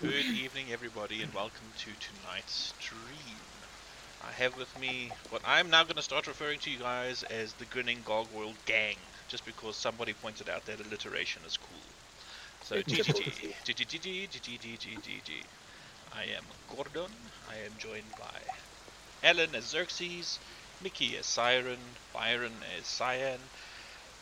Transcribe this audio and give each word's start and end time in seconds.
Good 0.00 0.24
evening, 0.24 0.64
everybody, 0.72 1.20
and 1.20 1.34
welcome 1.34 1.66
to 1.76 1.90
tonight's 2.00 2.72
stream. 2.80 3.36
I 4.26 4.32
have 4.32 4.56
with 4.56 4.80
me 4.80 5.10
what 5.28 5.42
I'm 5.46 5.68
now 5.68 5.82
going 5.82 5.96
to 5.96 6.02
start 6.02 6.26
referring 6.26 6.58
to 6.60 6.70
you 6.70 6.78
guys 6.78 7.22
as 7.24 7.52
the 7.52 7.66
Grinning 7.66 7.98
Gargoyle 8.06 8.54
Gang, 8.64 8.96
just 9.28 9.44
because 9.44 9.76
somebody 9.76 10.14
pointed 10.14 10.48
out 10.48 10.64
that 10.64 10.80
alliteration 10.80 11.42
is 11.46 11.58
cool. 11.58 11.82
So, 12.64 12.76
GGG, 12.76 13.50
GGG, 13.66 14.28
GGG, 14.30 15.42
I 16.16 16.22
am 16.34 16.44
Gordon. 16.74 17.12
I 17.50 17.56
am 17.66 17.72
joined 17.78 18.10
by 18.18 18.40
Alan 19.22 19.54
as 19.54 19.64
Xerxes, 19.64 20.38
Mickey 20.82 21.18
as 21.18 21.26
Siren, 21.26 21.76
Byron 22.14 22.54
as 22.78 22.86
Cyan, 22.86 23.38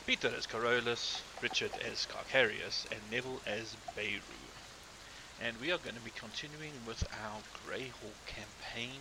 Peter 0.08 0.32
as 0.36 0.44
Carolus, 0.44 1.22
Richard 1.40 1.70
as 1.88 2.04
Carcarius, 2.06 2.84
and 2.90 3.00
Neville 3.12 3.40
as 3.46 3.76
Beirut 3.94 4.47
and 5.44 5.56
we 5.60 5.70
are 5.70 5.78
going 5.78 5.94
to 5.94 6.00
be 6.00 6.10
continuing 6.10 6.72
with 6.86 7.04
our 7.24 7.40
Greyhawk 7.66 8.18
campaign 8.26 9.00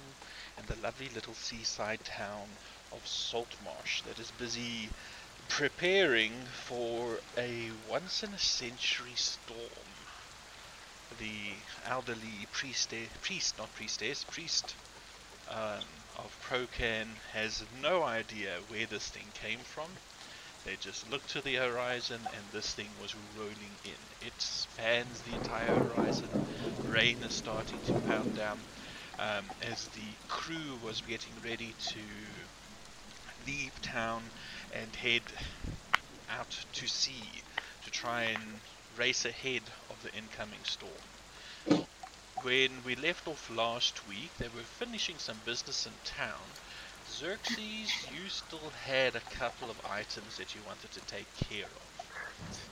in 0.58 0.66
the 0.68 0.82
lovely 0.84 1.10
little 1.16 1.34
seaside 1.34 2.04
town 2.06 2.48
of 2.92 3.08
Saltmarsh 3.08 4.02
that 4.04 4.20
is 4.20 4.32
busy 4.40 4.90
preparing 5.50 6.32
for 6.68 7.20
a 7.38 7.70
once 7.90 8.24
in 8.24 8.34
a 8.34 8.40
century 8.40 9.16
storm. 9.16 9.60
The 11.20 11.56
elderly 11.90 12.46
priestess, 12.52 13.08
priest, 13.22 13.58
not 13.58 13.74
priestess, 13.76 14.24
priest 14.24 14.76
um, 15.50 15.84
of 16.18 16.38
Procan 16.48 17.08
has 17.34 17.64
no 17.82 18.04
idea 18.04 18.58
where 18.70 18.86
this 18.86 19.08
thing 19.08 19.26
came 19.42 19.60
from 19.60 19.88
they 20.68 20.76
just 20.82 21.10
looked 21.10 21.30
to 21.30 21.42
the 21.42 21.56
horizon 21.56 22.20
and 22.36 22.44
this 22.52 22.74
thing 22.74 22.90
was 23.02 23.16
rolling 23.40 23.78
in. 23.86 24.28
It 24.28 24.34
spans 24.38 25.22
the 25.22 25.34
entire 25.34 25.80
horizon. 25.80 26.28
Rain 26.92 27.24
is 27.24 27.32
starting 27.32 27.80
to 27.86 27.94
pound 28.06 28.36
down. 28.36 28.58
Um, 29.18 29.46
as 29.62 29.88
the 29.88 30.02
crew 30.28 30.76
was 30.84 31.00
getting 31.00 31.32
ready 31.42 31.74
to 31.94 32.00
leave 33.48 33.82
town 33.82 34.24
and 34.76 34.94
head 34.94 35.22
out 36.30 36.54
to 36.74 36.86
sea 36.86 37.42
to 37.86 37.90
try 37.90 38.24
and 38.24 38.60
race 38.98 39.24
ahead 39.24 39.62
of 39.90 40.04
the 40.04 40.14
incoming 40.14 40.66
storm. 40.66 40.92
When 42.44 42.84
we 42.84 42.98
left 42.98 43.26
off 43.30 43.50
last 43.50 44.06
week, 44.06 44.32
they 44.38 44.50
were 44.50 44.68
finishing 44.80 45.18
some 45.18 45.38
business 45.46 45.86
in 45.86 45.94
town 46.04 46.57
Xerxes, 47.18 48.04
you 48.06 48.30
still 48.30 48.70
had 48.70 49.16
a 49.16 49.22
couple 49.22 49.72
of 49.72 49.82
items 49.84 50.38
that 50.38 50.54
you 50.54 50.64
wanted 50.64 50.92
to 50.92 51.02
take 51.02 51.34
care 51.34 51.74
of. 51.76 52.12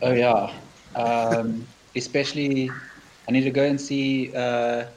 Oh 0.01 0.13
yeah, 0.13 0.61
um, 0.95 1.67
especially 1.95 2.81
I 3.27 3.31
need 3.31 3.43
to 3.43 3.51
go 3.51 3.63
and 3.65 3.79
see 3.79 4.33
uh, 4.33 4.91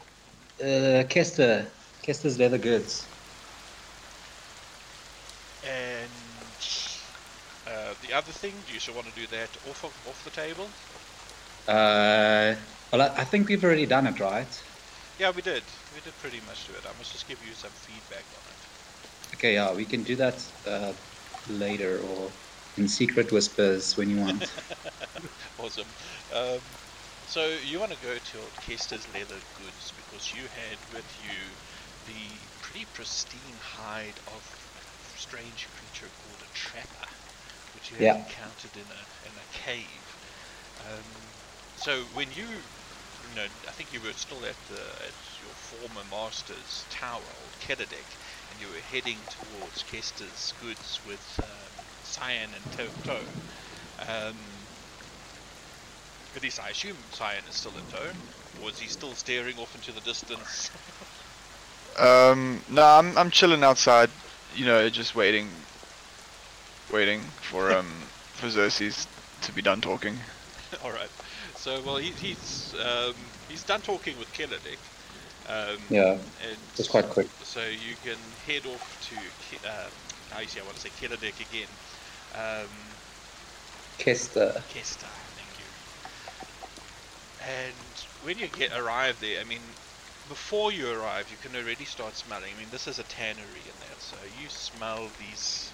uh, 0.62 1.04
Kester, 1.08 1.72
Kester's 2.02 2.38
leather 2.38 2.58
goods. 2.58 3.10
And 5.62 6.60
uh, 7.66 7.94
the 8.00 8.12
other 8.12 8.32
thing, 8.32 8.62
do 8.64 8.72
you 8.72 8.80
still 8.80 8.94
want 8.94 9.06
to 9.06 9.12
do 9.12 9.26
that 9.28 9.56
off 9.62 9.84
of, 9.84 10.00
off 10.04 10.22
the 10.24 10.30
table? 10.30 10.74
Uh, 11.66 12.54
well, 12.92 13.02
I, 13.02 13.20
I 13.20 13.24
think 13.24 13.48
we've 13.48 13.62
already 13.62 13.86
done 13.86 14.06
it, 14.06 14.18
right? 14.20 14.64
Yeah, 15.18 15.30
we 15.32 15.42
did. 15.42 15.70
We 15.90 16.00
did 16.00 16.16
pretty 16.16 16.40
much 16.40 16.64
do 16.66 16.74
it. 16.74 16.86
I 16.86 16.92
must 16.92 17.12
just 17.12 17.26
give 17.26 17.42
you 17.42 17.54
some 17.54 17.74
feedback 17.74 18.32
on. 18.32 18.47
Okay, 19.38 19.54
yeah, 19.54 19.72
we 19.72 19.84
can 19.84 20.02
do 20.02 20.16
that 20.16 20.42
uh, 20.66 20.92
later 21.48 22.00
or 22.00 22.32
in 22.76 22.88
secret 22.88 23.30
whispers 23.30 23.96
when 23.96 24.10
you 24.10 24.18
want. 24.18 24.52
awesome. 25.58 25.86
Um, 26.32 26.60
so 27.26 27.46
you 27.64 27.78
want 27.78 27.92
to 27.92 27.98
go 27.98 28.18
to 28.18 28.38
Kester's 28.60 29.06
Leather 29.14 29.38
Goods 29.54 29.92
because 29.96 30.34
you 30.34 30.42
had 30.48 30.78
with 30.92 31.06
you 31.22 31.54
the 32.06 32.48
pretty 32.62 32.86
pristine 32.86 33.58
hide 33.60 34.18
of 34.26 34.42
a 34.76 35.18
strange 35.18 35.68
creature 35.70 36.10
called 36.18 36.42
a 36.42 36.52
trapper, 36.52 37.06
which 37.74 37.90
you 37.92 37.96
had 37.98 38.04
yeah. 38.04 38.14
encountered 38.16 38.76
in 38.76 38.90
a 38.90 39.28
in 39.28 39.34
a 39.38 39.46
cave. 39.52 40.18
Um, 40.80 41.34
so 41.76 42.04
when 42.12 42.32
you, 42.32 42.46
you 43.22 43.34
know, 43.36 43.46
I 43.68 43.72
think 43.72 43.92
you 43.92 44.00
were 44.00 44.14
still 44.14 44.44
at 44.44 44.56
the 44.66 44.82
at 45.06 45.14
your 45.40 45.54
former 45.54 46.04
master's 46.04 46.86
tower, 46.90 47.34
old 47.36 47.58
Kedadek 47.60 48.18
you 48.56 48.68
were 48.68 48.80
heading 48.80 49.26
towards 49.28 49.82
Kester's 49.82 50.52
goods 50.52 51.00
with 51.02 51.38
um, 51.42 51.72
Cyan 52.02 52.54
and 52.54 52.70
Toto. 52.70 53.28
Um, 53.98 54.68
at 56.34 56.42
least 56.42 56.58
I 56.58 56.70
assume 56.70 57.10
Cyan 57.10 57.46
is 57.46 57.54
still 57.56 57.76
in 57.76 57.86
tow. 57.86 58.14
Or 58.56 58.68
is 58.70 58.78
he 58.78 58.88
still 58.88 59.14
staring 59.14 59.58
off 59.58 59.74
into 59.74 59.92
the 59.92 60.00
distance? 60.00 60.70
um, 61.98 62.62
no, 62.68 62.82
I'm, 62.82 63.16
I'm 63.16 63.30
chilling 63.30 63.62
outside, 63.62 64.10
you 64.54 64.64
know, 64.64 64.88
just 64.88 65.14
waiting, 65.14 65.66
waiting 66.90 67.32
for 67.40 67.70
um 67.76 68.10
for 68.32 68.48
Xerxes 68.48 69.06
to 69.40 69.52
be 69.52 69.62
done 69.62 69.80
talking. 69.80 70.20
All 70.80 70.92
right. 70.92 71.10
So, 71.54 71.82
well, 71.82 71.96
he, 71.96 72.12
he's 72.12 72.74
um, 72.82 73.32
he's 73.48 73.64
done 73.64 73.82
talking 73.82 74.16
with 74.18 74.32
Kellerdick. 74.32 74.92
Um, 75.48 75.78
yeah, 75.88 76.18
it's 76.76 76.88
quite 76.88 77.08
quick. 77.08 77.28
So 77.42 77.60
you 77.60 77.94
can 78.04 78.18
head 78.46 78.66
off 78.66 79.08
to, 79.08 79.68
uh, 79.68 79.88
I 80.36 80.44
see, 80.44 80.60
I 80.60 80.62
want 80.64 80.76
to 80.76 80.82
say 80.82 80.90
Kellerdeck 81.00 81.40
again. 81.40 81.68
Um, 82.34 82.68
Kester. 83.96 84.62
Kester, 84.68 85.06
thank 85.36 85.58
you. 85.58 85.64
And 87.48 87.74
when 88.24 88.38
you 88.38 88.48
get 88.48 88.78
arrive 88.78 89.18
there, 89.20 89.40
I 89.40 89.44
mean, 89.44 89.62
before 90.28 90.70
you 90.70 90.90
arrive, 90.90 91.26
you 91.30 91.38
can 91.40 91.58
already 91.58 91.86
start 91.86 92.14
smelling. 92.14 92.52
I 92.54 92.60
mean, 92.60 92.68
this 92.70 92.86
is 92.86 92.98
a 92.98 93.04
tannery 93.04 93.64
in 93.64 93.76
there, 93.80 93.98
so 93.98 94.16
you 94.42 94.48
smell 94.50 95.08
these 95.18 95.70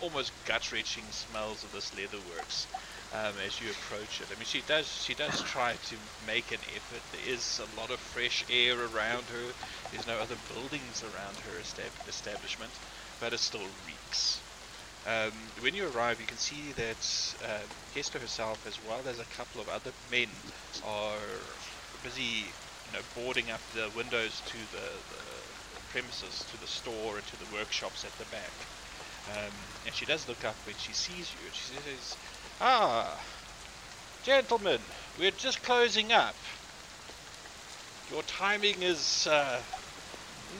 almost 0.00 0.32
gut-wrenching 0.46 1.04
smells 1.12 1.62
of 1.62 1.72
this 1.72 1.92
leatherworks 1.92 2.66
um, 3.12 3.38
as 3.38 3.60
you 3.60 3.70
approach 3.70 4.20
it. 4.20 4.30
I 4.32 4.36
mean, 4.36 4.44
she 4.46 4.62
does 4.62 4.86
she 4.88 5.14
does 5.14 5.42
try 5.42 5.76
to 5.76 5.96
make 6.26 6.52
an 6.52 6.60
effort. 6.74 7.02
There 7.10 7.20
is 7.20 7.60
a 7.60 7.66
lot 7.66 7.90
of 7.90 8.00
fresh 8.00 8.44
air 8.48 8.80
around 8.80 9.30
her. 9.30 9.54
There's 9.90 10.06
no 10.06 10.18
other 10.18 10.36
buildings 10.36 11.02
around 11.02 11.40
her 11.40 11.58
estab- 11.60 12.06
establishment, 12.06 12.80
but 13.18 13.32
it 13.32 13.38
still 13.40 13.68
reeks. 13.86 14.42
Um, 15.06 15.52
when 15.60 15.74
you 15.74 15.88
arrive, 15.88 16.20
you 16.20 16.26
can 16.26 16.38
see 16.38 16.72
that 16.72 17.34
uh, 17.42 17.66
Kester 17.90 18.18
herself, 18.18 18.66
as 18.66 18.82
well 18.82 19.08
as 19.08 19.18
a 19.18 19.24
couple 19.26 19.60
of 19.60 19.68
other 19.68 19.92
men, 20.10 20.42
are 20.82 21.18
busy, 22.02 22.54
you 22.86 22.92
know, 22.92 23.02
boarding 23.14 23.50
up 23.50 23.62
the 23.72 23.90
windows 23.90 24.40
to 24.42 24.58
the, 24.66 25.02
the 25.08 25.80
premises, 25.88 26.44
to 26.44 26.56
the 26.58 26.66
store, 26.66 27.16
and 27.18 27.26
to 27.26 27.36
the 27.36 27.46
workshops 27.46 28.04
at 28.04 28.16
the 28.18 28.26
back. 28.26 28.68
Um, 29.26 29.52
and 29.86 29.94
she 29.94 30.06
does 30.06 30.28
look 30.28 30.44
up 30.44 30.56
when 30.64 30.76
she 30.76 30.92
sees 30.92 31.34
you, 31.34 31.50
she 31.52 31.74
says, 31.74 32.16
Ah, 32.62 33.18
gentlemen, 34.22 34.78
we're 35.18 35.30
just 35.30 35.62
closing 35.62 36.12
up. 36.12 36.34
Your 38.12 38.22
timing 38.24 38.82
is 38.82 39.26
uh, 39.26 39.58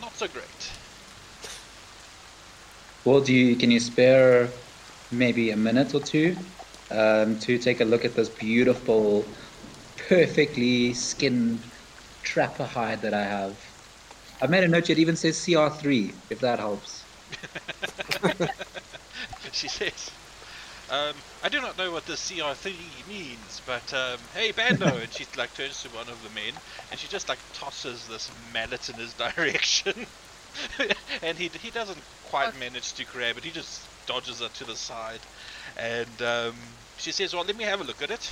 not 0.01 0.11
so 0.15 0.27
great. 0.29 0.45
Well, 3.05 3.21
do 3.21 3.35
you 3.35 3.55
can 3.55 3.71
you 3.71 3.79
spare 3.79 4.49
maybe 5.11 5.51
a 5.51 5.57
minute 5.57 5.95
or 5.95 6.01
two 6.01 6.37
um, 6.91 7.39
to 7.41 7.59
take 7.59 7.83
a 7.83 7.85
look 7.85 8.07
at 8.07 8.15
this 8.15 8.31
beautiful, 8.31 9.27
perfectly 10.09 10.95
skinned 10.95 11.61
trapper 12.23 12.65
hide 12.65 13.03
that 13.03 13.13
I 13.13 13.25
have? 13.25 13.59
I've 14.41 14.49
made 14.49 14.65
a 14.65 14.69
note. 14.69 14.89
It 14.89 14.99
even 14.99 15.17
says 15.17 15.37
CR3, 15.37 16.15
if 16.31 16.41
that 16.41 16.61
helps. 16.61 17.05
she 19.53 19.69
says. 19.69 20.11
Um, 20.91 21.23
I 21.43 21.49
do 21.49 21.61
not 21.63 21.77
know 21.79 21.91
what 21.93 22.05
the 22.07 22.17
CR3 22.19 23.03
means, 23.05 23.61
but 23.61 23.93
um, 23.95 24.29
hey, 24.33 24.53
Bando! 24.53 24.97
and 24.99 25.13
she 25.13 25.27
like 25.37 25.55
turns 25.55 25.81
to 25.83 25.91
one 25.91 26.09
of 26.11 26.21
the 26.23 26.31
men, 26.31 26.61
and 26.91 27.01
she 27.01 27.09
just 27.09 27.29
like 27.31 27.41
tosses 27.53 28.07
this 28.09 28.31
mallet 28.35 28.89
in 28.91 28.99
his 28.99 29.15
direction, 29.17 30.07
and 31.23 31.39
he 31.39 31.51
he 31.61 31.71
doesn't 31.71 32.05
quite 32.23 32.55
manage 32.55 32.95
to 32.95 33.07
grab 33.07 33.39
it. 33.39 33.45
He 33.45 33.53
just 33.53 33.89
dodges 34.07 34.41
it 34.43 34.55
to 34.55 34.65
the 34.67 34.77
side, 34.77 35.27
and 35.77 36.21
um, 36.23 36.79
she 36.97 37.13
says, 37.13 37.35
"Well, 37.35 37.45
let 37.45 37.57
me 37.57 37.65
have 37.65 37.81
a 37.81 37.85
look 37.85 38.03
at 38.03 38.11
it." 38.11 38.31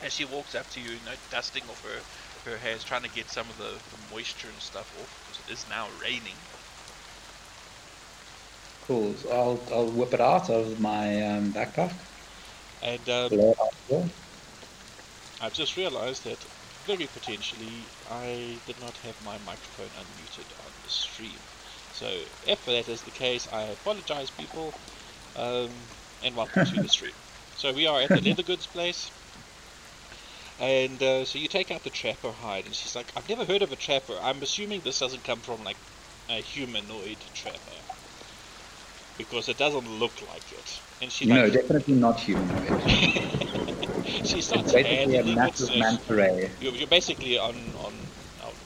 And 0.00 0.12
she 0.12 0.26
walks 0.26 0.54
up 0.54 0.68
to 0.70 0.80
you, 0.80 0.90
you 0.92 1.00
know, 1.00 1.16
dusting 1.30 1.68
off 1.70 1.82
her 1.82 2.04
her 2.44 2.58
hairs, 2.58 2.84
trying 2.84 3.02
to 3.04 3.08
get 3.08 3.30
some 3.30 3.50
of 3.50 3.56
the, 3.56 3.82
the 3.88 3.96
moisture 3.96 4.50
and 4.50 4.62
stuff 4.62 4.92
off 4.92 5.18
because 5.22 5.38
it 5.40 5.48
is 5.50 5.66
now 5.66 5.90
raining. 5.90 6.48
Cool. 8.80 9.16
So 9.16 9.30
I'll 9.30 9.66
I'll 9.72 9.90
whip 9.92 10.12
it 10.12 10.20
out 10.20 10.50
of 10.50 10.78
my 10.78 11.22
um, 11.22 11.52
backpack. 11.52 12.08
And 12.82 13.08
um, 13.08 13.46
I've 15.38 15.52
just 15.52 15.76
realised 15.76 16.24
that 16.24 16.46
very 16.62 17.06
potentially 17.06 17.92
I 18.06 18.62
did 18.64 18.78
not 18.78 18.96
have 18.98 19.20
my 19.20 19.36
microphone 19.36 19.90
unmuted 19.92 20.52
on 20.58 20.80
the 20.80 20.88
stream. 20.88 21.50
So 21.90 22.24
if 22.42 22.64
that 22.64 22.88
is 22.88 23.02
the 23.02 23.10
case, 23.10 23.46
I 23.46 23.64
apologise, 23.64 24.30
people, 24.30 24.78
um, 25.34 25.92
and 26.22 26.36
welcome 26.36 26.64
to 26.64 26.78
the 26.80 26.88
stream. 26.90 27.24
So 27.54 27.72
we 27.74 27.86
are 27.86 28.00
at 28.00 28.14
the 28.14 28.22
leather 28.22 28.42
goods 28.44 28.66
place. 28.66 29.12
And 30.58 31.02
uh, 31.02 31.24
so 31.24 31.38
you 31.38 31.48
take 31.48 31.72
out 31.72 31.82
the 31.82 31.90
trapper 31.90 32.30
hide, 32.32 32.66
and 32.66 32.76
she's 32.76 32.94
like, 32.94 33.12
"I've 33.16 33.28
never 33.28 33.44
heard 33.44 33.62
of 33.62 33.72
a 33.72 33.76
trapper. 33.76 34.16
I'm 34.20 34.42
assuming 34.42 34.82
this 34.82 35.00
doesn't 35.00 35.24
come 35.24 35.42
from 35.42 35.64
like 35.64 35.78
a 36.28 36.40
humanoid 36.40 37.28
trapper 37.34 37.82
because 39.16 39.48
it 39.48 39.56
doesn't 39.58 39.86
look 39.88 40.22
like 40.22 40.52
it." 40.52 40.82
And 41.00 41.12
she 41.12 41.26
No, 41.26 41.46
like 41.46 41.50
definitely 41.50 41.94
not 41.94 42.20
humanoid. 42.20 42.82
she 44.22 44.40
It's 44.52 44.72
basically 44.72 45.16
a 45.16 45.22
handling 45.22 45.42
it. 45.42 45.60
massive 45.62 45.70
manta 45.76 46.14
ray. 46.14 46.56
you're, 46.58 46.74
you're 46.74 46.86
basically 46.88 47.38
on 47.38 47.74
on, 47.76 48.12
on 48.40 48.56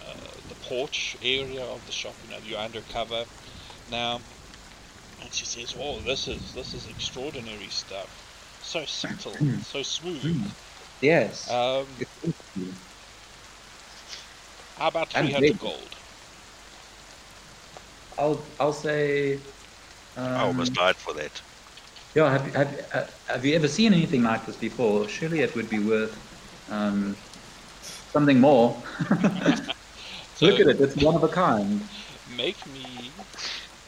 uh, 0.00 0.40
the 0.48 0.56
porch 0.56 1.16
area 1.22 1.64
of 1.64 1.86
the 1.86 1.92
shop. 1.92 2.16
You 2.22 2.28
know, 2.28 2.38
you're 2.38 2.58
undercover 2.58 3.26
now. 3.86 4.24
And 5.20 5.32
she 5.32 5.46
says, 5.46 5.74
"Oh, 5.78 6.02
this 6.02 6.28
is 6.28 6.52
this 6.54 6.74
is 6.74 6.86
extraordinary 6.86 7.70
stuff. 7.70 8.24
So 8.60 8.84
subtle, 8.84 9.48
so 9.60 9.82
smooth. 9.82 10.24
Mm. 10.24 10.54
Yes. 11.00 11.48
Um, 11.48 12.06
how 14.76 14.88
about 14.88 15.12
300 15.12 15.58
gold? 15.58 15.96
I'll 18.18 18.56
I'll 18.60 18.72
say. 18.72 19.42
Um, 20.16 20.26
I 20.26 20.40
almost 20.42 20.74
died 20.74 20.96
for 20.96 21.14
that. 21.14 21.40
Yeah, 22.14 22.30
have, 22.30 22.46
you- 22.46 22.52
have, 22.52 22.86
uh, 22.92 23.06
have 23.28 23.44
you 23.44 23.54
ever 23.54 23.68
seen 23.68 23.92
anything 23.94 24.22
like 24.22 24.44
this 24.46 24.56
before? 24.56 25.08
Surely 25.08 25.40
it 25.40 25.54
would 25.54 25.68
be 25.68 25.78
worth 25.78 26.18
um, 26.68 27.16
something 28.12 28.40
more. 28.40 28.82
So 30.34 30.46
Look 30.46 30.60
at 30.60 30.66
it, 30.66 30.80
it's 30.80 30.96
one 30.96 31.14
of 31.14 31.22
a 31.22 31.28
kind. 31.28 31.88
Make 32.36 32.66
me 32.66 33.12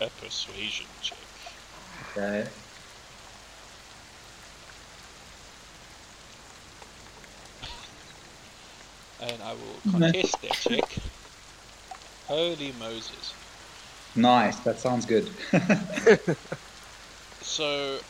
a 0.01 0.09
persuasion 0.11 0.87
check. 1.01 1.19
Okay. 2.17 2.49
And 9.21 9.43
I 9.43 9.53
will 9.55 9.81
Meh. 9.85 10.13
contest 10.13 10.41
that 10.43 10.53
check. 10.53 10.99
Holy 12.27 12.73
Moses. 12.73 13.35
Nice, 14.17 14.61
that 14.61 14.79
sounds 14.79 15.07
good. 15.07 15.41
So, 17.43 18.03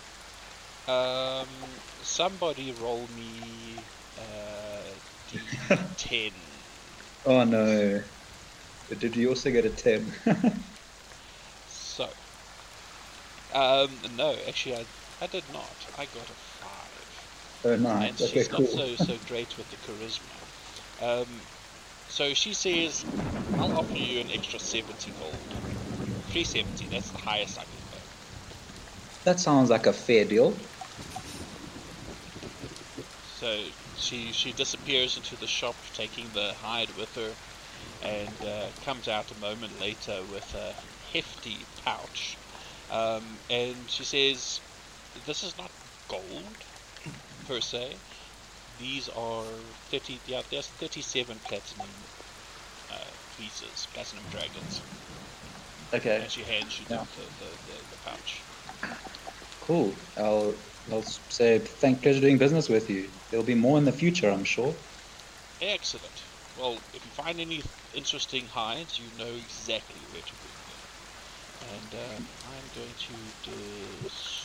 um, 0.87 1.83
somebody 2.03 2.73
roll 2.73 3.09
me 3.09 3.91
uh, 4.17 4.97
d10. 5.27 6.67
oh 7.25 7.45
no. 7.45 8.01
But 8.89 8.99
did 9.01 9.17
you 9.17 9.31
also 9.31 9.51
get 9.51 9.67
a 9.67 9.71
10? 9.71 10.15
So, 11.67 12.15
um, 13.51 14.03
no, 14.11 14.35
actually, 14.35 14.77
I, 14.77 14.87
I 15.21 15.27
did 15.27 15.49
not. 15.49 15.87
I 15.95 16.07
got 16.07 16.31
a 16.31 16.35
5. 16.37 17.29
oh 17.65 17.77
and 18.01 18.19
nice, 18.19 18.21
okay, 18.21 18.45
she's 18.45 18.51
cool. 18.55 18.67
not 18.67 18.69
so 18.69 18.97
so 18.97 19.19
great 19.19 19.57
with 19.57 19.71
the 19.71 19.79
charisma. 19.79 20.49
Um, 20.99 21.49
so 22.09 22.35
she 22.35 22.55
says, 22.55 23.07
"I'll 23.59 23.75
offer 23.75 23.99
you 23.99 24.21
an 24.21 24.31
extra 24.31 24.61
seventy 24.61 25.13
gold, 25.13 25.57
three 26.35 26.45
seventy. 26.45 26.89
That's 26.89 27.13
the 27.13 27.19
highest 27.19 27.59
I 27.59 27.67
can 27.67 27.85
go." 27.91 28.03
That 29.25 29.41
sounds 29.41 29.71
like 29.71 29.87
a 29.87 29.93
fair 29.93 30.25
deal. 30.25 30.59
So 33.41 33.71
she 33.97 34.33
she 34.33 34.53
disappears 34.53 35.17
into 35.17 35.37
the 35.37 35.47
shop, 35.47 35.77
taking 35.93 36.33
the 36.33 36.55
hide 36.55 36.91
with 36.91 37.15
her, 37.15 37.37
and 38.03 38.45
uh, 38.45 38.73
comes 38.85 39.09
out 39.09 39.31
a 39.33 39.35
moment 39.37 39.79
later 39.79 40.25
with 40.27 40.55
a 40.55 40.75
hefty 41.13 41.67
pouch. 41.85 42.39
Um, 42.91 43.41
and 43.51 43.91
she 43.91 44.05
says, 44.05 44.61
"This 45.27 45.45
is 45.45 45.57
not 45.57 45.73
gold 46.09 46.65
per 47.47 47.61
se. 47.61 48.03
These 48.79 49.09
are 49.09 49.75
thirty. 49.91 50.21
Yeah, 50.27 50.43
there's 50.51 50.71
thirty-seven 50.81 51.41
platinum 51.49 51.95
uh, 52.91 53.13
pieces, 53.37 53.89
platinum 53.95 54.27
dragons." 54.29 54.83
Okay, 55.95 56.19
And 56.19 56.31
she 56.33 56.45
hands 56.45 56.79
you 56.79 56.87
Yeah. 56.89 57.05
the, 57.13 57.31
the, 57.39 57.59
the, 57.65 57.87
the 57.91 57.99
pouch. 57.99 58.47
cool. 59.61 60.07
I'll, 60.17 60.63
I'll 60.91 61.03
say 61.03 61.59
thank 61.59 62.03
pleasure 62.03 62.21
doing 62.21 62.39
business 62.39 62.69
with 62.69 62.89
you. 62.91 63.21
There'll 63.31 63.45
be 63.45 63.55
more 63.55 63.79
in 63.79 63.85
the 63.85 63.93
future, 63.93 64.31
I'm 64.31 64.45
sure. 64.45 64.85
Excellent. 65.61 66.29
Well, 66.55 66.85
if 66.93 67.05
you 67.05 67.11
find 67.11 67.41
any 67.41 67.65
interesting 67.93 68.47
hides, 68.47 68.99
you 68.99 69.11
know 69.11 69.35
exactly 69.35 70.07
where 70.07 70.23
to 70.23 70.37
bring 70.37 70.65
them. 70.67 70.81
And 71.61 71.95
um, 71.95 72.31
I'm 72.43 72.69
going 72.69 72.95
to 73.07 73.33
distribute. 73.43 74.45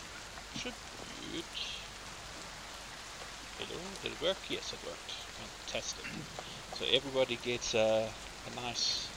Hello, 3.60 3.96
did 4.02 4.14
it 4.14 4.20
work? 4.20 4.50
Yes, 4.50 4.74
it 4.74 4.82
worked. 4.82 5.28
Fantastic. 5.34 6.24
So 6.72 6.84
everybody 6.86 7.38
gets 7.38 7.76
a, 7.76 8.16
a 8.44 8.50
nice 8.50 9.09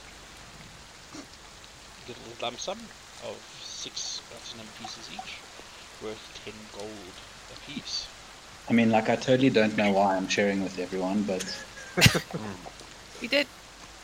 little 2.07 2.23
lump 2.41 2.59
sum 2.59 2.77
of 3.23 3.35
six 3.63 4.21
platinum 4.29 4.67
pieces 4.79 5.09
each, 5.13 5.31
worth 6.03 6.23
ten 6.43 6.53
gold 6.77 7.15
apiece. 7.55 8.07
I 8.69 8.73
mean, 8.73 8.91
like, 8.91 9.09
I 9.09 9.15
totally 9.15 9.49
don't 9.49 9.75
know 9.75 9.91
why 9.91 10.15
I'm 10.15 10.27
sharing 10.27 10.63
with 10.63 10.79
everyone, 10.79 11.23
but 11.23 11.43
We 13.21 13.27
did 13.27 13.47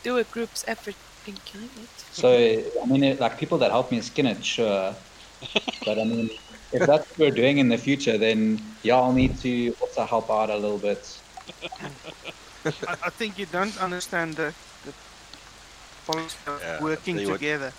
do 0.02 0.18
a 0.18 0.24
group's 0.24 0.64
effort 0.66 0.94
in 1.26 1.34
killing 1.44 1.70
it. 1.76 1.88
so 2.12 2.28
I 2.28 2.86
mean, 2.86 3.04
it, 3.04 3.20
like 3.20 3.38
people 3.38 3.58
that 3.58 3.70
help 3.70 3.90
me 3.90 4.00
skin 4.00 4.26
it, 4.26 4.44
sure. 4.44 4.94
But 5.86 5.98
I 5.98 6.04
mean, 6.04 6.28
if 6.72 6.86
that's 6.86 7.08
what 7.08 7.18
we're 7.18 7.30
doing 7.42 7.58
in 7.58 7.68
the 7.68 7.78
future, 7.78 8.16
then 8.18 8.60
yeah, 8.82 8.96
I'll 8.96 9.12
need 9.12 9.36
to 9.40 9.74
also 9.80 10.04
help 10.04 10.30
out 10.30 10.50
a 10.50 10.56
little 10.56 10.78
bit. 10.78 11.02
I, 12.64 12.96
I 13.08 13.10
think 13.10 13.38
you 13.38 13.46
don't 13.46 13.76
understand 13.80 14.36
the, 14.36 14.52
the 14.84 14.92
policy 16.06 16.36
of 16.46 16.60
Yeah, 16.60 16.82
working 16.82 17.16
they 17.16 17.26
would- 17.26 17.40
together. 17.40 17.72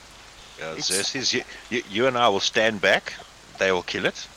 Uh, 0.61 0.71
It's- 0.77 0.85
Xerxes, 0.87 1.33
you, 1.33 1.43
you, 1.69 1.83
you 1.89 2.07
and 2.07 2.17
I 2.17 2.27
will 2.29 2.39
stand 2.39 2.81
back, 2.81 3.13
they 3.57 3.71
will 3.71 3.83
kill 3.83 4.05
it, 4.05 4.27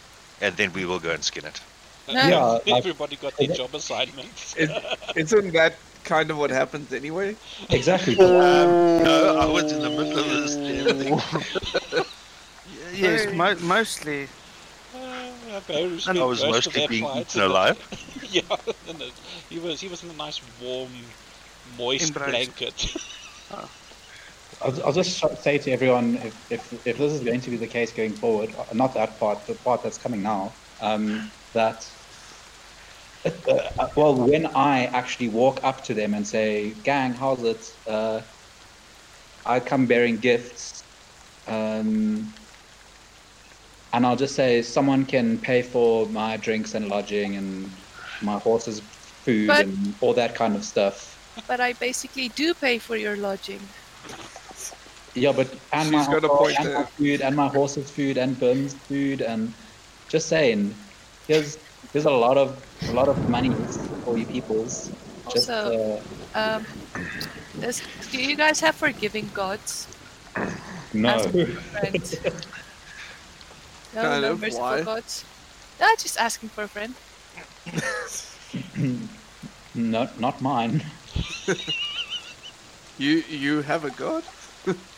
and 0.41 0.57
then 0.57 0.73
we 0.73 0.85
will 0.87 0.99
go 0.99 1.11
and 1.11 1.23
skin 1.23 1.45
it. 1.45 1.61
Yeah, 2.09 2.39
like- 2.45 2.69
everybody 2.69 3.17
got 3.17 3.37
their 3.37 3.49
job 3.49 3.75
assignments. 3.75 4.55
Is, 4.59 4.71
isn't 5.17 5.53
that 5.53 5.75
kind 6.05 6.31
of 6.31 6.37
what 6.39 6.51
happens 6.51 6.93
anyway? 6.93 7.37
Exactly. 7.71 8.17
Um, 8.21 9.03
no, 9.03 9.39
I 9.41 9.47
was 9.47 9.73
in 9.73 9.81
the 9.83 9.91
middle 9.91 10.19
of 10.19 10.27
this 10.27 10.55
damn 10.57 10.99
thing. 10.99 12.05
Yes, 12.95 13.33
mo- 13.35 13.57
mostly. 13.67 14.29
Uh, 14.95 15.61
Barry 15.67 15.99
I 16.07 16.13
was 16.25 16.43
mostly 16.45 16.87
being 16.87 17.05
fight 17.05 17.23
eaten 17.23 17.43
alive. 17.43 17.79
yeah, 18.31 18.43
in 18.89 18.99
the- 18.99 19.11
he 19.51 19.59
was 19.59 19.81
he 19.81 19.89
was 19.89 20.03
in 20.05 20.11
a 20.11 20.15
nice 20.15 20.41
warm, 20.61 20.91
moist 21.77 22.09
Embraced. 22.17 22.57
blanket. 22.57 22.97
I'll, 24.65 24.87
I'll 24.87 24.93
just 24.93 25.23
say 25.43 25.59
to 25.59 25.71
everyone, 25.71 26.17
if, 26.17 26.51
if, 26.51 26.87
if 26.87 26.99
this 26.99 27.13
is 27.13 27.21
going 27.21 27.41
to 27.43 27.51
be 27.51 27.57
the 27.59 27.67
case 27.67 27.93
going 27.93 28.13
forward, 28.13 28.55
uh, 28.59 28.73
not 28.73 28.95
that 28.95 29.21
part, 29.21 29.47
the 29.47 29.55
part 29.57 29.83
that's 29.83 29.99
coming 29.99 30.23
now, 30.23 30.53
um, 30.81 31.31
that, 31.53 31.87
uh, 33.27 33.53
uh, 33.79 33.89
well, 33.95 34.15
when 34.15 34.47
I 34.47 34.87
actually 34.87 35.29
walk 35.29 35.63
up 35.63 35.85
to 35.85 35.95
them 35.95 36.15
and 36.15 36.27
say, 36.27 36.71
gang, 36.83 37.13
how's 37.13 37.43
it? 37.45 37.67
Uh, 37.87 38.23
I 39.45 39.61
come 39.61 39.87
bearing 39.87 40.17
gifts. 40.17 40.83
Um, 41.47 42.33
and 43.93 44.07
I'll 44.07 44.17
just 44.17 44.35
say, 44.35 44.63
someone 44.63 45.05
can 45.05 45.39
pay 45.39 45.61
for 45.61 46.07
my 46.07 46.39
drinks 46.39 46.75
and 46.75 46.89
lodging 46.89 47.37
and 47.37 47.71
my 48.23 48.39
horse's 48.39 48.81
food 48.81 49.49
But- 49.49 49.67
and 49.67 49.95
all 50.01 50.15
that 50.15 50.35
kind 50.35 50.57
of 50.57 50.65
stuff. 50.65 51.11
But 51.49 51.61
I 51.61 51.73
basically 51.75 52.29
do 52.29 52.55
pay 52.55 52.79
for 52.79 52.97
your 52.97 53.17
lodging. 53.17 53.61
Yeah, 55.15 55.33
but 55.33 55.49
and 55.73 55.91
my 55.91 55.99
She's 56.01 56.09
a 56.09 56.11
alcohol 56.13 56.39
point 56.39 56.59
and 56.59 56.69
there. 56.69 56.75
my 56.75 56.85
food 56.99 57.21
and 57.21 57.37
my 57.37 57.49
horse's 57.49 57.91
food 57.91 58.19
and 58.19 58.39
Ben's 58.39 58.75
food 58.75 59.23
and 59.23 59.53
just 60.09 60.29
saying, 60.29 60.75
there's 61.29 61.59
there's 61.93 62.05
a 62.07 62.11
lot 62.11 62.37
of 62.37 62.63
a 62.89 62.93
lot 62.93 63.09
of 63.09 63.29
money 63.29 63.51
for 64.05 64.19
you 64.19 64.27
peoples. 64.27 64.91
Just 65.31 65.49
Also- 65.49 65.73
uh, 65.73 66.01
Um, 66.35 66.67
does, 67.61 67.81
do 68.11 68.19
you 68.19 68.37
guys 68.37 68.61
have 68.61 68.75
forgiving 68.75 69.31
gods? 69.33 69.87
no, 70.93 71.09
Ask 71.09 71.35
my 71.35 71.45
friend. 71.73 72.05
No, 73.95 74.03
Kind 74.03 74.25
of, 74.25 74.43
why? 74.53 74.83
gods. 74.83 75.25
Ah, 75.81 75.95
just 75.99 76.19
asking 76.19 76.49
for 76.51 76.65
a 76.65 76.69
friend. 76.69 76.95
not 79.75 80.19
not 80.21 80.41
mine. 80.41 80.83
You 82.99 83.23
you 83.29 83.63
have 83.63 83.85
a 83.85 83.91
god? 83.91 84.23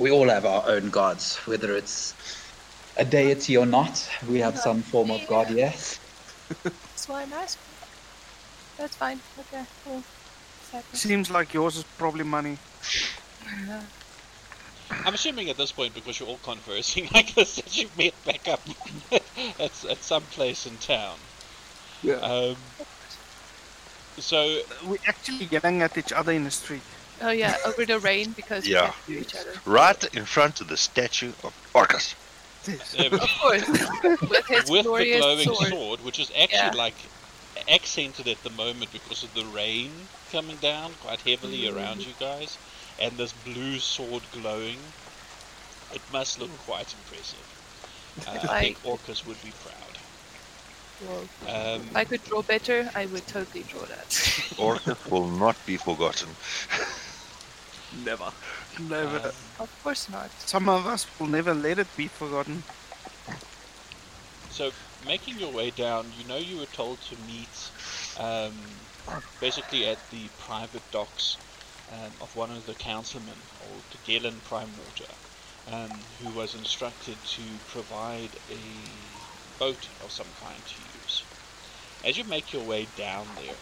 We 0.00 0.10
all 0.10 0.30
have 0.30 0.46
our 0.46 0.66
own 0.66 0.88
gods, 0.88 1.36
whether 1.44 1.76
it's 1.76 2.14
a 2.96 3.04
deity 3.04 3.58
or 3.58 3.66
not. 3.66 4.08
We 4.26 4.38
have 4.38 4.58
some 4.58 4.80
form 4.80 5.10
of 5.10 5.26
god, 5.28 5.50
yes. 5.50 6.00
That's 6.62 7.06
why 7.06 7.22
I'm 7.22 7.32
asking. 7.34 7.62
That's 8.78 8.96
fine. 8.96 9.20
Okay, 9.38 9.62
cool. 9.84 10.02
Exactly. 10.62 10.98
Seems 10.98 11.30
like 11.30 11.52
yours 11.52 11.76
is 11.76 11.84
probably 11.98 12.24
money. 12.24 12.56
Yeah. 13.66 13.82
I'm 15.04 15.12
assuming 15.12 15.50
at 15.50 15.58
this 15.58 15.70
point, 15.70 15.94
because 15.94 16.18
you're 16.18 16.30
all 16.30 16.40
conversing, 16.42 17.06
I 17.14 17.20
guess 17.20 17.56
that 17.56 17.76
you've 17.76 17.96
met 17.98 18.14
back 18.24 18.48
up 18.48 18.62
at, 19.12 19.84
at 19.84 19.98
some 19.98 20.22
place 20.22 20.64
in 20.66 20.78
town. 20.78 21.16
Yeah. 22.02 22.14
Um, 22.14 22.56
So 24.16 24.60
We're 24.86 24.96
actually 25.06 25.44
yelling 25.50 25.82
at 25.82 25.98
each 25.98 26.12
other 26.12 26.32
in 26.32 26.44
the 26.44 26.50
street. 26.50 26.82
Oh 27.22 27.30
yeah, 27.30 27.56
over 27.66 27.84
the 27.84 27.98
rain 27.98 28.32
because 28.32 28.64
we 28.64 28.72
Yeah. 28.72 28.80
can't 28.90 28.94
hear 29.06 29.18
each 29.20 29.34
other. 29.36 29.52
Right 29.66 30.14
in 30.14 30.24
front 30.24 30.60
of 30.60 30.68
the 30.68 30.76
statue 30.76 31.32
of 31.44 31.52
Orcus. 31.74 32.14
Yes. 32.66 32.92
there 32.92 33.10
we 33.10 33.18
go. 33.18 33.24
Of 33.24 33.30
course, 33.40 33.68
with 34.30 34.46
his 34.46 34.70
with 34.70 34.84
the 34.84 35.18
glowing 35.18 35.44
sword. 35.44 35.68
sword. 35.68 36.04
which 36.04 36.18
is 36.18 36.30
actually 36.38 36.58
Yeah. 36.76 36.84
like 36.86 36.94
accented 37.68 38.26
at 38.28 38.42
the 38.42 38.50
moment 38.50 38.90
because 38.92 39.22
of 39.22 39.32
the 39.34 39.44
rain 39.46 39.90
coming 40.32 40.56
down 40.56 40.92
quite 41.02 41.20
heavily 41.20 41.62
Mm. 41.62 41.76
around 41.76 42.00
you 42.06 42.14
guys, 42.18 42.56
and 42.98 43.16
this 43.18 43.32
blue 43.44 43.78
sword 43.78 44.22
glowing. 44.32 44.78
It 45.92 46.02
must 46.12 46.38
look 46.38 46.50
quite 46.66 46.92
impressive. 46.94 47.46
Uh, 48.26 48.52
I 48.52 48.60
think 48.60 48.78
Orcus 48.84 49.26
would 49.26 49.42
be 49.42 49.52
proud. 49.64 49.76
Well, 51.06 51.22
Um, 51.74 51.80
if 51.90 51.96
I 51.96 52.04
could 52.04 52.22
draw 52.24 52.42
better, 52.42 52.90
I 52.94 53.06
would 53.06 53.26
totally 53.26 53.62
draw 53.64 53.80
that. 53.86 54.08
Orcus 54.58 54.98
will 55.06 55.26
not 55.28 55.56
be 55.66 55.76
forgotten. 55.78 56.28
Never. 58.04 58.30
Never. 58.78 59.18
um, 59.18 59.32
of 59.60 59.80
course 59.82 60.08
not. 60.08 60.30
Some 60.40 60.68
of 60.68 60.86
us 60.86 61.06
will 61.18 61.26
never 61.26 61.54
let 61.54 61.78
it 61.78 61.88
be 61.96 62.08
forgotten. 62.08 62.62
So, 64.50 64.70
making 65.06 65.38
your 65.38 65.52
way 65.52 65.70
down, 65.70 66.12
you 66.18 66.26
know 66.28 66.36
you 66.36 66.58
were 66.58 66.66
told 66.66 67.00
to 67.02 67.16
meet 67.26 67.70
um, 68.18 68.52
basically 69.40 69.86
at 69.86 69.98
the 70.10 70.28
private 70.38 70.82
docks 70.90 71.36
um, 71.92 72.12
of 72.20 72.34
one 72.36 72.50
of 72.50 72.66
the 72.66 72.74
councilmen, 72.74 73.34
or 73.60 73.74
old 73.74 73.82
Gellan 74.06 74.38
Primewater, 74.44 75.12
um, 75.72 75.90
who 76.22 76.30
was 76.38 76.54
instructed 76.54 77.16
to 77.24 77.42
provide 77.68 78.30
a 78.50 79.58
boat 79.58 79.88
of 80.04 80.10
some 80.10 80.26
kind 80.42 80.60
to 80.66 80.74
use. 81.02 81.22
As 82.04 82.16
you 82.16 82.24
make 82.24 82.52
your 82.52 82.62
way 82.62 82.86
down 82.96 83.26
there, 83.36 83.54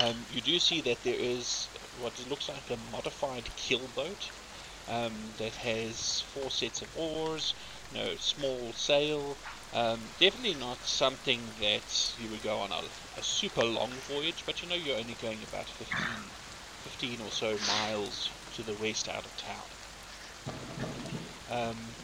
um, 0.00 0.14
you 0.32 0.40
do 0.40 0.58
see 0.58 0.80
that 0.82 1.02
there 1.02 1.18
is 1.18 1.68
what 2.00 2.18
looks 2.18 2.48
like 2.48 2.70
a 2.70 2.76
modified 2.76 3.52
keelboat 3.56 4.32
um, 4.88 5.34
that 5.36 5.56
has 5.56 6.20
four 6.22 6.50
sets 6.50 6.82
of 6.82 6.90
oars, 6.94 7.54
you 7.90 7.98
know, 7.98 8.16
small 8.16 8.72
sail, 8.72 9.40
um, 9.72 10.12
definitely 10.18 10.54
not 10.54 10.84
something 10.86 11.54
that 11.60 12.16
you 12.18 12.30
would 12.30 12.42
go 12.42 12.60
on 12.60 12.72
a, 12.72 12.88
a 13.16 13.22
super 13.22 13.64
long 13.64 14.02
voyage, 14.02 14.44
but 14.46 14.62
you 14.62 14.68
know 14.68 14.74
you're 14.76 14.98
only 14.98 15.16
going 15.16 15.42
about 15.42 15.70
15, 15.70 16.34
15 16.78 17.20
or 17.20 17.32
so 17.32 17.58
miles 17.58 18.32
to 18.52 18.62
the 18.64 18.76
west 18.76 19.08
out 19.08 19.26
of 19.26 19.36
town. 19.36 19.68
Um, 21.48 21.96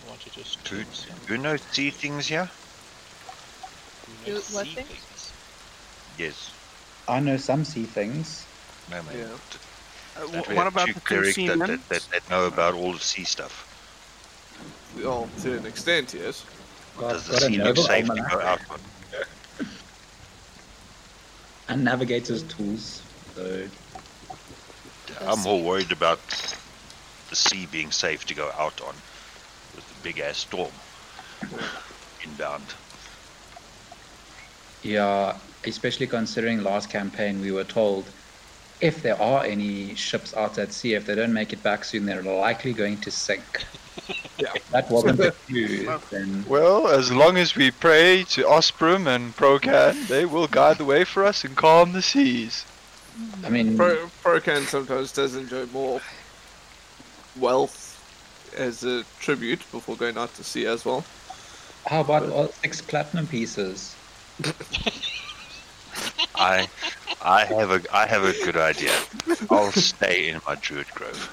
I 0.00 0.04
want 0.04 0.22
to 0.22 0.30
just 0.30 0.64
Do, 0.64 0.84
do 0.84 1.34
you 1.34 1.38
know 1.38 1.56
see 1.56 1.90
things 1.90 2.28
here? 2.28 2.50
you 4.06 4.18
know, 4.18 4.32
Do 4.32 4.42
what 4.48 4.68
see 4.68 4.76
things? 4.76 5.06
things. 5.08 5.34
Yes. 6.16 6.57
I 7.08 7.20
know 7.20 7.36
some 7.36 7.64
sea 7.64 7.84
things. 7.84 8.46
No, 8.90 9.02
man. 9.02 9.16
Yeah. 9.16 9.24
Uh, 10.22 10.26
That 10.28 10.48
what 10.54 10.66
about 10.66 10.88
the 10.88 10.94
two 10.94 11.00
clerics 11.00 11.36
that, 11.36 11.58
that, 11.58 11.88
that, 11.88 12.08
that 12.12 12.30
know 12.30 12.46
about 12.46 12.74
all 12.74 12.92
the 12.92 12.98
sea 12.98 13.24
stuff. 13.24 13.64
Well, 14.96 15.28
to 15.42 15.58
an 15.58 15.66
extent, 15.66 16.14
yes. 16.14 16.44
Got, 16.96 17.12
Does 17.12 17.26
the 17.28 17.40
sea 17.40 17.58
look 17.58 17.76
safe 17.76 18.06
to 18.06 18.14
go 18.14 18.40
out 18.40 18.60
on? 18.70 18.80
and 21.68 21.84
navigator's 21.84 22.42
tools. 22.44 23.02
So 23.34 23.68
I'm 25.20 25.40
more 25.40 25.62
worried 25.62 25.92
about 25.92 26.18
the 27.30 27.36
sea 27.36 27.66
being 27.66 27.90
safe 27.90 28.24
to 28.26 28.34
go 28.34 28.50
out 28.58 28.80
on 28.80 28.94
with 29.74 29.86
the 29.86 30.02
big 30.02 30.18
ass 30.18 30.38
storm 30.38 30.72
inbound. 32.24 32.64
yeah, 34.82 35.36
especially 35.66 36.06
considering 36.06 36.62
last 36.62 36.90
campaign 36.90 37.40
we 37.40 37.52
were 37.52 37.64
told 37.64 38.04
if 38.80 39.02
there 39.02 39.20
are 39.20 39.44
any 39.44 39.94
ships 39.94 40.34
out 40.34 40.58
at 40.58 40.72
sea, 40.72 40.94
if 40.94 41.04
they 41.06 41.14
don't 41.14 41.32
make 41.32 41.52
it 41.52 41.62
back 41.62 41.84
soon, 41.84 42.06
they're 42.06 42.22
likely 42.22 42.72
going 42.72 42.98
to 42.98 43.10
sink. 43.10 43.64
Yeah. 44.38 44.52
If 44.54 44.70
that 44.70 44.88
wasn't 44.88 45.18
the 45.18 45.32
clue, 45.48 45.98
then 46.10 46.44
Well, 46.48 46.86
as 46.86 47.10
long 47.10 47.36
as 47.36 47.56
we 47.56 47.72
pray 47.72 48.24
to 48.30 48.48
Osprey 48.48 48.94
and 48.94 49.36
Procan, 49.36 50.06
they 50.06 50.24
will 50.24 50.46
guide 50.46 50.78
the 50.78 50.84
way 50.84 51.02
for 51.02 51.24
us 51.24 51.44
and 51.44 51.56
calm 51.56 51.92
the 51.92 52.00
seas. 52.00 52.64
I 53.44 53.48
mean, 53.50 53.76
Pro 53.76 54.06
Procan 54.22 54.62
sometimes 54.62 55.10
does 55.10 55.34
enjoy 55.34 55.66
more 55.66 56.00
wealth 57.36 58.00
as 58.56 58.84
a 58.84 59.02
tribute 59.18 59.60
before 59.72 59.96
going 59.96 60.16
out 60.16 60.32
to 60.34 60.44
sea 60.44 60.66
as 60.66 60.84
well. 60.84 61.04
how 61.86 62.00
about 62.00 62.30
all 62.30 62.48
six 62.48 62.80
platinum 62.80 63.26
pieces? 63.26 63.96
I 66.48 66.68
I 67.20 67.44
have 67.46 67.70
a 67.70 67.80
I 67.92 68.06
have 68.06 68.24
a 68.24 68.34
good 68.34 68.56
idea. 68.56 69.04
I'll 69.50 69.72
stay 69.72 70.28
in 70.30 70.40
my 70.46 70.56
druid 70.60 70.92
grove. 70.94 71.30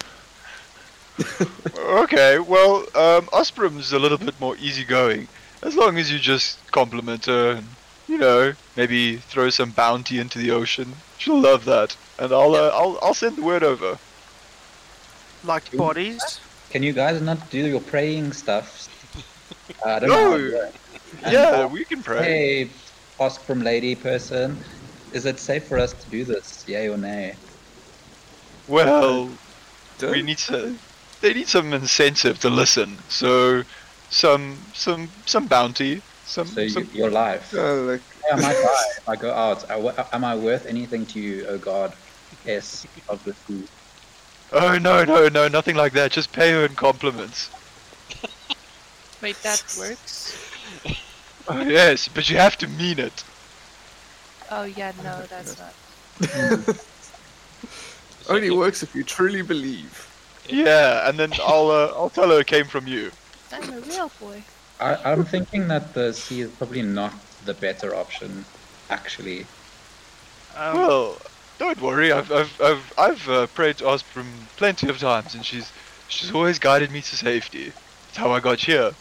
Okay, 1.73 2.39
well, 2.39 2.85
um, 2.95 3.27
Osprem's 3.33 3.91
a 3.91 3.99
little 3.99 4.17
bit 4.17 4.39
more 4.39 4.55
easygoing. 4.57 5.27
As 5.63 5.75
long 5.75 5.97
as 5.97 6.11
you 6.11 6.19
just 6.19 6.71
compliment 6.71 7.25
her 7.25 7.51
and, 7.51 7.75
you 8.07 8.17
know, 8.17 8.53
maybe 8.75 9.17
throw 9.17 9.49
some 9.49 9.71
bounty 9.71 10.19
into 10.19 10.37
the 10.39 10.51
ocean. 10.51 11.03
She'll 11.17 11.39
love 11.41 11.65
that. 11.65 11.97
And 12.19 12.31
I'll, 12.33 12.55
uh, 12.55 12.69
I'll, 12.73 12.97
I'll 13.01 13.13
send 13.13 13.37
the 13.37 13.43
word 13.43 13.63
over. 13.63 13.99
Like 15.43 15.75
bodies? 15.77 16.41
Can 16.69 16.83
you 16.83 16.93
guys 16.93 17.21
not 17.21 17.49
do 17.49 17.59
your 17.67 17.81
praying 17.81 18.33
stuff? 18.33 18.87
Uh, 19.85 19.89
I 19.95 19.99
don't 19.99 20.09
No. 20.09 20.15
know. 20.37 20.51
how. 20.51 20.71
And, 21.23 21.33
Yeah, 21.33 21.49
uh, 21.51 21.67
we 21.67 21.85
can 21.85 22.03
pray. 22.03 22.23
Hey, 22.23 22.69
Osprey 23.19 23.55
lady 23.55 23.95
person, 23.95 24.63
is 25.15 25.25
it 25.25 25.39
safe 25.39 25.65
for 25.65 25.79
us 25.79 25.93
to 25.93 26.09
do 26.09 26.25
this? 26.25 26.65
Yay 26.67 26.89
or 26.89 26.97
nay? 26.97 27.35
Well, 28.67 29.29
we 30.01 30.21
need 30.21 30.37
to. 30.39 30.75
They 31.21 31.33
need 31.33 31.47
some 31.47 31.73
incentive 31.73 32.39
to 32.39 32.49
listen. 32.49 32.97
So, 33.07 33.63
some, 34.09 34.57
some, 34.73 35.09
some 35.25 35.47
bounty. 35.47 36.01
Some, 36.25 36.47
So 36.47 36.67
some. 36.67 36.89
your 36.93 37.09
life. 37.09 37.53
Uh, 37.53 37.75
like, 37.83 38.01
Hey, 38.25 38.31
I 38.33 38.35
might 38.41 38.53
die 38.53 38.89
if 38.97 39.09
I 39.09 39.15
go 39.15 39.31
out. 39.31 39.69
I, 39.71 40.05
am 40.11 40.25
I 40.25 40.35
worth 40.35 40.65
anything 40.65 41.05
to 41.07 41.19
you, 41.19 41.45
oh 41.47 41.57
God? 41.57 41.93
S 42.45 42.85
of 43.07 43.23
the 43.23 43.33
sea. 43.33 43.65
Oh 44.51 44.77
no, 44.77 45.03
no, 45.03 45.27
no, 45.29 45.47
nothing 45.47 45.75
like 45.75 45.93
that. 45.93 46.11
Just 46.11 46.31
pay 46.31 46.51
her 46.51 46.65
in 46.65 46.75
compliments. 46.75 47.49
Wait, 49.21 49.35
that 49.43 49.63
works? 49.79 50.37
Oh 51.47 51.61
yes, 51.61 52.07
but 52.07 52.29
you 52.29 52.37
have 52.37 52.57
to 52.57 52.67
mean 52.67 52.99
it. 52.99 53.23
Oh 54.49 54.63
yeah, 54.63 54.91
no, 54.95 55.25
that's 55.27 55.57
not. 55.57 55.75
Only 58.27 58.51
works 58.51 58.83
if 58.83 58.93
you 58.95 59.03
truly 59.03 59.41
believe. 59.41 60.09
Yeah, 60.47 61.07
and 61.09 61.17
then 61.19 61.33
I'll, 61.41 61.69
uh, 61.69 61.87
I'll 61.95 62.09
tell 62.09 62.29
her 62.29 62.39
it 62.41 62.47
came 62.47 62.67
from 62.67 62.87
you. 62.87 63.11
I'm 63.51 63.69
a 63.69 63.81
real 63.81 64.09
boy. 64.19 64.45
I, 64.79 64.97
I'm 65.11 65.25
thinking 65.25 65.67
that 65.69 65.93
the 65.93 66.13
sea 66.13 66.41
is 66.41 66.51
probably 66.51 66.81
not 66.81 67.13
the 67.41 67.53
better 67.53 67.95
option, 67.95 68.45
actually. 68.89 69.49
Um, 70.53 70.79
Well, 70.79 71.21
don't 71.57 71.79
worry. 71.81 72.11
I've 72.11 72.31
I've 72.31 72.59
I've, 72.61 72.93
I've 72.97 73.29
uh, 73.29 73.47
prayed 73.47 73.77
to 73.79 73.87
Osprey 73.87 74.23
plenty 74.57 74.87
of 74.89 74.97
times, 74.99 75.33
and 75.35 75.45
she's 75.45 75.73
she's 76.07 76.31
always 76.31 76.59
guided 76.59 76.91
me 76.91 77.01
to 77.01 77.15
safety. 77.17 77.73
That's 78.07 78.17
how 78.17 78.31
I 78.31 78.39
got 78.39 78.59
here. 78.61 78.93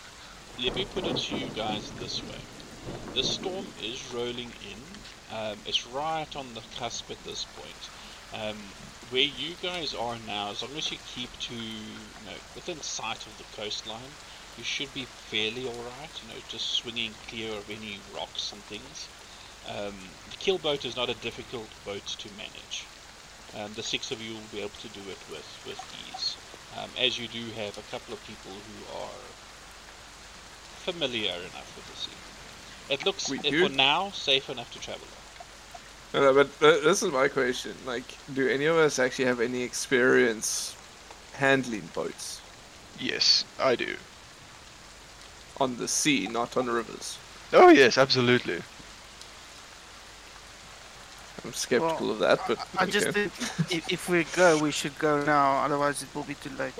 Let 0.58 0.74
me 0.74 0.84
put 0.84 1.06
it 1.06 1.16
to 1.28 1.34
you 1.36 1.48
guys 1.50 1.92
this 1.92 2.26
way. 2.26 2.48
The 3.14 3.22
storm 3.22 3.72
is 3.76 4.04
rolling 4.10 4.52
in. 4.60 4.83
Um, 5.34 5.58
it's 5.66 5.86
right 5.88 6.36
on 6.36 6.46
the 6.54 6.62
cusp 6.78 7.10
at 7.10 7.22
this 7.24 7.44
point. 7.56 8.42
Um, 8.42 8.56
where 9.10 9.22
you 9.22 9.54
guys 9.62 9.94
are 9.94 10.16
now, 10.26 10.50
as 10.50 10.62
long 10.62 10.76
as 10.76 10.90
you 10.90 10.98
keep 11.14 11.30
to 11.40 11.54
you 11.54 12.24
know, 12.26 12.38
within 12.54 12.80
sight 12.82 13.26
of 13.26 13.36
the 13.38 13.44
coastline, 13.60 14.14
you 14.56 14.64
should 14.64 14.92
be 14.94 15.04
fairly 15.04 15.66
alright. 15.66 16.14
You 16.22 16.34
know, 16.34 16.40
just 16.48 16.74
swinging 16.74 17.10
clear 17.28 17.50
of 17.50 17.68
any 17.68 17.98
rocks 18.14 18.52
and 18.52 18.60
things. 18.62 19.08
Um, 19.68 19.94
the 20.30 20.36
keelboat 20.36 20.84
is 20.84 20.96
not 20.96 21.10
a 21.10 21.14
difficult 21.14 21.68
boat 21.84 22.06
to 22.06 22.28
manage. 22.36 22.84
Um, 23.58 23.72
the 23.74 23.82
six 23.82 24.10
of 24.10 24.20
you 24.20 24.34
will 24.34 24.50
be 24.52 24.60
able 24.60 24.78
to 24.82 24.88
do 24.88 25.00
it 25.10 25.18
with, 25.30 25.64
with 25.66 25.80
ease. 26.10 26.36
Um, 26.78 26.90
as 26.98 27.18
you 27.18 27.28
do 27.28 27.42
have 27.54 27.76
a 27.78 27.86
couple 27.90 28.14
of 28.14 28.26
people 28.26 28.50
who 28.50 28.98
are 28.98 29.18
familiar 30.84 31.30
enough 31.32 31.70
with 31.76 31.86
the 31.86 31.96
sea. 31.96 32.18
It 32.90 33.06
looks, 33.06 33.28
for 33.28 33.74
now, 33.74 34.10
safe 34.10 34.50
enough 34.50 34.70
to 34.72 34.80
travel 34.80 35.06
on. 35.06 35.23
No, 36.14 36.20
no, 36.22 36.34
but, 36.34 36.60
but 36.60 36.82
this 36.84 37.02
is 37.02 37.12
my 37.12 37.28
question. 37.28 37.74
Like, 37.86 38.18
do 38.32 38.48
any 38.48 38.66
of 38.66 38.76
us 38.78 38.98
actually 39.00 39.26
have 39.26 39.40
any 39.40 39.62
experience 39.62 40.76
handling 41.34 41.90
boats 41.94 42.42
Yes, 42.98 43.44
I 43.58 43.76
do. 43.76 43.98
on 45.60 45.76
the 45.78 45.88
sea, 45.88 46.28
not 46.28 46.56
on 46.56 46.68
rivers? 46.68 47.18
Oh 47.52 47.68
yes, 47.70 47.98
absolutely. 47.98 48.62
I'm 51.44 51.52
skeptical 51.54 52.06
Well, 52.06 52.12
of 52.12 52.18
that, 52.20 52.40
but 52.46 52.58
I 52.78 52.86
just 52.86 53.08
okay. 53.08 53.28
think 53.28 53.32
if, 53.70 53.92
if 53.92 54.08
we 54.08 54.24
go, 54.24 54.58
we 54.58 54.72
should 54.72 54.98
go 54.98 55.22
now. 55.24 55.64
Otherwise, 55.64 56.02
it 56.02 56.14
will 56.14 56.24
be 56.24 56.36
too 56.36 56.50
late. 56.50 56.74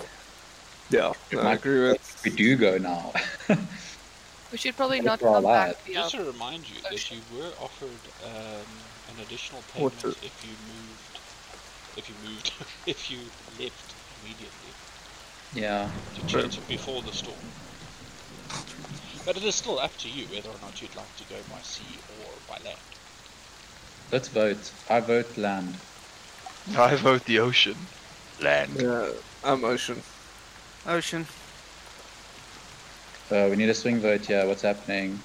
yeah, 0.91 1.13
no, 1.33 1.41
I 1.43 1.55
agree 1.55 1.83
with. 1.91 2.21
We 2.25 2.31
do 2.31 2.57
go 2.57 2.79
now. 2.79 3.13
We 4.53 4.59
should 4.59 4.77
probably 4.77 5.01
not 5.01 5.21
come 5.21 5.43
back. 5.45 5.77
Just 5.87 6.13
to 6.13 6.25
remind 6.25 6.69
you 6.71 6.83
that 6.91 7.11
you 7.11 7.25
were 7.35 7.53
offered 7.61 8.01
um, 8.25 8.84
an 9.15 9.21
additional 9.21 9.63
payment 9.63 10.03
Water. 10.03 10.15
if 10.23 10.43
you 10.45 10.57
moved, 10.59 11.21
if 11.97 12.09
you 12.09 12.17
moved, 12.17 12.53
if 12.87 13.09
you 13.11 13.31
left 13.49 13.97
immediately 14.17 14.75
Yeah. 15.53 15.91
to 16.15 16.23
change 16.25 16.59
it 16.59 16.67
before 16.67 17.03
the 17.03 17.13
storm. 17.13 17.45
But 19.25 19.37
it 19.37 19.45
is 19.45 19.55
still 19.57 19.79
up 19.79 19.97
to 19.99 20.09
you 20.11 20.29
whether 20.29 20.51
or 20.51 20.59
not 20.59 20.81
you'd 20.83 20.97
like 20.97 21.15
to 21.17 21.25
go 21.27 21.45
by 21.45 21.63
sea 21.63 22.01
or 22.09 22.41
by 22.47 22.59
land. 22.59 22.97
Let's 24.11 24.29
vote. 24.29 24.73
I 24.89 25.01
vote 25.01 25.37
land. 25.37 25.79
I 26.77 26.97
vote 26.97 27.25
the 27.27 27.39
ocean. 27.39 27.89
Land. 28.39 28.81
Yeah, 28.81 29.11
I'm 29.43 29.65
ocean. 29.65 30.05
Ocean. 30.87 31.29
So 33.29 33.51
we 33.51 33.57
need 33.57 33.69
a 33.69 33.75
swing 33.75 34.01
vote 34.01 34.27
here. 34.27 34.47
What's 34.47 34.63
happening? 34.63 35.23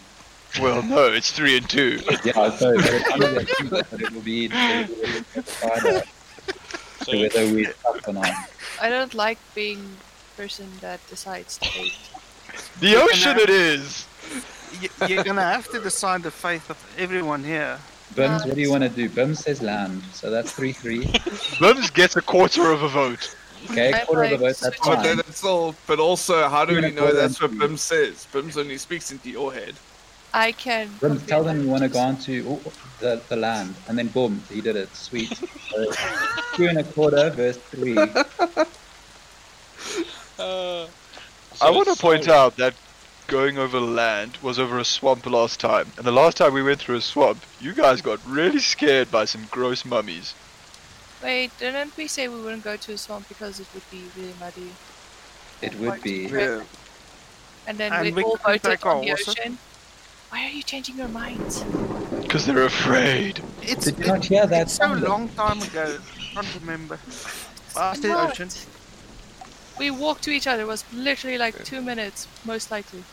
Well, 0.59 0.81
no, 0.81 1.05
it's 1.13 1.31
three 1.31 1.57
and 1.57 1.69
two. 1.69 1.99
Yeah, 2.25 2.33
I 2.39 2.49
vote. 2.49 2.77
But 2.77 2.85
it's 2.93 3.11
only 3.11 3.43
a 3.43 3.45
swing 3.45 3.69
vote, 3.69 3.85
but 3.91 4.01
it 4.01 4.11
will 4.11 4.21
be 4.21 4.45
it 4.45 4.89
will 4.89 4.95
be 4.95 5.41
decided 5.41 6.03
So 7.05 7.19
whether 7.19 7.53
we 7.53 7.65
stop 7.65 8.07
or 8.07 8.13
not. 8.13 8.31
I 8.81 8.89
don't 8.89 9.13
like 9.13 9.37
being 9.53 9.79
the 9.81 10.41
person 10.43 10.67
that 10.81 10.99
decides 11.09 11.57
to 11.59 11.69
vote. 11.69 12.71
The 12.79 12.95
ocean 12.95 13.37
it 13.37 13.49
is! 13.49 14.05
Y- 14.81 15.07
You're 15.07 15.23
gonna 15.23 15.41
have 15.43 15.67
to 15.69 15.79
decide 15.79 16.23
the 16.23 16.31
fate 16.31 16.67
of 16.69 16.77
everyone 16.97 17.43
here. 17.43 17.77
Bims, 18.15 18.45
what 18.45 18.55
do 18.55 18.61
you 18.61 18.71
want 18.71 18.83
to 18.83 18.89
do? 18.89 19.07
Bims 19.07 19.37
says 19.37 19.61
land, 19.61 20.01
so 20.13 20.31
that's 20.31 20.51
3 20.51 20.71
3. 20.73 21.05
Bims 21.61 21.93
gets 21.93 22.15
a 22.15 22.21
quarter 22.21 22.71
of 22.71 22.81
a 22.81 22.87
vote. 22.89 23.35
Okay, 23.69 23.93
I'm 23.93 24.05
quarter 24.07 24.23
of 24.23 24.31
a 24.31 24.33
like 24.33 24.39
vote, 24.39 24.45
that's 24.61 24.77
switching 24.77 24.93
But 24.95 25.03
then 25.03 25.19
it's 25.19 25.43
all. 25.43 25.75
But 25.85 25.99
also, 25.99 26.49
how 26.49 26.65
do 26.65 26.73
You're 26.73 26.81
we 26.81 26.89
gonna 26.89 27.01
know 27.01 27.11
call 27.11 27.21
that's 27.21 27.39
what 27.41 27.51
them- 27.51 27.59
Bim 27.59 27.77
says? 27.77 28.25
Bim's 28.31 28.57
only 28.57 28.77
speaks 28.77 29.11
into 29.11 29.29
your 29.29 29.53
head. 29.53 29.75
I 30.33 30.51
can. 30.51 30.89
Bims, 31.01 31.25
tell 31.27 31.43
them 31.43 31.61
you 31.61 31.67
want 31.67 31.83
to 31.83 31.89
go 31.89 31.99
on 31.99 32.17
to 32.19 32.45
oh, 32.47 32.73
the, 32.99 33.21
the 33.29 33.35
land, 33.35 33.75
and 33.87 33.97
then 33.97 34.07
boom, 34.09 34.41
he 34.49 34.61
did 34.61 34.75
it. 34.75 34.95
Sweet. 34.95 35.35
So, 35.35 35.91
two 36.55 36.67
and 36.67 36.77
a 36.79 36.83
quarter 36.83 37.29
verse 37.31 37.57
three. 37.57 37.97
Uh, 40.37 40.87
I 41.61 41.69
want 41.69 41.85
to 41.87 41.91
it's- 41.91 42.01
point 42.01 42.27
out 42.27 42.55
that 42.57 42.73
going 43.27 43.57
over 43.57 43.79
land 43.79 44.37
was 44.41 44.57
over 44.59 44.79
a 44.79 44.85
swamp 44.85 45.25
last 45.25 45.59
time. 45.59 45.93
And 45.97 46.05
the 46.05 46.11
last 46.11 46.37
time 46.37 46.53
we 46.53 46.63
went 46.63 46.79
through 46.79 46.95
a 46.95 47.01
swamp, 47.01 47.45
you 47.59 47.73
guys 47.73 48.01
got 48.01 48.19
really 48.25 48.59
scared 48.59 49.11
by 49.11 49.25
some 49.25 49.45
gross 49.51 49.85
mummies. 49.85 50.33
Wait, 51.21 51.57
didn't 51.57 51.95
we 51.97 52.07
say 52.07 52.27
we 52.27 52.41
wouldn't 52.41 52.63
go 52.63 52.77
to 52.77 52.93
a 52.93 52.97
swamp 52.97 53.27
because 53.27 53.59
it 53.59 53.67
would 53.73 53.87
be 53.89 54.11
really 54.15 54.33
muddy? 54.39 54.77
It 55.61 55.75
would 55.75 56.01
be. 56.01 56.27
Yeah. 56.27 56.63
And 57.67 57.77
then 57.77 57.91
And 57.93 58.03
we 58.03 58.11
we 58.11 58.23
all 58.23 58.37
could 58.37 58.61
voted 58.61 58.83
on 58.83 59.01
the 59.01 59.07
horses. 59.09 59.27
ocean. 59.29 59.59
Why 60.29 60.45
are 60.45 60.49
you 60.49 60.61
changing 60.63 60.97
your 60.97 61.07
minds? 61.07 61.63
Because 62.21 62.45
they're 62.45 62.63
afraid. 62.65 63.41
It's, 63.63 63.85
Did 63.85 63.99
you 63.99 64.05
not 64.05 64.25
hear 64.25 64.45
that 64.45 64.61
it's 64.63 64.75
so 64.75 64.87
long 64.93 65.27
time 65.29 65.61
ago. 65.61 65.97
Can't 66.33 66.47
remember. 66.61 66.99
I 67.75 67.93
said 67.95 68.09
What? 68.09 68.31
ocean. 68.31 68.49
We 69.79 69.89
walked 69.91 70.23
to 70.23 70.31
each 70.31 70.45
other. 70.45 70.63
It 70.63 70.67
was 70.67 70.83
literally 70.93 71.37
like 71.37 71.63
two 71.63 71.81
minutes, 71.81 72.27
most 72.45 72.69
likely. 72.69 73.03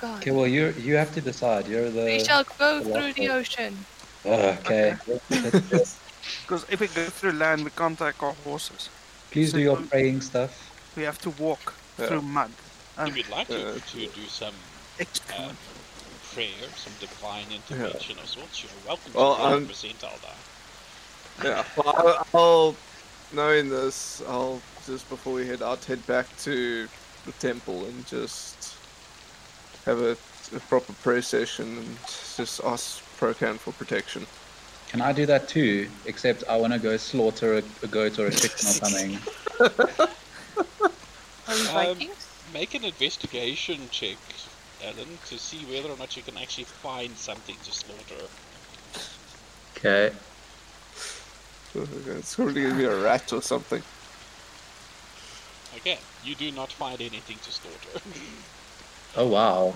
God. 0.00 0.18
Okay, 0.18 0.30
well, 0.30 0.46
you 0.46 0.74
you 0.80 0.94
have 0.96 1.12
to 1.14 1.20
decide. 1.20 1.68
You're 1.68 1.90
the. 1.90 2.04
we 2.04 2.24
shall 2.24 2.44
go 2.58 2.80
the 2.80 2.92
through 2.92 3.12
the 3.12 3.28
ocean. 3.28 3.76
Oh, 4.24 4.56
okay. 4.60 4.96
Let's. 5.70 5.98
Because 6.42 6.64
if 6.70 6.80
we 6.80 6.86
go 6.88 7.06
through 7.06 7.32
land, 7.32 7.64
we 7.64 7.70
can't 7.70 7.98
take 7.98 8.22
our 8.22 8.34
horses. 8.44 8.88
Please 9.30 9.52
do 9.52 9.60
your 9.60 9.76
praying 9.76 10.20
stuff. 10.20 10.52
We 10.96 11.02
have 11.04 11.18
to 11.22 11.30
walk 11.30 11.74
Yeah. 11.98 12.06
through 12.06 12.22
mud. 12.22 12.50
If 12.98 13.16
you'd 13.16 13.28
like 13.30 13.48
to, 13.48 13.70
Uh, 13.70 13.78
to 13.92 13.98
do 14.06 14.26
some 14.28 14.54
uh, 14.54 15.00
excellent. 15.00 15.58
Prayer, 16.34 16.68
some 16.76 16.92
divine 17.00 17.46
intervention 17.54 18.18
of 18.18 18.26
sorts, 18.28 18.62
you're 18.62 18.72
welcome 18.86 19.12
Well, 19.14 19.36
to 19.36 19.42
I'm- 19.42 19.66
100% 19.66 19.94
Aldar. 20.00 21.44
Yeah. 21.44 21.64
Well, 21.76 21.94
I'll, 21.96 22.26
I'll, 22.40 22.76
knowing 23.32 23.68
this, 23.70 24.22
I'll 24.28 24.60
just 24.86 25.08
before 25.08 25.32
we 25.34 25.46
head 25.46 25.62
out, 25.62 25.84
head 25.84 26.04
back 26.06 26.26
to 26.40 26.86
the 27.24 27.32
temple 27.32 27.84
and 27.86 28.06
just 28.06 28.74
have 29.86 30.00
a, 30.00 30.12
a 30.54 30.60
proper 30.68 30.92
prayer 30.94 31.22
session 31.22 31.78
and 31.78 31.96
just 32.36 32.60
ask 32.64 33.02
Procan 33.18 33.56
for 33.58 33.72
protection. 33.72 34.26
Can 34.88 35.00
I 35.00 35.12
do 35.12 35.24
that 35.26 35.48
too? 35.48 35.88
Except 36.04 36.44
I 36.48 36.56
want 36.56 36.72
to 36.74 36.78
go 36.78 36.96
slaughter 36.98 37.54
a, 37.58 37.62
a 37.82 37.86
goat 37.86 38.18
or 38.18 38.26
a 38.26 38.30
chicken 38.30 38.66
or 38.68 38.72
something. 38.72 39.18
Are 39.60 41.54
we 41.54 41.54
Um, 41.54 41.66
Vikings? 41.96 42.28
Make 42.52 42.74
an 42.74 42.84
investigation 42.84 43.80
check, 43.90 44.18
Alan, 44.84 45.18
to 45.26 45.38
see 45.38 45.64
whether 45.64 45.88
or 45.88 45.96
not 45.96 46.16
you 46.16 46.22
can 46.22 46.36
actually 46.38 46.64
find 46.64 47.16
something 47.16 47.56
to 47.64 47.72
slaughter. 47.72 48.24
Okay. 49.76 50.12
It's 52.18 52.34
probably 52.34 52.62
gonna 52.62 52.74
be 52.74 52.84
a 52.84 53.02
rat 53.02 53.32
or 53.32 53.40
something. 53.40 53.82
Okay, 55.76 55.98
you 56.22 56.34
do 56.34 56.52
not 56.52 56.70
find 56.70 57.00
anything 57.00 57.38
to 57.38 57.50
slaughter. 57.50 58.00
Oh 59.14 59.26
wow. 59.26 59.74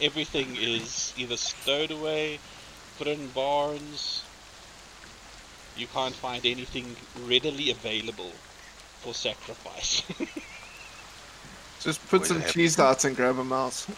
Everything 0.00 0.56
is 0.56 1.14
either 1.16 1.36
stowed 1.36 1.92
away, 1.92 2.40
put 2.98 3.06
in 3.06 3.28
barns. 3.28 4.24
You 5.76 5.86
can't 5.86 6.14
find 6.14 6.44
anything 6.44 6.96
readily 7.24 7.70
available 7.70 8.32
for 9.00 9.14
sacrifice. 9.14 10.02
Just 11.86 12.04
put 12.08 12.20
Where 12.22 12.26
some 12.28 12.38
the 12.38 12.42
heck- 12.42 12.52
cheese 12.52 12.74
darts 12.74 13.04
and 13.04 13.14
grab 13.14 13.38
a 13.38 13.44
mouse. 13.44 13.86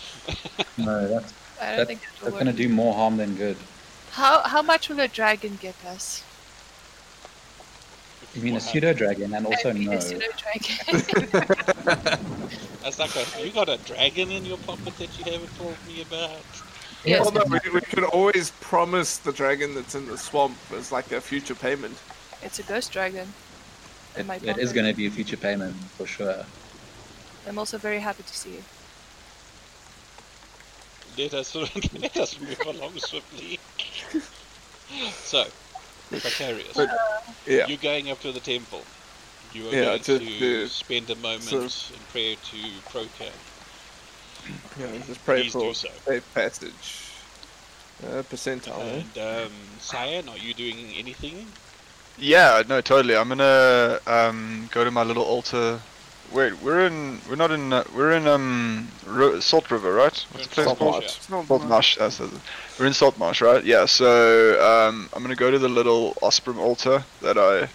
No, 0.77 1.09
that's 1.09 1.33
I 1.61 1.67
don't 1.71 1.77
that, 1.79 1.87
think 1.89 2.01
that 2.03 2.09
will 2.21 2.25
that's 2.27 2.33
work. 2.35 2.39
gonna 2.39 2.53
do 2.53 2.69
more 2.69 2.95
harm 2.95 3.17
than 3.17 3.35
good. 3.35 3.57
How 4.13 4.43
how 4.43 4.63
much 4.63 4.89
will 4.89 5.01
a 5.01 5.09
dragon 5.09 5.57
get 5.61 5.75
us? 5.87 6.23
You 8.35 8.43
mean 8.43 8.53
a 8.53 8.57
What 8.57 8.63
happened? 8.63 8.73
pseudo 8.83 8.93
dragon 8.93 9.35
and 9.35 9.47
also 9.47 9.71
I 9.71 9.73
mean, 9.73 9.91
no. 9.91 9.97
a 9.97 10.01
pseudo 10.01 10.27
dragon. 10.37 10.77
That's 12.83 12.99
like 12.99 13.17
a, 13.17 13.45
you 13.45 13.51
got 13.53 13.69
a 13.71 13.79
dragon 13.79 14.31
in 14.31 14.45
your 14.45 14.59
pocket 14.59 14.97
that 14.99 15.19
you 15.19 15.25
haven't 15.33 15.57
told 15.57 15.77
me 15.89 16.03
about. 16.03 16.31
Yes. 17.05 17.21
Well, 17.23 17.33
no, 17.33 17.45
we, 17.49 17.71
we 17.73 17.81
could 17.81 18.05
always 18.05 18.51
promise 18.61 19.17
the 19.19 19.33
dragon 19.33 19.75
that's 19.75 19.95
in 19.95 20.07
the 20.07 20.19
swamp 20.19 20.57
as 20.77 20.93
like 20.93 21.11
a 21.13 21.21
future 21.21 21.55
payment. 21.55 21.97
it's 22.43 22.59
a 22.59 22.63
ghost 22.65 22.93
dragon. 22.93 23.33
It, 24.17 24.27
it 24.43 24.59
is 24.59 24.73
going 24.73 24.87
to 24.87 24.95
be 24.97 25.07
a 25.07 25.11
future 25.11 25.37
payment 25.37 25.75
for 25.97 26.07
sure. 26.07 26.45
I'm 27.49 27.59
also 27.59 27.79
very 27.79 27.99
happy 28.01 28.23
to 28.23 28.35
see 28.35 28.51
you. 28.51 28.63
Let 31.17 31.35
us 31.35 31.55
let 31.55 32.17
us 32.17 32.39
move 32.41 32.61
along 32.67 32.99
swiftly. 32.99 33.59
so, 35.25 35.45
Precarious, 36.11 36.73
But- 36.75 36.89
Yeah. 37.47 37.67
you're 37.67 37.77
going 37.79 38.11
up 38.11 38.21
to 38.21 38.33
the 38.33 38.41
temple. 38.41 38.83
You 39.53 39.69
are 39.69 39.73
Yeah, 39.75 39.85
going 39.85 40.03
to- 40.03 40.19
to, 40.19 40.39
to- 40.39 40.69
spend 40.69 41.11
a 41.11 41.17
moment 41.17 41.43
so- 41.43 41.95
in 41.95 42.01
prayer 42.13 42.37
to 42.51 42.57
Procan. 42.91 43.33
Yeah, 44.79 44.99
just 45.07 45.23
pray 45.25 45.43
Please 45.43 45.53
for 45.53 45.61
do 45.63 45.75
so. 45.75 45.89
safe 46.07 46.35
passage. 46.35 46.73
Uh, 48.03 48.23
percentile, 48.23 48.79
eh? 48.81 49.03
And 49.03 49.19
um, 49.47 49.53
Cyan, 49.81 50.29
are 50.29 50.39
you 50.39 50.55
doing 50.55 50.93
anything? 50.97 51.47
Yeah, 52.17 52.63
no, 52.69 52.81
totally. 52.81 53.17
I'm 53.17 53.29
gonna 53.29 53.99
um, 54.07 54.69
go 54.73 54.85
to 54.85 54.91
my 54.91 55.03
little 55.03 55.25
altar. 55.25 55.81
Wait, 56.33 56.61
we're 56.63 56.87
in. 56.87 57.21
We're 57.29 57.37
not 57.37 57.51
in. 57.51 57.73
Uh, 57.73 57.85
we're 57.95 58.13
in 58.13 58.27
um 58.27 58.89
Ro- 59.07 59.41
Salt 59.41 59.71
River, 59.71 59.95
right? 59.95 60.27
What's 60.33 60.47
the 60.47 60.55
place 60.55 60.67
Salt 60.67 60.79
called? 60.79 60.93
Marsh. 60.93 61.05
It's 61.17 61.31
not 61.31 61.47
Salt 61.47 61.61
much. 61.63 61.69
Marsh. 61.71 61.97
That's 61.97 62.21
it. 62.21 62.31
We're 62.79 62.87
in 62.87 62.93
Salt 62.93 63.19
Marsh, 63.19 63.41
right? 63.41 63.65
Yeah. 63.65 63.87
So 63.87 64.61
um, 64.63 65.09
I'm 65.15 65.23
gonna 65.23 65.35
go 65.37 65.51
to 65.51 65.59
the 65.59 65.69
little 65.69 66.17
Osprey 66.21 66.55
altar 66.57 67.03
that 67.23 67.39
I. 67.39 67.69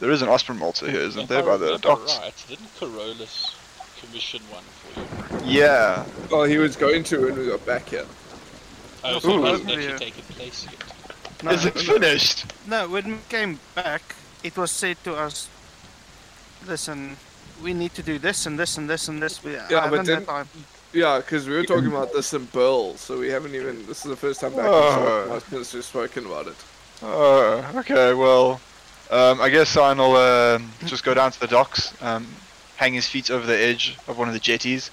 There 0.00 0.10
is 0.10 0.20
an 0.20 0.28
Osprey 0.28 0.60
altar 0.60 0.90
here, 0.90 1.00
isn't 1.00 1.22
If 1.22 1.28
there, 1.28 1.38
I 1.42 1.42
by 1.46 1.56
the 1.56 1.64
remember 1.66 1.88
docks? 1.88 2.18
Right, 2.18 2.44
didn't 2.48 2.74
Carolus 2.78 3.54
commission 4.00 4.42
one 4.50 4.64
for 4.64 5.44
you? 5.44 5.60
Yeah. 5.60 6.04
Well, 6.30 6.42
he 6.44 6.58
was 6.58 6.74
going 6.76 7.04
to 7.04 7.24
when 7.24 7.36
we 7.38 7.46
got 7.46 7.64
back 7.64 7.88
here. 7.88 8.04
Oh, 9.04 9.18
so 9.20 9.30
Ooh. 9.30 9.46
it 9.46 9.50
hasn't 9.50 9.68
Yeah. 9.70 9.74
actually 9.92 9.98
taken 10.10 10.22
place 10.34 10.66
yet. 10.66 10.74
No, 11.44 11.50
is 11.52 11.64
it 11.64 11.74
finished? 11.78 12.44
no, 12.66 12.88
when 12.88 13.06
we 13.12 13.18
came 13.28 13.58
back, 13.76 14.02
it 14.42 14.56
was 14.56 14.70
said 14.72 14.96
to 15.04 15.14
us, 15.14 15.48
listen, 16.66 17.16
we 17.62 17.74
need 17.74 17.94
to 17.94 18.02
do 18.02 18.18
this 18.18 18.46
and 18.46 18.58
this 18.58 18.78
and 18.78 18.88
this 18.88 19.08
and 19.08 19.22
this. 19.22 19.42
We 19.42 19.52
but 19.52 19.72
I 19.72 19.84
haven't 19.84 20.06
then- 20.06 20.24
time. 20.26 20.48
Yeah, 20.94 21.18
because 21.20 21.48
we 21.48 21.54
were 21.54 21.62
talking 21.64 21.86
about 21.86 22.12
this 22.12 22.34
in 22.34 22.46
Burle, 22.48 22.98
so 22.98 23.18
we 23.18 23.28
haven't 23.30 23.54
even. 23.54 23.86
This 23.86 24.04
is 24.04 24.10
the 24.10 24.16
first 24.16 24.40
time 24.42 24.50
back 24.52 24.66
in 24.66 24.70
Oh. 24.74 25.26
Salt 25.28 25.44
since 25.48 25.72
we've 25.72 25.84
spoken 25.84 26.26
about 26.26 26.48
it. 26.48 26.56
Oh, 27.02 27.64
okay. 27.76 28.12
Well, 28.12 28.60
um, 29.10 29.40
I 29.40 29.48
guess 29.48 29.70
Cyan 29.70 29.96
will 29.96 30.16
uh, 30.16 30.58
just 30.84 31.02
go 31.02 31.14
down 31.14 31.32
to 31.32 31.40
the 31.40 31.46
docks, 31.46 31.94
um, 32.02 32.26
hang 32.76 32.92
his 32.92 33.08
feet 33.08 33.30
over 33.30 33.46
the 33.46 33.56
edge 33.56 33.96
of 34.06 34.18
one 34.18 34.28
of 34.28 34.34
the 34.34 34.40
jetties, 34.40 34.90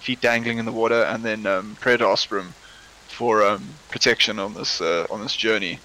feet 0.00 0.20
dangling 0.20 0.58
in 0.58 0.66
the 0.66 0.72
water, 0.72 1.04
and 1.04 1.24
then 1.24 1.46
um, 1.46 1.78
pray 1.80 1.96
to 1.96 2.04
Osprey 2.06 2.42
for 3.08 3.42
um, 3.42 3.66
protection 3.90 4.38
on 4.38 4.52
this 4.52 4.82
uh, 4.82 5.06
on 5.08 5.22
this 5.22 5.34
journey. 5.34 5.78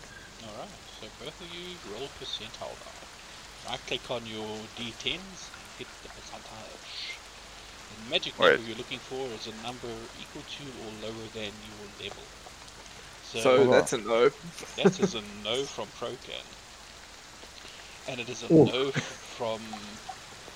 Alright, 0.43 0.67
so 1.00 1.08
both 1.24 1.39
of 1.39 1.48
you 1.56 1.78
roll 1.96 2.10
percentile 2.19 2.76
die. 3.77 3.79
Right 3.81 3.88
click 3.88 4.12
on 4.12 4.25
your 4.25 4.47
d10s, 4.77 5.49
hit 5.77 5.88
the 6.03 6.09
percentage. 6.09 7.17
And 8.01 8.09
magic 8.09 8.38
Right. 8.39 8.53
number 8.53 8.67
you're 8.67 8.77
looking 8.77 8.99
for 8.99 9.25
is 9.27 9.47
a 9.47 9.55
number 9.63 9.88
equal 10.21 10.43
to 10.43 10.63
or 10.86 10.91
lower 11.07 11.27
than 11.33 11.51
your 11.67 12.09
level. 12.09 12.23
So, 13.23 13.39
So 13.41 13.71
that's 13.71 13.93
a 13.93 13.97
no. 13.97 14.29
that 14.77 14.99
is 14.99 15.15
a 15.15 15.21
no 15.43 15.63
from 15.63 15.88
Procan. 15.99 16.43
And 18.07 18.19
it 18.19 18.29
is 18.29 18.43
a 18.43 18.53
Ooh. 18.53 18.65
no 18.65 18.91
from 18.91 19.62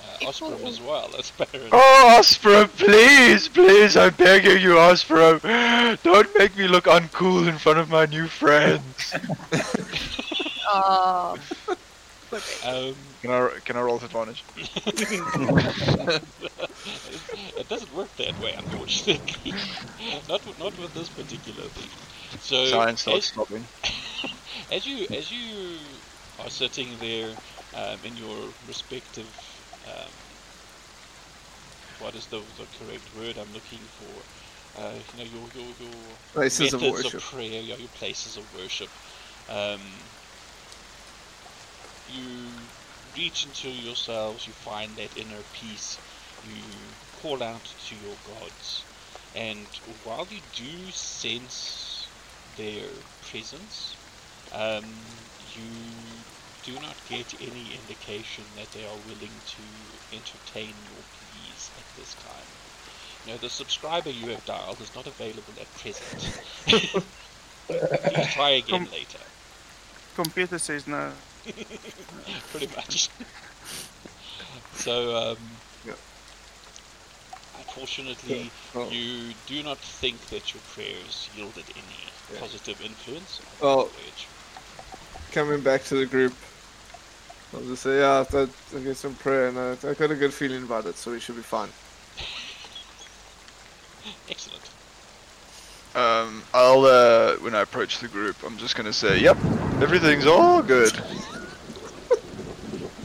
uh, 0.03 0.27
Osprey 0.27 0.63
as 0.65 0.81
well, 0.81 1.09
as 1.19 1.31
Baron. 1.31 1.69
Oh, 1.71 2.15
Osprey, 2.19 2.67
please, 2.77 3.47
please, 3.47 3.95
I'm 3.97 4.13
begging 4.13 4.61
you, 4.61 4.77
Osprey. 4.77 5.39
Don't 6.03 6.37
make 6.37 6.55
me 6.57 6.67
look 6.67 6.85
uncool 6.85 7.47
in 7.47 7.57
front 7.57 7.79
of 7.79 7.89
my 7.89 8.05
new 8.05 8.27
friends. 8.27 9.15
Ah, 10.69 11.35
Um, 12.61 13.17
Can 13.21 13.31
I, 13.31 13.49
can 13.65 13.77
I 13.77 13.81
roll 13.81 13.95
with 13.95 14.03
advantage? 14.03 14.45
it 17.35 17.67
doesn't 17.67 17.91
work 17.93 18.15
that 18.17 18.39
way, 18.39 18.53
unfortunately. 18.57 19.55
not 20.27 20.45
with, 20.45 20.57
not 20.57 20.77
with 20.77 20.93
this 20.93 21.09
particular 21.09 21.69
thing. 21.69 21.91
So 22.39 22.85
Science 22.85 23.07
not 23.07 23.17
as, 23.17 23.23
stopping. 23.23 23.67
as 24.69 24.85
you 24.85 25.07
as 25.11 25.31
you 25.31 26.01
are 26.37 26.49
sitting 26.49 26.99
there 26.99 27.37
um, 27.73 28.03
in 28.03 28.15
your 28.17 28.53
respective 28.65 29.35
um, 29.85 30.13
what 31.97 32.15
is 32.15 32.27
the, 32.27 32.41
the 32.57 32.67
correct 32.67 33.13
word 33.13 33.37
I'm 33.37 33.51
looking 33.53 33.87
for? 33.87 34.23
Uh, 34.75 34.99
you 35.11 35.17
know 35.19 35.23
your 35.25 35.49
your 35.49 35.73
your 35.77 36.17
Places 36.33 36.73
of 36.73 36.81
methods 36.81 36.83
worship. 36.83 37.23
prayer, 37.23 37.61
yeah, 37.61 37.75
your 37.75 37.89
places 37.89 38.37
of 38.37 38.51
worship. 38.53 38.91
You 42.07 42.71
reach 43.15 43.45
into 43.45 43.69
yourselves, 43.69 44.47
you 44.47 44.53
find 44.53 44.97
that 44.97 45.15
inner 45.17 45.43
peace, 45.43 45.99
you 46.41 46.97
call 47.11 47.43
out 47.43 47.65
to 47.87 47.95
your 47.95 48.19
gods, 48.21 48.87
and 49.33 49.77
while 49.85 50.27
you 50.29 50.41
do 50.41 50.91
sense 50.91 52.11
their 52.45 53.05
presence, 53.21 53.97
um, 54.51 55.31
you 55.37 56.25
do 56.63 56.79
not 56.79 57.03
get 57.05 57.33
any 57.39 57.75
indication 57.75 58.55
that 58.55 58.71
they 58.71 58.85
are 58.85 58.97
willing 58.97 59.43
to 59.45 60.01
entertain 60.11 60.81
your 60.83 61.05
pleas 61.13 61.71
at 61.77 61.85
this 61.95 62.15
time. 62.15 62.59
You 63.23 63.33
know, 63.33 63.37
the 63.39 63.49
subscriber 63.49 64.09
you 64.11 64.29
have 64.29 64.45
dialed 64.45 64.81
is 64.81 64.95
not 64.95 65.07
available 65.07 65.59
at 65.59 65.75
present. 65.75 66.33
Please 68.03 68.27
try 68.27 68.51
again 68.51 68.85
Com- 68.85 68.89
later. 68.89 69.33
Computer 70.13 70.57
says 70.59 70.87
no. 70.87 71.26
Pretty 72.51 72.67
much. 72.75 73.09
so, 74.73 75.15
um, 75.15 75.37
Yeah. 75.85 75.93
unfortunately, 77.59 78.51
Oh. 78.75 78.89
you 78.89 79.33
do 79.47 79.63
not 79.63 79.77
think 79.77 80.19
that 80.27 80.53
your 80.53 80.61
prayers 80.73 81.29
yielded 81.35 81.65
any 81.75 81.83
Yeah. 82.33 82.39
positive 82.39 82.81
influence. 82.81 83.39
on 83.61 83.67
Well- 83.67 83.85
voyage. 83.85 84.27
Coming 85.31 85.61
back 85.61 85.83
to 85.85 85.95
the 85.95 86.05
group, 86.05 86.33
I'll 87.53 87.61
just 87.61 87.83
say, 87.83 87.99
yeah, 87.99 88.25
I, 88.33 88.47
I 88.75 88.79
get 88.79 88.97
some 88.97 89.13
prayer, 89.15 89.47
and 89.47 89.59
I, 89.59 89.71
I 89.89 89.93
got 89.93 90.11
a 90.11 90.15
good 90.15 90.33
feeling 90.33 90.63
about 90.63 90.85
it, 90.85 90.97
so 90.97 91.11
we 91.11 91.19
should 91.19 91.35
be 91.35 91.41
fine. 91.43 91.69
Excellent. 94.29 94.63
Um, 95.95 96.43
I'll, 96.53 96.85
uh, 96.85 97.35
when 97.37 97.55
I 97.55 97.61
approach 97.61 97.99
the 97.99 98.07
group, 98.07 98.35
I'm 98.45 98.57
just 98.57 98.75
gonna 98.75 98.93
say, 98.93 99.19
yep, 99.19 99.37
everything's 99.81 100.27
all 100.27 100.61
good. 100.61 100.93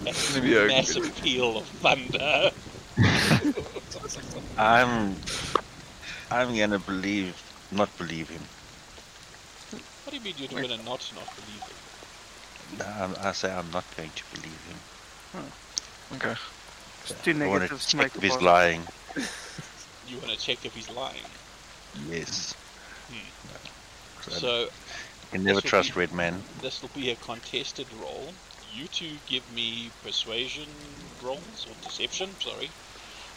That's 0.05 0.29
gonna 0.31 0.43
be 0.43 0.57
a 0.57 0.67
massive 0.67 1.15
peal 1.23 1.59
of 1.59 1.67
thunder. 1.67 2.51
I'm 4.59 5.17
I'm 6.31 6.57
gonna 6.57 6.79
believe 6.79 7.35
not 7.71 7.97
believe 7.99 8.29
him. 8.29 8.43
What 10.05 10.11
do 10.11 10.17
you 10.17 10.23
mean 10.23 10.35
you're 10.37 10.49
going 10.49 10.69
to 10.69 10.77
not 10.85 11.12
not 11.15 11.29
believe 11.37 11.62
it? 11.67 12.87
I'm, 12.87 13.15
I 13.27 13.33
say 13.33 13.51
I'm 13.53 13.71
not 13.71 13.85
going 13.97 14.11
to 14.11 14.25
believe 14.35 14.61
him. 14.69 15.43
Okay. 16.17 16.35
It's 17.05 17.15
too 17.23 17.43
I 17.43 17.47
want 17.49 17.69
to 17.69 17.79
check 17.79 18.15
if 18.15 18.23
he's 18.23 18.33
point. 18.33 18.43
lying. 18.43 18.83
You 20.09 20.19
want 20.19 20.31
to 20.33 20.38
check 20.38 20.67
if 20.67 20.75
he's 20.75 20.91
lying. 20.91 21.25
Yes. 22.11 22.55
Hmm. 23.09 24.31
So 24.31 24.31
So 24.33 24.61
you 24.65 24.69
can 25.31 25.45
never 25.45 25.61
trust 25.62 25.95
be- 25.95 26.01
Red 26.01 26.12
Man. 26.12 26.43
this 26.61 26.83
will 26.83 26.91
be 26.91 27.11
a 27.11 27.17
contested 27.17 27.87
roll. 27.99 28.35
You 28.75 28.87
two 28.89 29.17
give 29.27 29.43
me 29.55 29.91
persuasion 30.03 30.65
rolls 31.23 31.67
or 31.69 31.75
deception. 31.87 32.31
Sorry. 32.41 32.71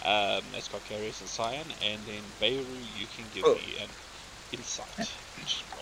Um, 0.04 0.43
that's 0.54 0.67
Carcarius 0.67 1.19
and 1.21 1.30
Cyan, 1.30 1.65
and 1.84 2.00
then 2.06 2.21
Beirut, 2.39 2.65
you 3.00 3.08
can 3.15 3.26
give 3.34 3.43
Oh. 3.45 3.56
me 3.56 3.76
an 3.82 3.89
insight. 4.54 5.10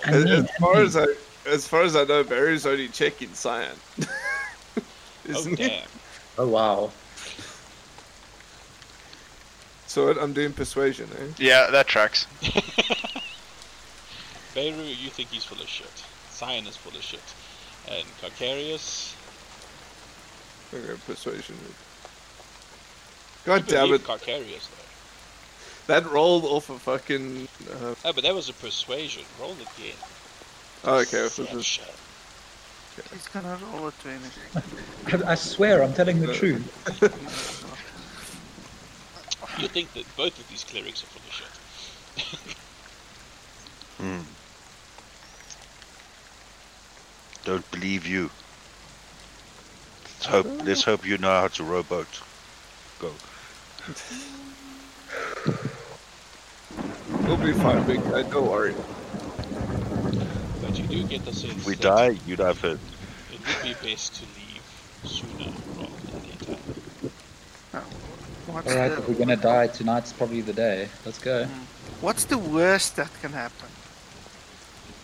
I 0.06 0.12
As, 0.12 0.24
mean- 0.26 0.34
as 0.34 0.50
far 0.60 0.76
as 0.82 0.96
I, 0.96 1.06
as 1.46 1.68
far 1.68 1.82
as 1.84 1.96
I 1.96 2.04
know, 2.06 2.24
Barry's 2.24 2.66
only 2.66 2.88
checking 2.88 3.34
Cyan. 3.34 3.76
oh 4.08 4.82
Isn't 5.26 5.58
he? 5.60 5.68
damn! 5.68 5.88
Oh 6.38 6.48
wow. 6.48 6.92
So 9.88 10.10
I'm 10.20 10.34
doing 10.34 10.54
persuasion, 10.54 11.10
eh? 11.20 11.28
Yeah, 11.38 11.70
that 11.70 11.88
tracks. 11.88 12.26
Beirut, 14.56 14.86
you 14.86 15.10
think 15.10 15.30
he's 15.30 15.44
full 15.44 15.62
of 15.62 15.68
shit. 15.68 15.92
Cyan 16.30 16.66
is 16.66 16.76
full 16.78 16.96
of 16.96 17.02
shit, 17.04 17.22
and 17.90 18.06
Carcarius. 18.22 19.14
Okay, 20.74 21.00
persuasion. 21.06 21.56
God 23.46 23.68
damn 23.68 23.94
it! 23.94 24.04
Carcarius 24.04 24.68
though. 24.70 24.80
That 25.94 26.10
rolled 26.10 26.46
off 26.46 26.70
a 26.70 26.80
fucking. 26.80 27.48
Uh, 27.70 27.96
Oh, 28.06 28.14
but 28.14 28.24
that 28.24 28.34
was 28.34 28.50
a 28.50 28.54
persuasion. 28.54 29.24
Roll 29.40 29.52
again. 29.54 29.96
oh, 30.86 31.00
okay, 31.02 31.22
this 31.24 31.40
is- 31.40 31.48
Deception. 31.48 31.84
He's 33.12 33.28
gonna 33.30 33.58
roll 33.74 33.88
a 33.88 33.92
20. 33.92 34.20
I, 35.26 35.32
I 35.32 35.36
swear, 35.36 35.82
I'm 35.84 35.94
telling 35.94 36.20
the 36.22 36.28
No. 36.28 36.34
truth. 36.34 36.64
You 39.60 39.68
think 39.68 39.94
that 39.94 40.06
both 40.18 40.40
of 40.40 40.48
these 40.50 40.64
clerics 40.64 41.04
are 41.04 41.08
full 41.08 41.22
of 41.28 41.34
shit. 41.34 42.56
Hmm. 44.00 44.22
Don't 47.46 47.70
believe 47.72 48.08
you. 48.08 48.32
Let's 50.24 50.32
hope. 50.32 50.66
Let's 50.66 50.84
hope 50.84 51.06
you 51.06 51.18
know 51.18 51.28
how 51.28 51.50
to 51.50 51.64
row 51.66 51.84
boat. 51.84 52.08
Go. 53.00 53.12
we'll 57.28 57.36
be 57.36 57.52
fine, 57.52 57.86
big 57.86 58.02
guy. 58.04 58.24
Don't 58.24 58.50
worry. 58.50 58.74
But 60.62 60.80
you 60.80 60.88
do 60.88 61.04
get 61.04 61.26
the 61.26 61.34
sense 61.34 61.58
If 61.58 61.66
we 61.66 61.76
that 61.76 61.84
die, 61.84 62.18
you 62.26 62.38
die 62.38 62.54
first. 62.54 62.82
it 63.34 63.40
would 63.40 63.64
be 63.64 63.74
best 63.86 64.16
to 64.16 64.22
leave 64.38 64.64
sooner 65.04 65.52
rather 65.76 65.92
than 66.08 66.24
later. 66.24 66.56
Oh. 67.74 67.84
What's, 68.48 68.72
Alright, 68.72 68.94
if 68.94 69.10
we're 69.10 69.16
gonna 69.16 69.36
die, 69.36 69.68
tonight's 69.68 70.14
probably 70.14 70.40
the 70.40 70.54
day. 70.54 70.88
Let's 71.06 71.20
go. 71.20 71.44
Hmm. 71.44 71.52
what's 72.00 72.24
the 72.24 72.38
worst 72.38 72.96
that 72.96 73.12
can 73.22 73.34
happen? 73.34 73.68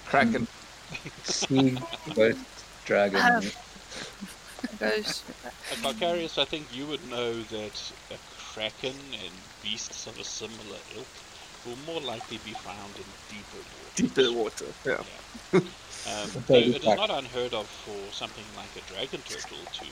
Kraken. 0.06 0.48
Sea, 1.24 1.78
ghost, 2.16 2.40
dragon. 2.86 3.52
Um, 4.62 4.78
Goes. 4.80 5.24
And 5.72 5.84
Carcarius, 5.84 6.38
I 6.38 6.46
think 6.46 6.68
you 6.76 6.86
would 6.88 7.08
know 7.10 7.34
that 7.34 7.92
a 8.12 8.18
kraken 8.54 8.96
and 9.14 9.34
beasts 9.64 10.08
of 10.08 10.20
a 10.20 10.24
similar 10.24 10.78
ilk 10.96 11.08
will 11.66 11.78
more 11.86 12.02
likely 12.02 12.40
be 12.46 12.52
found 12.52 12.96
in 12.96 13.04
deeper 13.30 13.58
waters. 13.58 13.96
Deeper 13.96 14.32
water. 14.32 14.66
Yeah. 14.86 15.62
Um, 16.08 16.30
though 16.48 16.56
it 16.56 16.78
is 16.78 16.86
not 16.86 17.10
unheard 17.10 17.54
of 17.54 17.68
for 17.68 18.14
something 18.14 18.46
like 18.56 18.70
a 18.78 18.92
dragon 18.92 19.22
turtle 19.28 19.58
to 19.74 19.86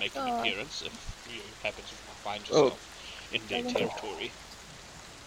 make 0.00 0.14
an 0.16 0.28
Oh. 0.28 0.40
appearance 0.40 0.82
if 0.84 0.92
you 1.32 1.40
happen 1.62 1.84
to 1.84 1.94
find 2.24 2.42
Oh. 2.50 2.64
yourself 2.64 3.28
in 3.32 3.40
their 3.46 3.62
territory. 3.72 4.32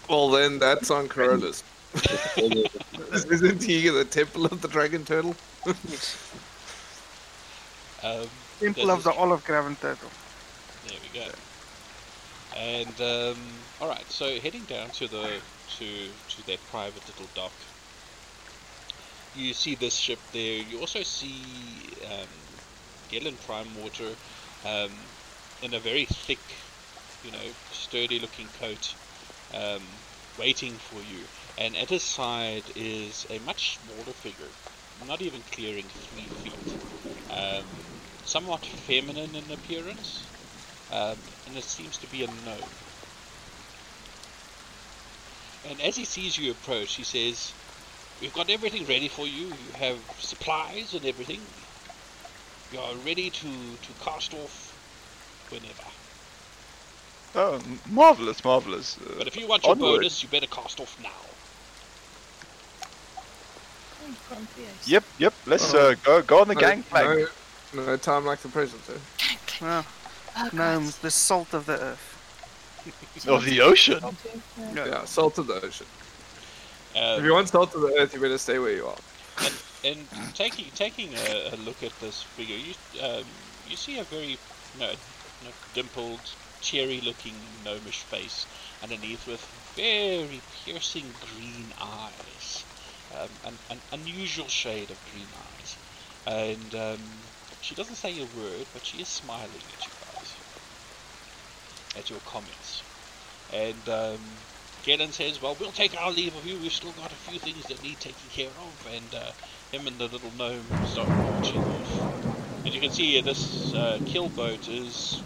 Well, 0.10 0.30
then 0.30 0.60
that's 0.60 0.92
on 0.92 1.08
Carolus. 1.08 1.64
Isn't 3.32 3.64
he 3.64 3.88
the 3.90 4.06
temple 4.06 4.46
of 4.46 4.62
the 4.62 4.68
dragon 4.68 5.06
turtle? 5.06 5.36
Um, 8.04 8.28
Temple 8.60 8.92
of 8.92 9.04
the. 9.04 9.12
Olive 9.12 9.44
Graven 9.46 9.76
Turtle. 9.76 10.10
There 10.88 10.98
we 11.02 11.20
go. 11.20 11.28
And 12.58 13.02
um, 13.02 13.38
all 13.80 13.88
right, 13.88 14.06
so 14.10 14.40
heading 14.40 14.64
down 14.64 14.90
to 14.92 15.08
the 15.08 15.40
to 15.78 15.86
to 16.30 16.48
that 16.48 16.60
private 16.70 17.08
little 17.08 17.28
dock, 17.34 17.52
you 19.36 19.54
see 19.54 19.76
this 19.76 19.96
ship 19.96 20.20
there. 20.34 20.62
You 20.64 20.80
also 20.80 21.04
see 21.04 21.44
um, 22.12 22.28
Gelen 23.10 23.36
Prime 23.46 23.68
Water 23.82 24.16
um, 24.66 24.92
in 25.62 25.74
a 25.74 25.80
very 25.80 26.06
thick, 26.06 26.40
you 27.24 27.32
know, 27.32 27.54
sturdy-looking 27.72 28.48
coat, 28.60 28.96
um, 29.54 29.82
waiting 30.40 30.74
for 30.74 31.00
you. 31.14 31.24
And 31.58 31.76
at 31.78 31.90
his 31.90 32.04
side 32.04 32.64
is 32.76 33.28
a 33.30 33.40
much 33.40 33.80
smaller 33.80 34.14
figure, 34.14 34.52
not 35.08 35.22
even 35.22 35.42
clearing 35.52 35.86
three 35.86 36.28
feet. 36.44 36.76
Um, 37.30 37.66
somewhat 38.32 38.66
feminine 38.66 39.36
in 39.36 39.52
appearance, 39.52 40.32
um, 40.90 41.30
and 41.46 41.58
it 41.58 41.66
seems 41.66 42.00
to 42.00 42.08
be 42.08 42.24
a 42.24 42.28
gnome. 42.28 42.78
And 45.64 45.82
as 45.82 45.98
he 45.98 46.06
sees 46.06 46.38
you 46.38 46.52
approach, 46.52 46.96
he 46.96 47.04
says, 47.06 47.56
We've 48.22 48.34
got 48.34 48.50
everything 48.52 48.88
ready 48.88 49.10
for 49.10 49.28
you. 49.28 49.52
You 49.54 49.72
have 49.74 50.00
supplies 50.20 50.94
and 50.94 51.06
everything. 51.06 51.54
You 52.72 52.80
are 52.82 52.98
ready 52.98 53.32
to, 53.32 53.78
to 53.78 53.96
cast 53.96 54.34
off 54.34 54.78
whenever. 55.50 55.84
Oh, 57.36 57.62
marvelous, 57.86 58.44
marvelous. 58.44 58.98
Uh, 58.98 59.20
But 59.20 59.28
if 59.28 59.38
you 59.38 59.48
want 59.48 59.68
your 59.68 59.76
onward. 59.76 59.78
bonus, 59.78 60.24
you 60.24 60.30
better 60.30 60.48
cast 60.48 60.80
off 60.80 60.98
now. 61.00 61.38
Oh, 64.00 64.16
grumpy 64.24 64.70
eyes. 64.70 64.88
Yep, 64.88 65.06
yep. 65.18 65.36
Let's 65.46 65.74
Oh. 65.74 65.76
uh, 65.76 65.96
go 66.04 66.24
go 66.24 66.42
on 66.42 66.48
the 66.50 66.56
no, 66.56 66.64
gangplank. 66.66 67.22
No, 67.74 67.86
no 67.86 67.98
time 67.98 68.26
like 68.26 68.40
the 68.40 68.50
present. 68.50 68.82
eh? 68.90 69.00
Well, 69.62 69.86
Oh, 70.36 70.50
God. 70.50 70.54
gnomes, 70.54 70.98
the 71.00 71.12
salt 71.12 71.54
of 71.54 71.66
the 71.66 71.80
earth. 71.80 72.18
Of 73.28 73.46
the 73.46 73.62
ocean. 73.62 74.00
Yeah. 74.58 74.86
Yeah, 74.86 75.06
salt 75.06 75.38
of 75.38 75.48
the 75.48 75.62
ocean. 75.66 75.88
if 76.96 77.20
Um, 77.20 77.26
you 77.26 77.34
want 77.34 77.50
salt 77.50 77.74
of 77.76 77.82
the 77.82 77.94
earth, 78.00 78.14
you 78.14 78.20
better 78.20 78.38
stay 78.38 78.58
where 78.60 78.72
you 78.74 78.88
are. 78.88 78.98
and 79.84 80.08
taking 80.34 80.72
taking 80.72 81.14
a, 81.16 81.50
a 81.54 81.56
look 81.58 81.84
at 81.84 82.00
this 82.00 82.24
figure, 82.24 82.56
you 82.56 82.74
um, 83.02 83.26
you 83.68 83.76
see 83.76 83.98
a 84.00 84.04
very 84.04 84.40
you 84.74 84.80
know, 84.80 84.92
you 85.40 85.48
know, 85.48 85.54
dimpled, 85.74 86.36
cherry-looking 86.62 87.36
gnomish 87.64 88.04
face 88.04 88.46
underneath 88.82 89.28
with 89.28 89.42
very 89.76 90.42
piercing 90.52 91.14
green 91.20 91.74
eyes, 91.80 92.66
um, 93.14 93.30
an, 93.44 93.60
an 93.70 93.82
unusual 93.92 94.48
shade 94.48 94.90
of 94.92 94.98
green 95.12 95.28
eyes, 95.36 95.78
and 96.26 96.74
um, 96.76 97.31
she 97.62 97.76
doesn't 97.76 97.96
say 97.96 98.20
a 98.20 98.26
word, 98.26 98.68
but 98.74 98.86
she 98.86 99.02
is 99.02 99.10
smiling 99.10 99.72
at 99.74 99.88
you 99.88 99.94
guys, 100.06 100.42
at 101.96 102.10
your 102.10 102.22
comments, 102.22 102.84
and. 103.50 103.90
Um, 103.90 104.46
Gellan 104.84 105.14
says, 105.14 105.40
"Well, 105.42 105.56
we'll 105.60 105.72
take 105.74 105.96
our 105.96 106.12
leave 106.12 106.36
of 106.36 106.46
you. 106.46 106.60
We've 106.60 106.74
still 106.74 106.94
got 106.94 107.14
a 107.14 107.16
few 107.16 107.40
things 107.40 107.68
that 107.68 107.84
need 107.84 108.00
taking 108.00 108.32
care 108.32 108.50
of." 108.58 108.86
And 108.86 109.14
uh, 109.14 109.34
him 109.72 109.88
and 109.88 110.00
the 110.00 110.08
little 110.08 110.32
gnome 110.32 110.66
start 110.84 111.14
marching 111.22 111.66
off. 111.68 112.08
As 112.66 112.76
you 112.76 112.82
can 112.82 112.92
see, 112.92 113.22
this 113.22 113.74
uh, 113.74 114.00
keelboat 114.06 114.70
is 114.70 115.24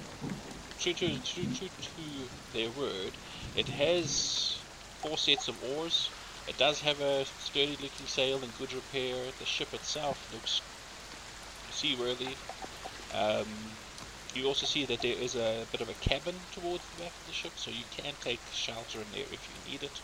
true 0.79 0.93
to, 0.93 1.19
true, 1.23 1.47
true 1.47 1.69
to 1.81 2.29
their 2.53 2.71
word. 2.71 3.17
It 3.55 3.69
has 3.69 4.65
four 5.01 5.17
sets 5.17 5.47
of 5.49 5.61
oars. 5.61 6.11
It 6.47 6.57
does 6.57 6.81
have 6.81 7.01
a 7.01 7.25
sturdy-looking 7.25 8.07
sail 8.07 8.43
in 8.43 8.51
good 8.51 8.73
repair. 8.73 9.31
The 9.37 9.45
ship 9.45 9.73
itself 9.73 10.27
looks 10.33 10.61
seaworthy. 11.75 12.35
Um, 13.13 13.47
you 14.33 14.45
also 14.45 14.65
see 14.65 14.85
that 14.85 15.01
there 15.01 15.15
is 15.17 15.35
a 15.35 15.65
bit 15.71 15.81
of 15.81 15.89
a 15.89 15.93
cabin 15.95 16.35
towards 16.51 16.87
the 16.89 17.03
back 17.03 17.13
of 17.19 17.25
the 17.27 17.33
ship, 17.33 17.53
so 17.55 17.71
you 17.71 17.85
can 17.91 18.13
take 18.21 18.41
shelter 18.51 18.99
in 19.01 19.11
there 19.11 19.27
if 19.31 19.47
you 19.49 19.71
need 19.71 19.83
it. 19.83 20.01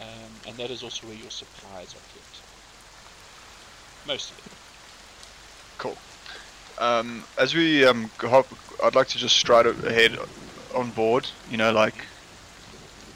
Um, 0.00 0.40
and 0.46 0.56
that 0.58 0.70
is 0.70 0.82
also 0.82 1.06
where 1.06 1.16
your 1.16 1.30
supplies 1.30 1.94
are 1.94 2.06
kept. 2.14 2.42
Most 4.06 4.30
of 4.30 4.38
it. 4.38 4.52
Um, 6.78 7.24
as 7.38 7.54
we 7.54 7.84
um, 7.84 8.10
go 8.18 8.28
hop, 8.28 8.46
I'd 8.82 8.94
like 8.94 9.08
to 9.08 9.18
just 9.18 9.36
stride 9.36 9.66
ahead 9.66 10.18
on 10.74 10.90
board. 10.90 11.28
You 11.50 11.58
know, 11.58 11.72
like, 11.72 12.06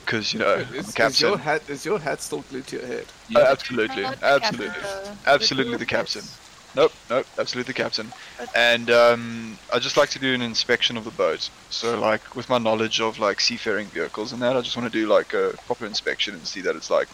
because 0.05 0.33
you 0.35 0.38
know, 0.38 0.55
I'm 0.55 0.75
Is, 0.75 0.92
the 0.94 1.05
is 1.05 1.20
your 1.20 1.38
captain. 1.38 1.38
hat 1.38 1.62
is 1.68 1.85
your 1.85 1.99
hat 1.99 2.20
still 2.20 2.42
glued 2.42 2.66
to 2.68 2.77
your 2.77 2.87
head? 2.87 3.07
Uh, 3.35 3.40
absolutely, 3.49 4.03
Not 4.03 4.20
the 4.20 4.27
absolutely, 4.27 4.68
captain, 4.68 5.18
the- 5.25 5.31
absolutely 5.31 5.77
the 5.77 5.79
the 5.79 5.87
blue 5.87 5.87
captain. 5.87 6.25
Face. 6.74 6.82
Nope, 6.82 6.92
nope, 7.10 7.26
absolutely 7.38 7.72
the 7.72 7.76
captain. 7.82 8.12
And 8.54 8.90
um, 8.90 9.58
I'd 9.72 9.82
just 9.82 9.96
like 9.96 10.10
to 10.10 10.18
do 10.18 10.34
an 10.34 10.42
inspection 10.42 10.96
of 10.96 11.04
the 11.04 11.10
boat. 11.10 11.48
So, 11.70 11.98
like, 11.98 12.34
with 12.34 12.48
my 12.48 12.58
knowledge 12.58 13.00
of 13.00 13.18
like 13.18 13.40
seafaring 13.40 13.87
vehicles 13.88 14.32
and 14.32 14.42
that, 14.42 14.56
I 14.56 14.60
just 14.60 14.76
want 14.76 14.92
to 14.92 14.98
do 14.98 15.06
like 15.08 15.32
a 15.34 15.54
proper 15.66 15.87
inspection 15.87 16.34
and 16.34 16.46
see 16.46 16.60
that 16.62 16.76
it's 16.76 16.90
like 16.90 17.08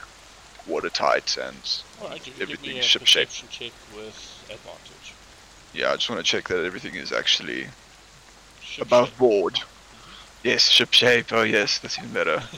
watertight 0.67 1.37
and 1.39 1.83
Alright, 2.03 2.27
you 2.27 2.33
can 2.33 2.47
give 2.47 2.49
me 2.49 2.55
Everything 2.55 2.79
a 2.79 2.83
ship 2.83 3.07
shape. 3.07 3.29
check 3.31 3.73
with 3.97 4.45
advantage. 4.51 5.15
yeah, 5.73 5.91
I 5.91 5.95
just 5.97 6.09
want 6.11 6.19
to 6.25 6.31
check 6.31 6.49
that 6.49 6.65
everything 6.65 6.95
is 6.95 7.13
actually 7.13 7.67
Ship 8.61 8.85
above 8.87 9.09
shape. 9.09 9.19
board. 9.19 9.59
Yes, 10.45 10.63
ship 10.69 10.93
shape. 10.93 11.33
Oh 11.33 11.43
yes, 11.43 11.79
that's 11.79 11.99
even 11.99 12.13
better. 12.13 12.43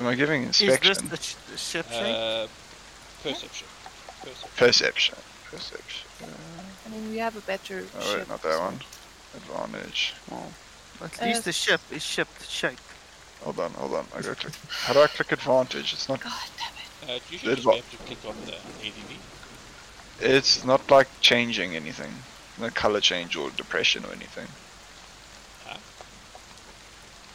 Am 0.00 0.06
I 0.06 0.14
giving 0.14 0.44
inspection? 0.44 0.92
Is 0.92 0.98
inspection? 0.98 1.08
this 1.08 1.18
the, 1.18 1.22
sh- 1.22 1.34
the 1.52 1.56
ship 1.58 1.86
shape? 1.90 2.16
Uh, 2.16 2.46
perception. 3.22 3.66
Perception. 4.22 4.48
Perception. 4.56 5.14
Perception. 5.50 6.08
I 6.86 6.88
mean, 6.90 7.10
we 7.10 7.18
have 7.18 7.36
a 7.36 7.40
better 7.40 7.84
Oh 7.96 8.00
ship. 8.00 8.18
wait, 8.18 8.28
not 8.28 8.42
that 8.42 8.52
so- 8.52 8.60
one. 8.60 8.80
Advantage. 9.36 10.14
Well, 10.30 10.52
at 11.02 11.22
uh, 11.22 11.26
least 11.26 11.44
the 11.44 11.52
ship 11.52 11.80
is 11.92 12.02
ship 12.02 12.28
shape. 12.48 12.78
Hold 13.44 13.60
on, 13.60 13.70
hold 13.72 13.94
on. 13.94 14.06
I 14.14 14.20
gotta 14.20 14.34
click. 14.34 14.52
How 14.68 14.92
do 14.92 15.00
I 15.02 15.06
click 15.06 15.30
advantage? 15.32 15.92
It's 15.92 16.08
not. 16.08 16.20
God 16.20 16.32
damn 16.58 17.08
it. 17.16 17.16
Uh, 17.16 17.24
you 17.30 17.38
should 17.38 17.54
just 17.56 17.66
what- 17.66 17.74
be 17.74 17.78
able 17.78 17.88
to 17.90 17.96
click 18.14 18.18
on 18.26 18.36
the 18.46 18.54
ADV. 18.86 19.18
It's 20.20 20.64
not 20.64 20.90
like 20.90 21.08
changing 21.20 21.76
anything. 21.76 22.12
No 22.58 22.68
color 22.70 23.00
change 23.00 23.36
or 23.36 23.50
depression 23.50 24.04
or 24.04 24.12
anything. 24.12 24.46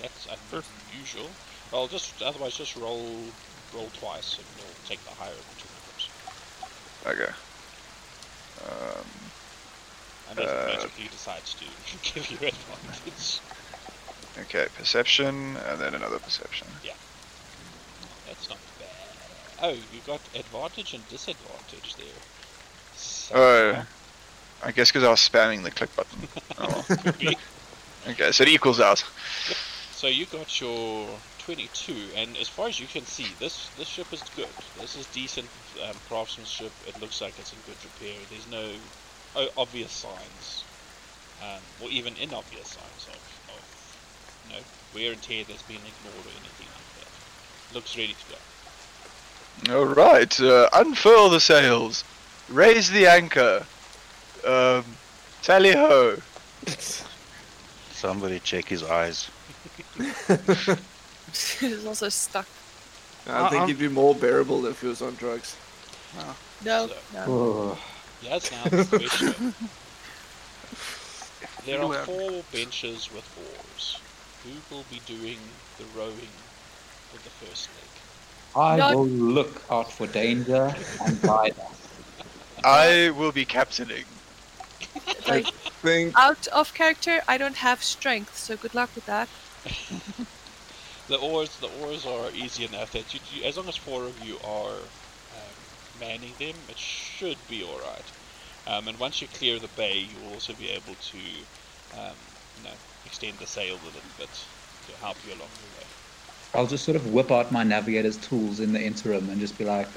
That's 0.01 0.27
unusual. 0.93 1.29
Well, 1.71 1.87
just 1.87 2.21
otherwise, 2.21 2.55
just 2.55 2.75
roll 2.75 3.09
roll 3.73 3.89
twice, 3.99 4.37
and 4.37 4.45
you'll 4.57 4.75
take 4.87 5.03
the 5.03 5.11
higher 5.11 5.31
of 5.31 5.37
the 5.37 5.55
two 5.61 5.69
numbers. 5.73 6.09
Okay. 7.07 7.31
Um, 8.67 9.05
Unless 10.31 10.47
Uh, 10.49 10.51
it 10.51 10.75
magically 10.77 11.07
decides 11.11 11.53
to 11.55 11.65
give 12.13 12.31
you 12.31 12.37
advantage. 12.47 13.39
okay, 14.39 14.67
perception, 14.77 15.55
and 15.69 15.79
then 15.79 15.93
another 15.93 16.19
perception. 16.19 16.67
Yeah. 16.83 16.93
That's 18.27 18.49
not 18.49 18.57
bad. 18.79 18.89
Oh, 19.61 19.69
you 19.69 20.01
got 20.07 20.19
advantage 20.35 20.93
and 20.95 21.07
disadvantage 21.09 21.95
there. 21.95 22.05
So, 22.97 23.35
Oh, 23.35 23.85
I 24.63 24.71
guess 24.71 24.89
because 24.91 25.03
I 25.03 25.09
was 25.09 25.19
spamming 25.19 25.63
the 25.63 25.71
click 25.71 25.95
button. 25.95 26.27
Oh, 26.57 26.85
well. 27.21 27.33
okay, 28.07 28.31
so 28.31 28.43
it 28.43 28.47
equals 28.49 28.79
out. 28.79 29.03
So 29.91 30.07
you 30.07 30.25
got 30.25 30.59
your 30.61 31.07
22, 31.45 31.93
and 32.15 32.35
as 32.37 32.49
far 32.49 32.67
as 32.67 32.79
you 32.79 32.87
can 32.87 33.05
see, 33.05 33.27
this 33.39 33.69
this 33.77 33.87
ship 33.87 34.11
is 34.11 34.23
good. 34.35 34.49
This 34.79 34.95
is 34.95 35.05
decent 35.07 35.47
um, 35.87 35.95
craftsmanship. 36.09 36.71
It 36.87 36.99
looks 36.99 37.21
like 37.21 37.37
it's 37.37 37.53
in 37.53 37.59
good 37.67 37.77
repair. 37.83 38.17
There's 38.31 38.49
no 38.49 38.67
obvious 39.55 39.91
signs, 39.91 40.63
um, 41.43 41.61
or 41.83 41.89
even 41.91 42.15
inobvious 42.19 42.69
signs 42.69 43.07
of, 43.09 43.21
of 43.53 43.61
you 44.47 44.55
know, 44.55 44.61
wear 44.95 45.11
and 45.11 45.21
tear 45.21 45.43
that's 45.43 45.61
been 45.63 45.75
ignored 45.77 46.25
or 46.25 46.33
anything 46.39 46.67
like 46.73 46.89
that. 46.97 47.75
Looks 47.75 47.95
ready 47.95 48.15
to 48.15 49.71
go. 49.71 49.77
All 49.77 49.85
right, 49.85 50.41
uh, 50.41 50.67
unfurl 50.73 51.29
the 51.29 51.39
sails, 51.39 52.03
raise 52.49 52.89
the 52.89 53.05
anchor, 53.05 53.65
um, 54.45 54.83
tally 55.43 55.73
ho. 55.73 56.17
Somebody 57.91 58.39
check 58.39 58.65
his 58.65 58.81
eyes. 58.81 59.29
He's 61.59 61.85
also 61.85 62.09
stuck. 62.09 62.47
I 63.27 63.49
think 63.49 63.67
he'd 63.67 63.79
be 63.79 63.87
more 63.87 64.13
bearable 64.13 64.65
if 64.67 64.81
he 64.81 64.87
was 64.87 65.01
on 65.01 65.15
drugs. 65.15 65.55
No, 66.63 66.87
So- 66.87 66.95
no. 67.13 67.77
That's 68.23 68.51
now 68.51 68.63
the 68.65 68.85
question. 68.85 69.53
There 71.65 71.81
are 71.81 72.05
four 72.05 72.43
benches 72.51 73.09
with 73.11 73.25
oars. 73.39 73.99
Who 74.43 74.51
will 74.75 74.85
be 74.91 75.01
doing 75.07 75.39
the 75.79 75.85
rowing 75.97 76.29
with 77.11 77.23
the 77.23 77.31
first 77.45 77.69
leg? 77.75 77.89
I 78.55 78.77
Not- 78.77 78.95
will 78.95 79.07
look 79.07 79.63
out 79.71 79.91
for 79.91 80.05
danger 80.05 80.73
and 81.03 81.21
guide 81.23 81.55
us. 81.59 81.87
I 82.63 83.09
will 83.17 83.31
be 83.31 83.45
captaining. 83.45 84.05
Like, 85.27 85.47
Think 85.81 86.13
out 86.17 86.47
of 86.47 86.73
character, 86.73 87.21
I 87.27 87.37
don't 87.37 87.57
have 87.57 87.83
strength, 87.83 88.37
so 88.37 88.55
good 88.55 88.73
luck 88.75 88.91
with 88.95 89.05
that. 89.07 89.27
The 91.07 91.17
oars, 91.17 91.57
the 91.57 91.67
oars 91.67 92.05
are 92.05 92.31
easy 92.31 92.63
enough 92.63 92.91
that 92.91 93.13
you, 93.13 93.19
you 93.23 93.43
as 93.43 93.57
long 93.57 93.67
as 93.69 93.75
four 93.75 94.05
of 94.05 94.17
you 94.19 94.39
are 94.39 94.91
um, 95.31 95.57
manning 95.93 96.35
them, 96.37 96.67
it 96.69 96.77
should 96.77 97.47
be 97.47 97.63
all 97.63 97.79
right. 97.79 98.11
Um, 98.67 98.87
and 98.87 98.97
once 98.99 99.21
you 99.21 99.27
clear 99.27 99.59
the 99.59 99.67
bay, 99.67 99.97
you 99.99 100.19
will 100.19 100.29
also 100.33 100.53
be 100.53 100.69
able 100.69 100.95
to, 100.95 101.45
um, 101.91 102.17
you 102.55 102.63
know, 102.63 102.75
extend 103.05 103.39
the 103.39 103.47
sail 103.47 103.75
a 103.75 103.85
little 103.85 104.11
bit 104.17 104.47
to 104.83 104.97
help 104.97 105.23
you 105.23 105.33
along 105.33 105.51
the 105.61 105.67
way. 105.67 105.85
I'll 106.53 106.67
just 106.67 106.85
sort 106.85 106.95
of 106.95 107.07
whip 107.07 107.31
out 107.31 107.51
my 107.51 107.63
navigator's 107.63 108.17
tools 108.17 108.59
in 108.59 108.71
the 108.71 108.81
interim 108.81 109.29
and 109.29 109.39
just 109.39 109.57
be 109.57 109.65
like, 109.65 109.89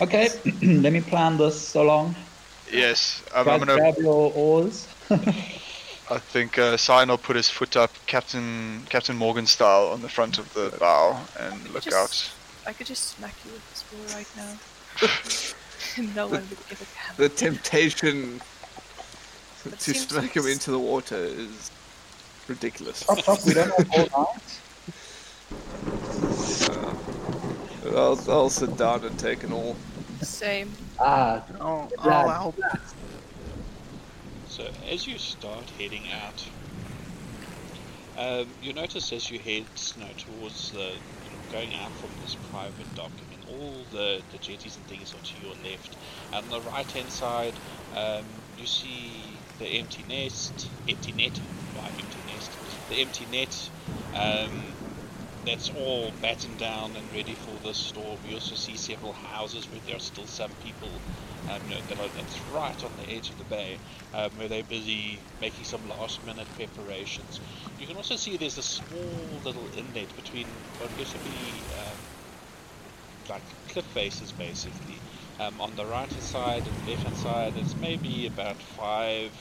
okay, 0.00 0.28
let 0.62 0.92
me 0.92 1.00
plan 1.00 1.38
this 1.38 1.74
along. 1.74 2.16
Yes, 2.70 3.22
um, 3.32 3.46
Guys, 3.46 3.54
I'm 3.54 3.60
gonna. 3.60 3.80
grab 3.80 3.94
your 3.98 4.32
oars. 4.34 4.88
I 6.10 6.18
think 6.18 6.58
uh, 6.58 6.76
Cyan 6.76 7.16
put 7.18 7.36
his 7.36 7.48
foot 7.48 7.76
up, 7.76 7.90
Captain 8.06 8.82
Captain 8.88 9.16
Morgan 9.16 9.46
style, 9.46 9.88
on 9.88 10.02
the 10.02 10.08
front 10.08 10.38
of 10.38 10.52
the 10.54 10.74
bow 10.78 11.18
and 11.38 11.68
look 11.70 11.84
Just- 11.84 11.96
out. 11.96 12.32
I 12.64 12.72
could 12.72 12.86
just 12.86 13.16
smack 13.16 13.34
you 13.44 13.50
with 13.52 13.70
this 13.70 13.82
wheel 13.90 14.16
right 14.16 14.28
now. 14.36 14.56
no 16.14 16.26
one 16.28 16.48
would 16.48 16.68
give 16.68 16.80
a 16.80 16.84
damn. 16.84 17.16
the 17.16 17.28
temptation 17.28 18.40
to 19.64 19.76
seems 19.78 20.06
smack 20.08 20.36
him 20.36 20.46
into 20.46 20.70
the 20.70 20.78
water 20.78 21.16
is 21.16 21.70
ridiculous. 22.48 23.00
Top, 23.00 23.18
top, 23.18 23.44
we 23.44 23.54
don't 23.54 23.72
have 23.74 24.12
all 24.14 24.26
night. 24.34 24.60
Uh, 26.70 27.96
I'll, 27.96 28.30
I'll 28.30 28.50
sit 28.50 28.76
down 28.76 29.04
and 29.04 29.18
take 29.18 29.42
an 29.44 29.52
all. 29.52 29.76
Same. 30.20 30.70
Ah, 31.00 31.42
I'll, 31.60 31.90
Yeah. 32.04 32.10
I'll 32.10 32.28
help. 32.28 32.60
So 34.52 34.70
as 34.86 35.06
you 35.06 35.16
start 35.16 35.70
heading 35.70 36.10
out, 36.10 36.44
um, 38.14 38.54
you 38.60 38.74
notice 38.74 39.10
as 39.10 39.30
you 39.30 39.38
head 39.38 39.64
towards 40.18 40.72
the 40.72 41.00
you 41.22 41.30
know, 41.30 41.38
going 41.48 41.72
out 41.72 41.94
from 41.94 42.10
this 42.20 42.36
private 42.36 42.94
dock. 42.94 43.12
I 43.22 43.30
mean, 43.30 43.40
all 43.46 43.86
the, 43.90 44.22
the 44.30 44.38
jetties 44.38 44.76
and 44.76 44.86
things 44.86 45.14
are 45.14 45.20
to 45.22 45.38
your 45.38 45.54
left. 45.54 45.96
And 46.30 46.44
on 46.44 46.50
the 46.50 46.60
right 46.60 46.90
hand 46.92 47.10
side, 47.10 47.60
um, 47.94 48.42
you 48.54 48.66
see 48.66 49.40
the 49.56 49.66
empty 49.66 50.02
nest, 50.02 50.70
empty 50.86 51.12
net, 51.12 51.40
why 51.72 51.90
empty 51.98 52.20
nest? 52.20 52.58
The 52.88 52.96
empty 52.96 53.24
net. 53.24 53.70
Um, 54.12 54.76
that's 55.46 55.70
all 55.70 56.12
battened 56.20 56.58
down 56.58 56.94
and 56.96 57.10
ready 57.10 57.34
for 57.34 57.58
the 57.58 57.72
storm. 57.72 58.20
You 58.24 58.34
also 58.34 58.54
see 58.54 58.76
several 58.76 59.14
houses 59.14 59.70
where 59.70 59.80
there 59.80 59.96
are 59.96 60.00
still 60.00 60.26
some 60.26 60.56
people 60.56 61.02
um, 61.50 61.60
you 61.68 61.74
know, 61.74 61.80
that 61.88 61.98
that's 62.14 62.40
right 62.52 62.84
on 62.84 62.90
the 63.04 63.12
edge 63.12 63.30
of 63.30 63.38
the 63.38 63.44
bay, 63.44 63.78
um, 64.14 64.30
where 64.36 64.48
they're 64.48 64.62
busy 64.62 65.18
making 65.40 65.64
some 65.64 65.86
last 65.88 66.24
minute 66.24 66.46
preparations. 66.56 67.40
You 67.78 67.86
can 67.86 67.96
also 67.96 68.16
see 68.16 68.36
there's 68.36 68.58
a 68.58 68.62
small 68.62 69.40
little 69.44 69.66
inlet 69.76 70.14
between 70.16 70.46
what 70.78 70.90
appears 70.90 71.12
to 71.12 71.18
be 71.18 71.30
um, 71.78 71.96
like 73.28 73.42
cliff 73.68 73.84
faces 73.86 74.32
basically. 74.32 74.98
Um, 75.40 75.60
on 75.60 75.74
the 75.76 75.84
right 75.86 76.08
hand 76.08 76.22
side 76.22 76.62
and 76.66 76.88
left 76.88 77.02
hand 77.02 77.16
side, 77.16 77.54
it's 77.56 77.74
maybe 77.76 78.26
about 78.26 78.56
five, 78.56 79.32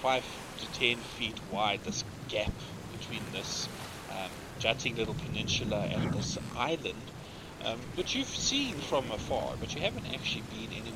five 0.00 0.24
to 0.58 0.66
ten 0.78 0.96
feet 0.96 1.38
wide. 1.50 1.80
This 1.84 2.04
gap 2.28 2.52
between 2.98 3.22
this 3.32 3.68
um, 4.10 4.30
jutting 4.58 4.96
little 4.96 5.14
peninsula 5.14 5.88
and 5.90 6.12
this 6.14 6.38
island, 6.56 7.02
um, 7.64 7.78
which 7.96 8.14
you've 8.14 8.28
seen 8.28 8.74
from 8.74 9.10
afar, 9.10 9.54
but 9.60 9.74
you 9.74 9.80
haven't 9.80 10.06
actually 10.14 10.44
been 10.50 10.72
it. 10.72 10.91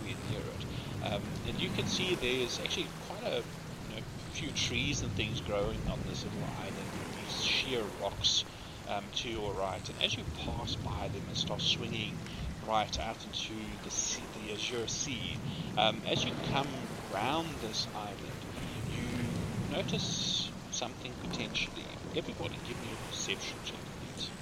Um, 1.06 1.36
and 1.46 1.60
you 1.60 1.70
can 1.70 1.86
see 1.86 2.16
there's 2.16 2.58
actually 2.60 2.92
quite 3.00 3.22
a 3.24 3.44
you 3.88 3.96
know, 3.96 4.02
few 4.30 4.52
trees 4.52 5.02
and 5.02 5.14
things 5.14 5.40
growing 5.40 5.88
on 5.88 6.04
this 6.04 6.24
little 6.24 6.44
island, 6.44 6.92
these 7.12 7.32
sheer 7.42 7.84
rocks 7.84 8.44
um, 8.86 9.10
to 9.12 9.28
your 9.30 9.54
right. 9.54 9.86
And 9.88 10.00
as 10.00 10.16
you 10.16 10.24
pass 10.34 10.76
by 10.76 11.08
them 11.08 11.28
and 11.28 11.36
start 11.36 11.62
swinging 11.62 12.22
right 12.60 12.98
out 12.98 13.24
into 13.26 13.78
the, 13.82 13.90
sea, 13.90 14.28
the 14.32 14.52
Azure 14.52 14.88
Sea, 14.88 15.40
um, 15.76 16.02
as 16.06 16.24
you 16.24 16.32
come 16.42 16.88
round 17.10 17.60
this 17.60 17.88
island, 17.94 18.46
you 18.86 19.58
notice 19.68 20.52
something 20.70 21.16
potentially. 21.20 21.98
Everybody 22.14 22.60
give 22.64 22.78
me 22.80 22.92
a 22.92 22.98
perception 22.98 23.60
check, 23.62 23.84
please. 23.98 24.32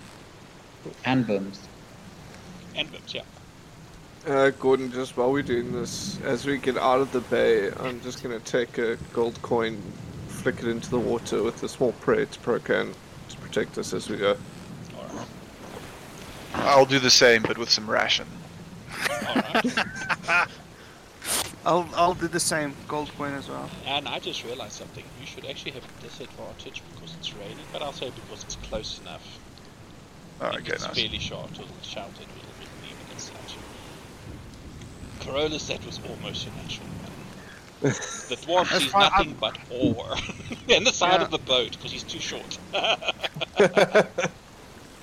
and 1.05 1.27
booms. 1.27 1.69
And 2.75 2.91
Bims, 2.93 3.15
yeah. 3.15 3.23
Uh, 4.27 4.51
Gordon, 4.51 4.91
just 4.91 5.17
while 5.19 5.31
we're 5.31 5.43
doing 5.43 5.73
this, 5.73 6.19
as 6.23 6.47
we 6.47 6.57
get 6.57 6.79
out 6.79 7.01
of 7.01 7.13
the 7.13 7.21
bay, 7.21 7.71
I'm 7.71 8.01
just 8.01 8.23
gonna 8.23 8.41
take 8.41 8.79
a 8.79 8.97
gold 9.13 9.41
coin, 9.43 9.81
flick 10.29 10.61
it 10.61 10.69
into 10.69 10.89
the 10.89 10.99
water 10.99 11.43
with 11.43 11.63
a 11.63 11.69
small 11.69 11.93
prayer 11.93 12.25
to 12.25 12.39
Procan 12.41 12.95
to 13.29 13.37
protect 13.39 13.77
us 13.77 13.93
as 13.93 14.09
we 14.09 14.17
go. 14.17 14.37
Alright. 14.97 15.29
I'll 16.55 16.87
do 16.87 16.99
the 16.99 17.11
same, 17.11 17.43
but 17.43 17.59
with 17.59 17.69
some 17.69 17.89
ration. 17.91 18.27
Alright. 19.29 19.75
I'll 21.67 21.89
I'll 21.95 22.15
do 22.15 22.29
the 22.29 22.41
same. 22.41 22.75
Gold 22.89 23.11
coin 23.17 23.33
as 23.35 23.49
well. 23.49 23.71
and 23.87 24.07
I 24.09 24.19
just 24.21 24.45
realized 24.45 24.73
something. 24.73 25.05
You 25.21 25.27
should 25.27 25.47
actually 25.47 25.73
have 25.73 25.85
a 25.85 26.03
disadvantage 26.03 26.83
because 26.95 27.15
it's 27.19 27.35
raining, 27.35 27.65
but 27.73 27.83
I'll 27.83 27.93
say 27.93 28.11
because 28.11 28.43
it's 28.45 28.57
close 28.57 29.01
enough. 29.01 29.39
Oh, 30.41 30.49
and 30.49 30.57
okay, 30.59 30.73
it's 30.73 30.85
nice. 30.87 30.95
fairly 30.95 31.19
short, 31.19 31.51
it'll 31.53 31.67
shout 31.83 32.11
it 32.21 32.27
a 32.27 32.35
little 32.37 32.55
bit 32.59 32.69
even 32.85 32.97
and 33.11 33.21
such. 33.21 33.57
Carolus, 35.25 35.67
that 35.69 35.85
was 35.85 36.01
almost 36.09 36.47
a 36.47 36.51
natural 36.51 36.89
one. 36.89 37.11
The 38.29 38.37
dwarf 38.37 38.71
That's 38.71 38.85
sees 38.85 38.93
fine, 38.93 39.03
nothing 39.03 39.37
but 39.41 39.59
ore. 39.71 40.15
in 40.69 40.85
the 40.85 40.93
side 40.93 41.21
Yeah. 41.21 41.23
of 41.23 41.31
the 41.31 41.39
boat 41.39 41.73
because 41.73 41.93
he's 41.93 42.03
too 42.05 42.21
short. 42.21 42.59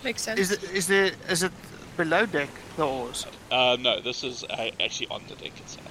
Makes 0.04 0.22
sense. 0.24 0.40
Is 0.40 0.52
it 0.52 0.64
is 0.64 0.88
there 0.88 1.12
is 1.30 1.44
it 1.44 1.52
below 1.98 2.26
deck 2.26 2.50
the 2.78 2.88
oars? 2.88 3.26
Uh, 3.52 3.78
no, 3.80 4.00
this 4.00 4.24
is 4.24 4.44
uh, 4.46 4.70
actually 4.80 5.08
on 5.12 5.22
the 5.28 5.36
deck 5.36 5.52
itself. 5.60 5.88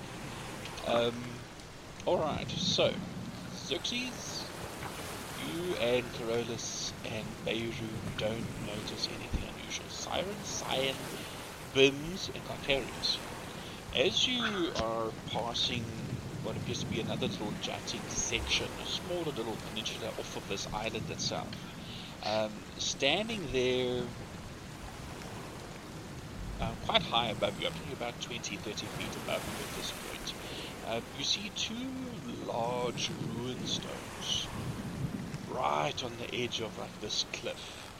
Um, 0.86 1.14
alright, 2.06 2.50
so, 2.50 2.92
Xerxes, 3.54 4.44
you 5.46 5.74
and 5.76 6.04
Carolus 6.14 6.92
and 7.04 7.24
Beirut 7.44 7.72
don't 8.18 8.46
notice 8.66 9.08
anything 9.08 9.42
unusual. 9.54 9.86
Siren, 9.90 10.34
Cyan, 10.44 10.96
Bims, 11.74 12.30
and 12.34 12.42
Carcarius. 12.48 13.18
As 13.96 14.24
you 14.24 14.70
are 14.76 15.10
passing 15.26 15.82
what 16.44 16.56
appears 16.56 16.78
to 16.78 16.86
be 16.86 17.00
another 17.00 17.26
little 17.26 17.52
jutting 17.60 18.00
section, 18.08 18.68
a 18.80 18.86
smaller 18.86 19.32
little 19.32 19.56
peninsula 19.56 20.12
off 20.16 20.36
of 20.36 20.48
this 20.48 20.68
island 20.72 21.10
itself, 21.10 21.48
um, 22.24 22.52
standing 22.78 23.40
there 23.52 24.04
uh, 26.60 26.72
quite 26.86 27.02
high 27.02 27.28
above 27.30 27.58
you, 27.60 27.66
I 27.66 27.70
think 27.70 27.92
about 27.92 28.20
20, 28.20 28.56
30 28.58 28.86
feet 28.86 29.16
above 29.16 29.42
you 29.48 29.58
at 29.60 29.74
this 29.74 29.92
point. 29.92 30.34
Uh, 30.86 31.00
you 31.18 31.24
see 31.24 31.50
two 31.56 31.90
large 32.46 33.10
rune 33.10 33.66
stones 33.66 34.46
right 35.48 36.04
on 36.04 36.12
the 36.16 36.32
edge 36.32 36.60
of 36.60 36.78
like 36.78 37.00
this 37.00 37.24
cliff. 37.32 37.90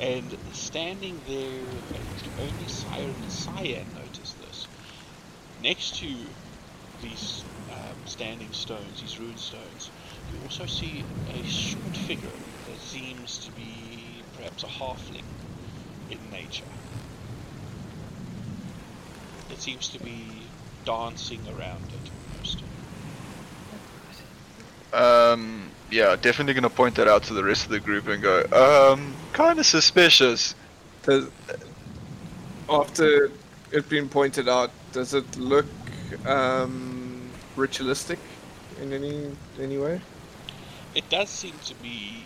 And 0.00 0.34
standing 0.52 1.20
there, 1.26 1.66
only 2.38 2.66
Siren 2.68 3.28
Cyan. 3.28 3.86
Next 5.62 5.96
to 5.96 6.06
these 7.02 7.44
um, 7.72 7.96
standing 8.04 8.52
stones, 8.52 9.00
these 9.00 9.18
rune 9.18 9.36
stones, 9.36 9.90
you 10.32 10.38
also 10.44 10.66
see 10.66 11.04
a 11.34 11.44
short 11.44 11.96
figure 11.96 12.28
that 12.68 12.78
seems 12.78 13.38
to 13.38 13.50
be 13.52 14.22
perhaps 14.36 14.62
a 14.62 14.66
halfling 14.66 15.24
in 16.10 16.18
nature. 16.30 16.64
It 19.50 19.60
seems 19.60 19.88
to 19.88 19.98
be 20.02 20.24
dancing 20.84 21.40
around 21.48 21.84
it 21.88 22.10
almost. 22.32 22.62
Um, 24.92 25.70
yeah, 25.90 26.16
definitely 26.16 26.54
gonna 26.54 26.70
point 26.70 26.94
that 26.96 27.08
out 27.08 27.22
to 27.24 27.34
the 27.34 27.44
rest 27.44 27.64
of 27.64 27.70
the 27.70 27.80
group 27.80 28.06
and 28.08 28.22
go, 28.22 28.92
um, 28.92 29.14
kind 29.32 29.58
of 29.58 29.66
suspicious. 29.66 30.54
After 32.68 33.30
it 33.72 33.88
being 33.88 34.08
pointed 34.08 34.48
out, 34.48 34.70
does 34.92 35.14
it 35.14 35.36
look 35.36 35.66
um, 36.26 37.30
ritualistic 37.56 38.18
in 38.80 38.92
any 38.92 39.36
any 39.60 39.78
way? 39.78 40.00
It 40.94 41.08
does 41.10 41.28
seem 41.28 41.54
to 41.66 41.74
be 41.76 42.22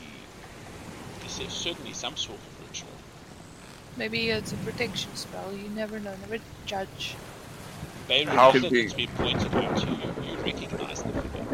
there's 1.39 1.53
certainly 1.53 1.93
some 1.93 2.17
sort 2.17 2.39
of 2.39 2.69
ritual. 2.69 2.89
Maybe 3.97 4.31
it's 4.31 4.53
a 4.53 4.57
protection 4.57 5.15
spell. 5.15 5.53
You 5.55 5.69
never 5.71 5.99
know. 5.99 6.15
Never 6.29 6.43
judge. 6.67 7.15
Beirut, 8.09 8.29
How 8.29 8.35
now 8.35 8.53
could 8.53 8.63
that 8.65 8.97
be- 8.97 9.07
pointed 9.07 9.55
out 9.55 9.77
to 9.79 9.87
you, 9.87 10.15
you 10.29 10.37
recognize 10.45 11.03
the 11.03 11.13
figure. 11.13 11.47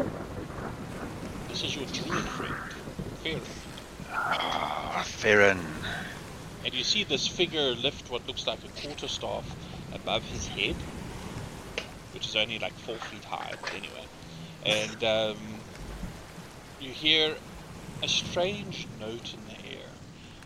This 1.49 1.63
is 1.63 1.75
your 1.75 1.85
druid 1.85 2.23
friend, 2.25 2.55
Farron. 3.23 3.41
Ah, 4.11 5.03
Farron. 5.05 5.59
And 6.65 6.73
you 6.73 6.83
see 6.83 7.03
this 7.03 7.27
figure 7.27 7.71
lift 7.75 8.09
what 8.09 8.27
looks 8.27 8.45
like 8.47 8.59
a 8.63 8.81
quarterstaff 8.81 9.45
above 9.97 10.25
his 10.25 10.47
head, 10.47 10.85
which 12.11 12.27
is 12.27 12.35
only 12.35 12.59
like 12.59 12.77
four 12.77 12.99
feet 12.99 13.23
high, 13.25 13.57
but 13.61 13.73
anyway. 13.73 14.09
And 14.63 15.03
um, 15.03 15.65
you 16.79 16.91
hear 16.93 17.37
a 18.01 18.07
strange 18.07 18.87
note 18.89 19.33
in 19.33 19.45
the 19.45 19.65
air, 19.65 20.01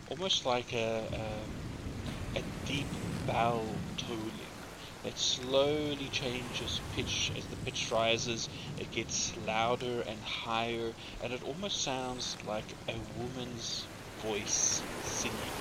almost 0.06 0.46
like 0.46 0.72
a, 0.72 1.08
a, 1.12 2.40
a 2.40 2.42
deep 2.64 2.96
bell 3.26 3.84
tolling 3.96 4.66
that 5.02 5.18
slowly 5.18 6.10
changes 6.10 6.82
pitch 6.90 7.32
as 7.36 7.48
the 7.48 7.56
pitch 7.56 7.90
rises. 7.90 8.48
It 8.76 8.90
gets 8.92 9.36
louder 9.36 10.02
and 10.02 10.24
higher, 10.24 10.94
and 11.20 11.32
it 11.32 11.42
almost 11.42 11.82
sounds 11.82 12.36
like 12.42 12.74
a 12.88 13.00
woman's 13.00 13.88
voice 14.20 14.84
singing 15.00 15.60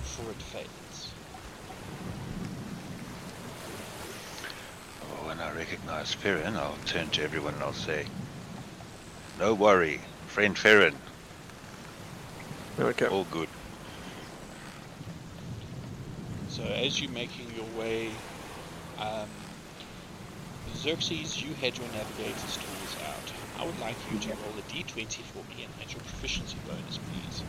before 0.00 0.30
it 0.30 0.42
fades. 0.42 0.83
When 5.06 5.40
I 5.40 5.50
recognize 5.50 6.14
Farron, 6.14 6.56
I'll 6.56 6.78
turn 6.78 7.10
to 7.10 7.22
everyone 7.22 7.54
and 7.54 7.62
I'll 7.62 7.72
say, 7.72 8.06
No 9.34 9.54
worry, 9.54 10.06
friend 10.26 10.58
Farron, 10.58 11.02
Okay. 12.78 13.06
all 13.06 13.24
good. 13.24 13.50
So 16.46 16.64
as 16.70 17.00
you're 17.00 17.10
making 17.10 17.50
your 17.50 17.70
way 17.72 18.24
um, 18.96 19.58
Xerxes, 20.68 21.40
you 21.42 21.54
had 21.54 21.78
your 21.78 21.88
navigator's 21.88 22.56
tools 22.56 22.96
out. 22.96 23.32
I 23.54 23.64
would 23.64 23.76
like 23.76 24.06
you 24.06 24.16
to 24.18 24.32
roll 24.32 24.58
a 24.58 24.62
d20 24.62 25.24
for 25.24 25.44
me 25.44 25.62
and 25.62 25.74
add 25.80 25.92
your 25.92 26.02
proficiency 26.02 26.60
bonus, 26.60 26.98
please. 26.98 27.44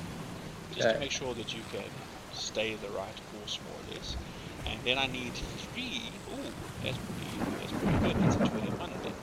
Just 0.72 0.90
to 0.92 0.98
make 0.98 1.12
sure 1.12 1.36
that 1.36 1.54
you 1.54 1.64
can 1.66 2.04
stay 2.30 2.76
the 2.76 2.92
right 2.92 3.22
course, 3.24 3.62
more 3.62 3.80
or 3.80 3.84
less. 3.84 4.18
And 4.66 4.84
then 4.84 4.98
I 4.98 5.08
need 5.08 5.36
three. 5.38 6.20
Ooh, 6.28 6.56
that's 6.82 6.98
pretty, 6.98 7.46
that's 7.58 7.72
pretty 7.74 7.98
good. 7.98 8.18
That's 8.20 8.36
a 8.36 8.42
21 8.42 9.00
then. 9.02 9.14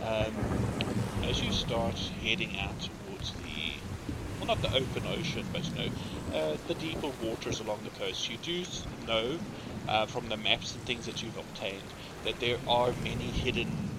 Um, 0.00 0.50
as 1.22 1.42
you 1.42 1.50
start 1.52 1.98
heading 2.20 2.56
out 2.58 2.78
towards 2.80 3.34
the, 3.34 3.84
well, 4.38 4.46
not 4.46 4.62
the 4.62 4.72
open 4.74 5.06
ocean, 5.06 5.50
but 5.52 5.70
you 5.70 5.76
know, 5.76 5.90
uh, 6.30 6.58
the 6.66 6.74
deeper 6.74 7.08
waters 7.10 7.60
along 7.60 7.84
the 7.84 7.90
coast, 7.90 8.28
you 8.28 8.38
do 8.38 8.64
know 8.86 9.40
uh, 9.86 10.06
from 10.06 10.28
the 10.28 10.36
maps 10.36 10.74
and 10.74 10.84
things 10.86 11.06
that 11.06 11.22
you've 11.22 11.36
obtained 11.36 11.94
that 12.22 12.40
there 12.40 12.58
are 12.66 12.92
many 12.94 13.30
hidden 13.32 13.96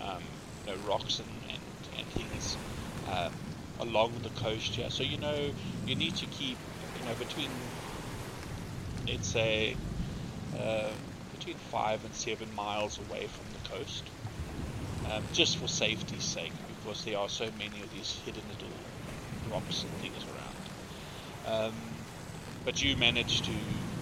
um, 0.00 0.24
you 0.58 0.66
know, 0.66 0.76
rocks 0.76 1.20
and, 1.20 1.44
and, 1.48 1.88
and 1.92 2.10
things 2.10 2.58
uh, 3.04 3.30
along 3.78 4.22
the 4.22 4.30
coast 4.30 4.76
here. 4.76 4.90
So 4.90 5.04
you 5.04 5.18
know 5.18 5.54
you 5.84 5.96
need 5.96 6.16
to 6.16 6.26
keep 6.28 6.60
you 6.94 7.02
know 7.02 7.16
between 7.16 7.72
let's 9.06 9.28
say 9.28 9.76
uh, 10.58 10.90
between 11.32 11.56
five 11.56 12.04
and 12.04 12.14
seven 12.14 12.54
miles 12.54 12.98
away 12.98 13.26
from 13.26 13.44
the 13.52 13.68
coast, 13.68 14.04
um, 15.10 15.22
just 15.32 15.56
for 15.58 15.68
safety's 15.68 16.24
sake, 16.24 16.52
because 16.68 17.04
there 17.04 17.18
are 17.18 17.28
so 17.28 17.50
many 17.58 17.80
of 17.82 17.90
these 17.90 18.12
hidden 18.24 18.42
little 18.48 18.68
rocks 19.50 19.84
and 19.84 19.92
things 20.00 20.24
around. 20.24 20.62
Um, 21.44 21.74
but 22.64 22.82
you 22.82 22.96
managed 22.96 23.44
to 23.46 23.52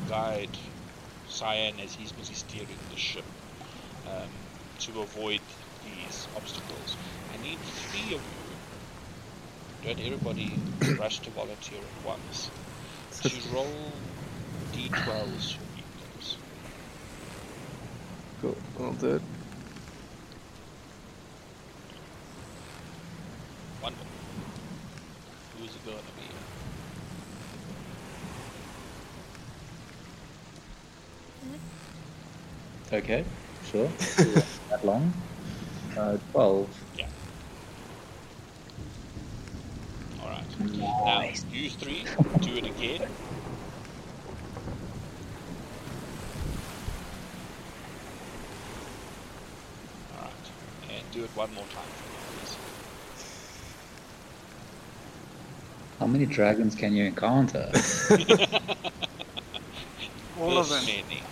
guide 0.08 0.50
Cyan 1.28 1.80
as 1.80 1.94
he's 1.94 2.12
busy 2.12 2.34
steering 2.34 2.78
the 2.90 2.96
ship 2.96 3.24
um, 4.06 4.30
to 4.80 5.00
avoid 5.00 5.40
these 5.84 6.28
obstacles. 6.36 6.96
I 7.32 7.36
need 7.38 7.58
three 7.60 8.14
of 8.14 8.20
you. 8.26 8.40
Don't 9.82 10.00
everybody 10.00 10.58
rush 10.98 11.20
to 11.20 11.30
volunteer 11.30 11.78
at 11.78 12.04
once. 12.04 12.50
To 13.22 13.30
roll 13.54 13.92
d12s 14.72 15.54
for 15.54 15.64
me, 15.64 15.69
please. 15.69 15.69
Cool. 18.40 18.56
I'll 18.80 18.92
do. 18.92 19.20
Wonderful. 23.82 24.06
Who's 25.58 25.74
it 25.74 25.84
gonna 25.84 25.98
be? 26.16 26.22
Okay, 32.96 33.24
sure. 33.70 33.86
that 34.70 34.84
long. 34.84 35.12
Uh, 35.96 36.16
12. 36.32 36.68
Yeah. 36.96 37.06
Alright. 40.20 40.60
Nice. 41.04 41.44
Now, 41.44 41.50
you 41.52 41.70
three, 41.70 42.04
do 42.40 42.56
it 42.56 42.66
again. 42.66 43.08
Alright. 50.16 50.32
And 50.88 50.99
do 51.12 51.24
it 51.24 51.30
one 51.34 51.52
more 51.54 51.64
time 51.66 51.82
for 51.96 52.08
me, 52.08 52.16
please. 52.38 52.56
How 55.98 56.06
many 56.06 56.26
dragons 56.26 56.74
can 56.74 56.94
you 56.94 57.04
encounter? 57.04 57.70
All 60.40 60.58
of 60.58 60.68
them. 60.68 60.84
Many. 60.86 61.22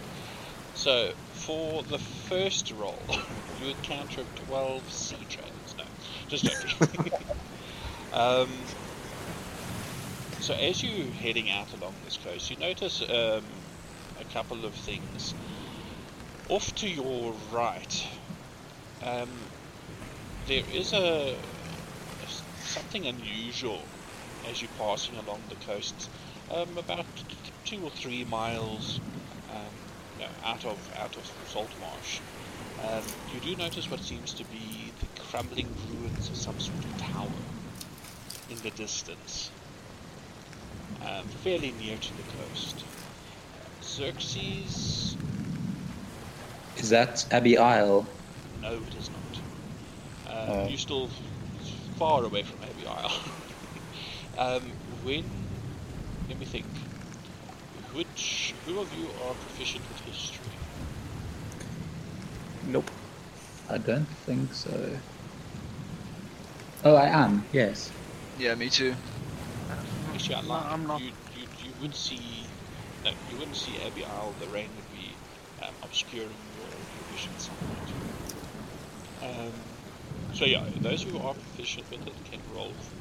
So, 0.75 1.13
for 1.33 1.83
the 1.83 1.99
first 1.99 2.71
roll, 2.73 3.03
you 3.61 3.71
encounter 3.71 4.23
12 4.47 4.93
sea 4.93 5.17
dragons. 5.29 5.75
No, 5.77 5.85
just 6.29 6.45
joking. 6.45 7.11
um, 8.13 8.49
so, 10.41 10.55
as 10.55 10.83
you're 10.83 11.13
heading 11.15 11.51
out 11.51 11.73
along 11.73 11.95
this 12.05 12.17
coast, 12.17 12.51
you 12.51 12.57
notice 12.59 13.03
um, 13.03 13.43
a 14.21 14.25
couple 14.33 14.65
of 14.65 14.75
things. 14.75 15.35
Off 16.49 16.75
to 16.77 16.89
your 16.89 17.35
right, 17.53 18.07
um, 19.03 19.29
there 20.49 20.65
is 20.73 20.95
a 20.95 21.37
something 22.65 23.07
unusual 23.07 23.83
as 24.51 24.63
you're 24.63 24.71
passing 24.79 25.15
along 25.17 25.43
the 25.51 25.55
coast, 25.67 26.09
um, 26.51 26.69
about 26.79 27.05
two 27.67 27.79
or 27.85 27.91
three 27.91 28.25
miles 28.25 28.99
um, 29.51 30.19
know, 30.19 30.27
out 30.45 30.65
of 30.65 30.79
out 30.99 31.15
of 31.15 31.31
salt 31.47 31.69
marsh. 31.81 32.21
Um, 32.83 33.03
you 33.35 33.41
do 33.41 33.57
notice 33.57 33.91
what 33.91 34.01
seems 34.01 34.33
to 34.35 34.45
be 34.45 34.91
the 35.01 35.21
crumbling 35.21 35.69
ruins 35.91 36.31
of 36.31 36.37
some 36.37 36.59
sort 36.59 36.83
of 36.83 36.99
tower 36.99 37.29
in 38.49 38.57
the 38.63 38.71
distance, 38.71 39.51
um, 41.03 41.27
fairly 41.45 41.75
near 41.79 41.99
to 41.99 42.17
the 42.17 42.23
coast. 42.39 42.85
Xerxes, 43.83 45.17
Is 46.79 46.89
that 46.89 47.27
Abbey 47.31 47.59
Isle? 47.59 48.07
no, 48.63 48.73
it 48.75 48.95
is 48.99 49.11
not. 49.11 49.18
Uh. 50.39 50.67
You're 50.69 50.79
still 50.79 51.09
far 51.97 52.25
away 52.25 52.43
from 52.43 52.59
Abbey 52.63 52.87
Isle. 52.87 53.21
um, 54.39 54.63
when, 55.03 55.25
let 56.29 56.39
me 56.39 56.47
think. 56.47 56.67
Which, 57.93 58.55
who 58.65 58.79
of 58.79 58.93
you 58.97 59.07
are 59.27 59.35
proficient 59.35 59.85
with 59.89 60.01
history? 60.01 60.45
Nope. 62.69 62.91
I 63.69 63.79
don't 63.79 64.07
think 64.27 64.55
so. 64.55 64.71
Oh, 66.85 66.95
I 66.95 67.07
am, 67.07 67.45
yes. 67.53 67.91
Yeah, 68.39 68.55
me 68.55 68.71
too. 68.71 68.95
Actually, 70.15 70.37
I 70.37 70.41
No, 70.43 70.49
lied. 70.49 70.67
I'm 70.73 70.87
not. 70.87 71.01
You, 71.01 71.07
you, 71.37 71.47
you 71.65 71.73
would 71.83 71.95
see, 71.95 72.47
no, 73.05 73.11
you 73.31 73.39
wouldn't 73.39 73.57
see 73.57 73.73
Abbey 73.85 74.05
Isle. 74.05 74.35
The 74.39 74.47
rain 74.47 74.69
would 74.77 75.01
be 75.01 75.11
um, 75.67 75.75
obscuring 75.83 76.29
your, 76.29 76.69
your 76.69 77.05
vision 77.13 77.33
somewhat. 77.39 77.89
Um, 79.23 79.53
so 80.39 80.45
yeah, 80.45 80.63
those 80.83 81.03
who 81.03 81.19
are 81.19 81.35
proficient 81.35 81.91
with 81.91 82.07
it 82.07 82.15
can 82.31 82.41
roll 82.55 82.71
for. 82.71 82.95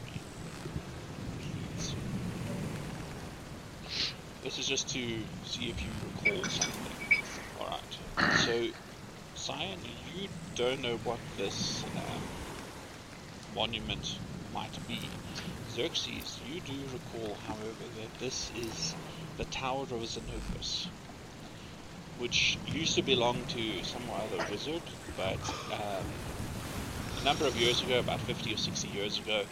This 4.43 4.57
is 4.57 4.67
just 4.67 4.89
to 4.89 5.19
see 5.45 5.69
if 5.69 5.79
you 5.79 5.89
recall 6.15 6.43
something. 6.45 7.21
Alright, 7.59 8.38
so 8.39 8.67
Cyan, 9.35 9.77
you 10.15 10.29
don't 10.55 10.81
know 10.81 10.97
what 11.03 11.19
this 11.38 11.83
um, 11.95 12.21
monument 13.53 14.17
might 14.51 14.88
be. 14.88 14.99
Xerxes, 15.75 16.39
you 16.51 16.59
do 16.61 16.73
recall, 16.91 17.38
however, 17.45 17.85
that 17.99 18.19
this 18.19 18.51
is 18.55 18.95
the 19.38 19.45
Tower 19.45 19.83
of 19.83 19.89
Xenopus, 19.89 20.88
which 22.17 22.57
used 22.67 22.95
to 22.95 23.03
belong 23.03 23.43
to 23.49 23.83
some 23.83 24.03
other 24.09 24.43
wizard, 24.49 24.81
but 25.17 25.38
um, 25.73 26.05
a 27.20 27.24
number 27.24 27.45
of 27.45 27.55
years 27.57 27.82
ago, 27.82 27.99
about 27.99 28.20
50 28.22 28.53
or 28.53 28.57
60 28.57 28.88
years 28.89 29.20
ago, 29.20 29.43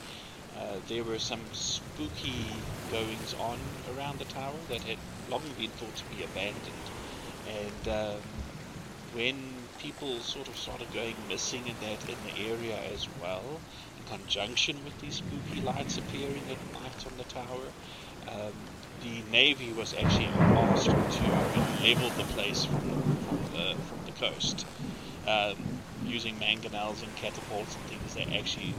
uh, 0.57 0.75
there 0.87 1.03
were 1.03 1.19
some 1.19 1.41
spooky 1.51 2.45
goings 2.91 3.33
on 3.39 3.57
around 3.95 4.19
the 4.19 4.25
tower 4.25 4.53
that 4.69 4.81
had 4.81 4.97
long 5.29 5.41
been 5.57 5.69
thought 5.71 5.95
to 5.95 6.05
be 6.15 6.23
abandoned. 6.23 6.85
And 7.47 7.87
um, 7.93 8.21
when 9.13 9.35
people 9.79 10.19
sort 10.19 10.47
of 10.47 10.57
started 10.57 10.91
going 10.93 11.15
missing 11.27 11.63
in 11.67 11.75
that 11.81 12.09
in 12.09 12.17
the 12.25 12.49
area 12.49 12.77
as 12.93 13.07
well, 13.21 13.59
in 13.97 14.17
conjunction 14.17 14.77
with 14.85 14.99
these 15.01 15.15
spooky 15.15 15.61
lights 15.61 15.97
appearing 15.97 16.43
at 16.49 16.81
night 16.81 17.05
on 17.05 17.17
the 17.17 17.23
tower, 17.25 17.67
um, 18.29 18.53
the 19.03 19.21
navy 19.31 19.71
was 19.73 19.93
actually 19.93 20.29
asked 20.55 20.85
to 20.85 21.83
level 21.83 22.09
the 22.17 22.23
place 22.33 22.65
from, 22.65 22.79
from 23.27 23.39
the 23.53 23.75
from 23.75 23.99
the 24.05 24.11
coast. 24.19 24.65
Um, 25.27 25.74
using 26.15 26.35
mangonels 26.39 27.03
and 27.03 27.13
catapults 27.17 27.75
and 27.75 27.83
things, 27.89 28.13
they 28.15 28.23
actually 28.37 28.73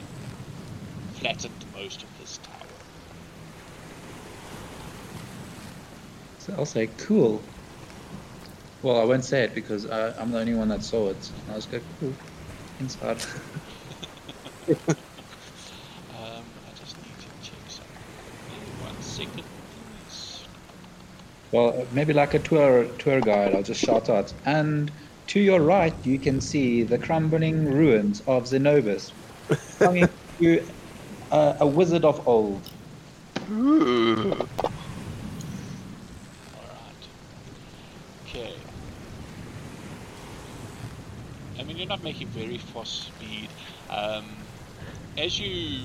flattened 1.17 1.65
most 1.75 2.03
of 2.03 2.09
this 2.19 2.39
tower. 2.39 2.57
So 6.39 6.55
I'll 6.57 6.65
say, 6.65 6.89
cool. 6.97 7.43
Well, 8.81 8.99
I 8.99 9.05
won't 9.05 9.25
say 9.25 9.43
it 9.45 9.55
because 9.55 9.85
I, 9.85 10.19
I'm 10.19 10.33
the 10.33 10.39
only 10.39 10.55
one 10.55 10.69
that 10.69 10.83
saw 10.83 11.11
it. 11.11 11.31
And 11.43 11.51
I'll 11.51 11.57
just 11.57 11.71
go, 11.71 11.81
cool. 12.01 12.15
Inside. 12.81 13.19
Um, 14.69 16.43
I 16.67 16.77
just 16.77 16.97
need 16.97 17.17
to 17.21 17.29
check 17.49 17.61
something. 17.69 18.83
One 18.83 19.01
second, 19.01 19.45
please. 19.45 20.43
Well, 21.53 21.87
maybe 21.93 22.13
like 22.13 22.35
a 22.35 22.41
tour 22.41 22.87
tour 22.99 23.21
guide, 23.21 23.55
I'll 23.55 23.63
just 23.63 23.81
shout 23.81 24.09
out. 24.11 24.33
And 24.45 24.91
to 25.29 25.41
your 25.41 25.61
right, 25.61 25.95
you 26.05 26.19
can 26.19 26.41
see 26.41 26.83
the 26.83 26.99
crumbling 26.99 27.65
ruins 27.65 28.21
of 28.27 28.45
Zenobus, 28.45 29.13
belonging 29.79 30.09
to 30.41 30.65
uh, 31.33 31.55
a 31.61 31.67
wizard 31.67 32.05
of 32.05 32.27
old. 32.29 32.71
Ooh. 33.51 34.33
Alright. 36.55 37.09
Okay. 38.29 38.55
I 41.59 41.63
mean, 41.63 41.77
you're 41.77 41.87
you're 41.87 41.89
not 41.89 42.03
making 42.03 42.29
very 42.29 42.59
fast 42.59 43.07
speed. 43.07 43.49
Um, 43.89 44.25
as 45.17 45.39
you 45.39 45.81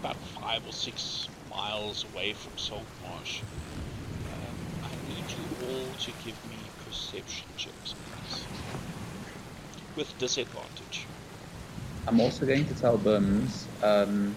about 0.00 0.16
five 0.16 0.64
or 0.66 0.72
six 0.72 1.28
miles 1.50 2.04
away 2.12 2.32
from 2.32 2.56
Salt 2.56 2.86
Marsh, 3.02 3.42
um, 4.32 4.56
I 4.82 4.90
need 5.08 5.24
you 5.30 5.44
all 5.66 5.94
to 5.94 6.12
give 6.24 6.36
me 6.50 6.51
perception 6.92 7.48
checks, 7.56 7.94
please, 8.06 8.48
with 9.96 10.18
disadvantage. 10.18 11.08
I'm 12.06 12.20
also 12.20 12.46
going 12.46 12.66
to 12.66 12.74
tell 12.74 12.98
Bims, 12.98 13.68
um, 13.82 14.36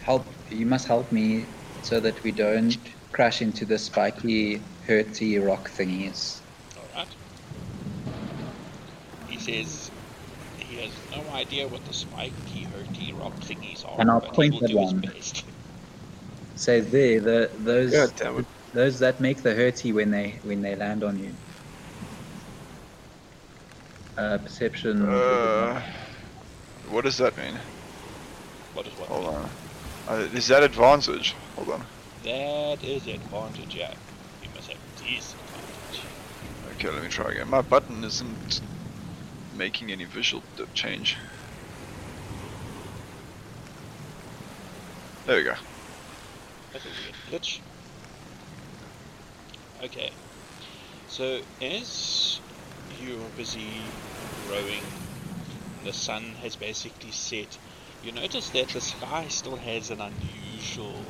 help. 0.00 0.34
You 0.50 0.66
must 0.66 0.86
help 0.88 1.12
me 1.12 1.46
so 1.82 2.00
that 2.00 2.22
we 2.24 2.32
don't 2.32 2.76
crash 3.12 3.42
into 3.42 3.66
the 3.66 3.78
spiky, 3.78 4.64
hurty 4.88 5.38
rock 5.44 5.70
thingies. 5.70 6.42
Alright. 6.76 7.16
He 9.26 9.38
says 9.38 9.92
he 10.58 10.76
has 10.76 11.02
no 11.10 11.30
idea 11.30 11.68
what 11.68 11.84
the 11.84 11.94
spiky, 11.94 12.66
hurty 12.72 13.12
rock 13.14 13.40
thingies 13.42 13.84
are, 13.84 14.02
And 14.02 14.10
I'll 14.10 14.20
but 14.20 14.36
point 14.36 14.50
he 14.50 14.50
will 14.50 14.62
at 14.62 14.70
do 14.70 14.76
one. 14.76 15.02
best. 15.02 15.44
So 16.56 16.80
there, 16.80 17.20
the 17.20 17.50
those 17.58 17.92
God 17.92 18.14
damn 18.16 18.38
it. 18.38 18.46
Those 18.76 18.98
that 18.98 19.18
make 19.22 19.42
the 19.42 19.54
hurty 19.54 19.92
when 19.92 20.10
they 20.10 20.38
when 20.42 20.60
they 20.60 20.76
land 20.76 21.02
on 21.02 21.18
you. 21.18 21.32
Uh, 24.18 24.36
perception. 24.38 25.02
Uh, 25.02 25.82
what 26.90 27.04
does 27.04 27.16
that 27.16 27.36
mean? 27.38 27.54
What 28.74 28.86
is 28.86 28.92
what? 28.94 29.08
Hold 29.08 29.34
on. 29.34 29.50
Uh, 30.08 30.28
is 30.34 30.46
that 30.48 30.62
advantage? 30.62 31.34
Hold 31.56 31.70
on. 31.70 31.86
That 32.22 32.84
is 32.84 33.06
advantage, 33.06 33.74
yeah. 33.74 33.94
You 34.42 34.48
must 34.54 34.68
have 34.68 34.78
disadvantage. 34.96 36.02
Okay, 36.72 36.90
let 36.90 37.02
me 37.02 37.08
try 37.08 37.32
again. 37.32 37.48
My 37.48 37.62
button 37.62 38.04
isn't 38.04 38.60
making 39.56 39.90
any 39.90 40.04
visual 40.04 40.42
change. 40.74 41.16
There 45.24 45.36
we 45.36 45.44
go. 45.44 45.54
That's 46.72 46.84
a 46.84 46.88
weird 46.88 47.42
glitch. 47.42 47.60
Okay. 49.86 50.10
So 51.06 51.42
as 51.62 52.40
you're 53.00 53.28
busy 53.36 53.92
rowing, 54.50 54.82
the 55.84 55.92
sun 55.92 56.34
has 56.42 56.56
basically 56.56 57.12
set. 57.12 57.56
You 58.02 58.10
notice 58.10 58.50
that 58.50 58.68
the 58.70 58.80
sky 58.80 59.28
still 59.28 59.54
has 59.54 59.90
an 59.90 60.00
unusual 60.00 61.04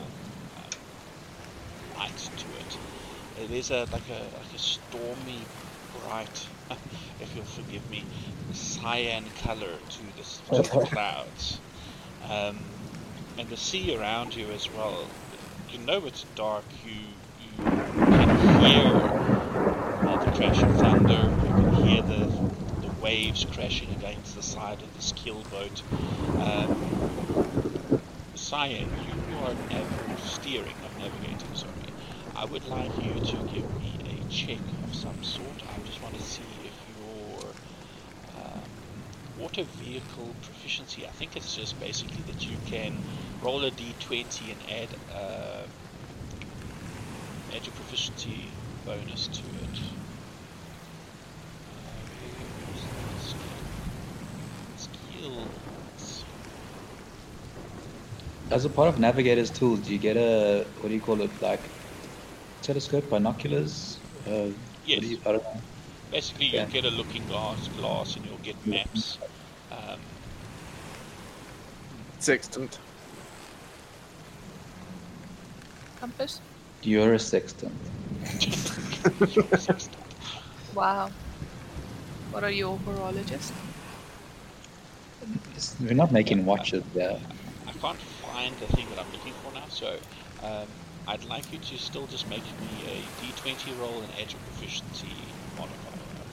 um, 0.56 1.98
light 1.98 2.16
to 2.36 2.46
it. 2.60 2.76
Uh, 3.38 3.46
There's 3.48 3.70
a 3.70 3.88
like 3.90 4.10
a 4.10 4.20
like 4.36 4.52
a 4.54 4.58
stormy, 4.58 5.40
bright, 6.02 6.46
if 7.20 7.34
you'll 7.34 7.44
forgive 7.46 7.88
me, 7.90 8.04
cyan 8.52 9.24
color 9.42 9.78
to 9.88 10.02
the, 10.18 10.62
to 10.62 10.80
the 10.80 10.86
clouds. 10.92 11.60
Um, 12.28 12.58
and 13.38 13.48
the 13.48 13.56
sea 13.56 13.96
around 13.96 14.34
you 14.36 14.50
as 14.50 14.70
well. 14.70 15.08
You 15.70 15.78
know 15.78 16.04
it's 16.04 16.24
dark. 16.34 16.64
You 16.84 16.92
you 16.92 17.15
can 18.10 18.30
hear 18.34 19.12
well, 20.00 20.18
the 20.18 20.28
crash 20.28 20.64
of 20.64 20.72
thunder. 20.72 21.32
You 21.40 21.52
can 21.52 21.70
hear 21.70 22.02
the 22.02 22.32
the 22.80 22.90
waves 22.90 23.44
crashing 23.44 23.92
against 23.92 24.34
the 24.34 24.42
side 24.42 24.82
of 24.82 24.92
this 24.94 25.12
keel 25.12 25.44
boat. 25.44 25.82
Um, 26.36 27.00
Cyan, 28.34 28.96
you 28.96 29.34
are 29.34 29.54
nav- 29.56 29.98
steering, 30.16 30.80
not 30.80 30.96
navigating. 30.96 31.54
Sorry. 31.54 31.94
I 32.34 32.44
would 32.44 32.64
like 32.64 33.00
you 33.00 33.18
to 33.20 33.42
give 33.42 33.72
me 33.72 33.98
a 34.04 34.22
check 34.28 34.62
of 34.82 34.94
some 34.94 35.22
sort. 35.22 35.62
I 35.66 35.80
just 35.80 36.02
want 36.02 36.14
to 36.14 36.20
see 36.20 36.60
if 36.66 36.86
your 36.86 37.56
um, 38.34 39.04
water 39.34 39.64
vehicle 39.64 40.36
proficiency. 40.40 41.06
I 41.06 41.12
think 41.12 41.36
it's 41.36 41.54
just 41.54 41.78
basically 41.78 42.22
that 42.24 42.48
you 42.48 42.58
can 42.58 43.02
roll 43.40 43.64
a 43.64 43.70
d20 43.70 44.52
and 44.52 44.62
add 44.68 44.94
uh, 45.08 45.66
add 47.56 47.64
your 47.64 47.74
proficiency 47.74 48.50
bonus 48.84 49.28
to 49.28 49.40
it. 49.40 49.76
Uh, 51.72 51.96
where 52.20 52.74
is 52.74 52.84
the 52.92 53.20
skill? 53.24 53.56
Skills. 54.76 56.24
As 58.50 58.64
a 58.64 58.68
part 58.68 58.88
of 58.88 58.98
Navigator's 58.98 59.50
tools, 59.50 59.80
do 59.80 59.92
you 59.92 59.98
get 59.98 60.16
a 60.16 60.66
what 60.80 60.88
do 60.88 60.94
you 60.94 61.00
call 61.00 61.20
it? 61.22 61.30
Like 61.40 61.70
telescope, 62.62 63.08
binoculars? 63.10 63.98
Uh, 64.26 64.48
Yes. 64.84 65.02
you, 65.02 65.18
I 65.26 65.32
don't 65.32 65.42
know. 65.42 65.62
Basically, 66.10 66.46
Yeah. 66.46 66.60
you'll 66.62 66.70
get 66.70 66.84
a 66.84 66.90
looking 66.90 67.26
glass, 67.26 67.68
glass, 67.76 68.16
and 68.16 68.24
you'll 68.24 68.38
get 68.38 68.56
maps. 68.66 69.18
Um, 69.72 69.98
Sextant. 72.18 72.78
Compass? 76.00 76.40
You're 76.82 77.14
a 77.14 77.18
sextant. 77.18 77.90
Wow. 80.74 81.10
What 82.30 82.44
are 82.44 82.50
you, 82.50 82.78
horologist? 82.84 83.52
We're 85.80 85.94
not 85.94 86.12
making 86.12 86.44
watches 86.44 86.84
there. 86.94 87.18
I 87.66 87.72
can't 87.72 88.00
find 88.00 88.54
the 88.58 88.66
thing 88.66 88.88
that 88.90 88.98
I'm 88.98 89.10
looking 89.12 89.32
for 89.42 89.52
now, 89.52 89.68
so 89.68 89.98
um, 90.42 90.68
I'd 91.06 91.24
like 91.24 91.52
you 91.52 91.58
to 91.58 91.78
still 91.78 92.06
just 92.06 92.28
make 92.28 92.44
me 92.60 92.84
a 92.86 93.08
d20 93.22 93.78
roll 93.78 94.02
and 94.02 94.12
add 94.12 94.32
your 94.32 94.40
proficiency 94.42 95.34
modifier. 95.56 96.26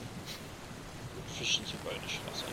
Proficiency 1.26 1.78
bonus, 1.84 2.10
should 2.10 2.28
I 2.28 2.32
say, 2.32 2.46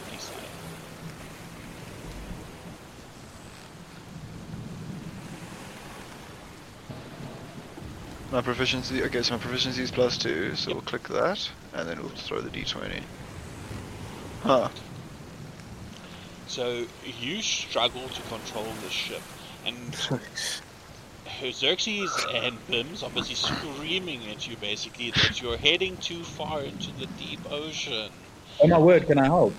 My 8.32 8.41
proficiency. 8.41 9.03
Okay, 9.03 9.21
so 9.23 9.34
my 9.34 9.39
proficiency 9.41 9.84
is 9.84 9.91
plus 9.91 10.17
two, 10.17 10.55
so 10.55 10.71
we'll 10.71 10.82
click 10.82 11.07
that, 11.09 11.49
and 11.73 11.88
then 11.88 11.99
we'll 11.99 12.09
throw 12.09 12.39
the 12.39 12.49
d20. 12.49 13.01
Huh. 14.43 14.69
So 16.47 16.86
you 17.19 17.41
struggle 17.41 18.07
to 18.07 18.21
control 18.23 18.67
the 18.84 18.89
ship, 18.89 19.21
and 19.65 19.75
Xerxes 21.53 22.25
and 22.34 22.57
Bims 22.67 23.03
are 23.03 23.09
busy 23.09 23.36
screaming 23.36 24.25
at 24.29 24.47
you 24.47 24.55
basically 24.57 25.11
that 25.11 25.41
you're 25.41 25.57
heading 25.57 25.97
too 25.97 26.23
far 26.23 26.61
into 26.61 26.91
the 26.99 27.07
deep 27.19 27.39
ocean. 27.51 28.11
Oh 28.61 28.67
my 28.67 28.77
word, 28.77 29.07
can 29.07 29.17
I 29.17 29.25
help? 29.25 29.53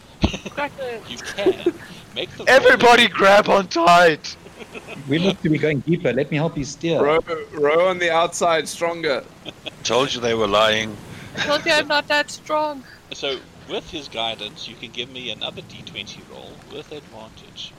Cracker. 0.50 1.00
You 1.08 1.18
can 1.18 1.74
make 2.14 2.30
the 2.36 2.48
Everybody 2.48 3.08
grab 3.08 3.48
on 3.48 3.66
tight! 3.66 4.36
We 5.08 5.18
look 5.18 5.40
to 5.40 5.50
be 5.50 5.58
going 5.58 5.80
deeper. 5.80 6.12
Let 6.12 6.30
me 6.30 6.36
help 6.36 6.56
you 6.56 6.64
steer. 6.64 7.02
Row, 7.02 7.18
row 7.54 7.88
on 7.88 7.98
the 7.98 8.10
outside 8.10 8.68
stronger. 8.68 9.24
Told 9.84 10.14
you 10.14 10.20
they 10.20 10.34
were 10.34 10.46
lying. 10.46 10.96
I 11.36 11.40
told 11.40 11.66
you 11.66 11.72
I'm 11.72 11.88
not 11.88 12.08
that 12.08 12.30
strong. 12.30 12.84
So, 13.12 13.38
with 13.68 13.88
his 13.90 14.08
guidance, 14.08 14.68
you 14.68 14.74
can 14.76 14.90
give 14.90 15.10
me 15.10 15.30
another 15.30 15.62
d20 15.62 16.18
roll 16.30 16.52
with 16.72 16.92
advantage. 16.92 17.72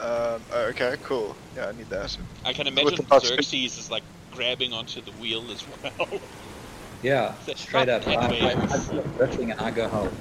Um, 0.00 0.40
okay, 0.52 0.96
cool. 1.04 1.34
Yeah, 1.56 1.68
I 1.68 1.72
need 1.72 1.88
that. 1.90 2.16
I 2.44 2.52
can 2.52 2.66
imagine 2.66 3.06
Xerxes 3.20 3.78
is 3.78 3.90
like 3.90 4.04
grabbing 4.32 4.72
onto 4.72 5.00
the 5.00 5.10
wheel 5.12 5.50
as 5.50 5.64
well. 5.82 6.20
Yeah, 7.02 7.34
straight 7.54 7.88
up. 7.88 8.06
I, 8.06 8.16
that 8.16 8.18
I, 8.18 8.28
bad. 8.28 8.72
I 8.72 8.78
feel 8.78 9.02
drifting 9.02 9.50
and 9.50 9.60
I 9.60 9.70
go 9.70 9.88
help. 9.88 10.12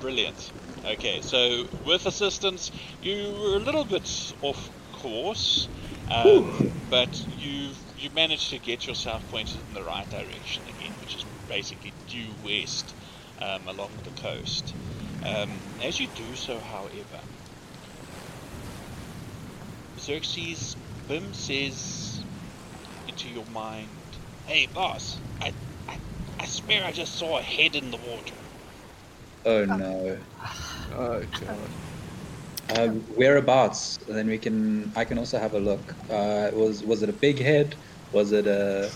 Brilliant. 0.00 0.52
Okay, 0.90 1.20
so 1.20 1.68
with 1.84 2.04
assistance, 2.04 2.72
you 3.00 3.14
were 3.40 3.54
a 3.54 3.60
little 3.60 3.84
bit 3.84 4.32
off 4.40 4.72
course, 4.90 5.68
um, 6.08 6.72
but 6.90 7.24
you 7.28 7.74
you 7.94 8.10
managed 8.10 8.50
to 8.50 8.58
get 8.58 8.88
yourself 8.88 9.22
pointed 9.28 9.60
in 9.68 9.72
the 9.72 9.84
right 9.84 10.10
direction 10.10 10.66
again, 10.66 10.96
which 10.98 11.14
is 11.14 11.24
basically 11.46 11.94
due 12.08 12.34
west 12.42 12.96
um, 13.40 13.68
along 13.68 14.00
the 14.02 14.10
coast. 14.10 14.74
Um, 15.22 15.62
as 15.80 16.00
you 16.00 16.08
do 16.08 16.34
so, 16.34 16.60
however, 16.60 17.22
Xerxes 20.00 20.76
Bim 21.06 21.32
says 21.34 22.24
into 23.06 23.28
your 23.28 23.46
mind, 23.46 24.18
"Hey, 24.44 24.66
boss, 24.66 25.20
I, 25.40 25.52
I, 25.88 25.98
I 26.40 26.46
swear 26.46 26.84
I 26.84 26.90
just 26.90 27.16
saw 27.16 27.38
a 27.38 27.42
head 27.42 27.76
in 27.76 27.92
the 27.92 27.96
water." 27.96 28.39
Oh 29.46 29.64
no. 29.64 30.18
Oh 30.96 31.22
god. 31.40 31.58
Uh, 32.70 32.88
whereabouts? 33.16 33.98
And 34.06 34.16
then 34.16 34.28
we 34.28 34.38
can. 34.38 34.92
I 34.94 35.04
can 35.04 35.18
also 35.18 35.38
have 35.38 35.54
a 35.54 35.58
look. 35.58 35.80
Uh, 36.10 36.50
was 36.52 36.84
was 36.84 37.02
it 37.02 37.08
a 37.08 37.12
big 37.12 37.38
head? 37.40 37.74
Was 38.12 38.32
it 38.32 38.46
a? 38.46 38.90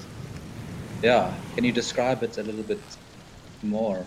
Yeah. 1.02 1.34
Can 1.54 1.64
you 1.64 1.72
describe 1.72 2.22
it 2.22 2.38
a 2.38 2.42
little 2.42 2.62
bit 2.62 2.80
more? 3.62 4.04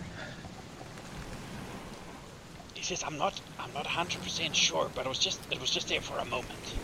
He 2.74 2.82
says, 2.82 3.02
"I'm 3.06 3.18
not, 3.18 3.40
I'm 3.58 3.72
not 3.74 3.86
100% 3.86 4.54
sure, 4.54 4.90
but 4.94 5.04
it 5.04 5.08
was 5.08 5.18
just, 5.18 5.40
it 5.50 5.60
was 5.60 5.70
just 5.70 5.88
there 5.88 6.00
for 6.00 6.18
a 6.18 6.24
moment." 6.24 6.74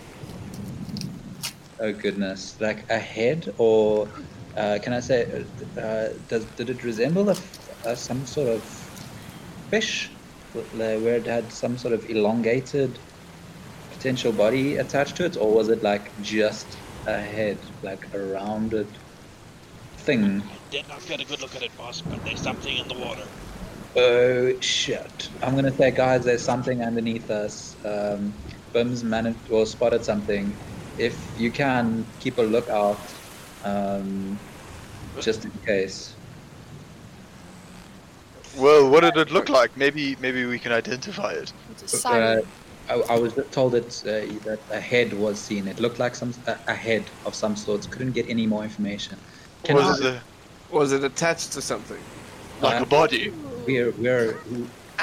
Oh 1.80 1.92
goodness! 1.92 2.61
Like 2.61 2.88
a 2.90 2.98
head, 2.98 3.55
or 3.59 4.09
uh, 4.57 4.78
can 4.82 4.92
I 4.92 5.00
say? 5.00 5.44
Uh, 5.78 6.09
does 6.28 6.44
did 6.57 6.70
it 6.70 6.84
resemble 6.84 7.28
a, 7.28 7.32
f- 7.32 7.86
uh, 7.86 7.94
some 7.94 8.26
sort 8.26 8.48
of 8.48 8.84
fish, 9.70 10.16
where 10.52 11.16
it 11.16 11.26
had 11.26 11.52
some 11.52 11.76
sort 11.76 11.94
of 11.94 12.04
elongated 12.08 12.98
potential 13.90 14.32
body 14.32 14.76
attached 14.76 15.16
to 15.16 15.24
it, 15.24 15.36
or 15.36 15.52
was 15.52 15.68
it 15.68 15.82
like 15.82 16.12
just 16.20 16.82
a 17.06 17.20
head, 17.20 17.64
like 17.82 18.08
a 18.12 18.18
rounded 18.18 18.98
thing? 19.98 20.42
I 20.42 20.58
did 20.70 20.88
not 20.88 21.06
get 21.06 21.20
a 21.20 21.24
good 21.24 21.40
look 21.40 21.54
at 21.54 21.62
it, 21.62 21.76
boss, 21.76 22.02
but 22.08 22.18
there's 22.24 22.40
something 22.40 22.76
in 22.76 22.88
the 22.88 22.94
water. 22.94 23.26
Oh 23.96 24.52
shit! 24.60 25.30
I'm 25.42 25.54
gonna 25.54 25.74
say, 25.80 25.92
guys, 25.92 26.24
there's 26.24 26.44
something 26.44 26.82
underneath 26.82 27.30
us. 27.30 27.76
Um, 27.84 28.34
Bim's 28.72 29.04
managed 29.04 29.48
or 29.50 29.66
spotted 29.66 30.04
something. 30.04 30.58
If 30.98 31.38
you 31.38 31.52
can 31.52 32.12
keep 32.18 32.38
a 32.38 32.42
lookout, 32.42 33.14
um, 33.62 34.40
just 35.20 35.44
in 35.44 35.52
case. 35.66 36.13
Well, 38.57 38.88
what 38.90 39.00
did 39.00 39.16
it 39.16 39.30
look 39.30 39.48
like? 39.48 39.76
Maybe 39.76 40.16
maybe 40.20 40.44
we 40.46 40.59
can 40.59 40.72
identify 40.72 41.32
it. 41.32 41.52
It's 41.70 42.05
Uh. 42.05 42.40
I, 42.86 42.94
I 43.14 43.18
was 43.18 43.32
told 43.50 43.72
that, 43.72 43.86
uh, 44.05 44.44
that 44.44 44.59
a 44.70 44.78
head 44.78 45.14
was 45.14 45.40
seen. 45.40 45.66
It 45.68 45.80
looked 45.80 45.98
like 45.98 46.14
some 46.14 46.34
a, 46.46 46.59
a 46.68 46.74
head 46.74 47.05
of 47.24 47.34
some 47.34 47.57
sorts. 47.57 47.86
Couldn't 47.86 48.12
get 48.12 48.26
any 48.28 48.46
more 48.46 48.62
information. 48.62 49.16
Can 49.62 49.76
was 49.76 50.02
I- 50.02 50.09
it 50.09 50.14
a, 50.14 50.22
Was 50.76 50.92
it 50.92 51.02
attached 51.02 51.52
to 51.52 51.62
something? 51.62 52.02
like 52.61 52.82
a 52.82 52.86
body? 52.86 53.30
We're 53.66 53.90
we're 53.92 54.38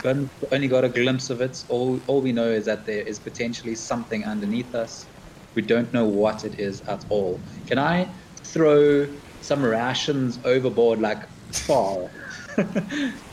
Bim's 0.04 0.30
only 0.52 0.68
got 0.68 0.84
a 0.84 0.90
glimpse 0.90 1.30
of 1.30 1.42
it. 1.42 1.64
All 1.70 2.00
all 2.08 2.22
we 2.22 2.32
know 2.32 2.50
is 2.50 2.66
that 2.66 2.86
there 2.86 3.02
is 3.02 3.20
potentially 3.20 3.76
something 3.76 4.24
underneath 4.26 4.74
us. 4.76 5.08
We 5.56 5.62
don't 5.62 5.92
know 5.92 6.06
what 6.06 6.46
it 6.46 6.60
is 6.60 6.82
at 6.88 7.04
all. 7.10 7.40
Can 7.68 7.78
I 7.78 8.08
throw 8.44 9.08
some 9.42 9.64
rations 9.66 10.40
overboard, 10.46 11.00
like 11.02 11.28
far, 11.52 12.10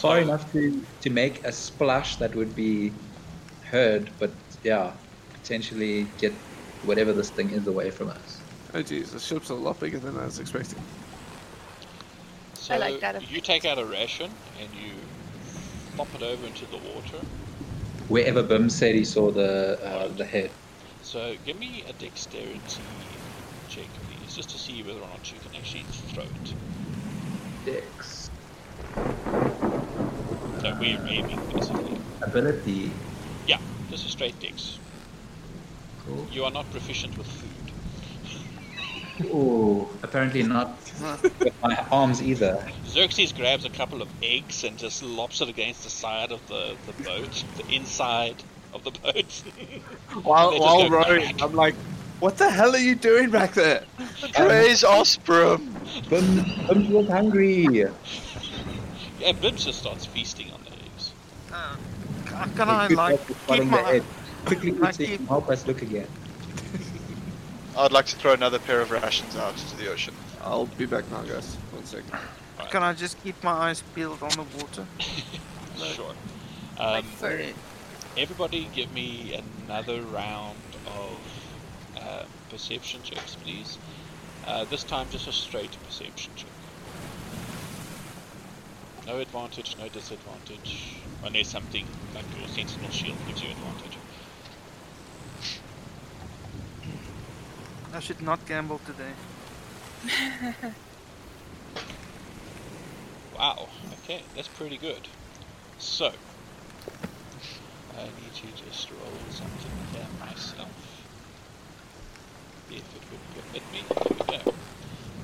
far 0.00 0.18
enough 0.18 0.50
to 0.52 0.84
to 1.02 1.10
make 1.10 1.44
a 1.44 1.52
splash 1.52 2.16
that 2.16 2.34
would 2.34 2.54
be 2.56 2.92
heard, 3.64 4.10
but 4.18 4.30
yeah, 4.64 4.92
potentially 5.32 6.06
get 6.18 6.32
whatever 6.84 7.12
this 7.12 7.30
thing 7.30 7.50
is 7.50 7.66
away 7.66 7.90
from 7.90 8.08
us. 8.08 8.40
Oh 8.74 8.82
jeez, 8.82 9.12
the 9.12 9.18
ship's 9.18 9.50
a 9.50 9.54
lot 9.54 9.78
bigger 9.78 9.98
than 9.98 10.16
I 10.16 10.24
was 10.24 10.38
expecting. 10.38 10.82
So 12.54 12.74
I 12.74 12.78
like 12.78 13.00
that 13.00 13.30
you 13.30 13.40
take 13.40 13.64
out 13.64 13.78
a 13.78 13.84
ration 13.84 14.30
and 14.60 14.68
you 14.74 14.92
flop 15.94 16.08
it 16.14 16.22
over 16.22 16.46
into 16.46 16.66
the 16.66 16.78
water. 16.78 17.18
Wherever 18.08 18.42
Bim 18.42 18.70
said 18.70 18.94
he 18.94 19.04
saw 19.04 19.30
the 19.30 19.78
uh, 19.84 20.08
the 20.08 20.24
head. 20.24 20.50
So 21.02 21.34
give 21.44 21.58
me 21.58 21.84
a 21.88 21.92
dexterity 21.94 22.82
check, 23.68 23.86
please, 24.02 24.34
just 24.34 24.50
to 24.50 24.58
see 24.58 24.82
whether 24.82 24.98
or 24.98 25.08
not 25.08 25.32
you 25.32 25.38
can 25.38 25.54
actually 25.56 25.84
throw 26.12 26.24
it. 26.24 26.54
Dex. 27.64 28.30
So 30.60 30.76
we're 30.78 31.00
aiming, 31.06 31.40
basically. 31.52 31.96
Ability. 32.20 32.92
Yeah, 33.46 33.58
just 33.90 34.06
a 34.06 34.10
straight 34.10 34.38
dex. 34.40 34.78
Cool. 36.04 36.26
You 36.30 36.44
are 36.44 36.50
not 36.50 36.70
proficient 36.70 37.16
with 37.16 37.26
food. 37.26 37.50
Ooh, 39.26 39.88
apparently 40.02 40.42
not 40.42 40.76
with 41.22 41.54
my 41.62 41.76
arms 41.90 42.22
either. 42.22 42.66
Xerxes 42.86 43.32
grabs 43.32 43.64
a 43.64 43.70
couple 43.70 44.02
of 44.02 44.08
eggs 44.22 44.64
and 44.64 44.78
just 44.78 45.02
lops 45.02 45.40
it 45.40 45.48
against 45.48 45.84
the 45.84 45.90
side 45.90 46.32
of 46.32 46.46
the, 46.48 46.76
the 46.86 46.92
boat, 47.04 47.44
the 47.56 47.66
inside 47.74 48.36
of 48.74 48.84
the 48.84 48.90
boat. 48.90 49.42
While 50.22 50.58
while 50.58 50.90
rowing, 50.90 51.22
crack. 51.22 51.42
I'm 51.42 51.54
like, 51.54 51.74
what 52.20 52.36
the 52.36 52.50
hell 52.50 52.74
are 52.74 52.78
you 52.78 52.94
doing 52.94 53.30
back 53.30 53.54
there? 53.54 53.84
Um, 53.98 54.06
Praise 54.32 54.82
Osprem! 54.82 55.72
Bim, 56.10 56.44
Bim 56.66 56.92
was 56.92 57.08
hungry. 57.08 57.86
Yeah, 59.20 59.32
Bim 59.32 59.56
just 59.56 59.78
starts 59.78 60.06
feasting 60.06 60.50
on 60.52 60.60
the 60.64 60.70
eggs. 60.72 61.12
Uh, 61.52 61.76
c- 62.46 62.50
can 62.56 62.68
I 62.68 62.88
Good 62.88 62.96
like 62.96 63.18
job 63.18 63.26
for 63.26 63.32
keep 63.34 63.42
spotting 63.42 63.64
the 63.66 63.70
my 63.70 63.82
head. 63.82 64.04
Quickly, 64.46 64.70
like 64.72 64.94
quickly, 64.96 65.16
keep- 65.18 65.28
help 65.28 65.48
us 65.50 65.66
look 65.66 65.82
again. 65.82 66.06
I'd 67.78 67.92
like 67.92 68.06
to 68.06 68.16
throw 68.16 68.32
another 68.32 68.58
pair 68.58 68.80
of 68.80 68.90
rations 68.90 69.36
out 69.36 69.56
to 69.56 69.76
the 69.76 69.90
ocean. 69.90 70.14
I'll 70.42 70.66
be 70.66 70.86
back 70.86 71.08
now, 71.10 71.22
guys. 71.22 71.54
One 71.72 71.84
second. 71.84 72.10
can 72.70 72.82
I 72.82 72.94
just 72.94 73.22
keep 73.22 73.42
my 73.44 73.52
eyes 73.52 73.82
peeled 73.94 74.22
on 74.22 74.30
the 74.30 74.44
water? 74.58 74.86
Sure. 75.94 76.12
like 76.78 77.04
Um, 77.04 77.10
for 77.12 77.30
it. 77.30 77.54
everybody 78.18 78.68
give 78.74 78.92
me 78.92 79.40
another 79.66 80.02
round 80.02 80.58
of 80.88 81.18
uh, 81.98 82.24
perception 82.50 83.00
checks, 83.02 83.34
please. 83.36 83.78
Uh, 84.46 84.64
this 84.66 84.84
time 84.84 85.06
just 85.10 85.26
a 85.26 85.32
straight 85.32 85.74
perception 85.86 86.32
check. 86.36 86.50
No 89.10 89.18
advantage, 89.18 89.76
no 89.76 89.88
disadvantage. 89.88 90.94
Unless 91.24 91.48
something 91.48 91.84
like 92.14 92.24
your 92.38 92.46
sentinel 92.46 92.90
shield 92.90 93.16
gives 93.26 93.42
you 93.42 93.48
advantage. 93.50 93.98
I 97.92 97.98
should 97.98 98.22
not 98.22 98.46
gamble 98.46 98.80
today. 98.86 99.12
Wow, 103.36 103.68
okay, 104.04 104.22
that's 104.36 104.48
pretty 104.48 104.76
good. 104.76 105.08
So, 105.78 106.12
I 107.96 108.02
need 108.04 108.34
to 108.34 108.64
just 108.64 108.90
roll 108.90 109.30
something 109.30 109.72
here 109.92 110.06
myself. 110.20 110.68
If 112.70 112.76
it 112.76 113.02
would 113.10 113.24
permit 113.34 113.62
me, 113.72 113.82
there 113.88 114.04
we 114.10 114.24
go. 114.44 114.52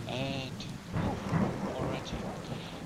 And, 0.09 0.65
oh, 0.97 1.79
alrighty. 1.79 2.17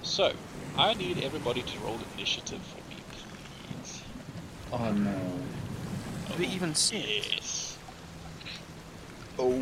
So, 0.02 0.32
I 0.78 0.94
need 0.94 1.22
everybody 1.22 1.62
to 1.62 1.78
roll 1.80 1.98
initiative 2.16 2.60
for 2.62 2.78
me, 2.90 2.96
please. 3.12 4.02
Oh 4.72 4.92
no. 4.92 5.14
Do 6.28 6.34
we 6.38 6.46
even 6.46 6.74
see 6.74 6.98
it? 6.98 7.32
Yes. 7.34 7.78
Oh 9.38 9.52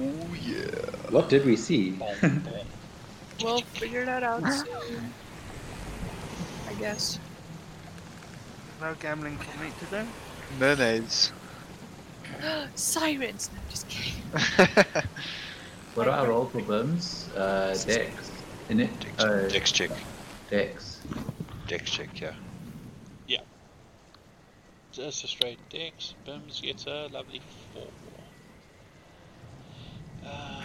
yeah. 0.42 0.66
What 1.10 1.28
did 1.28 1.44
we 1.44 1.56
see? 1.56 1.90
Boom, 1.92 2.08
boom. 2.20 2.66
We'll 3.42 3.60
figure 3.62 4.04
that 4.04 4.22
out 4.22 4.42
soon. 4.52 5.12
I 6.68 6.72
guess. 6.74 7.18
No 8.80 8.94
gambling 9.00 9.38
for 9.38 9.62
me 9.62 9.70
today. 9.80 10.06
Mayonnaise. 10.60 11.32
Sirens! 12.74 13.50
No, 13.52 13.60
just 13.70 13.88
kidding. 13.88 14.22
What 15.94 16.06
are 16.06 16.10
our 16.20 16.28
roll 16.28 16.46
for 16.46 16.60
Bims? 16.60 17.34
Uh, 17.36 17.74
Dex. 17.84 18.30
In 18.68 18.80
it? 18.80 19.00
Dex, 19.00 19.12
Oh, 19.24 19.48
dex 19.48 19.72
check. 19.72 19.90
Dex. 20.50 20.87
Dex 21.66 21.90
check, 21.90 22.20
yeah. 22.20 22.32
Just 24.98 25.22
a 25.22 25.28
straight 25.28 25.58
dex. 25.68 26.14
Bims 26.26 26.60
gets 26.60 26.86
a 26.86 27.08
lovely 27.12 27.40
four. 27.72 27.86
Uh, 30.26 30.62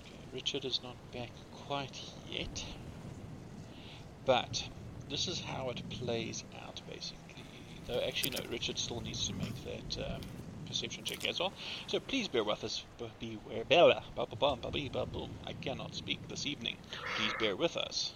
okay, 0.00 0.18
Richard 0.34 0.64
is 0.64 0.80
not 0.82 0.96
back 1.12 1.30
quite 1.66 1.98
yet. 2.28 2.64
But 4.26 4.68
this 5.08 5.26
is 5.26 5.40
how 5.40 5.70
it 5.70 5.82
plays 5.88 6.44
out 6.66 6.82
basically. 6.88 7.42
Though 7.86 8.00
actually 8.06 8.36
no, 8.38 8.50
Richard 8.50 8.78
still 8.78 9.00
needs 9.00 9.26
to 9.28 9.34
make 9.34 9.54
that 9.64 10.04
um, 10.04 10.20
perception 10.66 11.04
check 11.04 11.26
as 11.26 11.40
well. 11.40 11.52
So 11.86 11.98
please 11.98 12.28
bear 12.28 12.44
with 12.44 12.62
us. 12.62 12.84
Beware. 13.20 13.64
Bella. 13.68 14.02
I 14.18 15.52
cannot 15.54 15.94
speak 15.94 16.28
this 16.28 16.46
evening. 16.46 16.76
Please 17.16 17.32
bear 17.38 17.56
with 17.56 17.76
us. 17.76 18.12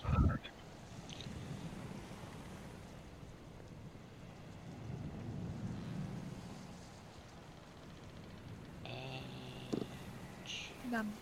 And 10.85 10.93
Num. 10.93 11.13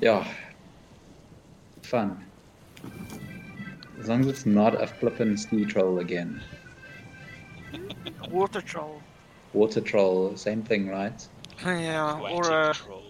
Yeah. 0.00 0.26
Fun. 1.82 2.24
As 3.98 4.08
long 4.08 4.20
as 4.20 4.26
it's 4.28 4.46
not 4.46 4.80
a 4.80 4.86
flippin' 4.86 5.36
sea 5.36 5.64
troll 5.64 5.98
again. 5.98 6.40
Water 8.30 8.60
troll. 8.60 9.02
Water 9.52 9.80
troll, 9.80 10.36
same 10.36 10.62
thing, 10.62 10.88
right? 10.88 11.26
Yeah, 11.64 12.20
or 12.20 12.52
aquatic 12.52 12.76
a 12.76 12.84
troll. 12.84 13.02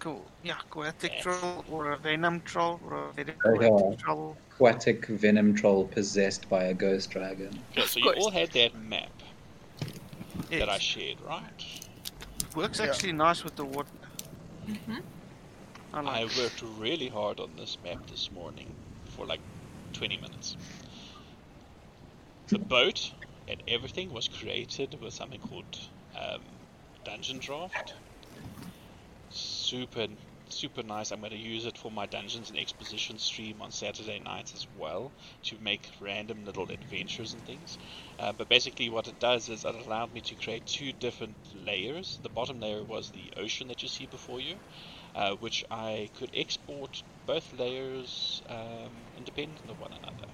cool, 0.00 0.26
yeah, 0.42 0.58
aquatic 0.60 1.12
Yes. 1.14 1.22
troll, 1.22 1.64
or 1.70 1.92
a 1.92 1.96
venom 1.96 2.42
troll, 2.42 2.80
or 2.84 3.08
a 3.08 3.12
very 3.12 3.34
Oh, 3.44 3.54
aquatic 3.54 3.98
troll. 4.00 4.36
Aquatic 4.54 5.06
venom 5.06 5.54
troll 5.54 5.86
possessed 5.86 6.48
by 6.48 6.64
a 6.64 6.74
ghost 6.74 7.10
dragon. 7.10 7.58
Okay, 7.72 7.86
so 7.86 8.00
you 8.00 8.12
all 8.12 8.30
had 8.30 8.50
that 8.50 8.74
map 8.74 9.10
that 10.50 10.68
I 10.68 10.78
shared, 10.78 11.20
right? 11.20 11.80
Works 12.54 12.80
Yeah. 12.80 12.80
actually 12.80 13.12
nice 13.12 13.44
with 13.44 13.56
the 13.56 13.66
water. 13.66 13.98
hmm 14.66 14.98
I 15.92 16.00
I 16.04 16.24
like 16.24 16.26
it. 16.26 16.36
worked 16.36 16.62
really 16.62 17.08
hard 17.08 17.40
on 17.40 17.56
this 17.56 17.80
map 17.82 18.06
this 18.06 18.30
morning 18.30 18.78
for 19.04 19.26
like 19.26 19.42
20 19.92 20.16
minutes. 20.16 20.56
The 22.48 22.58
boat 22.58 23.14
and 23.48 23.62
everything 23.66 24.10
was 24.12 24.28
created 24.28 24.94
with 25.00 25.12
something 25.12 25.40
called 25.40 25.76
um, 26.14 26.68
Dungeondraft. 27.04 27.94
Super, 29.30 30.06
super 30.52 30.82
nice. 30.82 31.10
I'm 31.10 31.20
going 31.20 31.32
to 31.32 31.38
use 31.38 31.66
it 31.66 31.78
for 31.78 31.90
my 31.90 32.06
Dungeons 32.06 32.50
and 32.50 32.58
Exposition 32.58 33.18
stream 33.18 33.60
on 33.60 33.70
Saturday 33.70 34.20
nights 34.20 34.52
as 34.54 34.66
well 34.78 35.10
to 35.44 35.56
make 35.60 35.90
random 36.00 36.44
little 36.44 36.70
adventures 36.70 37.32
and 37.32 37.44
things. 37.44 37.78
Uh, 38.18 38.32
but 38.32 38.48
basically, 38.48 38.88
what 38.90 39.08
it 39.08 39.18
does 39.18 39.48
is 39.48 39.64
it 39.64 39.74
allowed 39.74 40.12
me 40.14 40.20
to 40.20 40.34
create 40.34 40.66
two 40.66 40.92
different 40.92 41.34
layers. 41.66 42.18
The 42.22 42.28
bottom 42.28 42.60
layer 42.60 42.82
was 42.82 43.10
the 43.10 43.40
ocean 43.40 43.68
that 43.68 43.82
you 43.82 43.88
see 43.88 44.06
before 44.06 44.40
you, 44.40 44.56
uh, 45.16 45.32
which 45.36 45.64
I 45.70 46.10
could 46.18 46.30
export 46.34 47.02
both 47.26 47.52
layers 47.58 48.42
um, 48.48 48.90
independent 49.16 49.70
of 49.70 49.80
one 49.80 49.92
another. 49.92 50.28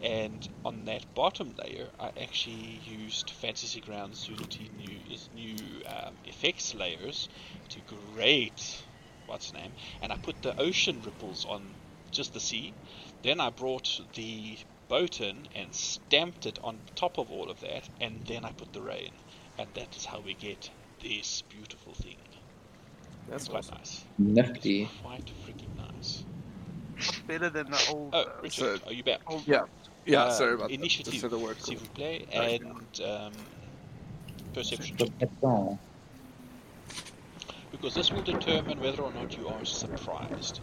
And 0.00 0.48
on 0.64 0.84
that 0.84 1.12
bottom 1.14 1.54
layer, 1.58 1.88
I 1.98 2.12
actually 2.22 2.80
used 2.84 3.30
Fantasy 3.30 3.80
Grounds 3.80 4.28
Unity 4.28 4.70
new 4.78 5.16
new 5.34 5.56
um, 5.86 6.14
effects 6.24 6.74
layers 6.74 7.28
to 7.70 7.80
create 7.80 8.82
what's 9.28 9.50
the 9.52 9.58
name, 9.58 9.72
and 10.02 10.12
I 10.12 10.16
put 10.16 10.42
the 10.42 10.58
ocean 10.60 11.00
ripples 11.04 11.44
on 11.48 11.62
just 12.10 12.32
the 12.34 12.40
sea. 12.40 12.72
Then 13.22 13.40
I 13.40 13.50
brought 13.50 14.00
the 14.14 14.56
boat 14.88 15.20
in 15.20 15.36
and 15.54 15.72
stamped 15.74 16.46
it 16.46 16.58
on 16.64 16.78
top 16.96 17.18
of 17.18 17.30
all 17.30 17.50
of 17.50 17.60
that, 17.60 17.88
and 18.00 18.20
then 18.26 18.44
I 18.44 18.52
put 18.52 18.72
the 18.72 18.80
rain, 18.80 19.10
and 19.58 19.68
that 19.74 19.94
is 19.96 20.04
how 20.04 20.20
we 20.20 20.34
get 20.34 20.70
this 21.02 21.42
beautiful 21.48 21.92
thing. 21.94 22.16
That's 23.28 23.42
it's 23.44 23.48
quite 23.50 23.64
awesome. 23.64 23.76
nice. 23.78 24.04
Nifty. 24.18 24.82
It's 24.84 24.92
quite 25.02 25.30
freaking 25.46 25.76
nice. 25.76 26.24
Better 27.26 27.50
than 27.50 27.70
the 27.70 27.86
old. 27.92 28.10
Oh, 28.14 28.22
uh, 28.22 28.32
Richard, 28.42 28.80
so- 28.80 28.86
are 28.88 28.92
you 28.92 29.04
back? 29.04 29.20
old 29.26 29.46
Yeah. 29.46 29.64
Yeah, 30.06 30.24
Uh, 30.24 30.30
sorry 30.30 30.54
about 30.54 30.70
initiative, 30.70 31.04
that. 31.06 31.10
Just 31.20 31.22
had 31.22 31.30
to 31.32 31.38
work. 31.38 31.58
s'il 31.60 31.76
vous 31.76 31.86
plaît, 31.94 32.26
Right. 32.34 32.62
and 32.62 33.00
um, 33.04 33.32
perception. 34.54 34.96
Perception. 37.70 37.78
because 37.80 37.94
this 37.94 38.12
will 38.12 38.22
determine 38.22 38.80
whether 38.80 39.02
or 39.02 39.12
not 39.12 39.36
you 39.36 39.48
are 39.48 39.64
surprised. 39.64 40.60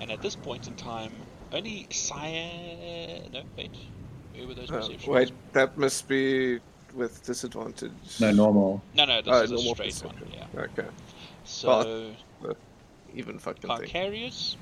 And 0.00 0.10
at 0.10 0.22
this 0.22 0.36
point 0.36 0.66
in 0.66 0.74
time, 0.74 1.12
only 1.52 1.86
Cyan. 1.90 3.30
No, 3.32 3.42
wait. 3.56 3.70
Where 4.34 4.46
were 4.46 4.54
those 4.54 4.70
Uh, 4.70 4.88
wait, 5.06 5.32
that 5.52 5.76
must 5.78 6.08
be 6.08 6.60
with 6.94 7.24
disadvantage. 7.24 7.92
No, 8.20 8.32
normal. 8.32 8.82
No, 8.94 9.04
no, 9.04 9.22
this 9.22 9.32
Oh, 9.32 9.42
is 9.42 9.50
a 9.50 9.54
normal 9.54 9.74
straight 9.74 9.94
one. 10.04 10.14
perception. 10.14 10.40
Yeah. 10.54 10.60
Okay. 10.62 10.88
So, 11.44 12.12
Even 13.14 13.38
fucking 13.38 13.62
thing. 13.76 13.88
Carcarius, 13.88 14.56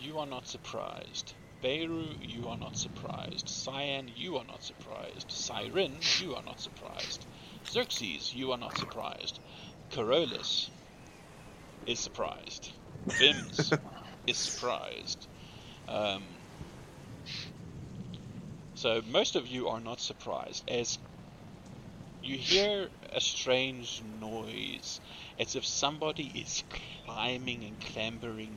you 0.00 0.18
are 0.18 0.26
not 0.26 0.46
surprised. 0.46 1.34
Beirut, 1.60 2.16
you 2.22 2.48
are 2.48 2.56
not 2.56 2.76
surprised. 2.78 3.48
Cyan, 3.48 4.10
you 4.16 4.36
are 4.38 4.44
not 4.44 4.62
surprised. 4.64 5.30
Siren, 5.30 5.92
you 6.20 6.34
are 6.34 6.42
not 6.42 6.60
surprised. 6.60 7.26
Xerxes, 7.66 8.34
you 8.34 8.52
are 8.52 8.58
not 8.58 8.76
surprised. 8.78 9.38
Carolus 9.90 10.70
is 11.86 11.98
surprised. 11.98 12.72
Bims 13.08 13.78
is 14.26 14.36
surprised. 14.36 15.26
Um, 15.88 16.22
so 18.74 19.02
most 19.10 19.36
of 19.36 19.46
you 19.46 19.68
are 19.68 19.80
not 19.80 20.00
surprised 20.00 20.68
as 20.68 20.98
you 22.22 22.36
hear 22.36 22.88
a 23.12 23.20
strange 23.20 24.02
noise 24.20 25.00
as 25.38 25.56
if 25.56 25.66
somebody 25.66 26.30
is 26.34 26.62
climbing 27.04 27.64
and 27.64 27.80
clambering 27.80 28.54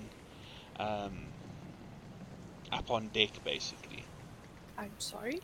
um, 0.80 1.26
up 2.72 2.92
on 2.92 3.08
deck 3.10 3.32
basically. 3.44 4.04
I'm 4.78 4.92
sorry. 5.00 5.42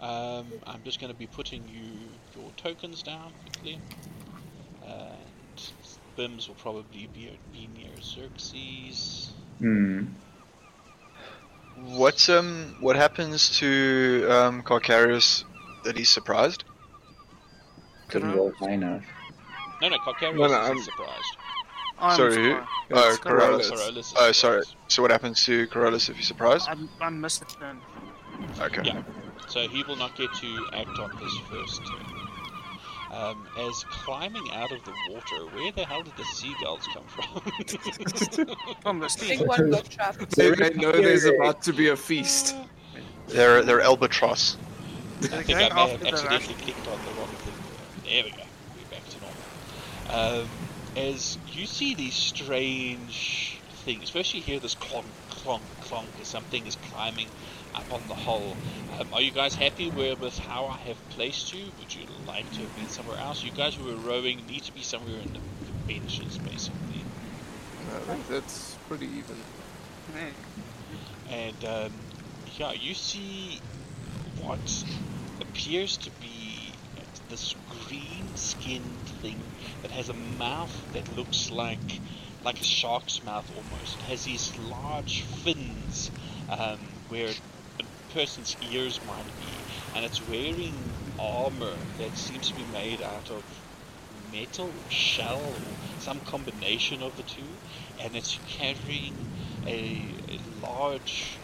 Um, 0.00 0.46
I'm 0.66 0.82
just 0.84 1.00
going 1.00 1.12
to 1.12 1.18
be 1.18 1.26
putting 1.26 1.62
you 1.68 2.40
your 2.40 2.50
tokens 2.56 3.02
down 3.02 3.32
quickly. 3.42 3.78
And 4.86 5.16
Bims 6.16 6.48
will 6.48 6.54
probably 6.56 7.08
be, 7.12 7.38
be 7.52 7.68
near 7.76 7.90
Xerxes. 8.02 9.30
Hmm. 9.58 10.04
What's 11.76 12.28
um 12.28 12.76
what 12.80 12.94
happens 12.96 13.58
to 13.58 14.26
um 14.30 14.62
Carcarius 14.62 15.44
that 15.84 15.96
he's 15.96 16.08
surprised? 16.08 16.64
Didn't 18.10 18.32
roll 18.36 18.52
high 18.52 18.72
enough. 18.72 19.04
No, 19.82 19.88
no, 19.88 19.98
Carcarius 19.98 20.34
No, 20.36 20.38
no, 20.38 20.44
isn't 20.46 20.54
I'm- 20.64 20.78
surprised. 20.82 21.36
I'm 21.96 22.16
Sorry, 22.16 22.34
who? 22.34 22.56
Oh, 22.92 23.08
It's 23.10 23.18
Carolus. 23.18 23.70
Carolus. 23.70 23.70
Carolus 23.70 24.06
is 24.08 24.14
Oh, 24.16 24.32
sorry. 24.32 24.62
So 24.88 25.00
what 25.02 25.12
happens 25.12 25.44
to 25.44 25.68
Carolus 25.68 26.08
if 26.08 26.16
he's 26.16 26.26
surprised? 26.26 26.68
I, 26.68 26.76
I 27.00 27.08
missed 27.08 27.42
it 27.42 27.54
then. 27.60 27.80
Okay. 28.60 28.82
Yeah. 28.84 29.02
So 29.46 29.68
he 29.68 29.84
will 29.84 29.94
not 29.94 30.16
get 30.16 30.32
to 30.34 30.66
act 30.72 30.98
on 30.98 31.16
his 31.18 31.36
first 31.50 31.80
turn. 31.86 32.23
Um, 33.14 33.46
as 33.60 33.84
climbing 33.84 34.50
out 34.52 34.72
of 34.72 34.84
the 34.84 34.92
water, 35.10 35.46
where 35.54 35.70
the 35.70 35.84
hell 35.84 36.02
did 36.02 36.16
the 36.16 36.24
seagulls 36.24 36.84
come 36.92 37.04
from? 37.04 37.42
From 38.82 38.98
the 38.98 39.06
I 39.06 39.08
think 39.08 39.46
one 39.46 39.70
got 39.70 39.88
trapped. 39.88 40.34
They 40.34 40.50
may 40.50 40.70
know 40.70 40.90
there's 40.90 41.24
about 41.24 41.62
to 41.62 41.72
be 41.72 41.88
a 41.88 41.96
feast. 41.96 42.56
They're 43.28 43.62
they're 43.62 43.82
albatross. 43.82 44.56
I 45.22 45.26
think 45.42 45.50
I 45.50 45.54
may 45.54 45.90
have 45.90 46.02
accidentally 46.04 46.54
clicked 46.54 46.88
on 46.88 46.98
the 47.04 47.12
wrong 47.12 47.28
thing. 47.28 47.54
There 48.04 48.24
we 48.24 48.30
go. 48.30 48.42
We're 48.76 48.90
back 48.90 49.08
to 49.08 49.16
normal. 49.20 50.40
Um, 50.42 50.48
as 50.96 51.38
you 51.52 51.66
see 51.66 51.94
these 51.94 52.14
strange 52.14 53.58
things, 53.84 54.10
first 54.10 54.34
you 54.34 54.40
hear 54.40 54.58
this 54.58 54.74
clonk, 54.74 55.04
clonk, 55.30 55.60
clonk 55.82 56.06
as 56.20 56.26
something 56.26 56.66
is 56.66 56.76
climbing 56.90 57.26
up 57.26 57.32
on 57.90 58.02
the 58.08 58.14
whole. 58.14 58.56
Um, 58.98 59.08
are 59.12 59.20
you 59.20 59.30
guys 59.30 59.54
happy 59.54 59.90
with, 59.90 60.20
with 60.20 60.38
how 60.38 60.66
I 60.66 60.76
have 60.78 61.08
placed 61.10 61.52
you? 61.52 61.66
Would 61.78 61.94
you 61.94 62.06
like 62.26 62.50
to 62.52 62.60
have 62.60 62.76
been 62.76 62.88
somewhere 62.88 63.18
else? 63.18 63.42
You 63.42 63.50
guys 63.50 63.74
who 63.74 63.90
are 63.90 63.96
rowing 63.96 64.46
need 64.46 64.62
to 64.64 64.72
be 64.72 64.82
somewhere 64.82 65.18
in 65.18 65.32
the, 65.32 65.40
the 65.40 65.92
benches, 65.92 66.38
basically. 66.38 67.04
I 67.94 67.98
think 68.00 68.28
that's 68.28 68.76
pretty 68.88 69.06
even. 69.06 69.36
And 71.30 71.64
um, 71.64 71.92
yeah, 72.56 72.72
you 72.72 72.94
see 72.94 73.60
what 74.40 74.84
appears 75.40 75.96
to 75.98 76.10
be 76.20 76.72
this 77.28 77.54
green-skinned 77.88 79.08
thing 79.22 79.40
that 79.82 79.90
has 79.90 80.08
a 80.08 80.14
mouth 80.14 80.92
that 80.92 81.16
looks 81.16 81.50
like 81.50 81.78
like 82.44 82.60
a 82.60 82.64
shark's 82.64 83.24
mouth 83.24 83.50
almost. 83.56 83.96
It 83.96 84.02
has 84.02 84.24
these 84.24 84.56
large 84.58 85.22
fins 85.22 86.10
um, 86.50 86.78
where 87.08 87.28
a 87.28 87.53
person's 88.14 88.56
ears 88.62 89.02
might 89.02 89.36
be, 89.38 89.66
and 89.92 90.04
it's 90.06 90.22
wearing 90.22 90.96
armor 91.18 91.78
that 91.98 92.16
seems 92.16 92.48
to 92.48 92.54
be 92.56 92.64
made 92.64 93.02
out 93.02 93.30
of 93.30 93.44
metal 94.10 94.86
shell 94.88 95.40
or 95.42 95.78
some 95.98 96.20
combination 96.22 97.02
of 97.02 97.16
the 97.16 97.24
two, 97.24 97.60
and 97.98 98.16
it's 98.16 98.40
carrying 98.46 99.28
a, 99.66 100.18
a 100.28 100.38
large, 100.44 101.42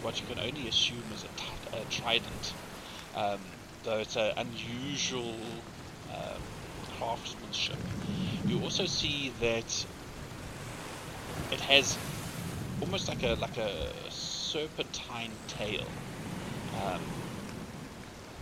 what 0.00 0.20
you 0.20 0.26
can 0.26 0.38
only 0.40 0.68
assume 0.68 1.12
is 1.12 1.24
a, 1.24 1.28
t- 1.36 1.68
a 1.72 1.86
trident, 1.86 2.56
um, 3.14 3.54
though 3.84 4.00
it's 4.00 4.16
an 4.16 4.32
unusual 4.38 5.66
um, 6.08 6.44
craftsmanship. 6.88 7.80
You 8.46 8.60
also 8.60 8.86
see 8.86 9.30
that 9.40 9.86
it 11.50 11.60
has 11.60 11.98
almost 12.80 13.08
like 13.08 13.24
a 13.24 13.36
like 13.40 13.58
a 13.58 14.09
serpentine 14.50 15.30
tail. 15.46 15.84
Um, 16.84 17.00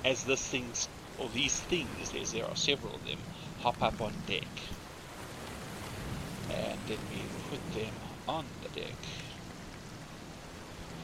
as 0.05 0.25
this 0.25 0.47
thing's 0.47 0.89
or 1.19 1.29
these 1.35 1.61
things, 1.61 2.11
there's, 2.13 2.33
there 2.33 2.47
are 2.47 2.57
several 2.57 2.95
of 2.95 3.05
them, 3.05 3.19
hop 3.61 3.83
up 3.83 4.01
on 4.01 4.13
deck, 4.27 4.47
and 6.51 6.79
then 6.87 6.99
we 7.11 7.21
put 7.51 7.75
them 7.75 7.93
on 8.27 8.45
the 8.63 8.81
deck 8.81 8.97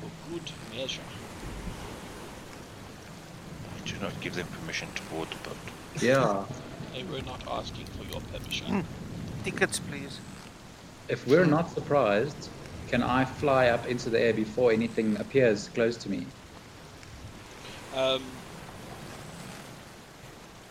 for 0.00 0.10
good 0.30 0.50
measure. 0.74 1.02
I 3.76 3.86
do 3.86 3.96
not 4.00 4.18
give 4.20 4.34
them 4.36 4.46
permission 4.46 4.88
to 4.94 5.02
board 5.02 5.28
the 5.30 5.48
boat. 5.48 5.56
Yeah. 6.00 6.44
They 6.94 7.02
were 7.02 7.22
not 7.22 7.42
asking 7.50 7.86
for 7.86 8.04
your 8.04 8.20
permission. 8.20 8.86
Tickets, 9.42 9.80
please. 9.80 10.20
If 11.08 11.26
we're 11.26 11.44
not 11.44 11.68
surprised, 11.70 12.48
can 12.88 13.02
I 13.02 13.24
fly 13.24 13.68
up 13.68 13.86
into 13.86 14.10
the 14.10 14.20
air 14.20 14.32
before 14.32 14.72
anything 14.72 15.16
appears 15.16 15.68
close 15.68 15.96
to 15.98 16.10
me? 16.10 16.26
Um, 17.96 18.22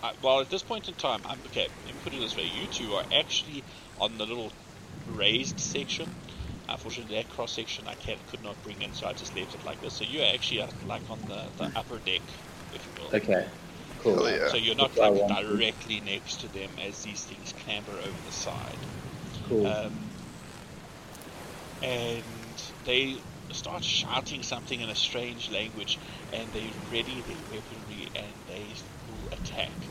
I, 0.03 0.11
well, 0.22 0.41
at 0.41 0.49
this 0.49 0.64
point 0.64 0.88
in 0.88 0.93
time, 0.95 1.22
I'm 1.26 1.39
okay. 1.47 1.68
Let 1.86 1.95
me 1.95 2.01
put 2.03 2.14
it 2.14 2.20
this 2.20 2.36
way: 2.36 2.43
you 2.43 2.68
two 2.68 2.93
are 2.93 3.03
actually 3.14 3.64
on 3.99 4.18
the 4.18 4.26
little 4.26 4.51
raised 5.07 5.59
section. 5.59 6.07
Unfortunately, 6.68 7.16
that 7.16 7.30
cross 7.30 7.53
section 7.53 7.88
I 7.88 7.93
can 7.95 8.18
could 8.30 8.43
not 8.43 8.61
bring 8.64 8.82
in, 8.82 8.93
so 8.93 9.07
I 9.07 9.14
just 9.14 9.36
left 9.36 9.53
it 9.53 9.66
like 9.66 9.80
this. 9.82 9.93
So 9.93 10.05
you're 10.05 10.26
actually 10.26 10.61
uh, 10.61 10.68
like 10.86 11.09
on 11.09 11.20
the, 11.28 11.43
the 11.57 11.78
upper 11.78 11.99
deck, 11.99 12.22
if 12.74 12.86
you 12.86 13.03
will. 13.03 13.16
Okay. 13.16 13.47
Cool. 13.99 14.26
Hell 14.26 14.30
yeah. 14.30 14.47
So 14.49 14.57
you're 14.57 14.76
not 14.76 14.95
like 14.97 15.14
what 15.14 15.32
I 15.32 15.43
wanted. 15.43 15.57
directly 15.57 16.01
next 16.01 16.41
to 16.41 16.47
them 16.47 16.70
as 16.86 17.01
these 17.03 17.24
things 17.24 17.53
clamber 17.64 17.91
over 17.91 18.22
the 18.26 18.32
side. 18.32 18.78
Cool. 19.47 19.66
Um, 19.68 20.12
and 21.84 22.59
they 22.86 23.21
start 23.51 23.84
shouting 23.84 24.41
something 24.41 24.79
in 24.79 24.89
a 24.89 24.95
strange 24.95 25.51
language, 25.51 25.99
and 26.31 26.51
they 26.51 26.73
ready 26.89 27.21
their 27.21 27.43
weaponry 27.49 28.07
and 28.15 28.34
they 28.47 28.75
will 29.07 29.27
attack. 29.31 29.89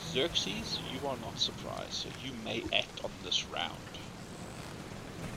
Xerxes, 0.00 0.80
you 0.82 1.06
are 1.06 1.16
not 1.16 1.38
surprised, 1.38 1.94
so 1.94 2.08
you 2.18 2.32
may 2.32 2.64
act 2.72 3.00
on 3.04 3.10
this 3.22 3.48
round. 3.48 3.98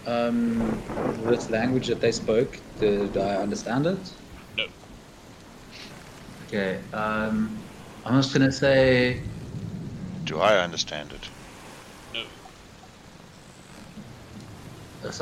Um, 0.05 0.83
this 1.25 1.49
language 1.49 1.87
that 1.87 2.01
they 2.01 2.11
spoke, 2.11 2.59
did 2.79 3.17
I 3.17 3.37
understand 3.37 3.87
it? 3.87 4.07
No. 4.55 4.65
Okay. 6.43 6.81
Um, 6.93 7.63
I'm 8.05 8.21
just 8.21 8.33
gonna 8.33 8.51
say. 8.51 9.23
Do 10.25 10.39
I 10.39 10.63
understand 10.63 11.13
it? 11.13 11.29
No. 12.13 12.21
uh, 12.21 12.25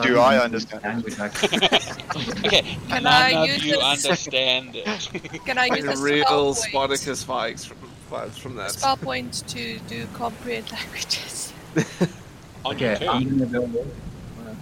Do 0.02 0.20
I 0.20 0.38
understand? 0.38 0.84
Language 0.84 1.20
Okay, 2.46 2.78
Can 2.88 3.06
I 3.08 3.30
of 3.32 3.48
use 3.50 3.66
you 3.66 3.74
this- 3.76 3.84
understand 4.06 4.76
it. 4.76 4.86
Can 5.46 5.58
I 5.58 5.66
use 5.68 5.86
Like 5.86 5.98
a 5.98 6.00
real 6.00 6.26
spell 6.26 6.54
Spartacus 6.56 7.24
vibes 7.24 7.66
from, 7.66 7.78
vibes 8.12 8.40
from 8.40 8.56
that. 8.56 8.72
spell 8.72 8.98
point 8.98 9.44
to 9.50 9.80
do 9.80 10.06
comprehend 10.14 10.72
languages? 10.78 11.54
Okay. 12.66 13.08
I'm 13.08 13.38
gonna 13.38 13.46
go. 13.46 13.86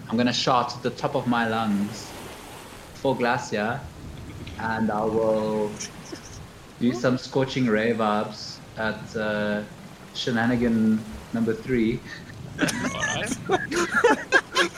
I'm 0.09 0.17
gonna 0.17 0.33
shout 0.33 0.75
at 0.75 0.83
the 0.83 0.89
top 0.91 1.15
of 1.15 1.27
my 1.27 1.47
lungs 1.47 2.09
for 2.95 3.15
Glacia, 3.15 3.79
and 4.59 4.91
I 4.91 5.03
will 5.05 5.71
do 6.79 6.93
some 6.93 7.17
scorching 7.17 7.67
ray 7.67 7.93
vibes 7.93 8.57
at 8.77 9.15
uh, 9.15 9.61
shenanigan 10.13 11.03
number 11.33 11.53
three. 11.53 11.99
Alright. 12.59 13.37
Actually, 13.49 14.69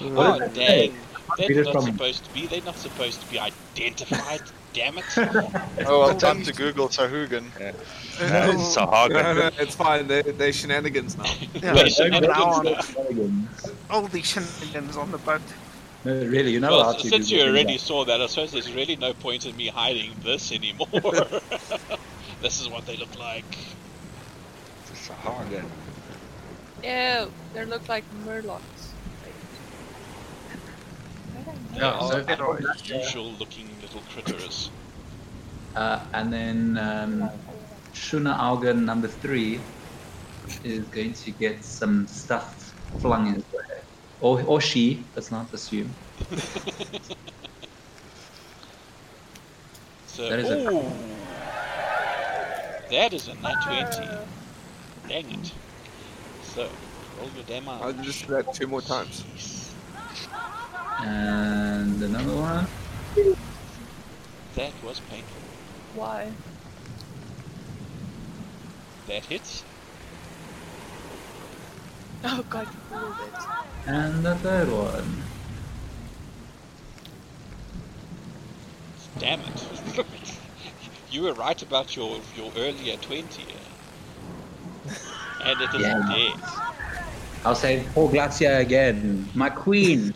Oh, 0.00 0.48
dang. 0.54 0.94
They're 1.38 1.64
not 1.64 1.72
from- 1.72 1.82
supposed 1.86 2.24
to 2.24 2.34
be. 2.34 2.46
They're 2.46 2.62
not 2.62 2.76
supposed 2.76 3.20
to 3.22 3.30
be 3.30 3.38
identified. 3.38 4.42
Damn 4.72 4.98
it. 4.98 5.04
Oh, 5.86 6.00
well, 6.00 6.16
time 6.16 6.42
to 6.42 6.52
Google 6.52 6.88
Sahugan. 6.88 7.44
Uh, 7.60 7.72
Sahagan. 8.56 9.10
No, 9.22 9.32
no, 9.34 9.50
it's 9.58 9.74
fine. 9.74 10.06
They, 10.08 10.22
they're 10.22 10.52
shenanigans 10.52 11.16
now. 11.16 11.24
Yeah, 11.62 11.74
Wait, 11.74 11.92
so 11.92 12.04
from 12.10 12.20
now 12.22 12.28
now 12.28 12.44
on- 12.44 12.66
on, 12.68 12.82
Shenanigans. 12.82 13.70
all 13.90 14.02
these 14.08 14.26
shenanigans 14.26 14.96
on 14.96 15.10
the 15.12 15.18
boat. 15.18 15.40
No, 16.04 16.12
really, 16.26 16.50
you 16.52 16.60
know 16.60 16.68
how 16.70 16.90
Well, 16.92 16.98
since 16.98 17.30
you 17.30 17.40
already 17.42 17.72
like- 17.72 17.80
saw 17.80 18.04
that, 18.04 18.20
I 18.20 18.26
suppose 18.26 18.52
there's 18.52 18.72
really 18.72 18.96
no 18.96 19.12
point 19.14 19.46
in 19.46 19.56
me 19.56 19.68
hiding 19.68 20.12
this 20.22 20.50
anymore. 20.52 20.88
this 22.42 22.60
is 22.60 22.68
what 22.68 22.84
they 22.86 22.96
look 22.96 23.16
like. 23.18 23.44
It's 24.90 25.08
a 25.08 25.12
Sahuagin. 25.12 25.64
Ew, 26.84 27.32
they 27.54 27.64
look 27.64 27.88
like 27.88 28.04
murlocs. 28.26 28.92
they're 31.72 32.36
so- 32.36 32.56
unusual 32.84 33.32
looking 33.32 33.68
little 33.80 34.02
critters. 34.02 34.70
Uh, 35.74 36.00
and 36.12 36.32
then 36.32 36.78
um, 36.78 37.30
Sahuagin 37.92 38.84
number 38.84 39.08
three 39.08 39.60
is 40.62 40.84
going 40.88 41.14
to 41.14 41.30
get 41.32 41.64
some 41.64 42.06
stuff 42.06 42.74
flung 43.00 43.34
his 43.34 43.42
way. 43.52 43.80
Or, 44.20 44.42
or 44.42 44.60
she, 44.60 45.04
let's 45.14 45.30
not 45.30 45.52
assume. 45.52 45.90
So, 50.06 50.28
That 50.28 50.38
is 50.38 50.48
a- 50.48 50.92
that 52.88 53.12
is 53.12 53.26
a 53.26 53.34
nat 53.34 53.90
20. 53.90 54.08
Dang 55.08 55.30
it. 55.32 55.52
So, 56.54 56.68
roll 57.18 57.30
your 57.34 57.44
damn 57.48 57.68
I'll 57.68 57.92
just 57.92 58.28
do 58.28 58.34
that 58.34 58.54
two 58.54 58.68
more 58.68 58.80
times. 58.80 59.24
And 61.00 62.00
another 62.00 62.32
one. 62.32 62.66
That 64.54 64.72
was 64.84 65.00
painful. 65.10 65.42
Why? 65.96 66.30
That 69.08 69.24
hits. 69.24 69.64
Oh 72.22 72.44
god, 72.48 72.68
you 72.72 72.80
fooled 72.88 73.16
it. 73.26 73.88
And 73.88 74.24
the 74.24 74.36
third 74.36 74.68
one. 74.70 75.22
Damn 79.18 79.40
it. 79.40 80.06
you 81.10 81.22
were 81.22 81.34
right 81.34 81.60
about 81.60 81.96
your, 81.96 82.20
your 82.36 82.52
earlier 82.56 82.96
20. 82.96 83.42
Eh? 83.42 83.63
And 85.44 85.60
it 85.60 85.74
Yeah. 85.74 85.98
dead. 86.08 86.36
I'll 87.44 87.54
say 87.54 87.88
poor 87.94 88.10
Glacia 88.10 88.58
again. 88.60 89.30
My 89.34 89.50
queen. 89.50 90.12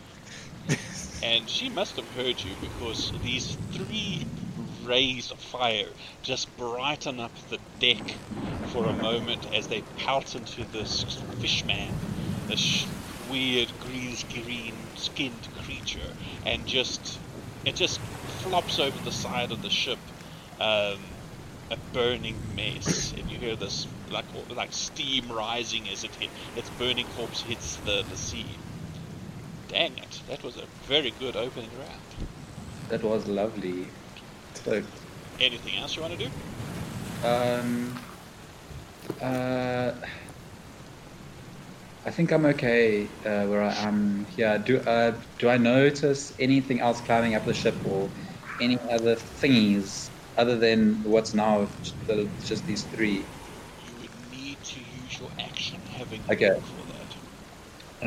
And 1.21 1.49
she 1.49 1.69
must 1.69 1.97
have 1.97 2.09
heard 2.09 2.41
you 2.43 2.55
because 2.57 3.11
these 3.21 3.57
three 3.71 4.27
rays 4.55 5.31
of 5.31 5.41
fire 5.41 5.93
just 6.23 6.55
brighten 6.57 7.19
up 7.19 7.37
the 7.49 7.59
deck 7.79 8.21
for 8.63 8.87
a 8.87 8.93
moment 8.93 9.45
as 9.53 9.67
they 9.67 9.83
pout 9.97 10.35
into 10.35 10.65
this 10.65 11.23
fishman, 11.39 12.03
this 12.47 12.87
weird 13.19 13.77
grease 13.79 14.23
green 14.23 14.91
skinned 14.95 15.51
creature, 15.53 16.13
and 16.43 16.67
just 16.67 17.21
it 17.65 17.75
just 17.75 18.01
flops 18.29 18.79
over 18.79 18.99
the 18.99 19.11
side 19.11 19.51
of 19.51 19.61
the 19.61 19.69
ship, 19.69 20.11
um, 20.59 21.18
a 21.71 21.77
burning 21.77 22.55
mess, 22.55 23.13
and 23.13 23.29
you 23.29 23.37
hear 23.39 23.55
this 23.55 23.87
like 24.09 24.25
like 24.49 24.73
steam 24.73 25.31
rising 25.31 25.89
as 25.89 26.03
it 26.03 26.15
hit 26.15 26.31
its 26.55 26.69
burning 26.69 27.07
corpse 27.07 27.41
hits 27.41 27.77
the, 27.77 28.03
the 28.07 28.17
sea. 28.17 28.61
Dang 29.67 29.97
it, 29.97 30.23
that 30.27 30.43
was 30.43 30.57
a 30.57 30.67
very 30.83 31.11
good 31.11 31.35
opening 31.35 31.71
round. 31.77 32.15
That 32.89 33.03
was 33.03 33.27
lovely. 33.27 33.93
So, 34.53 34.83
Anything 35.39 35.77
else 35.77 35.95
you 35.95 36.01
want 36.01 36.17
to 36.17 36.25
do? 36.25 36.31
um, 37.21 37.99
uh, 39.21 39.91
I 42.05 42.11
think 42.11 42.31
I'm 42.31 42.45
okay 42.45 43.11
uh, 43.25 43.45
where 43.47 43.61
I 43.63 43.73
am 43.73 44.25
here. 44.25 44.57
Do 44.59 44.79
uh, 44.79 45.21
do 45.37 45.49
I 45.49 45.57
notice 45.57 46.33
anything 46.39 46.79
else 46.79 47.01
climbing 47.01 47.35
up 47.35 47.45
the 47.45 47.53
ship 47.53 47.81
or 47.85 48.11
any 48.59 48.77
other 48.91 49.15
thingies 49.15 50.08
other 50.39 50.57
than 50.57 51.03
what's 51.03 51.33
now 51.33 51.67
j- 51.83 51.91
the- 52.07 52.29
just 52.45 52.65
these 52.65 52.83
three? 52.83 53.17
You 53.87 53.93
would 54.01 54.11
need 54.31 54.57
to 54.63 54.79
use 54.79 55.19
your 55.19 55.29
action 55.37 55.79
having 55.97 56.21
Okay. 56.31 56.49
for 56.61 56.85
that. 56.93 57.17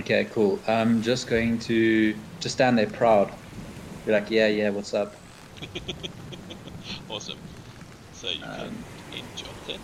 Okay, 0.00 0.24
cool. 0.32 0.58
I'm 0.66 1.02
just 1.02 1.28
going 1.28 1.58
to 1.60 2.14
just 2.40 2.54
stand 2.54 2.78
there 2.78 2.86
proud. 2.86 3.30
Be 4.06 4.12
like, 4.12 4.30
yeah, 4.30 4.46
yeah, 4.48 4.70
what's 4.70 4.94
up? 4.94 5.14
awesome. 7.08 7.38
So 8.12 8.30
you 8.30 8.42
Um, 8.42 8.50
can 8.56 8.84
end 9.12 9.36
job 9.36 9.54
then. 9.66 9.80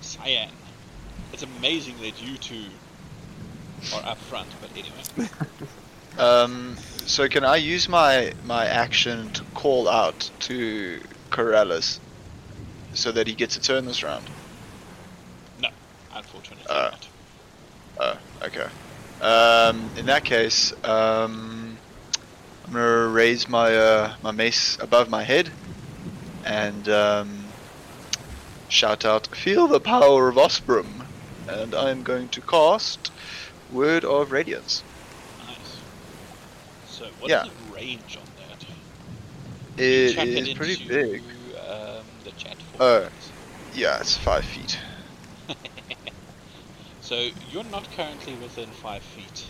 Cyan. 0.00 0.50
It's 1.32 1.42
amazing 1.42 1.98
that 2.00 2.20
you 2.22 2.38
two 2.38 2.66
are 3.92 4.02
up 4.04 4.18
front, 4.18 4.48
but 4.60 4.70
anyway. 4.76 5.04
Um, 6.16 6.76
so 7.06 7.28
can 7.28 7.44
I 7.44 7.56
use 7.56 7.88
my 7.88 8.32
my 8.42 8.66
action 8.66 9.30
to 9.32 9.44
call 9.54 9.88
out 9.88 10.30
to 10.40 11.00
Carolus 11.30 12.00
so 12.94 13.12
that 13.12 13.26
he 13.26 13.34
gets 13.34 13.56
a 13.56 13.60
turn 13.60 13.84
this 13.84 14.02
round? 14.02 14.30
No, 15.58 15.68
unfortunately 16.12 16.64
Uh, 16.68 16.90
not. 16.90 17.08
Oh, 18.00 18.46
okay. 18.46 18.66
Um, 19.20 19.90
in 19.96 20.06
that 20.06 20.24
case, 20.24 20.72
um, 20.84 21.78
I'm 22.64 22.72
gonna 22.72 23.08
raise 23.08 23.48
my 23.48 23.76
uh, 23.76 24.14
my 24.22 24.30
mace 24.32 24.76
above 24.80 25.08
my 25.08 25.22
head 25.22 25.52
and 26.44 26.88
um, 26.88 27.48
shout 28.68 29.04
out, 29.04 29.28
"Feel 29.34 29.68
the 29.68 29.80
power 29.80 30.28
of 30.28 30.36
Osprem!" 30.36 31.06
And 31.48 31.74
I'm 31.74 32.02
going 32.02 32.28
to 32.30 32.42
cast 32.42 33.10
Word 33.70 34.04
of 34.04 34.32
Radiance. 34.32 34.82
So 36.94 37.10
what's 37.18 37.32
yeah. 37.32 37.42
the 37.42 37.50
range 37.74 38.16
on 38.16 38.26
that? 38.36 38.64
It 39.76 40.16
is 40.16 40.48
into, 40.48 40.54
pretty 40.54 40.86
big. 40.88 41.22
Um, 41.68 42.06
the 42.22 42.30
chat 42.32 42.56
Oh. 42.78 43.08
format. 43.10 43.32
Yeah, 43.74 43.98
it's 44.00 44.16
five 44.16 44.44
feet. 44.44 44.78
So 47.00 47.28
you're 47.50 47.64
not 47.64 47.90
currently 47.90 48.34
within 48.36 48.72
five 48.72 49.02
feet. 49.04 49.44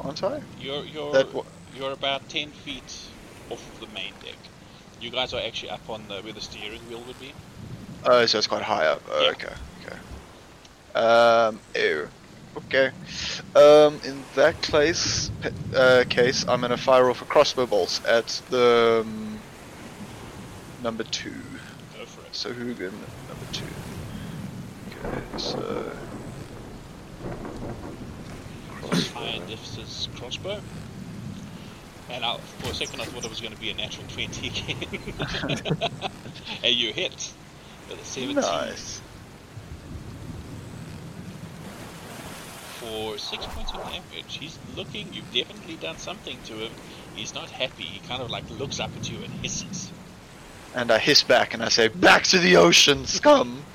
Aren't 0.00 0.22
I? 0.24 0.40
You're 0.56 0.84
you're 0.86 1.44
you're 1.74 1.92
about 1.92 2.28
ten 2.28 2.52
feet 2.52 2.92
off 3.50 3.66
of 3.68 3.78
the 3.80 3.86
main 3.86 4.14
deck. 4.22 4.38
You 5.00 5.10
guys 5.10 5.32
are 5.34 5.40
actually 5.40 5.70
up 5.70 5.90
on 5.90 6.08
the 6.08 6.22
where 6.22 6.32
the 6.32 6.40
steering 6.40 6.86
wheel 6.86 7.04
would 7.04 7.18
be. 7.18 7.34
Oh, 8.04 8.26
so 8.26 8.38
it's 8.38 8.46
quite 8.46 8.62
high 8.62 8.86
up. 8.86 9.02
Oh, 9.10 9.24
Yeah. 9.24 9.30
okay, 9.30 9.54
okay. 9.84 9.98
Um, 10.94 11.60
ew. 11.74 12.08
Okay. 12.56 12.90
Um, 13.54 14.00
in 14.04 14.22
that 14.34 14.60
case, 14.62 15.30
uh, 15.74 16.04
case, 16.08 16.44
I'm 16.48 16.60
gonna 16.60 16.76
fire 16.76 17.10
off 17.10 17.22
a 17.22 17.24
crossbow 17.24 17.66
bolt 17.66 18.00
at 18.06 18.42
the 18.50 19.02
um, 19.04 19.38
number 20.82 21.04
two. 21.04 21.30
Go 21.96 22.04
for 22.06 22.22
it. 22.22 22.32
Sahuagin, 22.32 22.92
number 23.28 23.46
two. 23.52 23.64
Okay, 24.88 25.22
so 25.38 25.92
Iron 29.16 29.46
Diff's 29.46 30.08
crossbow. 30.16 30.60
And 32.10 32.24
I, 32.24 32.36
for 32.38 32.70
a 32.70 32.74
second 32.74 33.00
I 33.00 33.04
thought 33.04 33.24
it 33.24 33.30
was 33.30 33.40
going 33.40 33.54
to 33.54 33.60
be 33.60 33.70
a 33.70 33.74
natural 33.74 34.06
20 34.08 34.48
again. 34.48 34.76
and 36.64 36.74
you 36.74 36.92
hit 36.92 37.32
with 37.88 38.00
a 38.00 38.04
17. 38.04 38.36
nice. 38.36 39.01
For 42.82 43.18
six 43.18 43.46
points 43.46 43.72
of 43.72 43.82
damage. 43.84 44.36
He's 44.38 44.58
looking. 44.76 45.12
You've 45.12 45.32
definitely 45.32 45.76
done 45.76 45.96
something 45.98 46.38
to 46.46 46.54
him. 46.54 46.72
He's 47.14 47.34
not 47.34 47.50
happy. 47.50 47.84
He 47.84 48.06
kind 48.06 48.22
of 48.22 48.30
like 48.30 48.44
looks 48.58 48.80
up 48.80 48.90
at 48.96 49.10
you 49.10 49.18
and 49.22 49.32
hisses. 49.34 49.90
And 50.74 50.90
I 50.90 50.98
hiss 50.98 51.22
back 51.22 51.54
and 51.54 51.62
I 51.62 51.68
say, 51.68 51.88
Back 51.88 52.24
to 52.24 52.38
the 52.38 52.56
ocean, 52.56 53.06
scum! 53.06 53.64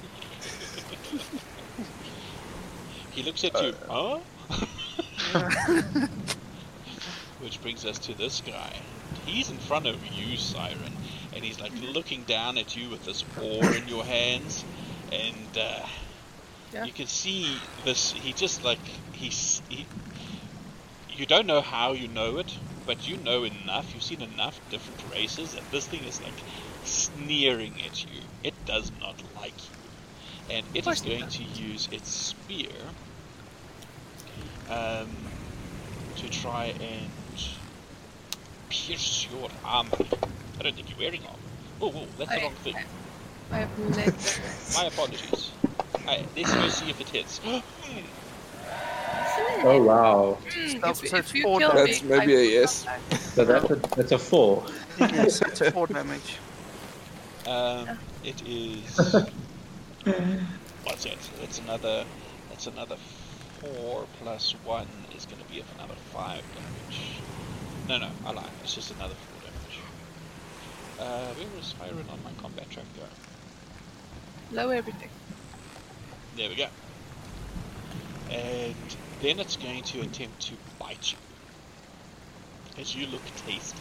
He 3.11 3.23
looks 3.23 3.43
at 3.43 3.59
you. 3.59 3.73
Huh? 3.89 4.19
Which 7.41 7.59
brings 7.63 7.83
us 7.83 7.97
to 7.99 8.13
this 8.13 8.41
guy. 8.41 8.73
He's 9.25 9.49
in 9.49 9.57
front 9.57 9.87
of 9.87 9.97
you, 10.05 10.37
Siren, 10.37 10.93
and 11.33 11.43
he's 11.43 11.59
like 11.59 11.71
looking 11.81 12.21
down 12.23 12.59
at 12.59 12.75
you 12.75 12.89
with 12.89 13.03
this 13.05 13.25
oar 13.41 13.73
in 13.73 13.87
your 13.87 14.05
hands, 14.05 14.63
and 15.11 15.57
uh, 15.57 15.87
Yeah. 16.73 16.85
you 16.85 16.93
can 16.93 17.07
see 17.07 17.69
this. 17.83 18.11
He 18.11 18.33
just 18.33 18.63
like 18.63 18.79
he's 19.13 19.61
he. 19.69 19.87
You 21.09 21.25
don't 21.25 21.47
know 21.47 21.61
how 21.61 21.93
you 21.93 22.07
know 22.07 22.37
it, 22.37 22.57
but 22.85 23.07
you 23.07 23.17
know 23.17 23.43
enough. 23.43 23.93
You've 23.93 24.03
seen 24.03 24.21
enough 24.21 24.59
different 24.69 25.03
races 25.11 25.53
that 25.53 25.69
this 25.71 25.87
thing 25.87 26.03
is 26.03 26.21
like 26.21 26.43
sneering 26.83 27.81
at 27.85 28.03
you. 28.05 28.21
It 28.43 28.53
does 28.65 28.91
not 28.99 29.21
like 29.35 29.55
you, 29.71 30.55
and 30.57 30.65
it 30.73 30.85
is 30.87 31.01
going 31.01 31.27
to 31.27 31.43
use 31.43 31.87
its 31.91 32.09
spear 32.09 32.95
um, 34.69 35.09
to 36.15 36.29
try 36.29 36.75
and 36.79 37.11
pierce 38.69 39.27
your 39.29 39.49
armor. 39.63 39.89
I 40.59 40.63
don't 40.63 40.75
think 40.75 40.89
you're 40.89 40.99
wearing 40.99 41.25
armor. 41.25 41.39
Oh, 41.81 41.91
whoa, 41.91 42.07
that's 42.17 42.31
the 42.33 42.41
wrong 42.41 42.55
thing. 42.55 42.75
I 43.51 43.57
have 43.59 43.79
legs. 43.95 44.39
My 44.75 44.85
apologies. 44.85 45.51
Alright, 45.99 46.25
let's 46.35 46.53
go 46.53 46.67
see 46.69 46.89
if 46.89 47.01
it 47.01 47.09
hits. 47.09 47.41
Oh 49.63 49.83
wow. 49.83 50.37
Hmm, 50.49 50.83
if, 50.83 51.13
if 51.13 51.35
you 51.35 51.43
kill 51.43 51.59
That's 51.73 52.03
me, 52.03 52.09
maybe 52.09 52.33
I 52.33 52.35
a 52.35 52.39
will 52.39 52.43
yes. 52.45 52.83
come 52.83 52.93
back. 53.09 53.19
So 53.19 53.45
that's 53.45 53.69
a 53.69 53.75
that's 53.95 54.11
a 54.11 54.19
four. 54.19 54.65
yes, 54.99 55.41
it's 55.41 55.69
four 55.69 55.87
damage. 55.87 56.37
Um, 57.47 57.97
it 58.23 58.41
is. 58.45 58.97
What's 60.83 61.05
it? 61.05 61.17
It's 61.41 61.59
another. 61.59 62.05
That's 62.49 62.67
another 62.67 62.97
four 63.59 64.05
plus 64.21 64.51
one 64.63 64.87
is 65.15 65.25
going 65.25 65.41
to 65.41 65.47
be 65.49 65.63
another 65.75 65.95
five 66.13 66.43
damage. 66.55 67.01
No, 67.87 67.97
no, 67.99 68.09
I 68.25 68.31
lied. 68.33 68.49
It's 68.63 68.75
just 68.75 68.91
another 68.91 69.15
four 69.15 69.41
damage. 69.41 69.79
Uh, 70.99 71.33
where 71.33 71.47
was 71.57 71.75
Siren 71.77 72.05
on 72.09 72.23
my 72.23 72.31
combat 72.41 72.69
track 72.69 72.85
go? 72.95 73.03
Low 74.51 74.69
everything. 74.69 75.09
There 76.35 76.49
we 76.49 76.55
go. 76.55 76.67
And 78.31 78.75
then 79.21 79.39
it's 79.39 79.57
going 79.57 79.83
to 79.83 80.01
attempt 80.01 80.41
to 80.47 80.53
bite 80.79 81.11
you. 81.11 81.17
As 82.81 82.95
you 82.95 83.07
look 83.07 83.23
tasty. 83.45 83.79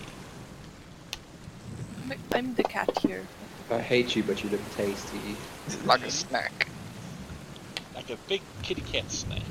I'm, 2.10 2.18
I'm 2.32 2.54
the 2.54 2.64
cat 2.64 2.98
here. 2.98 3.26
I 3.70 3.78
hate 3.80 4.16
you, 4.16 4.22
but 4.22 4.42
you 4.42 4.50
look 4.50 4.60
tasty. 4.70 5.36
Like 5.84 6.04
a 6.06 6.10
snack. 6.10 6.68
like 7.94 8.10
a 8.10 8.16
big 8.28 8.40
kitty 8.62 8.82
cat 8.82 9.10
snake. 9.10 9.42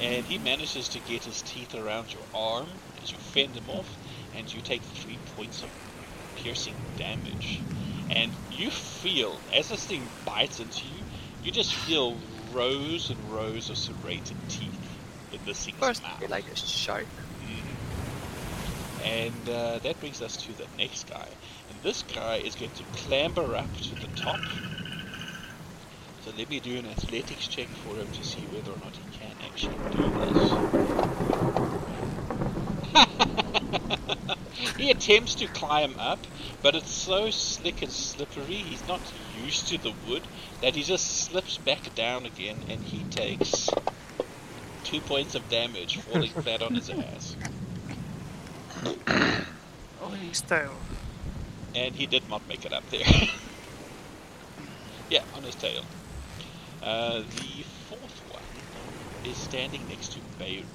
And 0.00 0.24
he 0.24 0.38
manages 0.38 0.88
to 0.90 1.00
get 1.00 1.24
his 1.24 1.42
teeth 1.42 1.74
around 1.74 2.12
your 2.12 2.22
arm 2.34 2.68
as 3.02 3.10
you 3.10 3.18
fend 3.18 3.54
him 3.56 3.68
off, 3.68 3.96
and 4.36 4.52
you 4.52 4.60
take 4.60 4.82
three 4.82 5.18
points 5.36 5.62
of 5.62 5.70
piercing 6.36 6.74
damage. 6.96 7.60
And 8.08 8.36
you 8.48 8.70
feel, 8.70 9.42
as 9.52 9.68
this 9.68 9.84
thing 9.86 10.12
bites 10.24 10.58
into 10.60 10.86
you, 10.86 11.04
you 11.42 11.52
just 11.52 11.74
feel 11.74 12.26
rows 12.50 13.10
and 13.10 13.30
rows 13.30 13.68
of 13.70 13.76
serrated 13.78 14.38
teeth 14.48 14.98
in 15.30 15.44
this 15.44 15.64
thing's 15.64 15.78
course, 15.80 16.00
mouth. 16.02 16.20
like 16.28 16.46
a 16.48 16.56
shark. 16.56 17.08
Mhm. 17.40 17.78
And 18.98 19.48
uh, 19.48 19.78
that 19.80 20.00
brings 20.00 20.20
us 20.20 20.36
to 20.38 20.54
the 20.54 20.66
next 20.66 21.06
guy. 21.06 21.36
And 21.68 21.82
this 21.82 22.02
guy 22.02 22.36
is 22.38 22.54
going 22.56 22.72
to 22.72 22.84
clamber 22.92 23.54
up 23.54 23.72
to 23.82 23.96
the 23.96 24.08
top. 24.08 24.48
So 26.18 26.32
let 26.32 26.48
me 26.48 26.58
do 26.58 26.76
an 26.76 26.86
athletics 26.86 27.46
check 27.46 27.76
for 27.76 27.98
him 27.98 28.10
to 28.10 28.24
see 28.24 28.48
whether 28.48 28.72
or 28.72 28.78
not 28.78 28.96
he 28.96 29.04
can 29.06 29.36
actually 29.40 29.82
do 29.90 30.10
this. 30.10 30.58
he 34.76 34.90
attempts 34.90 35.34
to 35.36 35.48
climb 35.48 35.96
up, 35.98 36.26
but 36.62 36.74
it's 36.74 36.92
so 36.92 37.30
slick 37.30 37.82
and 37.82 37.92
slippery, 37.92 38.56
he's 38.56 38.86
not 38.86 39.12
used 39.14 39.68
to 39.68 39.78
the 39.78 39.92
wood, 40.06 40.28
that 40.60 40.74
he 40.74 40.82
just 40.82 41.26
slips 41.26 41.58
back 41.58 41.94
down 41.94 42.26
again 42.26 42.62
and 42.68 42.82
he 42.84 43.04
takes 43.04 43.68
two 44.82 45.00
points 45.00 45.34
of 45.34 45.48
damage 45.48 45.98
falling 45.98 46.32
flat 46.42 46.62
on 46.62 46.74
his 46.74 46.90
ass. 46.90 47.36
Oh, 50.00 50.10
his 50.10 50.42
tail. 50.42 50.82
and 51.74 51.94
he 51.96 52.06
did 52.06 52.28
not 52.28 52.46
make 52.48 52.64
it 52.64 52.72
up 52.72 52.88
there. 52.90 53.06
yeah, 55.08 55.22
on 55.32 55.44
his 55.44 55.56
tail. 55.56 55.86
Uh, 56.82 57.22
the 57.30 57.64
fourth 57.88 58.20
one 58.28 58.44
is 59.24 59.38
standing 59.38 59.86
next 59.86 60.12
to 60.12 60.22
Beirut. 60.38 60.73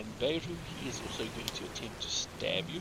And 0.00 0.18
Beirut, 0.18 0.40
he 0.42 0.88
is 0.88 1.02
also 1.02 1.24
going 1.24 1.46
to 1.46 1.64
attempt 1.64 2.00
to 2.00 2.08
stab 2.08 2.64
you. 2.70 2.80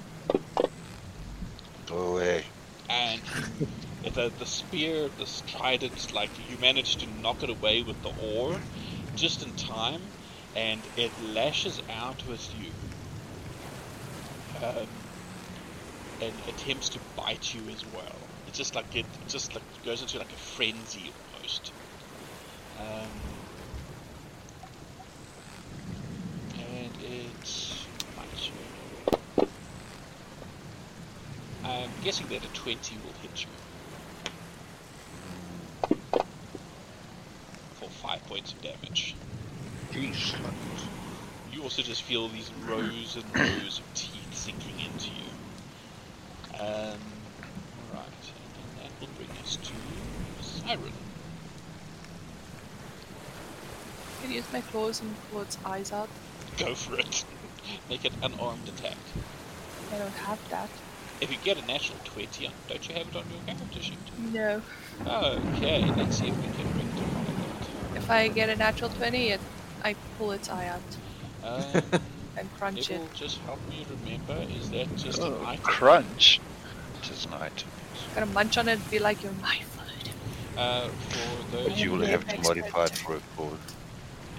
Go 1.85 1.97
away. 1.97 2.45
And 2.89 3.21
the, 4.15 4.31
the 4.39 4.45
spear, 4.45 5.09
the 5.17 5.41
trident, 5.47 6.13
like 6.13 6.29
you 6.49 6.57
manage 6.61 6.95
to 6.95 7.21
knock 7.21 7.43
it 7.43 7.49
away 7.49 7.83
with 7.83 8.01
the 8.03 8.13
oar 8.23 8.55
just 9.17 9.45
in 9.45 9.51
time, 9.57 9.99
and 10.55 10.79
it 10.95 11.11
lashes 11.21 11.81
out 11.89 12.25
with 12.29 12.55
you. 12.57 12.69
Um, 14.65 14.87
and 16.21 16.33
attempts 16.47 16.87
to 16.89 16.99
bite 17.17 17.53
you 17.53 17.61
as 17.69 17.83
well. 17.93 18.15
It's 18.47 18.57
just 18.57 18.75
like 18.75 18.95
it, 18.95 18.99
it 18.99 19.27
just 19.27 19.53
like 19.53 19.63
goes 19.83 20.01
into 20.01 20.19
like 20.19 20.31
a 20.31 20.37
frenzy 20.37 21.11
almost. 21.33 21.73
Um, 22.79 23.38
and 27.09 27.21
it 27.21 27.87
bites 28.15 28.51
you. 29.37 29.47
I'm 31.63 31.89
guessing 32.03 32.27
that 32.27 32.43
a 32.43 32.53
20 32.53 32.97
will 32.97 33.13
hit 33.21 33.45
you. 33.45 33.49
For 37.75 37.89
5 37.89 38.25
points 38.25 38.53
of 38.53 38.61
damage. 38.61 39.15
Jeez. 39.91 40.35
You 41.51 41.63
also 41.63 41.81
just 41.81 42.03
feel 42.03 42.27
these 42.29 42.51
rows 42.67 43.17
and 43.17 43.35
rows 43.35 43.79
of 43.79 43.93
teeth 43.93 44.33
sinking 44.33 44.79
into 44.79 45.09
you. 45.09 46.59
Um, 46.59 46.99
right, 47.93 48.23
and 48.35 48.53
then 48.55 48.69
that 48.77 48.91
will 48.99 49.09
bring 49.17 49.29
us 49.43 49.57
to 49.57 49.73
Siren. 50.43 50.93
Can 54.21 54.31
I 54.31 54.33
use 54.33 54.45
my 54.53 54.61
claws 54.61 55.01
and 55.01 55.15
claw 55.31 55.41
its 55.41 55.57
eyes 55.65 55.91
out? 55.91 56.09
Go 56.59 56.75
for 56.75 56.99
it. 56.99 57.23
Make 57.89 58.05
it 58.05 58.13
an 58.21 58.33
unarmed 58.33 58.67
attack. 58.67 58.97
I 59.93 59.97
don't 59.97 60.11
have 60.11 60.39
that. 60.49 60.69
If 61.21 61.31
you 61.31 61.37
get 61.43 61.57
a 61.57 61.65
natural 61.65 61.97
20, 62.05 62.49
don't 62.67 62.87
you 62.87 62.95
have 62.95 63.07
it 63.07 63.15
on 63.15 63.23
your 63.29 63.41
character 63.45 63.81
sheet? 63.81 63.97
No. 64.33 64.61
Okay, 65.05 65.85
let's 65.95 66.17
see 66.17 66.27
if 66.27 66.37
we 66.37 66.43
can 66.53 66.67
rectify 66.73 67.97
If 67.97 68.09
I 68.09 68.27
get 68.27 68.49
a 68.49 68.55
natural 68.55 68.89
20, 68.89 69.29
it, 69.29 69.41
I 69.83 69.95
pull 70.17 70.31
its 70.31 70.49
eye 70.49 70.67
out. 70.67 70.97
Um, 71.43 72.01
and 72.37 72.53
crunch 72.57 72.89
it 72.89 72.91
it. 72.91 72.99
will 72.99 73.09
just 73.13 73.37
help 73.39 73.59
me 73.69 73.85
remember, 73.89 74.45
is 74.53 74.69
that 74.71 74.95
just 74.95 75.19
Oh, 75.21 75.39
an 75.41 75.45
item? 75.45 75.63
crunch. 75.63 76.39
It 77.01 77.09
is 77.11 77.25
an 77.25 77.33
item. 77.33 77.69
Gotta 78.13 78.25
munch 78.27 78.57
on 78.57 78.67
it 78.67 78.73
and 78.73 78.89
be 78.89 78.99
like, 78.99 79.23
you're 79.23 79.31
my 79.33 79.59
food. 79.71 80.11
Uh, 80.57 80.89
for 80.89 81.43
those 81.51 81.67
But 81.69 81.77
you 81.77 81.91
will 81.91 82.05
have 82.05 82.27
to 82.27 82.37
modify 82.41 82.85
it 82.85 82.97
for 82.97 83.15
a 83.15 83.19
claw. 83.35 83.51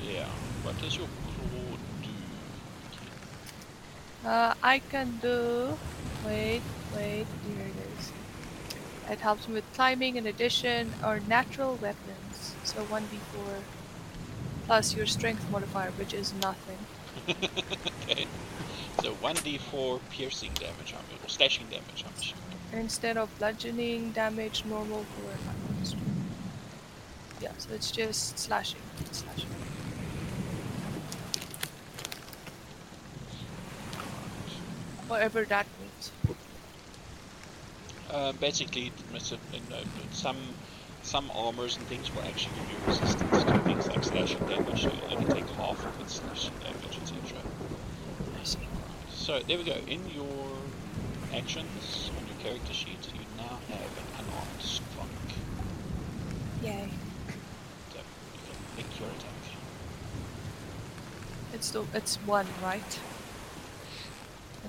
Yeah. 0.03 0.27
What 0.63 0.79
does 0.81 0.97
your 0.97 1.07
claw 1.09 1.30
do? 1.30 1.30
Uh, 4.25 4.55
I 4.63 4.79
can 4.81 5.19
do. 5.23 5.77
Wait, 6.27 6.61
wait, 6.95 7.27
here 7.47 7.67
it 7.67 7.99
is. 7.99 8.13
It 9.11 9.21
helps 9.21 9.49
me 9.49 9.55
with 9.55 9.65
climbing 9.75 10.17
in 10.17 10.27
addition, 10.27 10.93
or 11.05 11.21
natural 11.21 11.77
weapons. 11.77 12.55
So 12.65 12.85
1d4 12.85 13.63
plus 14.67 14.95
your 14.95 15.07
strength 15.07 15.51
modifier, 15.51 15.91
which 15.93 16.15
is 16.15 16.33
nothing. 16.43 16.79
okay. 17.29 18.27
So 19.03 19.15
1d4 19.15 20.01
piercing 20.11 20.53
damage, 20.55 20.93
I'm 20.93 21.25
or 21.25 21.29
slashing 21.29 21.67
damage, 21.69 22.05
I'm 22.05 22.13
assuming. 22.19 22.85
Instead 22.85 23.17
of 23.17 23.31
bludgeoning 23.39 24.11
damage, 24.13 24.63
normal 24.67 25.05
for 25.05 25.31
Yeah, 27.41 27.53
so 27.57 27.73
it's 27.73 27.91
just 27.91 28.39
slashing. 28.39 28.81
slashing. 29.11 29.49
Whatever 35.11 35.45
that 35.47 35.67
means. 35.81 36.13
Uh, 38.13 38.31
basically, 38.35 38.93
it's 39.13 39.33
a, 39.33 39.39
you 39.53 39.59
know, 39.69 39.83
some 40.13 40.37
some 41.03 41.29
armors 41.35 41.77
and 41.77 41.85
things 41.87 42.15
will 42.15 42.23
actually 42.23 42.55
give 42.55 42.71
you 42.71 42.77
resistance 42.87 43.43
to 43.43 43.59
things 43.59 43.89
like 43.89 44.05
slashing 44.05 44.39
slashing 44.39 44.47
damage, 44.47 44.83
so 44.83 44.93
you'll 44.93 45.19
only 45.19 45.35
take 45.35 45.49
half 45.57 45.85
of 45.85 46.01
its 46.01 46.21
slashing 46.21 46.55
damage, 46.63 46.97
etc. 47.03 47.39
I 48.41 48.45
see. 48.45 48.59
So 49.11 49.41
there 49.49 49.59
we 49.59 49.65
go. 49.65 49.75
In 49.89 50.09
your 50.11 50.57
actions 51.35 52.13
on 52.17 52.25
your 52.29 52.37
character 52.39 52.73
sheet, 52.73 53.05
you 53.13 53.21
now 53.37 53.59
have 53.67 53.81
an 53.81 54.07
unarmed 54.21 54.61
strike. 54.61 55.09
Yay. 56.63 56.89
So 57.93 57.99
you 57.99 58.41
can 58.47 58.77
make 58.77 59.01
your 59.01 59.09
attack. 59.09 59.31
It's 61.53 61.71
the 61.73 61.85
it's 61.95 62.15
one, 62.19 62.47
right? 62.63 63.01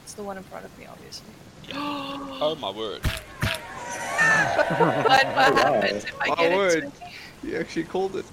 It's 0.03 0.13
the 0.13 0.23
one 0.23 0.37
in 0.37 0.43
front 0.43 0.65
of 0.65 0.77
me, 0.77 0.85
obviously. 0.85 1.31
Oh 2.43 2.55
my 2.55 2.71
word. 2.71 3.01
But 3.03 5.07
what 5.07 5.27
happens 5.55 6.05
if 6.05 6.15
I 6.21 6.29
My 6.29 6.35
get 6.35 6.57
word. 6.57 6.81
to 6.81 6.87
me? 6.87 6.93
You 7.51 7.57
actually 7.57 7.83
called 7.83 8.15
it. 8.15 8.25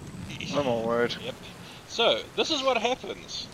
Oh 0.54 0.62
my 0.62 0.86
word. 0.86 1.14
Yep. 1.22 1.34
So 1.86 2.20
this 2.36 2.50
is 2.50 2.62
what 2.62 2.78
happens. 2.78 3.48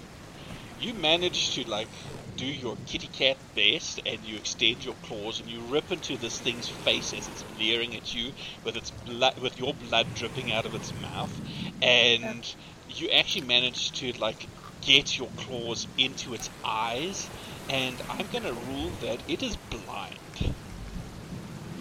You 0.78 0.94
manage 0.94 1.54
to 1.56 1.68
like 1.68 1.88
do 2.36 2.46
your 2.46 2.76
kitty 2.86 3.08
cat 3.08 3.36
best, 3.54 4.00
and 4.06 4.24
you 4.24 4.36
extend 4.36 4.84
your 4.84 4.94
claws 5.04 5.40
and 5.40 5.48
you 5.48 5.60
rip 5.72 5.90
into 5.90 6.16
this 6.16 6.40
thing's 6.40 6.68
face 6.68 7.12
as 7.12 7.28
it's 7.28 7.44
leering 7.58 7.94
at 7.94 8.14
you 8.14 8.32
with 8.64 8.76
its 8.76 8.90
blood, 8.90 9.34
with 9.40 9.58
your 9.58 9.74
blood 9.74 10.06
dripping 10.14 10.52
out 10.52 10.66
of 10.66 10.74
its 10.74 10.92
mouth, 10.94 11.40
and 11.82 12.54
you 12.88 13.08
actually 13.10 13.46
manage 13.46 13.92
to 13.92 14.12
like 14.18 14.48
get 14.82 15.18
your 15.18 15.30
claws 15.36 15.86
into 15.96 16.34
its 16.34 16.50
eyes, 16.64 17.30
and 17.68 17.96
I'm 18.10 18.26
gonna 18.32 18.52
rule 18.52 18.90
that 19.00 19.18
it 19.28 19.42
is 19.42 19.56
blind 19.56 20.18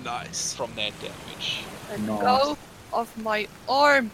Nice. 0.04 0.54
from 0.54 0.74
that 0.76 0.92
damage. 1.00 1.64
Let 1.90 2.00
Nice. 2.02 2.22
go 2.22 2.58
of 2.94 3.18
my 3.18 3.48
arm. 3.68 4.12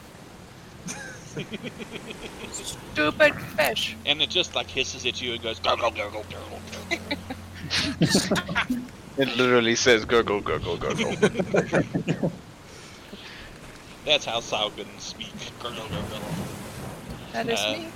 Stupid 2.51 3.33
fish. 3.57 3.95
And 4.05 4.21
it 4.21 4.29
just 4.29 4.55
like 4.55 4.69
hisses 4.69 5.05
at 5.05 5.21
you 5.21 5.33
and 5.33 5.41
goes 5.41 5.59
gurgle 5.59 5.91
gurgle 5.91 6.25
gurgle 6.29 6.59
gurgle. 6.89 6.99
It 9.17 9.35
literally 9.35 9.75
says 9.75 10.05
gurgle, 10.05 10.39
gurgle, 10.39 10.77
gurgle. 10.77 11.11
That's 14.05 14.23
how 14.23 14.39
Sahuagins 14.39 15.01
speak. 15.01 15.33
Gurgle 15.61 15.89
gurgle. 15.89 16.19
That 17.33 17.49
is 17.49 17.59
Uh, 17.59 17.73
me. 17.77 17.87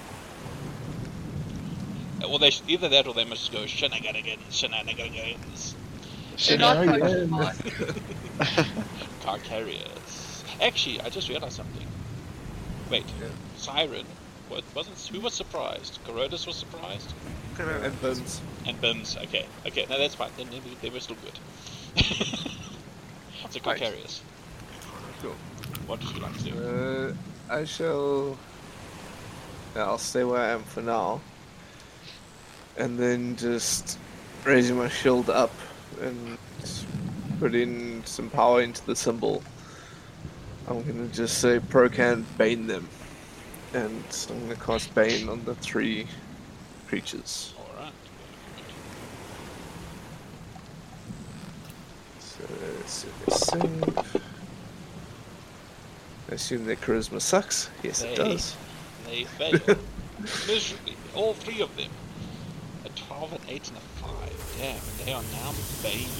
Well, 2.23 2.39
they 2.39 2.49
sh- 2.51 2.61
either 2.67 2.89
that 2.89 3.07
or 3.07 3.13
they 3.13 3.25
must 3.25 3.51
go 3.51 3.65
shenanigans, 3.65 4.55
shenanigans, 4.55 5.75
They're 6.29 6.37
Shenanigans. 6.37 7.29
Pokemon. 7.29 8.65
Carcarius. 9.23 10.43
Actually, 10.61 11.01
I 11.01 11.09
just 11.09 11.29
realized 11.29 11.55
something. 11.55 11.87
Wait, 12.89 13.05
Yeah. 13.21 13.27
Siren. 13.57 14.05
What 14.49 14.63
wasn't? 14.75 14.97
Who 15.11 15.21
was 15.21 15.33
surprised? 15.33 15.99
Carolus 16.05 16.45
was 16.45 16.55
surprised, 16.57 17.13
Correct. 17.55 17.85
And 17.85 18.01
Bims. 18.01 18.39
and 18.67 18.81
Bims. 18.81 19.17
Okay, 19.23 19.45
okay, 19.65 19.85
no, 19.89 19.97
that's 19.97 20.15
fine. 20.15 20.29
Then 20.37 20.47
they, 20.51 20.59
were- 20.59 20.75
they 20.81 20.89
were 20.89 20.99
still 20.99 21.15
good. 21.23 21.39
so 23.49 23.59
car 23.61 23.73
Right. 23.73 23.81
carriers. 23.81 24.21
Cool. 25.21 25.35
What 25.87 26.01
did 26.01 26.09
you 26.11 26.19
like 26.21 26.37
to 26.39 26.43
do? 26.43 27.15
Uh, 27.49 27.53
I 27.53 27.63
shall. 27.63 28.37
Yeah, 29.75 29.85
I'll 29.85 29.97
stay 29.97 30.23
where 30.23 30.39
I 30.41 30.49
am 30.49 30.63
for 30.63 30.81
now. 30.81 31.21
And 32.77 32.97
then 32.97 33.35
just 33.35 33.99
raising 34.45 34.77
my 34.77 34.89
shield 34.89 35.29
up 35.29 35.51
and 36.01 36.37
putting 37.39 38.03
some 38.05 38.29
power 38.29 38.61
into 38.61 38.85
the 38.85 38.95
symbol. 38.95 39.43
I'm 40.67 40.81
gonna 40.83 41.07
just 41.07 41.39
say 41.39 41.59
Procan 41.59 42.23
Bane 42.37 42.67
them. 42.67 42.87
And 43.73 44.03
I'm 44.29 44.41
gonna 44.41 44.55
cast 44.55 44.93
Bane 44.95 45.29
on 45.29 45.43
the 45.45 45.55
three 45.55 46.07
creatures. 46.87 47.53
All 47.57 47.69
right. 47.79 47.93
So 52.19 52.43
let's 52.77 52.91
see 52.91 53.07
if 53.07 53.25
they 53.25 53.35
save. 53.35 54.23
I 56.31 56.35
assume 56.35 56.65
their 56.65 56.75
charisma 56.77 57.21
sucks. 57.21 57.69
Yes, 57.83 58.03
it 58.03 58.15
does. 58.15 58.55
They 59.05 59.25
fail 59.25 59.59
miserably. 60.47 60.95
All 61.13 61.33
three 61.33 61.61
of 61.61 61.75
them. 61.75 61.89
A 63.23 63.25
12, 63.25 63.41
an 63.41 63.55
8, 63.55 63.67
and 63.69 63.77
a 63.77 63.79
5. 63.79 64.55
Damn, 64.57 64.75
and 64.75 65.07
they 65.07 65.13
are 65.13 65.23
now 65.31 65.53
Bane, 65.81 66.11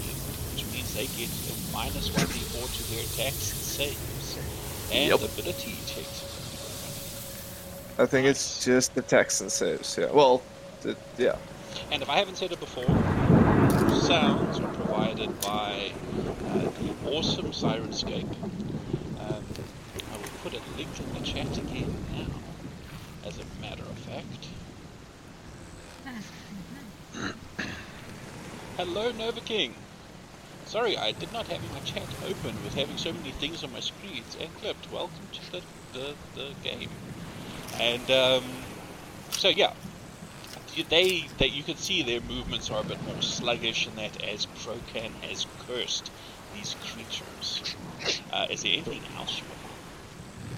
which 0.56 0.64
means 0.72 0.94
they 0.94 1.08
get 1.20 1.28
a 1.28 1.74
minus 1.74 2.08
1d4 2.10 2.78
to 2.78 2.92
their 2.92 3.04
attacks 3.04 3.52
and 3.52 3.60
saves. 3.60 4.38
And 4.90 5.10
Yep. 5.10 5.20
ability 5.20 5.76
checks. 5.86 6.24
I 8.00 8.06
think 8.06 8.26
it's 8.26 8.64
just 8.64 8.96
the 8.96 9.02
attacks 9.02 9.42
and 9.42 9.52
saves. 9.52 9.98
Yeah. 9.98 10.12
Well, 10.12 10.42
the, 10.82 10.96
yeah. 11.18 11.36
And 11.92 12.02
if 12.02 12.10
I 12.10 12.20
haven't 12.20 12.38
said 12.38 12.54
it 12.54 12.60
before, 12.62 12.86
sounds 14.00 14.60
are 14.62 14.74
provided 14.74 15.42
by 15.42 15.92
uh, 16.48 16.60
the 16.80 17.12
awesome 17.12 17.52
Syrinscape. 17.52 18.32
Um, 19.20 19.44
I 20.10 20.16
will 20.16 20.32
put 20.42 20.54
a 20.54 20.62
link 20.78 20.98
in 21.02 21.14
the 21.16 21.26
chat 21.26 21.58
again 21.58 21.94
now, 22.14 23.28
as 23.28 23.40
a 23.40 23.62
matter 23.62 23.84
of 23.84 23.98
fact. 24.00 24.48
Hello, 28.86 29.14
Nova 29.14 29.40
King. 29.40 29.74
Sorry, 30.66 30.98
I 30.98 31.14
did 31.14 31.32
not 31.32 31.48
have 31.48 31.62
my 31.72 31.80
chat 31.86 32.04
open 32.26 32.54
with 32.66 32.74
having 32.76 32.98
so 32.98 33.14
many 33.14 33.32
things 33.32 33.64
on 33.64 33.72
my 33.72 33.80
screens 33.80 34.36
and 34.38 34.54
clipped. 34.58 34.92
Welcome 34.92 35.26
to 35.32 35.52
the, 35.54 35.62
the, 35.94 36.14
the 36.36 36.50
game. 36.64 36.90
And, 37.80 38.12
um, 38.12 38.44
so 39.30 39.48
yeah, 39.48 39.72
they 40.90 41.28
that 41.38 41.52
you 41.52 41.64
can 41.64 41.78
see 41.78 42.04
their 42.04 42.20
movements 42.20 42.70
are 42.70 42.82
a 42.82 42.84
bit 42.84 43.02
more 43.06 43.22
sluggish 43.22 43.88
and 43.88 43.98
that 43.98 44.22
as 44.22 44.48
Procan 44.48 45.12
has 45.30 45.48
cursed 45.66 46.12
these 46.54 46.76
creatures. 46.86 47.78
Uh, 48.34 48.48
is 48.50 48.64
there 48.64 48.74
anything 48.74 49.02
else 49.16 49.40
you 49.40 49.46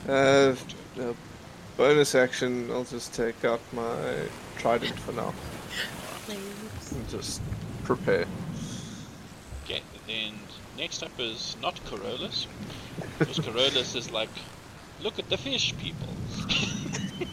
would 0.08 0.16
Uh, 0.16 0.56
like 0.98 1.10
uh, 1.10 1.14
bonus 1.78 2.16
action. 2.16 2.72
I'll 2.72 2.86
just 2.86 3.14
take 3.14 3.46
out 3.46 3.62
my 3.72 4.24
trident 4.58 4.98
for 5.02 5.12
now 5.12 5.32
and 6.28 7.10
just 7.10 7.40
prepare. 7.86 8.26
Okay, 9.64 9.82
then 10.08 10.34
next 10.78 11.04
up 11.04 11.12
is 11.20 11.56
not 11.62 11.76
Carolus. 11.86 12.48
Because 13.20 13.40
Carolus 13.40 13.96
is 13.96 14.12
like, 14.12 14.30
look 15.02 15.18
at 15.20 15.30
the 15.30 15.38
fish, 15.38 15.74
people. 15.78 16.08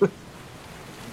I'm 0.02 0.10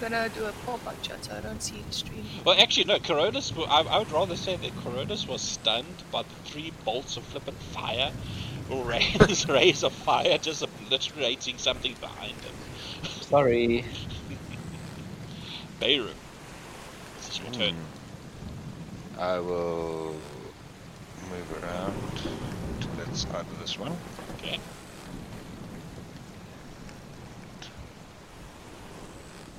gonna 0.00 0.28
do 0.28 0.44
a 0.44 0.52
pop 0.52 0.86
up 0.86 1.02
chat 1.02 1.24
so 1.24 1.34
I 1.34 1.40
don't 1.40 1.62
see 1.62 1.82
the 1.82 1.92
stream. 1.92 2.24
Well, 2.44 2.56
actually, 2.58 2.84
no, 2.84 2.98
Carolus, 2.98 3.52
I, 3.68 3.82
I 3.82 3.98
would 3.98 4.10
rather 4.12 4.36
say 4.36 4.56
that 4.56 4.76
Carolus 4.82 5.26
was 5.26 5.42
stunned 5.42 6.02
by 6.10 6.22
the 6.22 6.50
three 6.50 6.72
bolts 6.84 7.16
of 7.16 7.24
flippant 7.24 7.62
fire, 7.62 8.10
or 8.70 8.84
rays, 8.88 9.48
rays 9.48 9.82
of 9.82 9.92
fire 9.92 10.38
just 10.38 10.62
obliterating 10.62 11.58
something 11.58 11.94
behind 12.00 12.32
him. 12.32 12.54
Sorry. 13.20 13.84
Bayrum, 15.80 16.14
this 17.16 17.28
is 17.28 17.38
your 17.40 17.50
turn. 17.52 17.74
Hmm. 17.74 17.89
I 19.20 19.38
will 19.38 20.16
move 21.28 21.62
around 21.62 21.94
to 22.80 22.88
that 22.96 23.14
side 23.14 23.42
of 23.42 23.60
this 23.60 23.78
one. 23.78 23.94
Okay. 24.38 24.58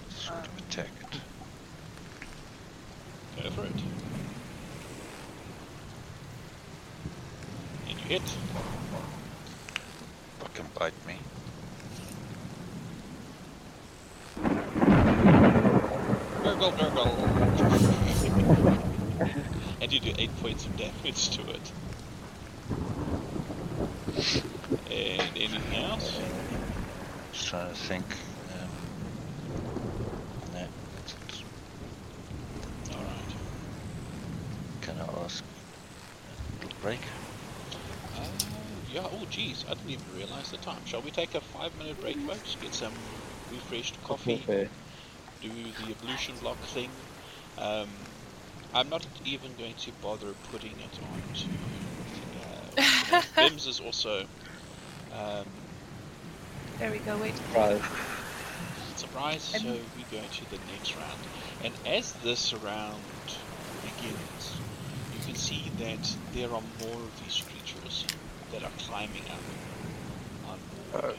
Sort 0.09 0.47
of 0.47 0.57
attack 0.57 0.89
it. 0.99 1.19
Go 3.43 3.51
for 3.51 3.65
it. 3.65 3.71
And 7.87 7.99
you 7.99 8.05
hit. 8.07 8.23
Fucking 10.39 10.65
bite 10.73 11.05
me. 11.05 11.19
Gurgle, 16.41 16.71
gurgle. 16.71 18.79
and 19.81 19.91
you 19.91 19.99
do 19.99 20.13
8 20.17 20.35
points 20.41 20.65
of 20.65 20.77
damage 20.77 21.29
to 21.37 21.41
it. 21.49 21.71
And 24.89 25.37
anything 25.37 25.83
else? 25.83 26.19
Just 27.33 27.47
trying 27.47 27.69
to 27.69 27.75
think. 27.75 28.05
Um, 28.53 28.69
no. 30.53 30.67
Alright. 32.91 33.31
Can 34.81 34.95
I 34.99 35.23
ask 35.23 35.43
a 35.43 36.63
little 36.63 36.79
break? 36.81 36.99
Uh, 38.15 38.25
yeah, 38.93 39.07
oh 39.11 39.25
geez, 39.29 39.65
I 39.69 39.73
didn't 39.75 39.91
even 39.91 40.05
realize 40.15 40.51
the 40.51 40.57
time. 40.57 40.79
Shall 40.85 41.01
we 41.01 41.11
take 41.11 41.35
a 41.35 41.41
5 41.41 41.77
minute 41.77 41.99
break, 42.01 42.17
folks? 42.19 42.55
Get 42.61 42.73
some 42.73 42.93
refreshed 43.51 44.01
coffee, 44.03 44.41
Okay. 44.47 44.67
do 45.41 45.49
the 45.49 45.91
ablution 45.91 46.35
block 46.41 46.57
thing. 46.59 46.89
Um, 47.57 47.87
I'm 48.73 48.89
not 48.89 49.05
even 49.25 49.51
going 49.57 49.73
to 49.75 49.91
bother 50.01 50.33
putting 50.51 50.71
it 50.71 50.99
on 51.11 51.21
to. 51.35 52.81
Uh, 52.81 53.21
Bims 53.35 53.67
is 53.67 53.79
also. 53.79 54.21
Um, 55.13 55.45
There 56.79 56.91
we 56.91 56.99
go, 56.99 57.17
wait. 57.17 57.33
Right. 57.55 57.81
Surprise, 58.95 59.41
so 59.41 59.67
we 59.67 60.03
go 60.11 60.23
to 60.23 60.49
the 60.51 60.57
next 60.71 60.95
round. 60.95 61.19
And 61.63 61.73
as 61.85 62.13
this 62.23 62.53
round 62.53 63.01
begins, 63.83 64.55
you 65.13 65.19
can 65.25 65.35
see 65.35 65.71
that 65.79 66.15
there 66.33 66.47
are 66.47 66.61
more 66.81 67.01
of 67.01 67.23
these 67.23 67.41
creatures 67.49 68.05
that 68.51 68.63
are 68.63 68.71
climbing 68.77 69.23
up 69.31 70.49
on 70.49 70.59
board. 71.01 71.15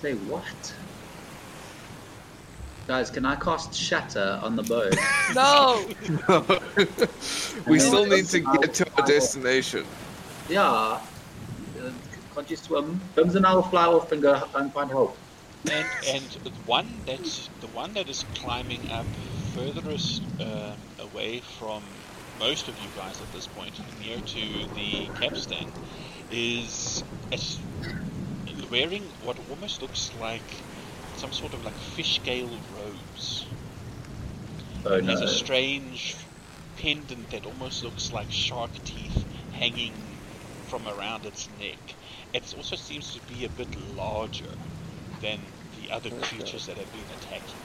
Say 0.00 0.14
what? 0.14 0.74
Guys, 2.90 3.08
can 3.08 3.24
I 3.24 3.36
cast 3.36 3.72
Shatter 3.72 4.40
on 4.42 4.56
the 4.56 4.64
boat? 4.64 4.96
No! 5.32 5.86
we 7.68 7.78
still 7.78 8.04
need 8.04 8.26
to 8.26 8.40
get 8.40 8.74
to 8.74 8.90
our 8.94 9.02
our- 9.02 9.06
destination. 9.06 9.86
yeah. 10.48 10.64
Uh, 10.68 11.00
Can't 12.34 12.50
you 12.50 12.56
swim? 12.56 13.00
Bims 13.14 13.36
and 13.36 13.46
I 13.46 13.54
will 13.54 13.62
fly 13.62 13.86
off 13.86 14.10
and 14.10 14.20
go 14.20 14.42
and 14.56 14.72
find 14.72 14.90
help. 14.90 15.16
and 15.70 15.86
and 16.08 16.24
the 16.42 16.50
one 16.66 16.88
that's 17.06 17.48
the 17.60 17.68
one 17.68 17.94
that 17.94 18.08
is 18.08 18.24
climbing 18.34 18.82
up 18.90 19.06
furthest 19.54 20.22
um, 20.40 20.74
away 20.98 21.42
from 21.60 21.84
most 22.40 22.66
of 22.66 22.74
you 22.82 22.90
guys 22.96 23.20
at 23.20 23.32
this 23.32 23.46
point, 23.46 23.74
near 24.00 24.18
to 24.34 24.44
the 24.74 25.06
capstan, 25.20 25.70
is 26.32 27.04
is 27.30 27.60
wearing 28.68 29.04
what 29.22 29.36
almost 29.48 29.80
looks 29.80 30.10
like 30.20 30.50
some 31.20 31.32
sort 31.32 31.54
of 31.54 31.64
like 31.64 31.78
fish 31.78 32.16
scale 32.16 32.60
robes. 32.74 33.46
Oh 34.84 34.98
It 34.98 35.00
no. 35.00 35.06
has 35.06 35.20
a 35.20 35.28
strange 35.28 36.16
pendant 36.76 37.30
that 37.30 37.46
almost 37.46 37.82
looks 37.82 38.12
like 38.12 38.30
shark 38.30 38.82
teeth 38.84 39.24
hanging 39.52 40.18
from 40.62 40.88
around 40.88 41.26
its 41.26 41.48
neck. 41.58 41.96
It 42.32 42.54
also 42.56 42.76
seems 42.76 43.12
to 43.14 43.20
be 43.20 43.44
a 43.44 43.50
bit 43.50 43.74
larger 43.76 44.56
than 45.20 45.46
the 45.76 45.90
other 45.90 46.10
creatures 46.10 46.66
that 46.66 46.78
have 46.78 46.92
been 46.92 47.10
attacking. 47.10 47.60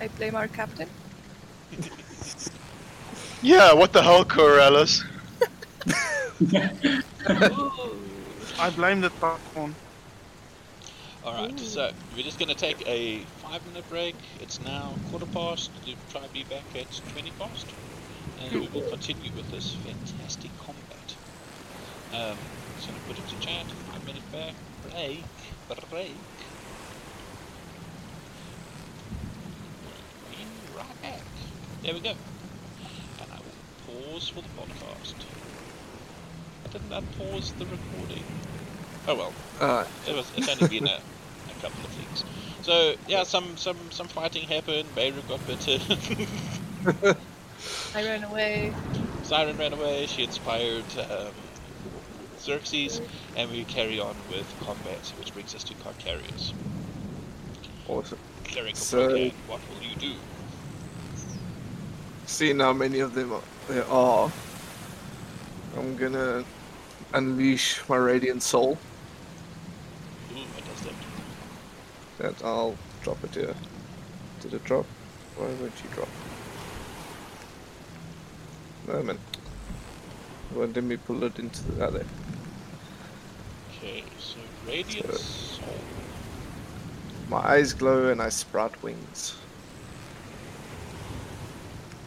I 0.00 0.08
blame 0.08 0.34
our 0.34 0.48
captain. 0.48 0.90
Yeah, 3.42 3.72
what 3.74 3.92
the 3.92 4.02
hell, 4.02 4.24
Carolus? 4.24 5.04
I 8.58 8.70
blame 8.70 9.00
the 9.00 9.10
popcorn. 9.10 9.76
Alright, 11.24 11.56
so 11.60 11.92
we're 12.16 12.24
just 12.24 12.40
gonna 12.40 12.52
take 12.52 12.82
a 12.84 13.20
five 13.38 13.64
minute 13.68 13.88
break. 13.88 14.16
It's 14.40 14.60
now 14.60 14.92
quarter 15.08 15.26
past. 15.26 15.70
We'll 15.86 15.94
try 16.10 16.20
to 16.20 16.32
be 16.32 16.42
back 16.42 16.64
at 16.74 16.90
20 17.12 17.30
past. 17.38 17.66
And 18.40 18.60
we 18.60 18.66
will 18.66 18.90
continue 18.90 19.30
with 19.36 19.48
this 19.52 19.72
fantastic 19.72 20.50
combat. 20.58 21.14
Um, 22.12 22.36
just 22.74 22.88
gonna 22.88 22.98
put 23.06 23.18
it 23.20 23.28
to 23.28 23.38
chat. 23.38 23.66
Five 23.66 24.04
minute 24.04 24.32
back. 24.32 24.54
Break. 24.90 25.22
Break. 25.90 26.10
Right 30.76 31.02
back. 31.02 31.20
There 31.84 31.94
we 31.94 32.00
go. 32.00 32.14
And 33.20 33.30
I 33.30 33.38
will 33.38 34.12
pause 34.12 34.28
for 34.28 34.42
the 34.42 34.48
podcast. 34.58 35.14
I 36.64 36.68
didn't 36.72 36.90
that 36.90 37.04
pause 37.16 37.52
the 37.52 37.66
recording? 37.66 38.24
Oh 39.08 39.14
well. 39.16 39.32
Uh, 39.60 39.84
It 40.06 40.14
was 40.14 40.30
it's 40.36 40.48
only 40.48 40.68
been 40.68 40.88
a, 40.88 40.94
a 41.00 41.60
couple 41.60 41.84
of 41.84 41.90
things. 41.90 42.24
So 42.62 42.94
yeah, 43.08 43.24
some 43.24 43.56
some 43.56 43.76
some 43.90 44.08
fighting 44.08 44.46
happened. 44.48 44.88
Beirut 44.94 45.26
got 45.28 45.44
bitten. 45.46 45.80
I 47.94 48.04
ran 48.04 48.24
away. 48.24 48.72
Siren 49.22 49.56
ran 49.56 49.72
away. 49.72 50.06
She 50.06 50.22
inspired 50.24 50.84
um, 51.10 51.32
Xerxes, 52.38 53.00
and 53.36 53.50
we 53.50 53.64
carry 53.64 54.00
on 54.00 54.16
with 54.30 54.46
combat, 54.64 55.12
which 55.18 55.32
brings 55.32 55.54
us 55.54 55.62
to 55.64 55.74
Carcarius. 55.74 56.52
awesome. 57.88 58.18
Cleric 58.44 58.72
of 58.72 58.78
So- 58.78 59.06
Rogan, 59.08 59.32
what 59.46 59.60
will 59.70 59.82
you 59.86 59.94
do? 59.96 60.12
Seeing 62.26 62.60
how 62.60 62.72
many 62.72 63.00
of 63.00 63.14
them 63.14 63.32
are, 63.32 63.42
there 63.68 63.86
are, 63.86 64.30
I'm 65.76 65.96
gonna 65.96 66.44
unleash 67.12 67.80
my 67.88 67.96
radiant 67.96 68.42
soul. 68.42 68.78
Ooh, 70.34 70.38
what 70.38 70.64
does 70.64 70.80
that 72.18 72.44
I'll 72.44 72.76
drop 73.02 73.22
it 73.24 73.34
here. 73.34 73.54
Did 74.40 74.54
it 74.54 74.64
drop? 74.64 74.86
Why 75.36 75.46
won't 75.46 75.72
you 75.82 75.90
drop? 75.94 76.08
No 78.86 79.02
man. 79.02 79.18
Well, 80.54 80.68
let 80.68 80.84
me 80.84 80.96
pull 80.96 81.22
it 81.24 81.38
into 81.38 81.62
the 81.62 81.84
other. 81.86 82.04
Okay, 83.78 84.04
so 84.18 84.38
radiant 84.66 85.10
So-. 85.10 85.62
My 87.28 87.38
eyes 87.38 87.72
glow 87.72 88.08
and 88.08 88.20
I 88.20 88.28
sprout 88.28 88.80
wings. 88.82 89.34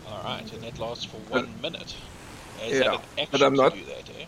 All 0.07 0.23
right, 0.23 0.53
and 0.53 0.63
that 0.63 0.77
lasts 0.79 1.05
for 1.05 1.17
one 1.29 1.49
minute. 1.61 1.95
Is 2.67 2.79
Yeah, 2.79 2.97
but 3.31 3.41
I'm 3.41 3.55
not- 3.55 3.73
do 3.73 3.83
that, 3.85 4.09
eh? 4.09 4.25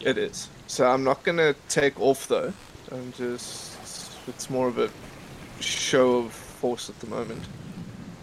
It 0.00 0.18
is. 0.18 0.48
So 0.66 0.86
I'm 0.90 1.04
not 1.04 1.22
gonna 1.22 1.54
take 1.68 2.00
off 2.00 2.28
though. 2.28 2.52
I'm 2.92 3.12
just. 3.12 3.76
It's 4.28 4.50
more 4.50 4.68
of 4.68 4.78
a 4.78 4.90
show 5.60 6.18
of 6.18 6.32
force 6.32 6.88
at 6.88 6.98
the 7.00 7.06
moment. 7.06 7.42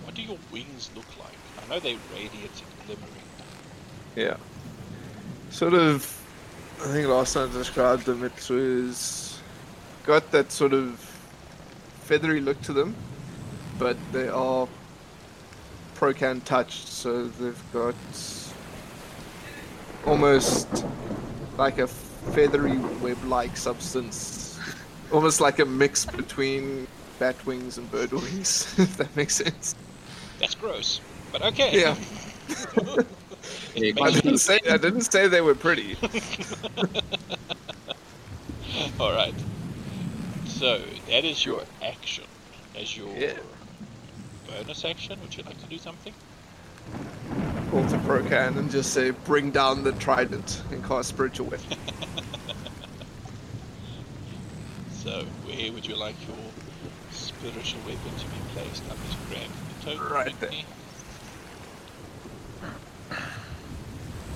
What 0.03 0.15
do 0.15 0.21
your 0.21 0.37
wings 0.51 0.89
look 0.95 1.05
like? 1.19 1.33
I 1.63 1.69
know 1.69 1.79
they're 1.79 1.97
radiant 2.13 2.51
and 2.51 2.85
glimmering. 2.85 3.13
Yeah. 4.15 4.37
Sort 5.49 5.73
of. 5.73 6.19
I 6.81 6.87
think 6.87 7.07
last 7.07 7.33
time 7.33 7.49
I 7.49 7.53
described 7.53 8.05
them, 8.05 8.23
it 8.23 8.49
was 8.49 9.39
got 10.05 10.31
that 10.31 10.51
sort 10.51 10.73
of 10.73 10.99
feathery 12.01 12.41
look 12.41 12.61
to 12.63 12.73
them, 12.73 12.93
but 13.79 13.95
they 14.11 14.27
are 14.27 14.67
Procan 15.95 16.43
touched, 16.43 16.87
so 16.87 17.27
they've 17.27 17.63
got 17.71 17.95
almost 20.05 20.83
like 21.57 21.77
a 21.77 21.87
feathery 21.87 22.77
web-like 23.01 23.55
substance, 23.55 24.42
almost 25.13 25.39
like 25.39 25.59
a 25.59 25.65
mix 25.65 26.05
between 26.05 26.87
bat 27.19 27.45
wings 27.45 27.77
and 27.77 27.89
bird 27.91 28.11
wings, 28.11 28.73
if 28.79 28.97
that 28.97 29.15
makes 29.15 29.35
sense. 29.35 29.75
That's 30.39 30.55
gross, 30.55 30.99
but 31.31 31.41
okay. 31.43 31.79
Yeah. 31.79 31.95
I 34.01 34.11
didn't 34.11 34.39
say 34.39 34.59
I 34.69 34.77
didn't 34.77 35.01
say 35.01 35.27
they 35.27 35.41
were 35.41 35.55
pretty. 35.55 35.95
All 38.99 39.11
right. 39.13 39.33
So 40.45 40.81
that 41.09 41.23
is 41.25 41.45
your 41.45 41.63
action. 41.81 42.25
As 42.75 42.97
your 42.97 43.15
Yeah. 43.15 43.37
bonus 44.47 44.83
action, 44.83 45.19
would 45.21 45.35
you 45.37 45.43
like 45.43 45.59
to 45.61 45.67
do 45.67 45.77
something? 45.77 46.13
Call 47.71 47.85
to 47.87 47.97
Procan 47.99 48.57
and 48.57 48.69
just 48.69 48.93
say, 48.93 49.11
bring 49.11 49.51
down 49.51 49.83
the 49.83 49.93
trident 49.93 50.61
and 50.71 50.83
cast 50.83 51.09
spiritual 51.09 51.47
weapon. 51.47 51.77
So 55.03 55.25
where 55.43 55.69
would 55.73 55.85
you 55.85 55.97
like 55.97 56.15
your 56.25 56.37
spiritual 57.11 57.81
weapon 57.81 58.17
to 58.17 58.25
be 58.25 58.37
placed? 58.53 58.83
I'm 58.89 58.95
just 59.05 59.17
grab 59.29 59.49
the 59.67 59.97
token 59.97 60.13
Right. 60.13 60.33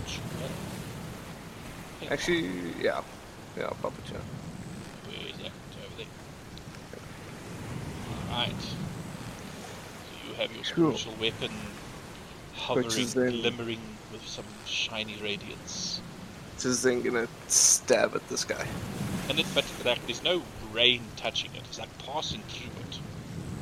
Sure. 0.08 0.50
Actually, 2.12 2.50
yeah. 2.82 3.02
Yeah, 3.56 3.64
I'll 3.64 3.78
pop 3.82 3.94
it 3.98 4.10
here. 4.10 4.20
Where 5.06 5.30
is 5.30 5.38
that? 5.38 5.54
Over 5.86 5.96
there. 5.98 6.06
Alright. 8.30 8.62
So 8.62 10.28
you 10.28 10.34
have 10.34 10.52
your 10.54 10.66
Cool. 10.66 10.98
spiritual 10.98 11.16
weapon 11.22 11.52
hovering, 12.56 13.10
glimmering 13.40 13.82
with 14.12 14.28
some 14.28 14.46
shiny 14.66 15.16
radiance. 15.24 16.02
Just 16.60 16.84
then 16.84 17.02
gonna 17.04 17.28
stab 17.48 18.16
at 18.16 18.28
this 18.28 18.44
guy. 18.44 18.68
And 19.30 19.40
it, 19.40 19.46
but 19.54 19.66
like, 19.86 20.06
there's 20.06 20.24
no 20.24 20.42
rain 20.74 21.12
touching 21.16 21.56
it. 21.56 21.64
It's 21.68 21.80
like 21.80 21.90
passing 21.98 22.44
through 22.48 22.72
it. 22.82 23.02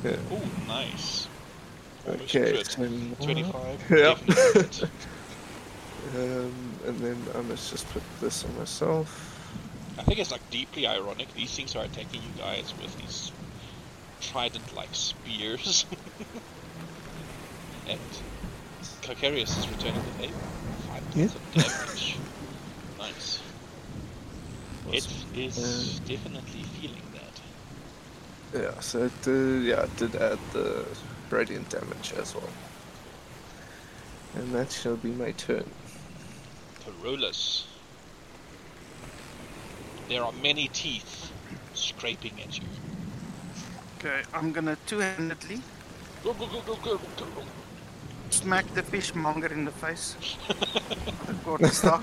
Yeah. 0.02 0.16
Oh, 0.30 0.50
nice. 0.66 1.28
Almost 2.06 2.34
Okay, 2.36 2.52
crit. 2.52 2.70
25. 3.20 3.90
Yeah. 3.90 4.16
Um, 6.14 6.80
and 6.86 7.00
then 7.00 7.16
I 7.34 7.40
must 7.40 7.70
just 7.70 7.88
put 7.88 8.02
this 8.20 8.44
on 8.44 8.56
myself. 8.56 9.32
I 9.98 10.02
think 10.04 10.20
it's 10.20 10.30
like 10.30 10.48
deeply 10.50 10.86
ironic. 10.86 11.32
These 11.34 11.54
things 11.56 11.74
are 11.74 11.84
attacking 11.84 12.22
you 12.22 12.30
guys 12.38 12.72
with 12.80 12.96
these 12.96 13.32
trident-like 14.20 14.94
spears, 14.94 15.84
and 17.86 17.98
Carcarius 19.02 19.56
is 19.58 19.68
returning 19.68 20.04
the 20.04 20.12
favor. 20.12 20.48
Five 20.88 21.02
Yeah. 21.14 21.24
of 21.24 21.50
damage. 21.50 22.16
nice. 22.98 23.40
It 24.92 25.06
is 25.34 25.58
Uh, 25.58 26.04
definitely. 26.04 26.55
Yeah, 28.56 28.80
so 28.80 29.04
it, 29.04 29.12
uh, 29.28 29.30
yeah, 29.30 29.84
it 29.84 29.96
did 29.96 30.16
add 30.16 30.38
the 30.52 30.86
radiant 31.28 31.68
damage 31.68 32.14
as 32.16 32.34
well. 32.34 32.48
And 34.34 34.50
that 34.54 34.72
shall 34.72 34.96
be 34.96 35.10
my 35.10 35.32
turn. 35.32 35.68
Carolus. 36.84 37.66
There 40.08 40.22
are 40.24 40.32
many 40.42 40.68
teeth 40.68 41.32
scraping 41.74 42.40
at 42.40 42.58
you. 42.58 42.64
Okay, 43.98 44.22
I'm 44.32 44.52
gonna 44.52 44.76
two-handedly 44.86 45.60
Go, 46.24 46.32
go, 46.32 46.46
go, 46.46 46.60
go, 46.62 46.74
go, 46.76 46.96
go, 46.96 47.24
go. 47.26 47.42
smack 48.30 48.66
the 48.74 48.82
fishmonger 48.82 49.52
in 49.52 49.64
the 49.64 49.70
face. 49.70 50.16
with 50.48 51.26
the 51.26 51.34
quarterstaff. 51.44 52.02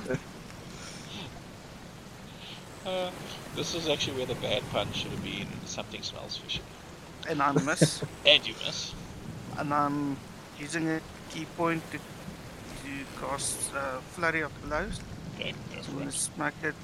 Uh, 2.85 3.09
this 3.55 3.73
is 3.75 3.87
actually 3.87 4.17
where 4.17 4.25
the 4.25 4.35
bad 4.35 4.63
pun 4.71 4.91
should 4.93 5.11
have 5.11 5.23
been. 5.23 5.47
Something 5.65 6.01
smells 6.03 6.37
fishy. 6.37 6.61
and 7.29 7.41
I 7.41 7.51
miss. 7.53 8.03
And 8.25 8.45
you 8.47 8.55
miss. 8.65 8.95
and 9.57 9.73
I'm 9.73 10.17
using 10.57 10.89
a 10.89 11.01
ki 11.29 11.45
point 11.57 11.83
to 11.91 11.97
to 11.99 13.05
cast 13.19 13.73
uh, 13.73 14.01
flurry 14.01 14.41
of 14.41 14.51
blows. 14.61 14.99
Okay, 15.35 15.53
go 15.73 15.81
So 15.81 15.91
I'm 15.91 15.97
gonna 15.99 16.09
it. 16.09 16.13
smack 16.13 16.55
it. 16.63 16.75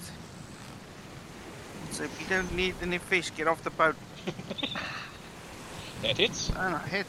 So 1.92 2.04
if 2.04 2.20
you 2.22 2.28
don't 2.28 2.52
need 2.54 2.76
any 2.82 2.98
fish. 3.00 3.32
Get 3.36 3.48
off 3.48 3.62
the 3.64 3.72
boat. 3.72 3.96
That 6.02 6.18
hits. 6.18 6.50
And 6.56 6.76
I 6.76 6.88
hit. 6.88 7.08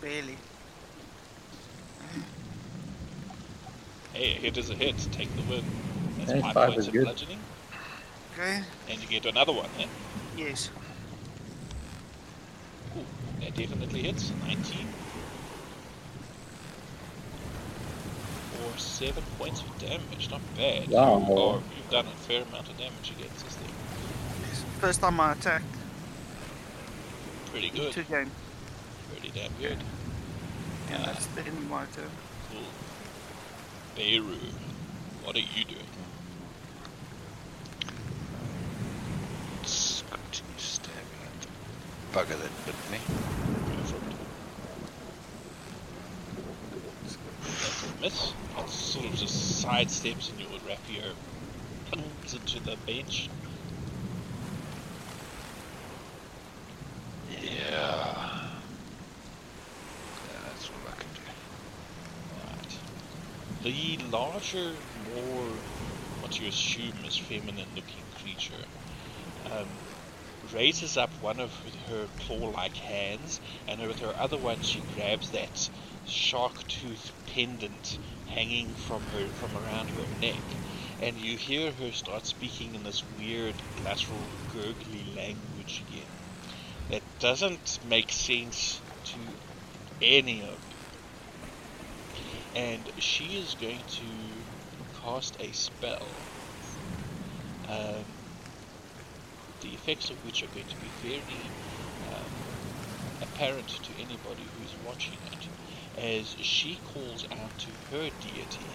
Barely. 0.00 0.38
Hey, 4.12 4.32
a 4.36 4.40
hit 4.40 4.56
is 4.56 4.70
a 4.70 4.74
hit. 4.74 4.96
Take 5.12 5.34
the 5.36 5.42
win. 5.42 5.64
That's 6.16 6.32
Hey, 6.32 6.40
five, 6.40 6.54
five 6.54 6.68
points 6.70 6.82
is 6.82 6.88
of 6.88 6.92
good. 6.92 7.04
bludgeoning. 7.04 7.44
Okay. 8.38 8.62
And 8.88 9.00
you 9.02 9.08
get 9.08 9.26
another 9.26 9.52
one, 9.52 9.68
eh? 9.80 9.86
Yes. 10.36 10.70
Ooh, 12.96 13.04
that 13.40 13.56
definitely 13.56 14.02
hits. 14.02 14.32
19. 14.46 14.86
Or 18.64 18.78
7 18.78 19.22
points 19.38 19.60
of 19.62 19.78
damage. 19.80 20.30
Not 20.30 20.40
bad. 20.56 20.88
Wow. 20.88 21.18
You 21.26 21.34
are, 21.36 21.54
you've 21.76 21.90
done 21.90 22.06
a 22.06 22.16
fair 22.26 22.42
amount 22.42 22.68
of 22.68 22.78
damage 22.78 23.12
against 23.18 23.44
this 23.44 23.56
thing. 23.56 23.74
First 24.80 25.00
time 25.00 25.18
I 25.18 25.32
attacked. 25.32 25.64
Pretty 27.46 27.70
good. 27.70 27.92
Two 27.92 28.04
game. 28.04 28.30
Pretty 29.10 29.30
damn 29.36 29.50
good. 29.60 29.78
Yeah, 30.90 30.96
Uh, 31.02 31.06
that's 31.06 31.26
the 31.26 31.40
end 31.40 31.48
of 31.58 31.68
my 31.68 31.84
turn. 31.86 32.08
Cool. 32.52 32.60
Beirut, 33.96 34.38
what 35.24 35.34
are 35.34 35.40
you 35.40 35.64
doing? 35.64 35.82
Let's 39.60 40.02
continue 40.08 40.56
stabbing 40.56 41.02
at 41.26 41.40
the 41.42 41.48
bugger 42.12 42.38
that 42.40 42.66
bit 42.66 42.74
me. 42.90 42.98
Go 43.70 43.82
for 43.84 43.96
it. 43.96 44.02
That's 47.62 48.00
miss. 48.00 48.32
It 48.58 48.70
sort 48.70 49.06
of 49.06 49.14
just 49.14 49.64
sidesteps 49.64 50.30
and 50.30 50.40
you 50.40 50.48
would 50.50 50.66
wrap 50.66 50.78
your 50.88 51.14
rapier 51.92 52.04
into 52.32 52.60
the 52.60 52.76
bench. 52.86 53.28
Yeah. 57.30 58.48
Yeah, 60.24 60.40
that's 60.46 60.68
all 60.68 60.82
I 60.86 60.94
can 60.96 61.08
do. 61.14 61.20
Right. 62.46 62.78
The 63.62 64.04
larger, 64.10 64.72
more 65.14 65.46
what 66.20 66.40
you 66.40 66.48
assume 66.48 67.04
is 67.06 67.16
feminine 67.16 67.68
looking 67.74 68.02
creature 68.20 68.64
um, 69.52 69.66
raises 70.52 70.96
up 70.96 71.10
one 71.20 71.40
of 71.40 71.52
her 71.88 72.06
claw 72.20 72.50
like 72.50 72.76
hands, 72.76 73.40
and 73.66 73.80
with 73.86 73.98
her 73.98 74.14
other 74.18 74.38
one, 74.38 74.60
she 74.62 74.80
grabs 74.94 75.30
that 75.30 75.70
shark 76.06 76.66
tooth 76.68 77.12
pendant 77.26 77.98
hanging 78.26 78.74
from 78.74 79.02
her 79.12 79.28
from 79.28 79.56
around 79.56 79.90
her 79.90 80.06
neck. 80.20 80.42
And 81.00 81.16
you 81.16 81.36
hear 81.36 81.72
her 81.72 81.92
start 81.92 82.26
speaking 82.26 82.74
in 82.74 82.82
this 82.82 83.02
weird, 83.16 83.54
guttural, 83.82 84.30
gurgly 84.48 85.14
language 85.14 85.84
again. 85.88 86.10
That 86.90 87.02
doesn't 87.18 87.78
make 87.84 88.10
sense 88.12 88.80
to 89.04 89.18
any 90.00 90.42
of 90.42 90.58
and 92.58 92.90
she 92.98 93.38
is 93.38 93.54
going 93.54 93.82
to 93.86 94.06
cast 95.00 95.36
a 95.40 95.52
spell. 95.52 96.08
Um, 97.68 98.17
the 99.60 99.68
effects 99.68 100.10
of 100.10 100.16
which 100.24 100.42
are 100.42 100.48
going 100.48 100.66
to 100.66 100.76
be 100.76 100.88
very 101.02 101.40
um, 102.12 102.30
apparent 103.22 103.68
to 103.68 103.92
anybody 103.98 104.44
who's 104.58 104.74
watching 104.86 105.18
it, 105.32 105.48
as 105.98 106.36
she 106.40 106.78
calls 106.94 107.24
out 107.32 107.58
to 107.58 107.70
her 107.90 108.10
deity 108.20 108.66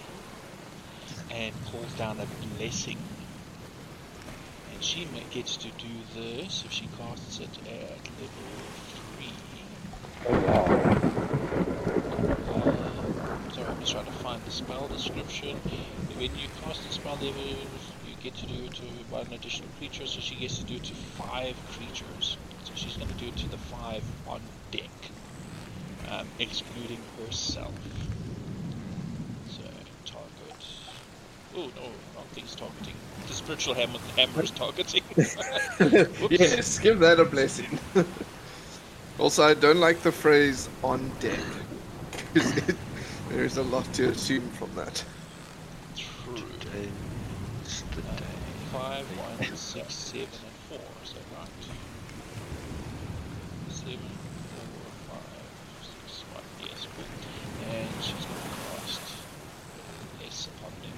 and 1.30 1.54
calls 1.66 1.92
down 1.94 2.18
a 2.20 2.26
blessing. 2.56 2.98
And 4.72 4.82
she 4.82 5.08
gets 5.30 5.56
to 5.58 5.68
do 5.68 5.88
this 6.14 6.64
if 6.64 6.72
she 6.72 6.88
casts 6.98 7.40
it 7.40 7.48
at 7.66 7.98
level 8.20 8.44
3. 9.16 9.32
Oh. 10.26 11.14
Uh, 12.54 13.52
sorry, 13.52 13.66
I'm 13.68 13.80
just 13.80 13.92
trying 13.92 14.04
to 14.06 14.12
find 14.12 14.42
the 14.44 14.50
spell 14.50 14.88
description. 14.88 15.56
When 16.16 16.30
you 16.36 16.48
cast 16.62 16.86
the 16.86 16.92
spell 16.92 17.14
level, 17.16 17.56
get 18.24 18.36
to 18.36 18.46
do 18.46 18.64
it 18.66 18.74
to 18.76 18.86
one 19.08 19.32
additional 19.32 19.70
creature, 19.78 20.06
so 20.06 20.20
she 20.20 20.36
gets 20.36 20.58
to 20.58 20.64
do 20.64 20.76
it 20.76 20.84
to 20.84 20.96
five 20.96 21.64
creatures. 21.66 22.38
So 22.64 22.74
she's 22.74 22.96
going 22.96 23.10
to 23.10 23.16
do 23.16 23.28
it 23.28 23.36
to 23.38 23.48
the 23.48 23.58
five 23.58 24.04
on 24.26 24.50
deck, 24.72 25.12
um, 26.04 26.32
excluding 26.38 27.04
herself. 27.18 27.78
So, 29.44 29.62
target. 30.04 30.66
Oh 31.54 31.72
no, 31.76 32.02
wrong 32.14 32.28
thing's 32.32 32.56
targeting. 32.56 33.00
The 33.26 33.34
spiritual 33.34 33.74
hammer, 33.74 34.00
hammer 34.16 34.42
is 34.42 34.52
targeting. 34.52 35.04
Whoops. 36.18 36.30
yes, 36.30 36.78
give 36.78 37.00
that 37.00 37.20
a 37.20 37.24
blessing. 37.26 37.80
also, 39.18 39.44
I 39.44 39.54
don't 39.54 39.78
like 39.80 40.02
the 40.02 40.12
phrase 40.12 40.70
on 40.82 41.12
deck. 41.18 41.66
'cause 42.34 42.52
it- 42.56 42.78
there 43.28 43.44
is 43.44 43.56
a 43.56 43.62
lot 43.62 43.92
to 43.94 44.08
assume 44.10 44.50
from 44.50 44.74
that. 44.74 45.04
True. 45.96 46.58
Today 46.60 46.92
is 47.62 47.84
the 47.94 48.02
Uh, 48.06 48.16
day. 48.16 48.63
Five, 48.74 49.06
one, 49.16 49.56
six, 49.56 49.94
seven, 49.94 50.26
and 50.42 50.56
four. 50.68 50.90
Is 51.04 51.12
that 51.12 51.22
right? 51.30 51.48
Seven, 53.68 54.18
four, 54.50 54.90
five, 55.06 55.46
six, 55.80 56.24
one. 56.34 56.42
Yes, 56.58 56.88
cool. 56.96 57.04
And 57.70 58.02
she's 58.02 58.26
going 58.26 58.42
to 58.42 58.50
cast 58.50 59.00
less 60.20 60.48
upon 60.48 60.72
them. 60.82 60.90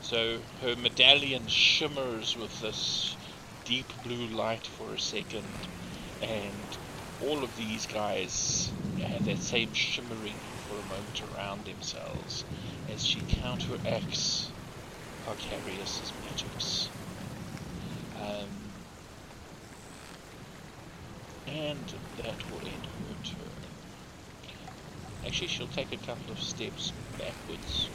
So 0.00 0.40
her 0.60 0.74
medallion 0.74 1.46
shimmers 1.46 2.36
with 2.36 2.60
this 2.60 3.16
deep 3.64 3.92
blue 4.02 4.26
light 4.26 4.66
for 4.66 4.92
a 4.92 4.98
second, 4.98 5.68
and 6.20 6.76
all 7.20 7.44
of 7.44 7.54
these 7.56 7.86
guys 7.86 8.72
have 8.98 9.24
that 9.26 9.38
same 9.38 9.72
shimmering 9.72 10.40
for 10.66 10.80
a 10.80 10.82
moment 10.82 11.22
around 11.22 11.64
themselves 11.64 12.44
as 12.92 13.06
she 13.06 13.20
counteracts 13.28 14.51
Arcarius' 15.26 16.12
magics. 16.24 16.88
Um, 18.20 18.48
and 21.46 21.94
that 22.16 22.50
will 22.50 22.60
end 22.66 22.86
her 22.86 23.14
turn. 23.24 23.52
Actually, 25.26 25.46
she'll 25.48 25.66
take 25.68 25.92
a 25.92 25.96
couple 25.98 26.32
of 26.32 26.40
steps 26.40 26.92
backwards 27.18 27.88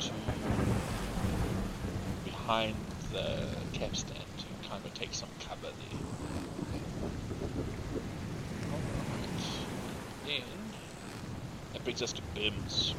to 0.00 0.10
behind 2.24 2.74
the 3.12 3.46
capstan 3.72 4.16
to 4.38 4.68
kind 4.68 4.84
of 4.84 4.92
take 4.94 5.14
some 5.14 5.28
cover 5.38 5.60
there. 5.62 6.00
Alright. 8.72 9.42
Then 10.26 10.74
that 11.72 11.84
brings 11.84 12.02
us 12.02 12.12
to 12.14 12.22
Bims, 12.34 12.94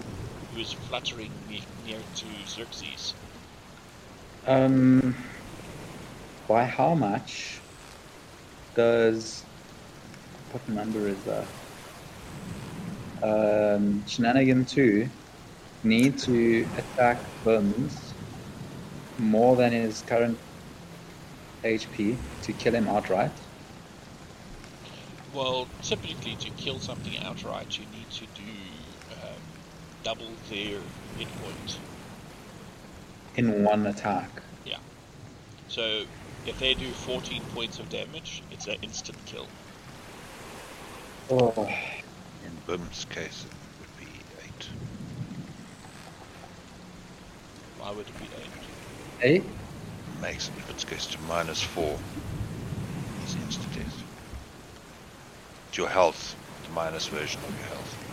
who 0.53 0.61
is 0.61 0.73
fluttering 0.73 1.31
ne- 1.49 1.63
near 1.85 1.99
to 2.15 2.25
Xerxes. 2.47 3.13
Um, 4.47 5.15
by 6.47 6.65
how 6.65 6.95
much 6.95 7.59
does 8.75 9.43
what 10.51 10.67
number 10.67 11.07
is 11.07 11.17
that? 11.23 11.47
Um, 13.23 14.03
Shenanigan 14.07 14.65
two 14.65 15.07
need 15.83 16.17
to 16.19 16.67
attack 16.77 17.19
Bims 17.45 17.93
more 19.19 19.55
than 19.55 19.71
his 19.71 20.01
current 20.01 20.37
HP 21.63 22.17
to 22.43 22.53
kill 22.53 22.73
him 22.73 22.87
outright. 22.87 23.31
Well, 25.33 25.67
typically 25.81 26.35
to 26.35 26.49
kill 26.51 26.79
something 26.79 27.17
outright, 27.19 27.77
you 27.77 27.85
need 27.95 28.00
double 30.03 30.27
their 30.49 30.79
hit 31.17 31.27
points. 31.41 31.79
in 33.35 33.63
one 33.63 33.85
attack. 33.87 34.29
Yeah. 34.65 34.77
So 35.67 36.03
if 36.45 36.59
they 36.59 36.73
do 36.73 36.91
14 36.91 37.41
points 37.53 37.79
of 37.79 37.89
damage, 37.89 38.43
it's 38.51 38.67
an 38.67 38.75
instant 38.81 39.17
kill. 39.25 39.47
Oh, 41.29 41.67
In 42.45 42.51
Bim's 42.67 43.05
case, 43.05 43.45
it 43.45 43.53
would 43.79 43.97
be 43.97 44.11
eight. 44.43 44.67
Why 47.79 47.91
would 47.91 48.07
it 48.07 48.17
be 48.19 48.25
8? 48.25 48.49
eight? 49.23 49.43
makes 50.21 50.49
it, 50.49 50.53
it 50.69 50.85
goes 50.89 51.07
to 51.07 51.19
minus 51.21 51.61
four. 51.61 51.97
He's 53.21 53.35
instant 53.35 53.73
death. 53.73 54.03
It's 55.69 55.77
your 55.77 55.89
health, 55.89 56.35
the 56.63 56.69
minus 56.73 57.07
version 57.07 57.41
of 57.43 57.49
your 57.57 57.67
health. 57.69 58.10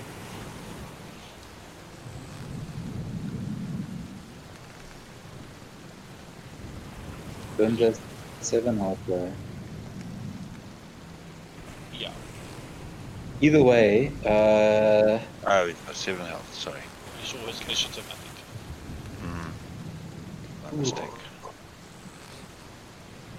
Don't 7.58 7.76
just 7.76 8.00
seven 8.40 8.78
health 8.78 9.00
there. 9.08 9.36
Yeah. 11.92 12.12
Either 13.40 13.62
way, 13.62 14.20
uh, 14.24 15.18
Oh, 15.46 15.66
it's 15.66 15.80
got 15.80 15.96
seven 15.96 16.24
health, 16.26 16.54
sorry. 16.54 16.82
You 17.16 17.24
saw 17.24 17.46
his 17.48 17.60
initiative, 17.60 18.04
I 18.10 18.14
think. 18.14 18.34
Hmm. 19.20 19.50
My 20.62 20.70
mistake. 20.78 21.10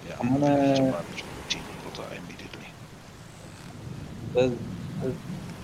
Yeah, 0.03 0.15
I'm 0.19 0.33
gonna- 0.39 0.71
it's 0.71 0.79
a 0.79 0.83
minus 0.83 1.21
14 1.33 1.69
equal 1.69 1.91
to 1.93 2.15
immediately. 2.15 2.67
does, 4.35 4.51
does 5.01 5.15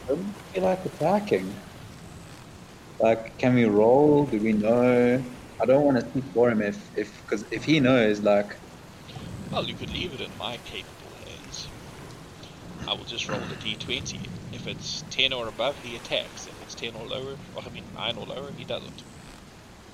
doesn't 0.08 0.36
feel 0.54 0.64
like 0.64 0.86
attacking. 0.86 1.62
Like, 3.00 3.38
can 3.38 3.56
we 3.56 3.66
roll? 3.66 4.28
Do 4.28 4.40
we 4.42 4.54
know? 4.54 5.35
I 5.62 5.66
don't 5.66 5.84
want 5.84 5.98
to 5.98 6.10
speak 6.10 6.34
for 6.34 6.50
him 6.52 6.62
if, 6.62 6.90
if, 6.96 7.20
because 7.20 7.46
if 7.52 7.64
he 7.66 7.80
knows, 7.80 8.22
like, 8.22 8.52
Well, 9.52 9.66
you 9.68 9.76
could 9.76 9.90
leave 9.90 10.14
it 10.14 10.22
in 10.22 10.36
my 10.36 10.60
capable 10.60 11.16
hands. 11.16 11.72
I 12.88 12.96
will 12.96 13.06
just 13.06 13.30
roll 13.30 13.48
the 13.48 13.58
d20. 13.58 14.32
If 14.52 14.68
it's 14.68 15.04
10 15.12 15.34
or 15.34 15.48
above, 15.48 15.80
he 15.80 15.96
attacks. 15.96 16.48
If 16.48 16.62
it's 16.62 16.76
10 16.76 16.96
or 16.96 17.08
lower, 17.08 17.40
or 17.54 17.64
I 17.66 17.70
mean 17.70 17.94
9 17.94 18.18
or 18.18 18.26
lower, 18.28 18.52
he 18.54 18.66
doesn't. 18.66 19.04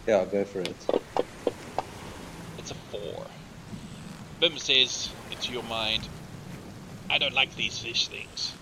yeah, 0.08 0.18
I'll 0.18 0.26
go 0.26 0.46
for 0.46 0.62
it. 0.62 0.86
It's 2.58 2.72
a 2.72 2.76
4. 2.76 3.30
Bim 4.40 4.58
says 4.60 5.16
into 5.30 5.52
your 5.52 5.64
mind, 5.64 6.10
I 7.10 7.20
don't 7.20 7.34
like 7.34 7.56
these 7.56 7.80
fish 7.80 8.10
things. 8.10 8.58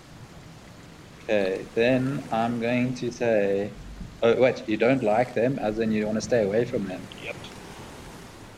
Okay, 1.28 1.70
then 1.74 2.28
I'm 2.32 2.60
going 2.60 2.94
to 2.96 3.10
say, 3.12 3.79
oh 4.22 4.40
wait, 4.40 4.62
you 4.68 4.76
don't 4.76 5.02
like 5.02 5.34
them, 5.34 5.58
as 5.58 5.78
in 5.78 5.90
you 5.92 6.06
want 6.06 6.16
to 6.18 6.22
stay 6.22 6.42
away 6.42 6.64
from 6.64 6.86
them. 6.86 7.08
Yep. 7.16 7.36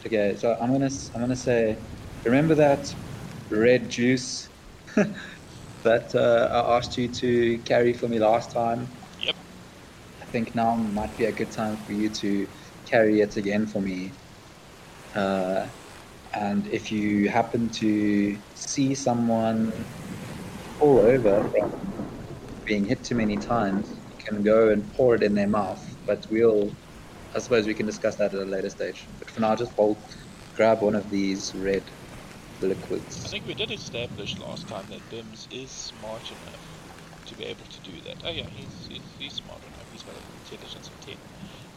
Okay, 0.06 0.34
so 0.36 0.56
I'm 0.60 0.72
gonna 0.72 0.90
I'm 1.14 1.20
gonna 1.20 1.36
say, 1.36 1.78
remember 2.24 2.54
that 2.56 2.84
red 3.50 3.88
juice 3.90 4.50
that 5.84 6.10
uh, 6.14 6.48
I 6.52 6.76
asked 6.76 6.96
you 6.98 7.08
to 7.08 7.58
carry 7.60 7.92
for 7.94 8.08
me 8.08 8.18
last 8.18 8.52
time? 8.52 8.98
Yep. 9.20 9.36
I 10.22 10.26
think 10.26 10.54
now 10.54 10.76
might 10.76 11.16
be 11.16 11.24
a 11.24 11.32
good 11.32 11.50
time 11.52 11.76
for 11.84 11.92
you 11.92 12.08
to 12.10 12.48
carry 12.84 13.20
it 13.20 13.36
again 13.36 13.66
for 13.66 13.80
me. 13.80 14.14
Uh, 15.14 15.68
and 16.34 16.66
if 16.68 16.90
you 16.92 17.28
happen 17.30 17.70
to 17.70 18.42
see 18.54 18.94
someone 18.94 19.88
all 20.80 21.00
over 21.00 21.42
from 21.44 21.94
being 22.66 22.86
hit 22.86 23.04
too 23.04 23.16
many 23.16 23.38
times, 23.38 24.01
can 24.24 24.42
go 24.42 24.70
and 24.70 24.90
pour 24.94 25.14
it 25.14 25.22
in 25.22 25.34
their 25.34 25.48
mouth. 25.48 25.82
But 26.06 26.26
we'll, 26.30 26.70
I 27.34 27.38
suppose 27.38 27.66
we 27.66 27.74
can 27.74 27.86
discuss 27.86 28.16
that 28.16 28.34
at 28.34 28.40
a 28.40 28.44
later 28.44 28.70
stage. 28.70 29.04
But 29.18 29.30
for 29.30 29.40
now, 29.40 29.54
just 29.54 29.72
hold, 29.72 29.96
grab 30.56 30.80
one 30.82 30.94
of 30.94 31.08
these 31.10 31.54
red 31.56 31.82
liquids. 32.60 33.24
I 33.24 33.28
think 33.28 33.46
we 33.46 33.54
did 33.54 33.70
establish 33.70 34.38
last 34.38 34.68
time 34.68 34.86
that 34.90 35.00
Bims 35.10 35.46
is 35.52 35.70
smart 35.70 36.22
enough 36.22 36.72
to 37.26 37.34
be 37.36 37.44
able 37.44 37.64
to 37.64 37.90
do 37.90 38.00
that. 38.02 38.16
Oh 38.24 38.30
yeah, 38.30 38.46
he's, 38.54 38.88
he's, 38.88 39.02
he's 39.18 39.32
smart 39.34 39.60
enough. 39.60 39.92
He's 39.92 40.02
got 40.02 40.14
an 40.14 40.22
intelligence 40.44 40.88
of 40.88 41.06
10. 41.06 41.16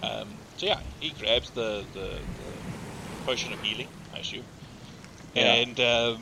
Um, 0.03 0.27
so 0.57 0.65
yeah, 0.67 0.79
he 0.99 1.11
grabs 1.11 1.49
the, 1.51 1.83
the, 1.93 1.99
the 1.99 3.25
potion 3.25 3.53
of 3.53 3.61
healing, 3.61 3.87
I 4.13 4.19
assume. 4.19 4.43
Yeah. 5.33 5.53
And 5.53 5.79
um, 5.79 6.21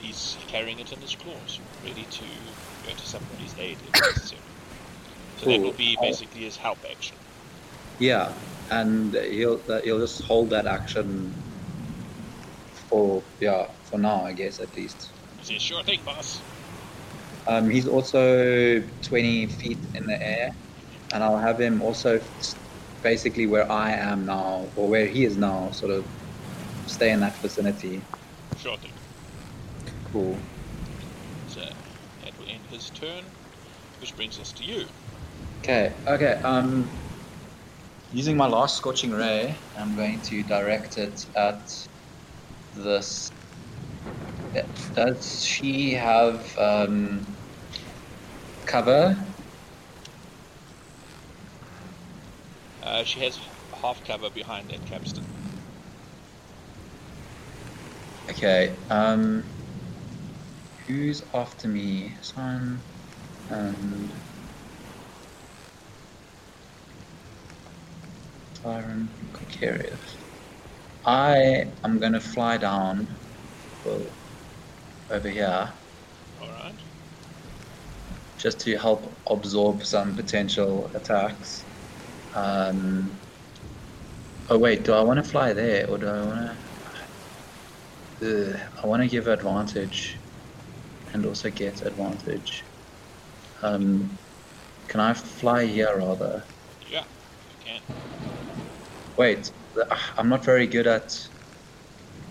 he's 0.00 0.36
carrying 0.48 0.78
it 0.78 0.92
in 0.92 1.00
his 1.00 1.14
claws, 1.14 1.60
ready 1.84 2.04
to 2.04 2.24
go 2.86 2.92
to 2.94 3.06
somebody's 3.06 3.54
aid 3.58 3.78
if 3.86 4.00
necessary. 4.00 4.40
So 5.44 5.50
that 5.50 5.60
will 5.60 5.72
be 5.72 5.96
basically 6.00 6.40
his 6.40 6.56
help 6.56 6.78
action. 6.90 7.18
Yeah, 7.98 8.32
and 8.70 9.14
he'll 9.14 9.60
he'll 9.84 10.00
just 10.00 10.24
hold 10.24 10.50
that 10.50 10.66
action 10.66 11.34
for 12.88 13.22
yeah 13.40 13.66
for 13.84 13.98
now, 13.98 14.24
I 14.24 14.32
guess 14.32 14.60
at 14.60 14.74
least. 14.76 15.10
He 15.38 15.44
says, 15.44 15.62
sure 15.62 15.82
thing, 15.82 16.00
boss. 16.04 16.40
Um, 17.46 17.68
he's 17.68 17.86
also 17.86 18.80
20 19.02 19.46
feet 19.48 19.78
in 19.94 20.06
the 20.06 20.26
air, 20.26 20.48
and 21.12 21.22
I'll 21.22 21.36
have 21.38 21.60
him 21.60 21.82
also 21.82 22.18
basically 23.02 23.46
where 23.46 23.70
I 23.70 23.92
am 23.92 24.24
now, 24.24 24.66
or 24.76 24.88
where 24.88 25.06
he 25.06 25.24
is 25.24 25.36
now, 25.36 25.70
sort 25.72 25.92
of 25.92 26.06
stay 26.86 27.10
in 27.10 27.20
that 27.20 27.36
vicinity. 27.42 28.02
Sure 28.56 28.76
thing. 28.78 28.92
Cool. 30.10 30.38
So 31.48 31.60
that 32.22 32.38
will 32.38 32.48
end 32.48 32.64
his 32.70 32.88
turn, 32.90 33.24
which 34.00 34.16
brings 34.16 34.38
us 34.38 34.52
to 34.52 34.64
you. 34.64 34.86
Okay, 35.64 35.96
okay. 36.06 36.34
Um, 36.44 36.90
using 38.10 38.36
my 38.36 38.46
last 38.46 38.76
scorching 38.76 39.12
ray, 39.12 39.58
I'm 39.74 39.96
going 39.96 40.20
to 40.20 40.42
direct 40.42 40.98
it 40.98 41.18
at 41.36 41.56
this. 42.74 43.30
Does 44.94 45.42
she 45.42 45.94
have 45.94 46.46
um, 46.58 47.24
cover? 48.66 49.16
Uh, 52.82 53.02
she 53.04 53.20
has 53.20 53.40
half 53.80 54.04
cover 54.06 54.28
behind 54.34 54.68
that 54.68 54.84
capstan. 54.84 55.24
Okay. 58.28 58.76
Um, 58.90 59.44
who's 60.86 61.22
after 61.32 61.68
me? 61.68 62.14
Son 62.20 62.82
and 63.48 64.12
Siren 68.64 69.10
Carcarius. 69.34 70.16
I 71.04 71.66
am 71.84 71.98
gonna 71.98 72.18
fly 72.18 72.56
down. 72.56 73.06
Well, 73.84 74.00
over 75.10 75.28
here. 75.28 75.70
Alright. 76.40 76.74
just 78.38 78.58
to 78.60 78.74
help 78.78 79.12
absorb 79.26 79.84
some 79.84 80.16
potential 80.16 80.90
attacks. 80.94 81.62
Um, 82.34 83.10
oh 84.48 84.56
wait, 84.56 84.82
do 84.82 84.94
I 84.94 85.02
want 85.02 85.22
to 85.22 85.30
fly 85.30 85.52
there 85.52 85.86
or 85.90 85.98
do 85.98 86.08
I 86.08 86.22
want 86.22 86.58
to? 88.20 88.60
I 88.82 88.86
want 88.86 89.02
to 89.02 89.08
give 89.10 89.28
advantage, 89.28 90.16
and 91.12 91.26
also 91.26 91.50
get 91.50 91.82
advantage. 91.82 92.64
Um, 93.60 94.08
can 94.88 95.00
I 95.00 95.12
fly 95.12 95.66
here 95.66 95.94
rather? 95.98 96.42
Can. 97.74 97.82
Wait, 99.16 99.52
I'm 100.16 100.28
not 100.28 100.44
very 100.44 100.66
good 100.66 100.86
at. 100.86 101.28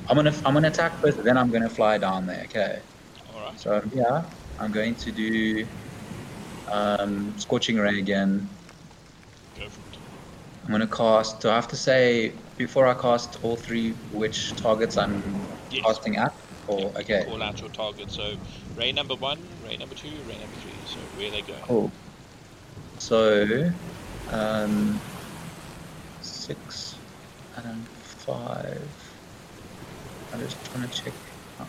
I'm 0.09 0.15
gonna 0.17 0.33
I'm 0.45 0.53
gonna 0.53 0.67
attack 0.67 1.01
first, 1.01 1.19
then 1.23 1.37
I'm 1.37 1.49
gonna 1.49 1.69
fly 1.69 1.97
down 1.97 2.25
there. 2.25 2.43
Okay. 2.45 2.81
Alright. 3.29 3.59
So 3.59 3.81
yeah, 3.93 4.23
I'm 4.59 4.71
going 4.71 4.95
to 4.95 5.11
do 5.11 5.67
um, 6.71 7.37
Scorching 7.37 7.77
Ray 7.77 7.99
again. 7.99 8.49
Go 9.57 9.69
for 9.69 9.81
it. 9.81 9.97
I'm 10.65 10.79
to 10.79 10.87
cast. 10.87 11.41
Do 11.41 11.49
I 11.49 11.55
have 11.55 11.67
to 11.69 11.75
say 11.75 12.41
before 12.57 12.87
I 12.87 12.93
cast 12.93 13.43
all 13.43 13.57
three 13.57 13.91
which 14.11 14.55
targets 14.55 14.97
I'm 14.97 15.47
Yes. 15.69 15.83
casting 15.85 16.17
at? 16.17 16.31
Or 16.67 16.79
Yeah, 16.79 17.01
okay, 17.01 17.25
Call 17.25 17.43
out 17.43 17.59
your 17.59 17.69
target. 17.71 18.09
So, 18.09 18.35
ray 18.77 18.93
number 18.93 19.15
one, 19.15 19.39
ray 19.61 19.75
number 19.75 19.95
two, 19.95 20.23
ray 20.25 20.37
number 20.37 20.55
three. 20.55 20.79
So, 20.85 21.01
where 21.15 21.29
they 21.29 21.41
going? 21.41 21.61
cool. 21.63 21.91
So, 22.99 23.45
um, 24.29 25.01
six 26.43 26.95
and 27.55 27.87
five. 27.87 28.89
I'm 30.33 30.39
just 30.41 30.57
trying 30.65 30.89
to 30.89 30.93
check. 30.93 31.13
oh. 31.61 31.67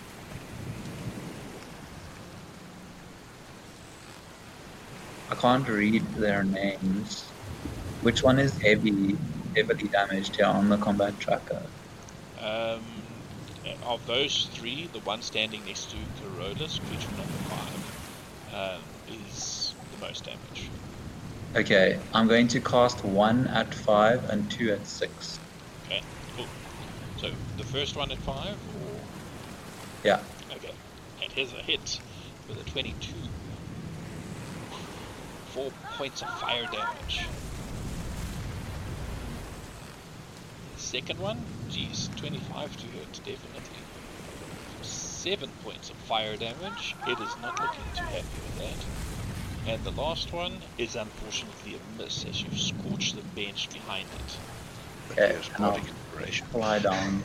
I 5.30 5.34
can't 5.36 5.68
read 5.68 6.04
their 6.14 6.42
names. 6.42 7.22
Which 8.02 8.24
one 8.24 8.40
is 8.40 8.58
heavy, 8.58 9.16
heavily 9.54 9.86
damaged 9.88 10.34
here 10.36 10.46
on 10.46 10.68
the 10.68 10.76
combat 10.76 11.20
tracker? 11.20 11.62
Um, 12.40 12.82
of 13.84 14.04
those 14.08 14.48
three, 14.54 14.88
the 14.92 14.98
one 15.00 15.22
standing 15.22 15.64
next 15.66 15.92
to 15.92 15.96
Carolus, 16.20 16.80
creature 16.88 17.10
number 17.16 17.40
five, 17.46 18.76
um, 18.76 18.82
is 19.08 19.74
the 19.92 20.04
most 20.04 20.24
damage. 20.24 20.68
Okay, 21.56 22.00
I'm 22.12 22.26
going 22.26 22.48
to 22.48 22.60
cast 22.60 23.04
one 23.04 23.46
at 23.46 23.72
five 23.72 24.28
and 24.28 24.50
two 24.50 24.72
at 24.72 24.84
six. 24.88 25.38
Okay, 25.86 26.02
cool. 26.36 26.46
So, 27.16 27.30
the 27.56 27.64
first 27.64 27.94
one 27.94 28.10
at 28.10 28.18
five, 28.18 28.56
or 28.56 28.96
Yeah. 30.02 30.20
Okay. 30.50 30.72
And 31.22 31.30
here's 31.30 31.52
a 31.52 31.62
hit 31.62 32.00
with 32.48 32.60
a 32.60 32.68
22. 32.68 33.14
Four 35.52 35.70
points 35.96 36.22
of 36.22 36.40
fire 36.40 36.66
damage. 36.72 37.24
Second 40.76 41.20
one, 41.20 41.40
geez, 41.70 42.10
25 42.16 42.76
to 42.78 42.86
hit, 42.88 43.12
definitely. 43.12 43.78
7 44.82 45.48
points 45.62 45.88
of 45.88 45.96
fire 45.98 46.36
damage. 46.36 46.96
It 47.06 47.20
is 47.20 47.36
not 47.40 47.60
looking 47.60 47.84
too 47.94 48.02
happy 48.02 48.26
with 48.42 48.58
that. 48.58 49.13
And 49.66 49.82
the 49.84 49.92
last 49.92 50.32
one 50.32 50.64
is 50.76 50.94
unfortunately 50.94 51.74
a 51.74 51.80
miss 51.80 52.24
as 52.26 52.42
you 52.42 52.50
scorch 52.52 53.12
the 53.14 53.22
bench 53.22 53.70
behind 53.72 54.12
it. 54.14 54.40
Okay, 55.10 55.32
Here's 55.32 55.50
and 55.54 55.64
I'll 55.64 55.72
bardic 55.72 55.88
inspiration. 55.88 56.46
fly 56.52 56.78
down. 56.78 57.24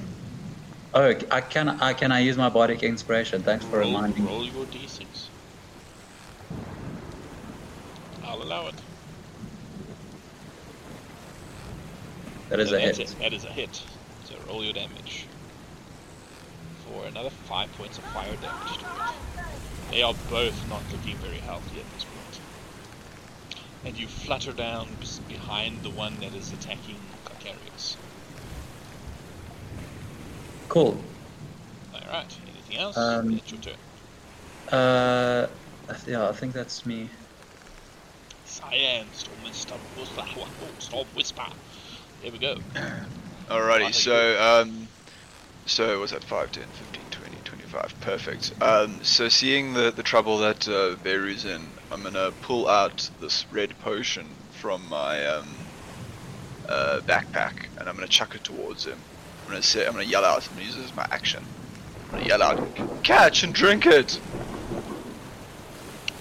Oh, 0.94 1.14
I 1.32 1.42
can 1.42 1.70
I 1.70 1.94
can 1.94 2.12
I 2.12 2.20
use 2.20 2.38
my 2.38 2.50
bardic 2.50 2.84
inspiration? 2.84 3.44
Thanks 3.44 3.66
for 3.66 3.80
roll, 3.80 3.90
reminding. 3.94 4.24
me. 4.26 4.30
roll 4.30 4.46
your 4.48 4.66
d6. 4.66 5.32
I'll 8.24 8.42
allow 8.42 8.68
it. 8.68 8.84
That 12.50 12.60
is 12.60 12.70
So 12.70 12.76
a 12.76 12.80
hit. 12.80 13.00
it. 13.00 13.16
That 13.20 13.34
is 13.34 13.44
a 13.46 13.52
hit. 13.52 13.84
So 14.22 14.36
roll 14.40 14.64
your 14.64 14.74
damage. 14.74 15.30
For 16.76 17.06
another 17.06 17.30
5 17.30 17.72
points 17.74 17.98
of 17.98 18.06
fire 18.06 18.38
damage 18.38 18.78
to 18.80 18.86
it. 18.96 19.20
They 19.90 20.02
are 20.02 20.14
both 20.14 20.66
not 20.66 20.88
looking 20.92 21.20
very 21.20 21.40
healthy 21.40 21.80
at 21.80 21.90
this 21.90 22.04
point. 22.06 22.09
And 23.86 23.98
you 23.98 24.08
flutter 24.08 24.52
down 24.52 24.88
behind 25.28 25.84
the 25.84 25.90
one 25.90 26.14
that 26.20 26.34
is 26.36 26.52
attacking 26.52 26.98
Carcarius. 27.26 27.96
Cool. 30.68 30.98
Alright, 31.94 32.38
anything 32.54 32.78
else? 32.78 32.98
Um, 32.98 33.32
it's 33.34 33.52
your 33.52 33.62
turn. 33.62 33.74
Uh, 34.72 35.48
yeah, 36.06 36.30
I 36.30 36.32
think 36.34 36.54
that's 36.54 36.86
me. 36.86 37.10
Cyan, 38.46 39.08
Storm 39.14 39.38
and 39.46 39.56
Storm 39.56 39.82
Whisper. 39.98 40.24
Oh, 40.38 40.48
Storm 40.80 41.08
Whisper. 41.16 41.48
There 42.22 42.32
we 42.32 42.38
go. 42.38 42.58
Alrighty, 43.50 43.82
Right. 43.82 43.96
so 43.96 44.40
um, 44.42 44.88
so 45.66 46.00
was 46.00 46.12
that 46.12 46.24
5, 46.24 46.52
10, 46.52 46.64
15, 46.64 47.04
20, 47.12 47.36
25? 47.46 47.96
Perfect. 48.02 48.54
Um, 48.62 49.00
so 49.04 49.30
seeing 49.30 49.74
the 49.74 49.92
the 49.92 50.04
trouble 50.04 50.38
that 50.40 50.68
uh, 50.68 50.96
Beru's 51.04 51.46
in, 51.46 51.66
I'm 51.92 52.04
gonna 52.04 52.32
pull 52.42 52.68
out 52.68 53.10
this 53.20 53.46
red 53.52 53.78
potion 53.80 54.28
from 54.52 54.88
my 54.90 55.26
um, 55.26 55.48
uh, 56.68 57.00
backpack, 57.06 57.66
and 57.78 57.90
I'm 57.90 57.96
gonna 57.96 58.08
chuck 58.08 58.36
it 58.36 58.44
towards 58.44 58.86
him. 58.86 59.00
I'm 59.44 59.50
gonna 59.52 59.64
say, 59.64 59.88
I'm 59.88 59.94
gonna 59.94 60.04
yell 60.06 60.24
out. 60.24 60.48
I'm 60.48 60.54
gonna 60.54 60.66
use 60.66 60.76
this 60.76 60.86
as 60.86 60.96
my 60.96 61.08
action. 61.10 61.44
I'm 62.06 62.12
gonna 62.12 62.28
yell 62.28 62.44
out, 62.44 63.04
"Catch 63.04 63.44
and 63.44 63.54
drink 63.54 63.88
it!" 63.88 64.20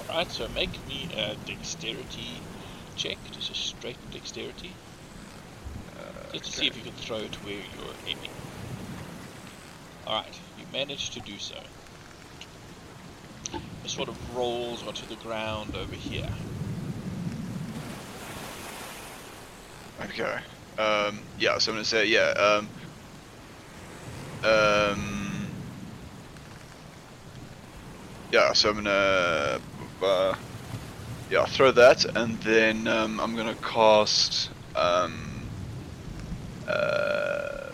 Alright, 0.08 0.30
so 0.30 0.48
make 0.48 0.70
me 0.88 1.08
a 1.14 1.36
dexterity 1.46 2.40
check. 2.96 3.18
Just 3.32 3.50
a 3.50 3.54
straight 3.54 3.98
dexterity. 4.10 4.72
Uh, 5.98 6.32
Just 6.32 6.44
to 6.46 6.52
see 6.52 6.66
if 6.66 6.76
you 6.76 6.82
can 6.82 6.92
throw 6.92 7.18
it 7.18 7.34
where 7.44 7.54
you're 7.54 7.94
aiming. 8.06 8.30
Alright, 10.06 10.40
you 10.58 10.64
managed 10.72 11.12
to 11.12 11.20
do 11.20 11.38
so. 11.38 11.56
Sort 13.86 14.08
of 14.08 14.36
rolls 14.36 14.82
onto 14.86 15.06
the 15.06 15.16
ground 15.16 15.74
over 15.74 15.94
here. 15.94 16.28
Okay. 20.02 20.38
Um, 20.78 21.20
yeah, 21.38 21.58
so 21.58 21.72
I'm 21.72 21.76
gonna 21.76 21.84
say, 21.84 22.06
yeah, 22.06 22.30
um, 22.38 22.68
um, 24.44 25.48
yeah, 28.30 28.52
so 28.52 28.68
I'm 28.70 28.76
gonna, 28.76 29.60
uh, 30.00 30.34
yeah, 31.30 31.46
throw 31.46 31.72
that, 31.72 32.04
and 32.16 32.38
then, 32.42 32.86
um, 32.86 33.18
I'm 33.18 33.34
gonna 33.34 33.56
cast, 33.56 34.50
um, 34.76 35.48
uh, 36.68 37.70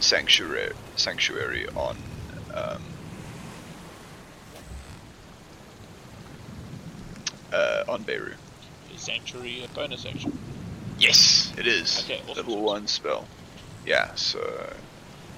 Sanctuary, 0.00 0.72
Sanctuary 0.96 1.68
on, 1.76 1.96
um, 2.54 2.82
uh, 7.52 7.84
on 7.88 8.02
Beirut. 8.04 8.38
Is 8.90 9.02
Sanctuary 9.04 9.62
a 9.62 9.68
bonus 9.68 10.04
action? 10.06 10.32
Yes, 10.98 11.52
it 11.58 11.66
is. 11.66 11.98
Okay, 12.00 12.20
awesome, 12.28 12.46
Level 12.46 12.62
one 12.62 12.86
spell. 12.86 13.28
Yeah, 13.84 14.14
so 14.14 14.40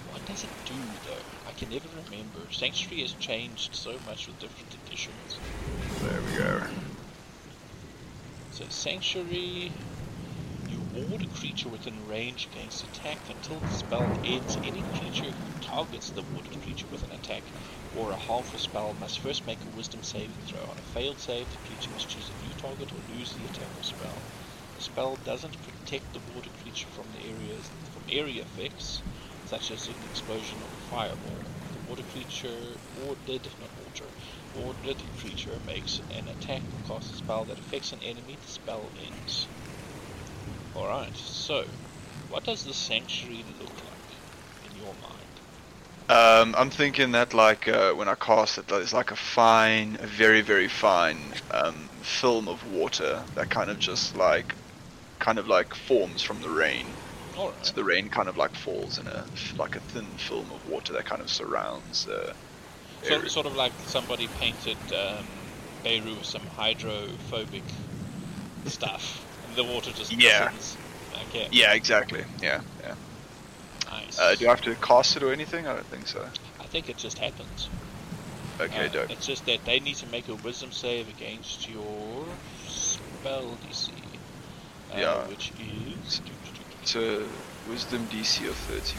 What 0.07 0.25
does 0.27 0.45
it 0.45 0.51
do 0.65 0.99
though? 1.03 1.23
I 1.47 1.53
can 1.53 1.69
never 1.71 1.89
remember. 1.89 2.51
Sanctuary 2.51 3.03
has 3.03 3.15
changed 3.15 3.75
so 3.75 3.99
much 4.01 4.27
with 4.27 4.39
different 4.39 4.75
editions. 4.75 5.41
there 6.03 6.23
we 6.23 6.33
go. 6.37 6.61
So 8.51 8.69
Sanctuary, 8.69 9.73
you 10.67 10.83
ward 10.83 11.23
a 11.23 11.27
creature 11.27 11.69
within 11.69 12.07
range 12.07 12.47
against 12.47 12.85
attack 12.85 13.29
until 13.29 13.61
the 13.61 13.73
spell 13.73 14.13
ends. 14.23 14.57
Any 14.63 14.85
creature 14.85 15.33
who 15.33 15.53
targets 15.61 16.11
the 16.13 16.23
warded 16.23 16.61
creature 16.61 16.87
with 16.89 17.03
an 17.03 17.13
attack 17.13 17.53
or 17.95 18.11
a 18.11 18.17
harmful 18.17 18.59
spell 18.59 18.93
must 18.93 19.21
first 19.21 19.47
make 19.47 19.65
a 19.65 19.69
Wisdom 19.69 20.03
saving 20.03 20.41
throw. 20.43 20.67
On 20.67 20.79
a 20.79 20.83
failed 20.83 21.21
save, 21.21 21.49
the 21.51 21.59
creature 21.59 21.93
must 21.93 22.09
choose 22.09 22.29
a 22.29 22.35
new 22.35 22.53
target 22.53 22.93
or 22.93 23.01
lose 23.09 23.35
the 23.35 23.47
attack 23.47 23.71
or 23.77 23.85
spell. 23.85 24.21
The 24.75 24.81
spell 24.83 25.17
doesn't 25.17 25.63
protect 25.63 26.13
the 26.13 26.19
water 26.19 26.51
creature 26.51 26.89
from 26.89 27.13
the 27.13 27.21
areas 27.21 27.71
from 27.93 28.03
area 28.09 28.43
effects, 28.43 29.03
such 29.45 29.71
as 29.71 29.87
an 29.87 30.03
explosion 30.03 30.61
or 30.61 30.71
a 30.75 30.81
fireball. 30.91 31.39
The 31.73 31.79
water 31.79 32.03
creature 32.03 32.77
warded, 32.97 33.49
not 33.61 33.71
water, 33.77 34.11
warded 34.53 35.01
creature 35.17 35.61
makes 35.65 36.01
an 36.11 36.27
attack 36.27 36.65
or 36.73 36.81
casts 36.81 37.13
a 37.13 37.17
spell 37.17 37.45
that 37.45 37.61
affects 37.61 37.93
an 37.93 38.03
enemy, 38.03 38.37
the 38.43 38.49
spell 38.49 38.91
ends. 38.97 39.47
Alright, 40.75 41.17
so 41.17 41.65
what 42.29 42.43
does 42.43 42.65
the 42.65 42.75
sanctuary 42.75 43.45
look 43.61 43.85
like 43.85 44.19
in 44.65 44.75
your 44.75 44.95
mind? 44.97 45.41
Um, 46.09 46.55
I'm 46.59 46.71
thinking 46.71 47.13
that 47.13 47.33
like 47.33 47.67
uh, 47.67 47.93
when 47.93 48.09
I 48.09 48.15
cast 48.15 48.59
it, 48.59 48.67
there's 48.69 48.93
like 48.93 49.11
a 49.11 49.17
fine, 49.17 49.97
a 50.01 50.07
very 50.07 50.43
very 50.43 50.69
fine 50.69 51.17
um, 51.51 51.75
film 52.03 52.49
of 52.49 52.59
water 52.75 53.23
that 53.37 53.49
kind 53.49 53.71
of 53.71 53.79
just 53.79 54.15
like, 54.17 54.55
kind 55.19 55.39
of 55.39 55.49
like 55.49 55.75
forms 55.75 56.23
from 56.23 56.41
the 56.43 56.51
rain. 56.51 56.87
Alright. 57.39 57.67
So 57.67 57.73
the 57.73 57.85
rain 57.85 58.09
kind 58.11 58.29
of 58.29 58.37
like 58.37 58.55
falls 58.55 58.99
in 58.99 59.07
a 59.07 59.25
like 59.59 59.77
a 59.77 59.81
thin 59.81 60.05
film 60.19 60.47
of 60.53 60.71
water 60.71 60.93
that 60.93 61.07
kind 61.07 61.23
of 61.23 61.31
surrounds. 61.31 62.07
Uh, 62.07 62.33
So, 63.03 63.23
sort 63.29 63.47
of 63.47 63.55
like 63.55 63.73
somebody 63.87 64.27
painted 64.41 64.77
um, 64.93 65.25
Beirut 65.83 66.19
with 66.19 66.27
some 66.27 66.43
hydrophobic 66.57 67.63
stuff. 68.67 69.25
And 69.47 69.57
the 69.57 69.65
water 69.65 69.91
just 69.93 70.13
Yeah. 70.13 70.51
Okay. 71.29 71.49
Yeah, 71.51 71.73
exactly. 71.75 72.25
Yeah, 72.43 72.61
yeah. 72.83 72.95
Nice. 74.17 74.21
Uh, 74.21 74.35
do 74.37 74.47
I 74.47 74.51
have 74.51 74.61
to 74.63 74.75
cast 74.77 75.17
it 75.17 75.23
or 75.23 75.33
anything? 75.33 75.67
I 75.67 75.75
don't 75.75 75.87
think 75.87 76.07
so. 76.07 76.25
I 76.61 76.65
think 76.65 76.89
it 76.89 76.97
just 76.97 77.19
happens. 77.19 77.69
Okay, 78.61 78.87
Uh, 78.87 78.89
dope. 78.89 79.11
It's 79.11 79.27
just 79.27 79.47
that 79.47 79.65
they 79.65 79.81
need 79.81 79.97
to 79.97 80.07
make 80.07 80.29
a 80.29 80.35
wisdom 80.37 80.71
save 80.71 81.09
against 81.09 81.69
your 81.69 82.25
spell 82.69 83.57
DC. 83.69 83.91
Uh, 84.93 84.99
Yeah. 84.99 85.27
Which 85.27 85.53
is. 85.61 86.21
It's 86.83 86.95
a 86.97 87.27
Wisdom 87.69 88.07
DC 88.09 88.47
of 88.47 88.55
13. 88.55 88.99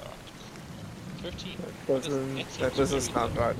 Alright, 0.00 1.34
13. 1.34 1.56
That 1.86 2.02
doesn't, 2.02 2.36
That 2.36 2.46
that 2.46 2.74
seems 2.74 2.90
doesn't 2.90 3.00
sound 3.12 3.36
right. 3.36 3.56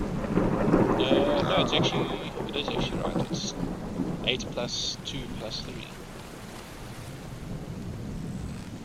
Uh, 0.00 1.42
no, 1.42 1.56
it's 1.64 1.72
actually. 1.72 2.30
It 2.50 2.56
is 2.56 2.68
actually 2.68 2.98
right. 2.98 3.30
It's 3.30 3.54
8 4.26 4.46
plus 4.52 4.98
2 5.06 5.18
plus 5.40 5.60
3. 5.60 5.74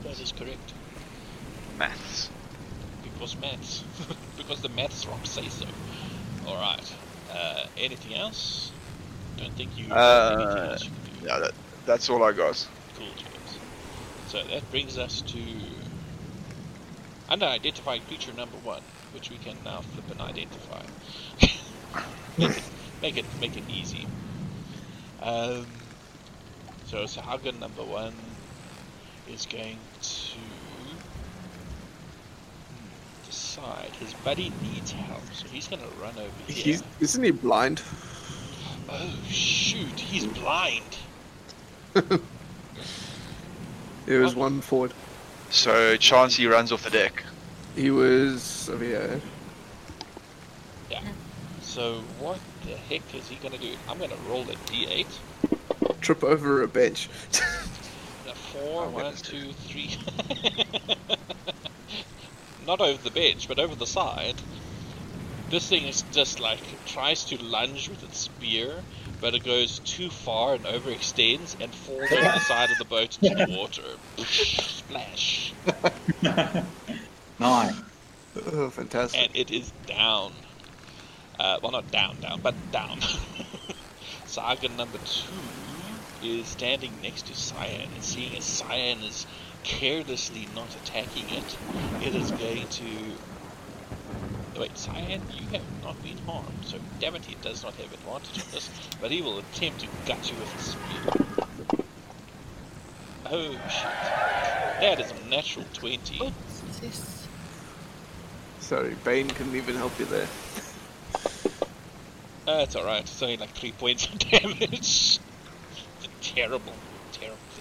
That 0.03 0.19
is 0.22 0.31
correct. 0.31 0.73
Maths. 1.78 2.30
Because 3.04 3.38
maths. 3.38 3.84
because 4.38 4.62
the 4.62 4.70
maths 4.70 5.06
rocks 5.06 5.30
say 5.30 5.48
so. 5.50 5.66
Alright. 6.48 6.94
Uh, 7.32 7.66
anything 7.78 8.16
else? 8.16 8.72
Don't 9.38 9.54
think 9.54 9.72
you 9.78 9.86
anything 9.86 9.98
Uh, 9.98 10.70
else 10.72 10.84
you 10.84 10.90
can 10.91 11.20
do. 11.20 11.28
Yeah, 11.28 11.40
that, 11.40 11.52
that's 11.86 12.10
all 12.10 12.24
I 12.24 12.32
got. 12.32 12.68
Cool, 12.95 13.08
James. 13.18 13.60
So 14.28 14.44
that 14.44 14.70
brings 14.72 14.98
us 14.98 15.22
to 15.22 15.40
unidentified 17.30 18.06
creature 18.08 18.34
number 18.34 18.58
one, 18.58 18.82
which 19.14 19.30
we 19.30 19.38
can 19.38 19.58
now 19.64 19.82
flip 19.82 20.12
and 20.12 20.22
identify. 20.22 20.82
make, 22.38 22.58
it, 22.58 22.64
make 23.02 23.18
it 23.18 23.26
make 23.40 23.58
it 23.58 23.64
easy. 23.70 24.06
Um, 25.22 25.66
so 26.86 27.06
Sahuagin 27.06 27.60
number 27.60 27.84
one 27.84 28.14
is 29.28 29.45
going 29.45 29.80
to 30.02 30.38
decide. 33.54 33.90
His 34.00 34.14
buddy 34.14 34.52
needs 34.62 34.92
help, 34.92 35.22
so 35.34 35.48
he's 35.48 35.68
going 35.68 35.82
to 35.82 35.88
run 36.02 36.14
over 36.18 36.32
here. 36.48 36.76
He's 36.76 36.84
isn't 37.00 37.24
he 37.24 37.32
blind? 37.32 37.82
Oh 38.90 39.16
shoot, 39.28 40.00
he's 40.00 40.26
blind. 40.26 40.98
There 44.06 44.20
was 44.20 44.36
oh. 44.36 44.40
one 44.40 44.60
forward. 44.60 44.92
So 45.50 45.96
Chancey 45.96 46.46
runs 46.46 46.74
off 46.74 46.84
the 46.84 46.90
deck. 46.90 47.24
He 47.74 47.90
was 47.90 48.70
over 48.70 48.84
here. 48.84 49.22
So 51.62 52.02
what 52.20 52.38
the 52.66 52.76
heck 52.76 53.02
is 53.16 53.30
he 53.30 53.36
gonna 53.38 53.58
do? 53.58 53.74
I'm 53.88 53.98
gonna 53.98 54.18
roll 54.28 54.42
a 54.42 54.56
d8. 54.56 55.08
Trip 56.02 56.22
over 56.22 56.64
a 56.64 56.68
bench. 56.68 57.08
a 57.32 58.36
four. 58.36 58.84
Oh, 58.84 58.90
what 58.90 59.06
One, 59.06 59.14
is 59.14 59.22
two, 59.22 59.54
three. 59.54 59.98
Not 62.65 62.81
over 62.81 63.02
the 63.02 63.11
bench, 63.11 63.48
but 63.48 63.60
over 63.60 63.76
the 63.76 63.85
side. 63.88 64.35
This 65.49 65.68
thing 65.68 65.88
is 65.88 66.03
just 66.11 66.40
like 66.40 66.60
tries 66.85 67.26
to 67.26 67.38
lunge 67.44 67.90
with 67.90 68.03
its 68.03 68.18
spear, 68.19 68.84
but 69.22 69.35
it 69.35 69.44
goes 69.44 69.80
too 69.80 70.10
far 70.10 70.56
and 70.56 70.64
overextends 70.65 71.56
and 71.61 71.73
falls 71.76 72.11
over 72.11 72.22
the 72.22 72.40
side 72.40 72.72
of 72.72 72.77
the 72.77 72.85
boat 72.85 73.18
into 73.22 73.45
the 73.45 73.52
water. 73.57 73.84
Splash. 74.26 75.53
Nice. 77.40 77.73
Oh, 78.53 78.69
fantastic. 78.69 79.19
and 79.22 79.35
it 79.35 79.52
is 79.52 79.72
down. 79.85 80.34
Uh, 81.40 81.57
well, 81.61 81.72
not 81.72 81.91
down, 81.91 82.15
down, 82.22 82.40
but 82.41 82.56
down. 82.72 82.99
Sahuagin 84.27 84.76
number 84.77 84.98
two 84.99 85.27
is 86.22 86.48
standing 86.48 87.02
next 87.02 87.27
to 87.27 87.35
Cyan 87.35 87.90
and 87.94 88.03
seeing 88.03 88.35
as 88.38 88.45
Cyan 88.45 88.99
is 89.03 89.26
carelessly 89.64 90.48
not 90.56 90.76
attacking 90.76 91.30
it, 91.30 91.57
it 92.02 92.15
is 92.15 92.31
going 92.31 92.68
to. 92.68 92.84
Wait, 94.60 94.77
Cyan, 94.77 95.22
you 95.34 95.48
have 95.48 95.84
not 95.84 96.02
been 96.03 96.18
harmed, 96.19 96.64
so 96.64 96.77
damn 96.99 97.15
it, 97.15 97.26
he 97.26 97.35
does 97.41 97.64
not 97.64 97.73
have 97.76 97.91
advantage 97.91 98.44
on 98.44 98.52
this, 98.52 98.69
but 99.02 99.10
he 99.10 99.22
will 99.22 99.40
attempt 99.40 99.80
to 99.80 99.88
gut 100.06 100.31
you 100.31 100.38
with 100.38 100.52
his 100.53 100.65
spear. 100.72 101.85
Oh 103.26 103.52
shit. 103.68 104.14
That 104.80 104.99
is 104.99 105.11
a 105.11 105.30
natural 105.30 105.65
20. 105.73 106.19
Oopsies. 106.19 107.26
Sorry, 108.60 108.95
Bane 109.03 109.30
couldn't 109.30 109.56
even 109.56 109.76
help 109.76 109.98
you 109.98 110.06
there. 110.06 110.27
Uh, 112.45 112.60
it's 112.64 112.76
alright, 112.76 113.02
it's 113.02 113.23
only 113.23 113.38
like 113.38 113.52
3 113.52 113.72
points 113.73 114.06
of 114.07 114.19
damage. 114.31 114.72
It's 114.72 115.19
terrible, 116.22 116.22
terrible 116.22 116.73
thing. 116.73 116.83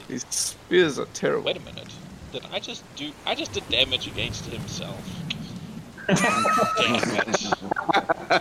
These 0.09 0.25
spears 0.31 0.99
are 0.99 1.07
terrible. 1.07 1.45
Wait 1.45 1.57
a 1.57 1.61
minute. 1.61 1.95
Did 2.33 2.47
I 2.53 2.61
just 2.61 2.85
do. 2.97 3.13
I 3.27 3.35
just 3.35 3.53
did 3.53 3.69
damage 3.69 4.07
against 4.07 4.47
himself. 4.47 5.23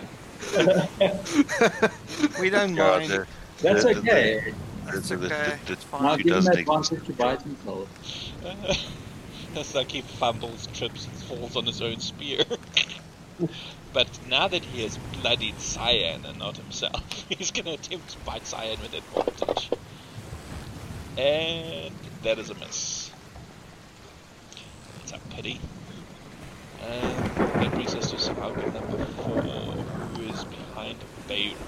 We 2.40 2.50
don't 2.50 2.74
God, 2.74 3.00
mind. 3.00 3.10
the- 3.10 3.26
That's 3.62 3.84
the- 3.84 3.94
the- 3.94 4.00
okay. 4.00 4.54
the- 4.90 4.98
It's 4.98 5.08
the- 5.08 5.16
the- 5.16 5.26
okay. 5.26 5.56
the- 5.66 5.72
It's 5.72 5.84
fine. 5.84 6.18
He 6.18 6.24
give 6.24 6.36
him 6.36 6.44
does 6.44 6.56
take 6.56 6.68
advantage 6.68 7.06
to 7.06 7.12
bite 7.14 7.42
himself. 7.42 7.88
It's 9.54 9.74
like 9.74 9.92
he 9.92 10.02
fumbles, 10.02 10.66
trips, 10.68 11.06
and 11.06 11.16
falls 11.16 11.56
on 11.56 11.66
his 11.66 11.80
own 11.82 12.00
spear. 12.00 12.42
but 13.92 14.18
now 14.26 14.48
that 14.48 14.64
he 14.64 14.82
has 14.82 14.96
bloodied 14.98 15.60
Cyan 15.60 16.24
and 16.24 16.38
not 16.38 16.56
himself, 16.56 17.02
he's 17.28 17.50
going 17.50 17.66
to 17.66 17.72
attempt 17.74 18.10
to 18.10 18.18
bite 18.20 18.46
Cyan 18.46 18.80
with 18.80 18.94
advantage. 18.94 19.70
And 21.16 22.08
that 22.22 22.38
is 22.38 22.50
a 22.50 22.54
miss. 22.54 23.14
It's 25.00 25.12
a 25.12 25.20
pity. 25.30 25.62
And 26.78 27.30
that 27.58 27.74
brings 27.74 27.94
us 27.96 28.08
to 28.10 28.16
Sahuagin 28.16 28.72
number 28.72 28.98
four, 28.98 29.76
who 30.08 30.20
is 30.20 30.44
behind 30.44 31.04
Beirut. 31.26 31.58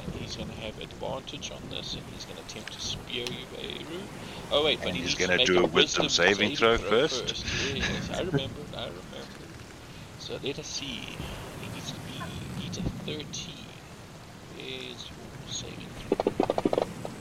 And 0.00 0.14
he's 0.14 0.36
going 0.36 0.48
to 0.48 0.54
have 0.54 0.78
advantage 0.78 1.50
on 1.50 1.68
this, 1.70 1.96
and 1.96 2.08
he's 2.08 2.24
going 2.26 2.36
to 2.36 2.42
attempt 2.42 2.72
to 2.74 2.80
spear 2.80 3.26
you, 3.30 3.46
Beirut. 3.48 4.10
Oh 4.50 4.64
wait, 4.64 4.82
but 4.82 4.92
And 4.92 4.94
he 4.94 5.02
he's 5.02 5.14
needs 5.14 5.28
gonna 5.28 5.38
make 5.38 5.56
do 5.56 5.60
a 5.60 5.64
a 5.64 5.68
wisdom 5.68 6.08
saving 6.08 6.52
throw 6.52 6.78
first. 6.78 7.46
Yes, 7.88 8.10
I 8.10 8.22
remember, 8.22 8.66
I 8.74 8.88
remember. 8.88 9.46
So 10.16 10.38
let 10.42 10.58
us 10.58 10.68
see. 10.68 11.18
He 11.56 11.68
needs 11.70 11.92
to 11.92 12.00
be 12.00 12.50
beat 12.56 12.78
a 12.78 12.84
13. 12.84 13.82
Where's 14.48 15.10
your 15.10 15.46
saving 15.46 15.90
throw? 15.98 16.18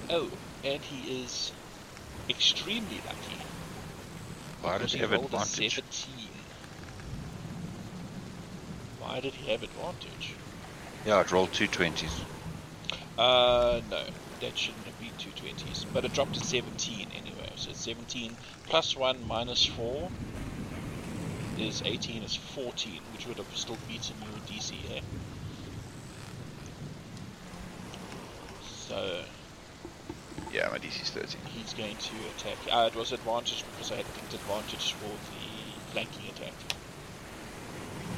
Oh, 0.10 0.40
and 0.64 0.82
he 0.82 1.24
is 1.24 1.52
extremely 2.30 3.02
lucky. 3.06 3.38
Why 4.62 4.78
does 4.78 4.94
he 4.94 5.00
have 5.00 5.12
advantage? 5.12 5.76
17. 5.76 6.30
Why 9.00 9.20
did 9.20 9.34
he 9.34 9.52
have 9.52 9.64
advantage? 9.64 10.36
Yeah, 11.06 11.20
it 11.20 11.32
rolled 11.32 11.52
two 11.52 11.68
twenties. 11.68 12.22
Uh, 13.18 13.82
no, 13.90 14.02
that 14.40 14.58
shouldn't 14.58 14.86
have 14.86 15.00
been 15.00 15.12
two 15.18 15.32
twenties, 15.32 15.86
but 15.94 16.06
it 16.06 16.14
dropped 16.14 16.36
to 16.36 16.46
seventeen 16.46 17.08
anyway. 17.14 17.52
So 17.58 17.72
it's 17.72 17.82
seventeen 17.82 18.38
plus 18.66 18.96
one 18.96 19.28
minus 19.28 19.66
four 19.66 20.10
is 21.60 21.84
eighteen. 21.86 22.24
Is 22.24 22.36
fourteen, 22.36 23.02
which 23.12 23.28
would 23.28 23.38
have 23.38 23.54
still 23.54 23.78
beaten 23.90 24.16
your 24.22 24.40
DC. 24.48 24.74
Eh? 24.96 25.02
So 28.88 29.24
Yeah, 30.54 30.70
my 30.70 30.78
DC's 30.78 31.10
13. 31.10 31.42
he's 31.48 31.74
going 31.74 31.96
to 31.96 32.14
attack. 32.38 32.58
Uh, 32.72 32.86
it 32.86 32.96
was 32.96 33.12
advantage 33.12 33.66
because 33.72 33.92
I 33.92 33.96
had 33.96 34.06
picked 34.14 34.36
advantage 34.36 34.94
for 34.94 35.08
the 35.08 35.92
flanking 35.92 36.30
attack. 36.30 36.54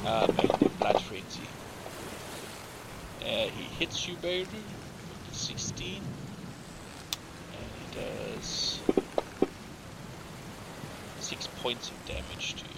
Uh, 0.04 0.30
mainly 0.36 0.70
blood 0.78 1.02
frenzy. 1.02 1.40
Uh, 3.22 3.48
he 3.48 3.64
hits 3.78 4.06
you, 4.06 4.16
the 4.20 4.46
16. 5.32 6.02
And 7.52 7.70
he 7.80 8.00
does 8.28 8.80
6 11.20 11.48
points 11.62 11.90
of 11.90 12.06
damage 12.06 12.54
to 12.56 12.64
you. 12.64 12.70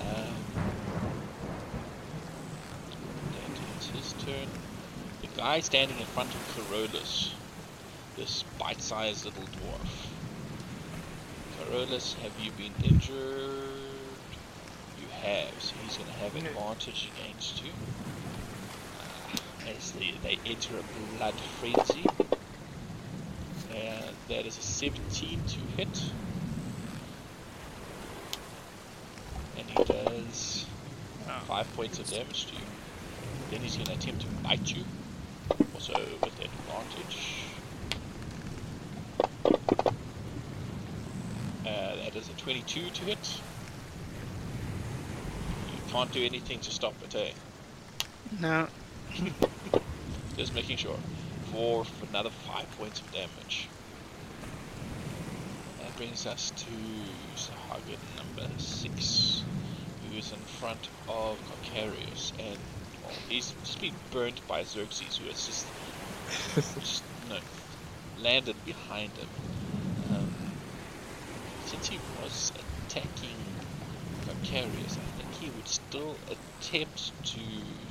Um, 0.00 0.34
is 3.80 3.86
his 3.86 4.12
turn. 4.22 4.48
The 5.22 5.28
guy 5.28 5.60
standing 5.60 5.98
in 5.98 6.04
front 6.04 6.34
of 6.34 6.54
Carolus, 6.54 7.32
this 8.16 8.44
bite-sized 8.58 9.24
little 9.26 9.42
dwarf. 9.42 10.06
Carolus, 11.58 12.14
have 12.14 12.32
you 12.40 12.50
been 12.52 12.72
injured? 12.82 13.68
You 14.98 15.08
have, 15.22 15.60
so 15.60 15.74
he's 15.84 15.96
going 15.96 16.10
to 16.10 16.16
have 16.18 16.34
advantage 16.34 17.10
against 17.18 17.62
you. 17.62 17.70
Uh, 18.98 19.70
as 19.76 19.92
they, 19.92 20.14
they 20.22 20.38
enter 20.46 20.74
a 20.78 21.16
blood 21.16 21.34
frenzy. 21.60 22.06
And 23.74 24.16
that 24.28 24.46
is 24.46 24.56
a 24.58 24.62
17 24.62 25.40
to 25.48 25.58
hit. 25.76 26.02
And 29.58 29.70
he 29.70 29.84
does 29.84 30.66
5 31.46 31.76
points 31.76 31.98
of 31.98 32.08
damage 32.10 32.46
to 32.46 32.54
you. 32.54 32.60
Then 33.50 33.60
he's 33.60 33.76
going 33.76 33.86
to 33.86 33.92
attempt 33.92 34.22
to 34.22 34.28
bite 34.42 34.74
you. 34.74 34.84
Also 35.74 35.92
with 36.22 36.40
advantage. 36.40 37.46
Uh, 41.66 41.96
that 41.96 42.14
is 42.14 42.28
a 42.28 42.32
22 42.46 42.90
to 42.90 43.04
hit. 43.06 43.40
You 45.74 45.92
can't 45.92 46.12
do 46.12 46.24
anything 46.24 46.60
to 46.60 46.70
stop 46.70 46.94
it, 47.02 47.12
eh? 47.16 47.32
No. 48.40 48.68
Just 50.36 50.54
making 50.54 50.76
sure. 50.76 50.96
For, 51.50 51.84
for 51.84 52.06
another 52.06 52.30
5 52.30 52.78
points 52.78 53.00
of 53.00 53.10
damage. 53.10 53.66
That 55.82 55.96
brings 55.96 56.24
us 56.24 56.52
to 56.52 56.70
Sahuagin 57.34 57.98
number 58.16 58.48
6, 58.58 59.42
who 60.08 60.16
is 60.16 60.30
in 60.30 60.38
front 60.38 60.88
of 61.08 61.38
Carcarius, 61.50 62.30
and 62.38 62.58
well, 63.02 63.12
he's 63.28 63.54
just 63.64 63.80
been 63.80 63.94
burnt 64.12 64.40
by 64.46 64.62
Xerxes, 64.62 65.16
who 65.16 65.26
has 65.26 65.46
just, 65.46 65.66
just 66.78 67.02
no, 67.28 67.38
landed 68.22 68.54
behind 68.64 69.10
him. 69.14 69.26
He 71.88 71.98
was 72.20 72.52
attacking 72.88 73.36
Carcarius, 74.26 74.98
I 74.98 75.06
think 75.18 75.32
he 75.34 75.50
would 75.50 75.68
still 75.68 76.16
attempt 76.26 77.12
to 77.24 77.40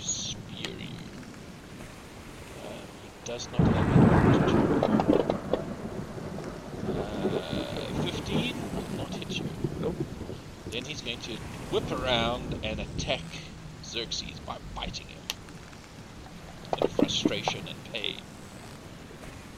spear 0.01 0.75
you. 0.77 0.87
Um, 2.65 2.87
he 3.03 3.09
does 3.23 3.47
not 3.51 3.61
have 3.61 3.89
advantage. 3.89 4.53
Uh, 6.89 8.01
15 8.03 8.55
will 8.75 8.97
not 8.97 9.15
hit 9.15 9.39
you. 9.39 9.45
Nope. 9.81 9.95
Then 10.71 10.83
he's 10.83 11.01
going 11.01 11.19
to 11.19 11.37
whip 11.71 11.89
around 11.91 12.53
and 12.63 12.81
attack 12.81 13.21
Xerxes 13.85 14.39
by 14.45 14.57
biting 14.75 15.07
him. 15.07 15.21
In 16.81 16.87
frustration 16.89 17.61
and 17.65 17.93
pain. 17.93 18.19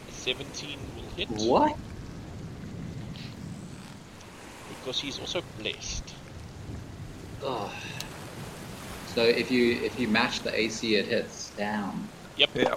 A 0.07 0.11
17 0.11 0.77
will 0.95 1.09
hit. 1.15 1.29
What? 1.29 1.75
Because 4.87 5.01
he's 5.01 5.19
also 5.19 5.43
blessed. 5.59 6.13
Oh. 7.43 7.69
So 9.07 9.21
if 9.21 9.51
you 9.51 9.81
if 9.83 9.99
you 9.99 10.07
match 10.07 10.39
the 10.43 10.57
AC, 10.57 10.95
it 10.95 11.07
hits 11.07 11.49
down. 11.57 12.07
Yep. 12.37 12.49
Yeah. 12.55 12.75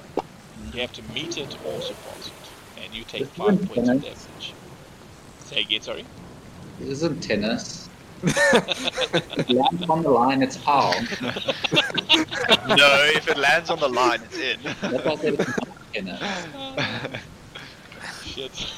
You 0.72 0.80
have 0.80 0.92
to 0.94 1.02
meet 1.14 1.38
it 1.38 1.56
or 1.64 1.80
surpass 1.80 2.26
it. 2.26 2.82
And 2.82 2.92
you 2.92 3.04
take 3.04 3.20
This 3.20 3.28
5 3.36 3.54
isn't 3.54 3.68
points 3.68 3.88
of 3.90 4.02
tennis. 4.02 4.24
damage. 4.26 4.54
Say 5.44 5.60
again, 5.60 5.82
sorry. 5.82 6.04
This 6.80 6.88
isn't 6.88 7.22
tennis. 7.22 7.88
If 8.24 9.38
it 9.38 9.50
lands 9.50 9.88
on 9.88 10.02
the 10.02 10.10
line, 10.10 10.42
it's 10.42 10.58
out. 10.66 10.96
no, 12.76 13.04
if 13.14 13.28
it 13.28 13.38
lands 13.38 13.70
on 13.70 13.78
the 13.78 13.88
line, 13.88 14.20
it's 14.24 14.36
in. 14.36 14.58
That's 14.64 15.04
why 15.04 15.12
I 15.12 15.16
said 15.16 15.34
it's 15.34 15.48
not 15.48 15.68
tennis. 15.94 16.20
Oh, 16.56 16.76
shit. 18.24 18.72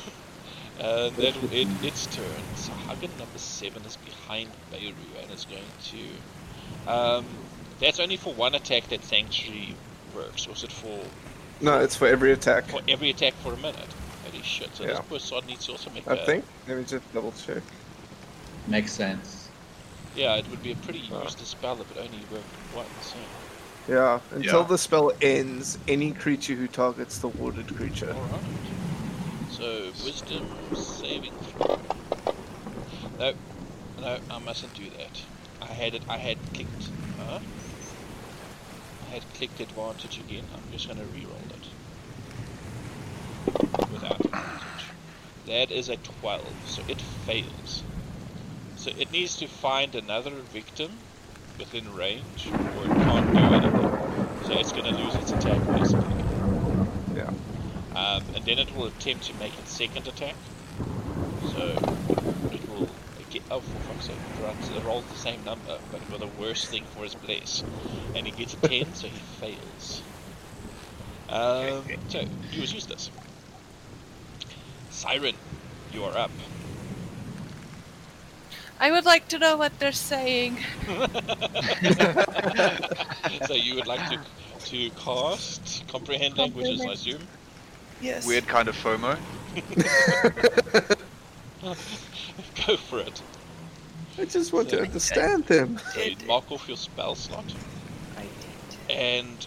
Uh, 0.82 1.10
that 1.10 1.36
it, 1.52 1.68
its 1.84 2.06
turn. 2.06 2.24
So 2.56 2.72
Hagen 2.88 3.10
number 3.16 3.38
seven 3.38 3.82
is 3.84 3.96
behind 3.98 4.50
Beirut 4.72 4.94
and 5.22 5.30
is 5.30 5.44
going 5.44 5.62
to. 5.92 6.92
Um, 6.92 7.24
that's 7.78 8.00
only 8.00 8.16
for 8.16 8.34
one 8.34 8.54
attack 8.56 8.88
that 8.88 9.04
Sanctuary 9.04 9.76
works. 10.14 10.48
Was 10.48 10.64
it 10.64 10.72
for 10.72 10.98
No, 11.60 11.78
it's 11.80 11.94
for 11.94 12.09
every 12.09 12.32
attack. 12.32 12.64
for 12.64 12.80
every 12.88 13.10
attack 13.10 13.34
for 13.34 13.52
a 13.52 13.56
minute? 13.56 13.76
Holy 14.24 14.42
shit! 14.42 14.74
So 14.74 14.82
Yeah. 14.84 14.94
this 14.94 15.00
poor 15.09 15.18
sod 15.20 15.46
needs 15.46 15.66
to 15.66 15.72
also 15.72 15.90
make. 15.90 16.06
I 16.09 16.14
a, 16.14 16.26
think. 16.26 16.44
Let 16.66 16.78
me 16.78 16.84
just 16.84 17.12
double 17.14 17.32
check. 17.46 17.62
Makes 18.66 18.92
sense. 18.92 19.48
Yeah, 20.16 20.34
it 20.36 20.48
would 20.50 20.62
be 20.62 20.72
a 20.72 20.76
pretty 20.76 21.02
Oh. 21.12 21.22
useless 21.22 21.48
spell 21.48 21.80
if 21.80 21.90
it 21.92 21.98
only 21.98 22.24
worked 22.30 22.44
once. 22.74 22.88
So. 23.02 23.16
Yeah, 23.88 24.20
until 24.32 24.60
Yeah. 24.62 24.66
the 24.66 24.78
spell 24.78 25.12
ends, 25.22 25.78
any 25.88 26.12
creature 26.12 26.54
who 26.54 26.66
targets 26.66 27.18
the 27.18 27.28
warded 27.28 27.74
creature. 27.76 28.12
Alright. 28.12 28.40
So, 29.52 29.92
wisdom 30.02 30.44
saving 30.74 31.32
throw. 31.42 31.76
No, 33.18 33.34
no, 34.00 34.18
I 34.30 34.38
mustn't 34.38 34.72
do 34.72 34.88
that. 34.88 35.22
I 35.60 35.66
had 35.66 35.94
it, 35.94 36.02
I 36.08 36.16
had 36.16 36.38
clicked, 36.54 36.88
huh? 37.18 37.38
I 39.06 39.10
had 39.10 39.22
clicked 39.34 39.60
advantage 39.60 40.18
again. 40.18 40.44
I'm 40.54 40.72
just 40.72 40.88
gonna 40.88 41.04
re-roll 41.04 41.36
it. 41.52 41.68
Without 43.92 44.24
advantage. 44.24 44.84
That 45.46 45.70
is 45.70 45.90
a 45.90 45.96
12, 45.96 46.54
so 46.64 46.82
it 46.88 47.02
fails. 47.26 47.82
So 48.76 48.90
it 48.96 49.12
needs 49.12 49.36
to 49.36 49.48
find 49.48 49.94
another 49.94 50.30
victim 50.50 50.88
within 51.58 51.92
range, 51.94 52.48
or 52.74 52.86
it 52.86 52.96
can't 53.06 53.34
do 53.34 53.52
anything. 53.52 53.92
So 54.48 54.54
it's 54.54 54.72
gonna 54.72 54.96
lose 54.96 55.14
its 55.14 55.32
attack, 55.32 55.60
basically. 55.76 56.31
Yeah. 57.94 58.14
Um, 58.16 58.24
and 58.35 58.44
then 58.44 58.59
it 58.59 58.74
will 58.74 58.86
attempt 58.86 59.24
to 59.24 59.35
make 59.35 59.56
its 59.59 59.73
second 59.73 60.06
attack. 60.09 60.35
So 61.52 61.69
it 62.52 62.69
will 62.69 62.89
get, 63.31 63.43
oh 63.51 63.60
for 63.60 63.78
fuck's 63.81 64.06
sake, 64.06 64.16
it 64.39 64.43
runs- 64.43 64.70
it 64.70 64.85
rolls 64.85 65.05
the 65.06 65.19
same 65.19 65.44
number, 65.44 65.78
but 65.90 66.01
with 66.10 66.23
a 66.23 66.40
worse 66.40 66.64
thing 66.66 66.85
for 66.94 67.02
his 67.05 67.14
place. 67.14 67.62
And 68.14 68.27
he 68.27 68.32
gets 68.32 68.55
a 68.55 68.56
10, 68.59 68.94
so 68.94 69.09
he 69.09 69.19
fails. 69.40 70.02
Um, 71.28 71.82
so, 72.09 72.24
he 72.51 72.60
was 72.60 72.73
useless. 72.73 73.10
Siren, 74.90 75.35
you 75.93 76.05
are 76.05 76.16
up. 76.16 76.31
I 78.78 78.90
would 78.90 79.05
like 79.05 79.28
to 79.28 79.39
know 79.39 79.56
what 79.56 79.78
they're 79.78 79.93
saying. 79.93 80.59
so 83.47 83.55
you 83.55 83.77
would 83.77 83.86
like 83.86 84.09
to 84.10 84.19
to 84.66 84.90
cast 84.90 85.85
comprehend 85.89 86.36
languages, 86.39 86.85
I 86.85 86.93
assume. 86.93 87.27
Yes. 88.02 88.26
Weird 88.26 88.46
kind 88.48 88.68
of 88.68 88.76
FOMO. 88.76 89.18
Go 92.66 92.76
for 92.76 92.98
it. 93.00 93.22
I 94.18 94.24
just 94.26 94.52
want 94.52 94.68
to 94.70 94.76
Yeah. 94.76 94.82
understand 94.82 95.46
them. 95.46 95.78
So 95.84 96.00
you 96.02 96.16
mark 96.26 96.50
off 96.50 96.68
your 96.68 96.76
spell 96.76 97.14
slot. 97.14 97.54
I 98.16 98.32
did. 98.40 98.76
and 98.88 99.46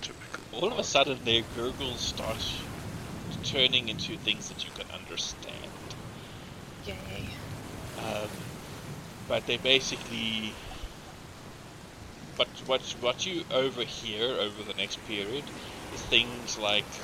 all 0.52 0.72
of 0.72 0.80
a 0.80 0.84
sudden 0.84 1.24
their 1.24 1.44
gurgles 1.44 2.02
start 2.02 2.44
turning 3.44 3.90
into 3.90 4.18
things 4.18 4.48
that 4.50 4.66
you 4.66 4.72
can 4.72 4.90
understand. 4.92 5.96
Yay. 6.84 7.38
Um, 7.98 8.30
but 9.28 9.46
they 9.46 9.58
basically, 9.58 10.58
but 12.38 12.62
what 12.66 12.96
what 13.00 13.26
you 13.26 13.46
overhear 13.50 14.40
over 14.40 14.64
the 14.64 14.74
next 14.74 15.04
period 15.06 15.52
is 15.92 16.06
things 16.06 16.58
like 16.58 17.04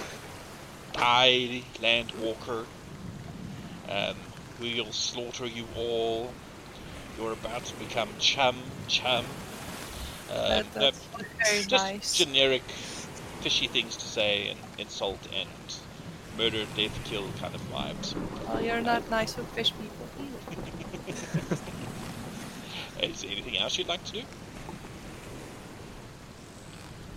"Die, 0.93 1.63
Landwalker," 1.80 2.65
um, 3.89 4.15
"We'll 4.59 4.91
slaughter 4.91 5.45
you 5.45 5.68
all," 5.76 6.34
"You're 7.18 7.31
about 7.34 7.65
to 7.65 7.76
become 7.76 8.09
chum, 8.19 8.55
chum." 8.88 9.26
Um, 10.30 10.38
That, 10.47 10.76
no, 10.76 10.91
very 11.43 11.63
just 11.63 11.72
nice. 11.72 12.13
generic 12.18 12.63
fishy 13.41 13.68
things 13.68 13.97
to 13.97 14.05
say 14.05 14.47
and 14.49 14.59
insult 14.77 15.19
and 15.34 15.49
murder, 16.38 16.65
death, 16.76 16.97
kill 17.05 17.27
kind 17.39 17.53
of 17.55 17.61
vibes. 17.69 18.15
well, 18.47 18.61
you're 18.61 18.81
not 18.81 19.09
nice 19.09 19.35
with 19.35 19.47
fish 19.47 19.73
people 19.80 20.07
either. 20.19 20.39
Is 23.07 23.22
there 23.22 23.31
anything 23.31 23.57
else 23.57 23.77
you'd 23.77 23.88
like 23.88 24.03
to 24.05 24.13
do? 24.13 24.22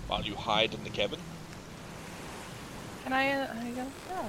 While 0.09 0.23
you 0.23 0.35
hide 0.35 0.75
in 0.75 0.83
the 0.85 0.91
cabin? 0.91 1.21
Can 3.05 3.13
I? 3.13 3.33
Uh, 3.33 3.47
I 3.53 3.65
don't 3.65 3.77
know. 3.77 4.27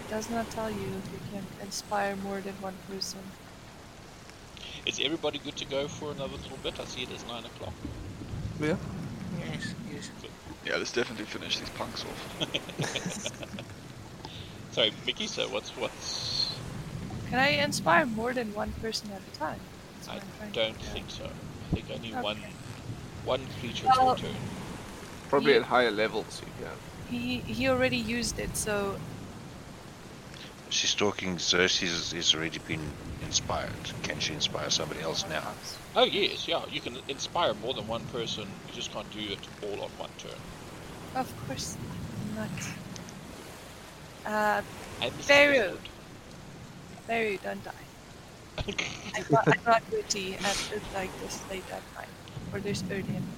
It 0.00 0.10
does 0.10 0.30
not 0.30 0.50
tell 0.50 0.70
you 0.70 0.76
if 0.76 1.12
you 1.12 1.18
can 1.30 1.44
inspire 1.62 2.16
more 2.16 2.40
than 2.40 2.54
one 2.54 2.74
person. 2.90 3.20
Is 4.86 4.98
everybody 5.04 5.38
good 5.38 5.56
to 5.56 5.66
go 5.66 5.86
for 5.86 6.10
another 6.10 6.36
little 6.36 6.56
bit? 6.62 6.80
I 6.80 6.84
see 6.86 7.02
it 7.02 7.10
is 7.10 7.26
9 7.26 7.44
o'clock. 7.44 7.74
Yeah. 8.58 8.76
Yes, 9.38 9.74
yes. 9.92 10.10
Yeah, 10.64 10.76
let's 10.76 10.92
definitely 10.92 11.26
finish 11.26 11.58
these 11.58 11.68
punks 11.70 12.04
off. 12.04 12.40
Sorry, 14.72 14.92
Mickey, 15.04 15.26
so 15.26 15.46
what's 15.48 15.70
what's... 15.76 16.54
Can 17.28 17.38
I 17.38 17.48
inspire 17.62 18.06
more 18.06 18.32
than 18.32 18.54
one 18.54 18.72
person 18.80 19.10
at 19.12 19.20
a 19.20 19.38
time? 19.38 19.60
That's 20.06 20.08
I 20.08 20.20
don't 20.52 20.76
think 20.76 21.10
so. 21.10 21.24
I 21.24 21.74
think 21.74 21.90
only 21.94 22.12
one 22.14 22.38
Okay. 22.38 22.52
one 23.26 23.40
creature 23.60 23.86
Well- 23.86 24.14
per 24.16 24.22
turn. 24.22 24.34
Probably 25.28 25.52
Yeah. 25.52 25.60
at 25.60 25.64
higher 25.64 25.90
levels 25.90 26.40
you 26.44 26.52
can. 26.64 26.78
He 27.10 27.40
he 27.40 27.68
already 27.68 27.96
used 27.96 28.38
it, 28.38 28.56
so 28.56 29.00
She's 30.70 30.94
talking. 30.94 31.38
Xerxes 31.38 32.12
has 32.12 32.34
already 32.34 32.58
been 32.58 32.92
inspired. 33.22 33.92
Can 34.02 34.20
she 34.20 34.34
inspire 34.34 34.70
somebody 34.70 35.00
else 35.00 35.24
now? 35.26 35.56
Oh 35.96 36.04
yes, 36.04 36.46
yeah, 36.46 36.64
you 36.70 36.80
can 36.80 36.98
inspire 37.08 37.54
more 37.54 37.74
than 37.74 37.86
one 37.88 38.04
person, 38.06 38.44
you 38.66 38.72
just 38.74 38.92
can't 38.92 39.10
do 39.10 39.20
it 39.20 39.48
all 39.62 39.80
on 39.82 39.90
one 39.96 40.10
turn. 40.18 40.40
of 41.14 41.32
course 41.46 41.76
not. 42.34 42.50
Uh, 44.26 44.62
I 45.00 45.10
Very 45.10 45.58
misunderstood. 45.58 45.88
Don't 47.42 47.64
die. 47.64 47.72
I'm 49.16 49.24
not, 49.30 49.48
I'm 49.48 49.64
not 49.64 49.82
witty 49.90 50.36
at 50.36 50.58
at 50.74 50.82
like 50.94 51.16
this 51.20 51.42
late 51.50 51.68
at 51.70 51.82
night 51.94 52.08
or 52.52 52.60
this 52.60 52.82
early. 52.90 53.16
in- 53.16 53.34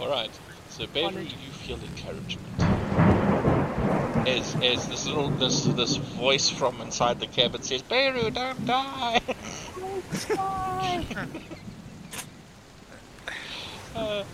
Alright, 0.00 0.30
so 0.70 0.86
Beirut, 0.86 1.24
you 1.24 1.52
feel 1.52 1.78
encouragement. 1.78 2.46
As, 4.28 4.54
as 4.62 4.88
this 4.88 5.06
little 5.06 5.30
this 5.30 5.64
this 5.64 5.96
voice 5.96 6.50
from 6.50 6.80
inside 6.80 7.20
the 7.20 7.26
cabin 7.26 7.62
says, 7.62 7.82
Beirut, 7.82 8.34
don't 8.34 8.66
die! 8.66 9.20
uh, 13.96 14.24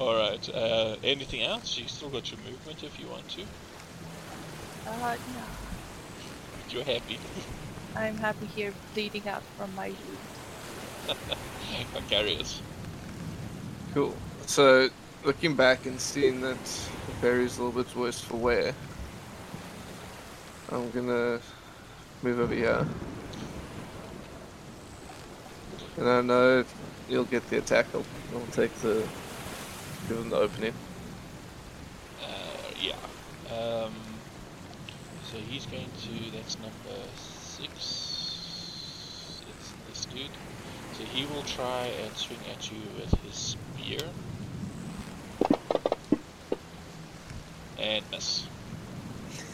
Alright, 0.00 0.48
uh, 0.54 0.96
anything 1.04 1.42
else? 1.42 1.78
You 1.78 1.86
still 1.86 2.08
got 2.08 2.30
your 2.30 2.40
movement 2.40 2.82
if 2.82 2.98
you 2.98 3.06
want 3.08 3.28
to. 3.30 3.42
Uh, 4.86 5.16
no. 5.34 5.42
You're 6.70 6.84
happy. 6.84 7.18
I'm 7.96 8.16
happy 8.16 8.46
here 8.46 8.72
bleeding 8.92 9.28
out 9.28 9.42
from 9.56 9.74
my 9.74 9.88
wound. 9.88 10.18
Carcarius. 11.94 12.60
Cool. 13.92 14.14
So, 14.46 14.88
looking 15.24 15.56
back 15.56 15.86
and 15.86 16.00
seeing 16.00 16.40
that 16.42 16.62
the 16.64 17.12
Barry's 17.20 17.58
a 17.58 17.64
little 17.64 17.82
bit 17.82 17.94
worse 17.96 18.20
for 18.20 18.36
wear, 18.36 18.74
I'm 20.70 20.90
gonna 20.90 21.40
move 22.22 22.40
over 22.40 22.54
here. 22.54 22.86
And 25.96 26.08
I 26.08 26.20
know 26.22 26.64
you'll 27.08 27.24
get 27.24 27.48
the 27.48 27.58
attack. 27.58 27.86
I'll, 27.94 28.04
I'll 28.34 28.46
take 28.52 28.72
the. 28.76 29.06
give 30.08 30.18
him 30.18 30.30
the 30.30 30.36
opening. 30.36 30.74
Uh, 32.22 32.26
yeah. 32.80 32.94
Um, 33.54 33.92
so 35.30 35.38
he's 35.38 35.66
going 35.66 35.90
to. 36.02 36.36
That's 36.36 36.56
number 36.58 37.00
six. 37.16 39.42
It's 39.48 39.72
this 39.88 40.04
dude. 40.06 40.30
So 40.94 41.04
he 41.04 41.26
will 41.26 41.42
try 41.42 41.90
and 42.02 42.16
swing 42.16 42.38
at 42.52 42.70
you 42.70 42.78
with 42.98 43.12
his 43.22 43.34
spear. 43.34 43.98
And 47.78 48.04
miss. 48.10 48.46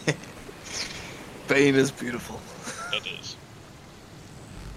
Bane 1.49 1.75
is 1.75 1.91
beautiful. 1.91 2.41
It 2.97 3.07
is. 3.21 3.37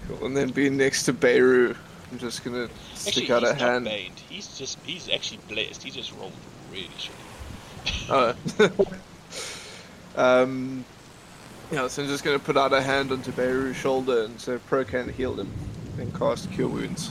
Cool. 0.08 0.26
And 0.26 0.36
then 0.36 0.50
being 0.50 0.76
next 0.76 1.04
to 1.04 1.12
Beirut, 1.12 1.76
I'm 2.10 2.18
just 2.18 2.44
gonna 2.44 2.64
Actually, 2.64 3.10
stick 3.10 3.24
he's 3.24 3.30
out 3.30 3.44
a 3.44 3.54
hand. 3.54 3.84
baned. 3.86 4.20
He's 4.28 4.58
just. 4.58 4.78
He's 4.84 5.08
actually 5.08 5.40
blessed. 5.48 5.82
He 5.82 5.90
just 5.90 6.12
rolled 6.12 6.32
really 6.70 6.88
shitty. 6.98 7.24
Oh. 8.08 8.34
um, 10.42 10.84
yeah, 11.70 11.88
so 11.88 12.02
I'm 12.02 12.08
just 12.08 12.24
to 12.24 12.38
put 12.38 12.56
out 12.56 12.72
a 12.72 12.80
hand 12.82 13.10
onto 13.10 13.32
Beirut's 13.32 13.78
shoulder 13.78 14.24
and 14.24 14.40
so 14.40 14.58
Pro 14.58 14.84
can 14.84 15.12
heal 15.12 15.34
him 15.34 15.50
and 15.98 16.14
cast 16.14 16.50
Cure 16.52 16.68
Wounds. 16.68 17.08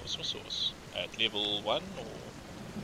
What's 0.00 0.16
my 0.16 0.22
source? 0.22 0.72
At 0.96 1.18
level 1.20 1.62
one 1.62 1.82
or 1.98 2.04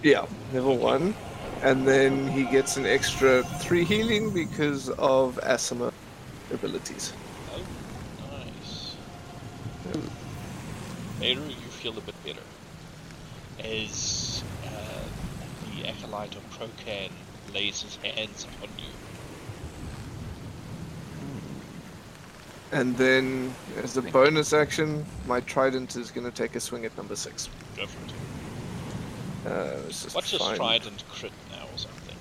Yeah, 0.02 0.26
level 0.52 0.76
one. 0.76 1.14
And 1.62 1.86
then 1.86 2.28
he 2.28 2.44
gets 2.44 2.76
an 2.76 2.86
extra 2.86 3.42
three 3.60 3.84
healing 3.84 4.30
because 4.32 4.90
of 4.90 5.40
Aasimar 5.42 5.92
abilities. 6.52 7.12
Oh, 7.52 7.60
nice. 8.30 8.96
Eru, 11.20 11.42
you 11.48 11.54
feel 11.54 11.98
a 11.98 12.00
bit 12.00 12.14
better. 12.24 12.42
As 13.58 14.44
uh, 14.66 15.02
the 15.74 15.88
acolyte 15.88 16.36
of 16.36 16.42
Procan 16.50 17.10
lays 17.52 17.82
his 17.82 17.96
hands 17.96 18.44
upon 18.44 18.68
you. 18.78 18.84
And 22.70 22.96
then, 22.96 23.54
as 23.82 23.96
a 23.96 24.02
bonus 24.02 24.52
action, 24.52 25.04
my 25.26 25.40
trident 25.40 25.96
is 25.96 26.10
going 26.10 26.30
to 26.30 26.30
take 26.30 26.54
a 26.54 26.60
swing 26.60 26.84
at 26.84 26.96
number 26.96 27.16
six. 27.16 27.48
Go 27.74 27.86
for 27.86 28.04
it. 28.04 28.12
Uh, 29.48 29.76
just 29.86 30.14
What's 30.14 30.30
trident 30.30 31.04
crit 31.08 31.32
now 31.50 31.64
or 31.72 31.78
something? 31.78 32.16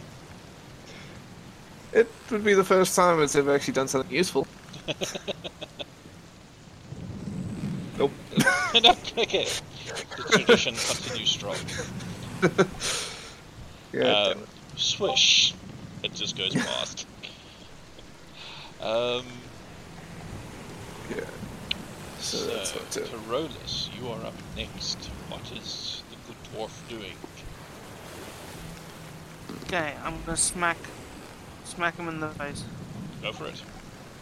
It 1.92 2.10
would 2.32 2.44
be 2.44 2.54
the 2.54 2.64
first 2.64 2.96
time 2.96 3.22
it's 3.22 3.36
ever 3.36 3.54
actually 3.54 3.74
done 3.74 3.90
something 3.90 4.16
useful. 4.16 4.48
nope. 7.98 8.12
no, 8.82 8.92
okay. 9.18 9.48
The 9.86 10.24
tradition 10.30 10.76
continues 10.76 11.30
strong. 11.30 11.58
Yeah. 13.94 14.12
Um, 14.12 14.44
swish. 14.76 15.54
It 16.04 16.14
just 16.14 16.38
goes 16.38 16.54
past. 16.54 17.08
um, 18.82 19.26
yeah. 21.10 21.22
So 22.20 22.38
so. 22.90 23.02
Carolus, 23.02 23.90
you 23.98 24.10
are 24.10 24.24
up 24.26 24.34
next. 24.56 24.98
What 25.30 25.42
is 25.58 26.04
the 26.52 26.58
good 26.58 26.68
dwarf 26.68 26.90
doing? 26.90 27.14
Okay, 29.64 29.94
I'm 30.04 30.22
gonna 30.26 30.38
smack, 30.38 30.78
smack 31.66 31.96
him 31.98 32.08
in 32.08 32.20
the 32.20 32.30
face. 32.30 32.64
Go 33.22 33.32
for 33.34 33.48
it. 33.48 33.62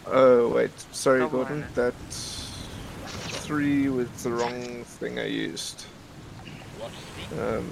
Oh 0.06 0.48
wait, 0.48 0.70
sorry, 0.92 1.20
Double 1.20 1.38
Gordon. 1.38 1.60
minor. 1.60 1.72
That 1.74 1.94
three 2.10 3.88
was 3.88 4.08
the 4.22 4.30
wrong 4.30 4.84
thing 4.84 5.18
I 5.18 5.26
used. 5.26 5.82
What 6.78 6.90
three? 6.92 7.38
Um, 7.38 7.70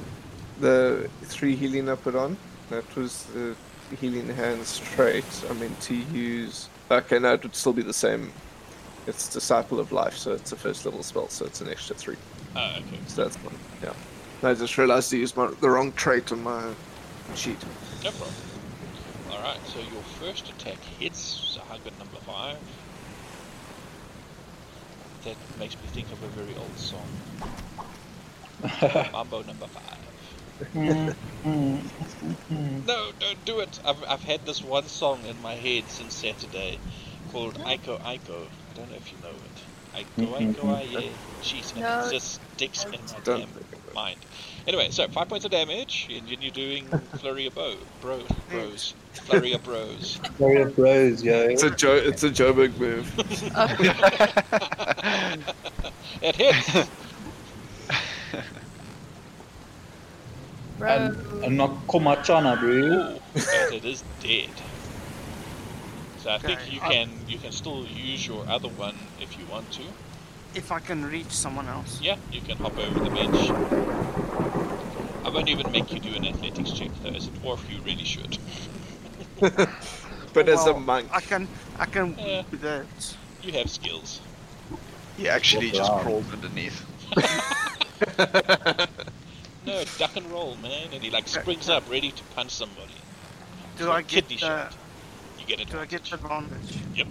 the 0.61 1.11
three 1.23 1.57
healing 1.57 1.89
I 1.89 1.95
put 1.95 2.15
on. 2.15 2.37
That 2.71 2.97
was 2.97 3.25
the 3.35 3.55
healing 3.97 4.29
hands 4.29 4.79
trait. 4.95 5.25
I 5.49 5.53
meant 5.55 5.81
to 5.83 5.95
use. 5.95 6.69
Okay, 6.91 7.19
no, 7.19 7.35
it 7.35 7.43
would 7.43 7.55
still 7.57 7.73
be 7.73 7.83
the 7.83 7.93
same. 7.93 8.33
It's 9.07 9.29
Disciple 9.33 9.81
of 9.81 9.93
Life, 9.93 10.17
so 10.17 10.33
it's 10.33 10.53
a 10.53 10.57
first 10.57 10.85
level 10.87 11.03
spell, 11.03 11.29
so 11.29 11.45
it's 11.45 11.61
an 11.61 11.69
extra 11.69 11.95
three. 11.95 12.17
Ah, 12.57 12.79
okay. 12.79 12.99
So 13.07 13.23
that's 13.25 13.37
fine. 13.37 13.55
Yeah. 13.83 13.93
I 14.45 14.55
just 14.55 14.77
realized 14.77 15.13
I 15.15 15.17
used 15.19 15.37
my, 15.37 15.51
the 15.61 15.71
wrong 15.71 15.93
trait 15.93 16.31
on 16.33 16.43
my 16.43 16.73
sheet. 17.35 17.59
No 18.03 18.11
problem. 18.11 18.35
Alright, 19.31 19.61
so 19.67 19.79
your 19.79 20.03
first 20.21 20.49
attack 20.51 20.79
hits 20.99 21.59
Sahuagin 21.59 21.99
number 21.99 22.19
5. 22.27 22.57
That 25.25 25.37
makes 25.59 25.75
me 25.77 25.83
think 25.93 26.13
of 26.13 26.23
a 26.23 26.27
very 26.29 26.55
old 26.57 26.79
song. 26.79 27.09
Mambo 29.13 29.43
number 29.43 29.67
5. 29.67 29.99
No, 32.87 33.11
don't 33.19 33.45
do 33.45 33.59
it! 33.59 33.81
I've, 33.85 34.03
I've 34.09 34.23
had 34.23 34.47
this 34.47 34.63
one 34.63 34.85
song 34.85 35.25
in 35.27 35.41
my 35.43 35.55
head 35.55 35.85
since 35.89 36.15
Saturday 36.15 36.79
called 37.33 37.55
Aiko 37.55 37.99
Aiko. 38.03 38.47
I 38.47 38.77
don't 38.77 38.91
know 38.91 38.97
if 38.97 39.11
you 39.11 39.19
know 39.23 39.31
it. 39.31 40.07
Aiko 40.07 40.27
Aiko 40.39 40.75
Aye. 40.77 41.11
Jeez, 41.43 41.73
and 41.73 41.81
No. 41.81 42.07
it 42.07 42.13
just 42.13 42.41
sticks 42.55 42.85
in 42.85 42.93
my 42.93 42.97
Don't 43.25 43.41
damn 43.41 43.49
think 43.49 43.67
of 43.73 43.73
it. 43.73 43.84
Mind. 43.95 44.19
Anyway, 44.67 44.89
so 44.91 45.07
5 45.09 45.29
points 45.29 45.45
of 45.45 45.51
damage, 45.51 46.09
and 46.11 46.29
you're 46.29 46.51
doing 46.51 46.87
Flurry 47.19 47.47
of 47.47 47.55
Bow. 47.55 47.77
Bro, 48.01 48.23
bros. 48.51 48.95
Flurry 49.13 49.53
of 49.53 49.63
Bros. 49.63 50.21
Warrior 50.39 50.71
Bros, 50.71 51.23
yo. 51.23 51.43
It's 51.43 51.63
a 51.63 51.71
Joe. 51.71 51.95
It's 51.95 52.25
a 52.25 52.31
Joburg 52.31 52.77
move. 52.79 53.07
It 56.23 56.37
hits! 56.37 56.89
Bro. 60.79 60.89
And, 60.89 61.45
and 61.45 61.57
not 61.57 61.87
Komachana, 61.87 62.59
bro. 62.59 62.71
Ooh, 62.71 63.21
but 63.35 63.75
it 63.75 63.85
is 63.85 64.03
dead. 64.21 64.51
So 66.19 66.31
I 66.31 66.39
think 66.39 66.61
you 66.73 66.81
can 66.81 67.11
you 67.29 67.37
can 67.39 67.53
still 67.53 67.85
use 67.87 68.27
your 68.27 68.49
other 68.49 68.69
one 68.69 68.97
if 69.21 69.39
you 69.39 69.45
want 69.47 69.71
to. 69.73 69.83
If 70.55 70.71
I 70.71 70.79
can 70.79 71.05
reach 71.05 71.31
someone 71.31 71.69
else. 71.69 72.01
Yeah, 72.03 72.17
you 72.33 72.41
can 72.41 72.57
hop 72.59 72.79
over 72.79 73.01
the 73.01 73.11
bench. 73.11 73.51
I 75.25 75.31
won't 75.31 75.49
even 75.49 75.71
make 75.73 75.93
you 75.93 76.01
do 76.01 76.15
an 76.15 76.25
athletics 76.27 76.71
check 76.73 76.91
though. 77.03 77.11
As 77.11 77.27
a 77.27 77.31
dwarf, 77.31 77.59
you 77.71 77.81
really 77.83 78.05
should. 78.05 78.39
But 80.33 80.49
as 80.49 80.67
a 80.67 80.75
monk, 80.75 81.09
I 81.13 81.21
can, 81.21 81.49
I 81.79 81.87
can 81.87 82.17
Yeah. 82.19 82.43
do 82.51 82.57
that. 82.59 83.17
You 83.43 83.53
have 83.53 83.71
skills. 83.71 84.21
He 85.17 85.29
actually 85.29 85.71
just 85.71 85.91
Wow. 85.93 86.03
crawled 86.03 86.33
underneath. 86.33 86.83
No, 89.67 89.83
duck 89.97 90.17
and 90.17 90.31
roll, 90.31 90.57
man. 90.57 90.89
And 90.93 91.03
he 91.03 91.11
like 91.11 91.27
springs 91.27 91.69
up, 91.71 91.89
ready 91.89 92.11
to 92.11 92.23
punch 92.37 92.51
somebody. 92.51 92.93
Do 93.79 93.85
So 93.85 93.93
I 93.93 94.03
get? 94.03 94.29
kidney 94.29 94.37
Uh, 94.37 94.69
shot. 94.69 94.77
You 95.39 95.47
get 95.47 95.61
it. 95.61 95.71
do 95.71 95.79
I 95.79 95.87
get 95.87 96.11
your 96.11 96.19
advantage? 96.21 96.79
Yep. 96.95 97.07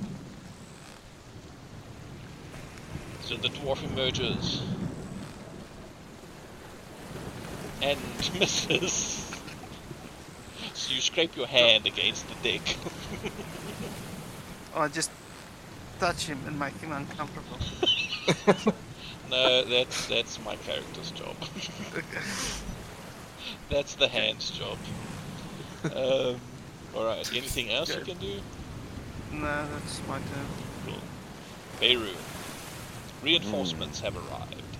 So 3.25 3.35
the 3.37 3.47
dwarf 3.49 3.83
emerges. 3.83 4.61
And 7.81 7.99
misses. 8.39 9.31
So 10.73 10.93
you 10.93 11.01
scrape 11.01 11.35
your 11.37 11.47
hand 11.47 11.85
against 11.85 12.27
the 12.27 12.35
deck. 12.49 12.61
Or 14.75 14.85
I 14.85 14.87
just 14.87 15.11
touch 15.99 16.25
him 16.25 16.39
and 16.47 16.57
make 16.57 16.73
him 16.77 16.91
uncomfortable? 16.91 17.59
no, 19.29 19.63
that's 19.65 20.07
that's 20.07 20.43
my 20.43 20.55
character's 20.55 21.11
job. 21.11 21.35
that's 23.69 23.93
the 23.93 24.07
hand's 24.07 24.49
job. 24.49 24.79
Um, 25.95 26.41
Alright, 26.95 27.31
anything 27.35 27.71
else 27.71 27.95
you 27.95 28.01
can 28.01 28.17
do? 28.17 28.39
no, 29.31 29.67
that's 29.73 30.01
my 30.07 30.17
turn. 30.17 30.47
Cool. 30.87 30.95
Beirut. 31.79 32.15
Reinforcements 33.23 34.01
have 34.01 34.15
arrived. 34.15 34.77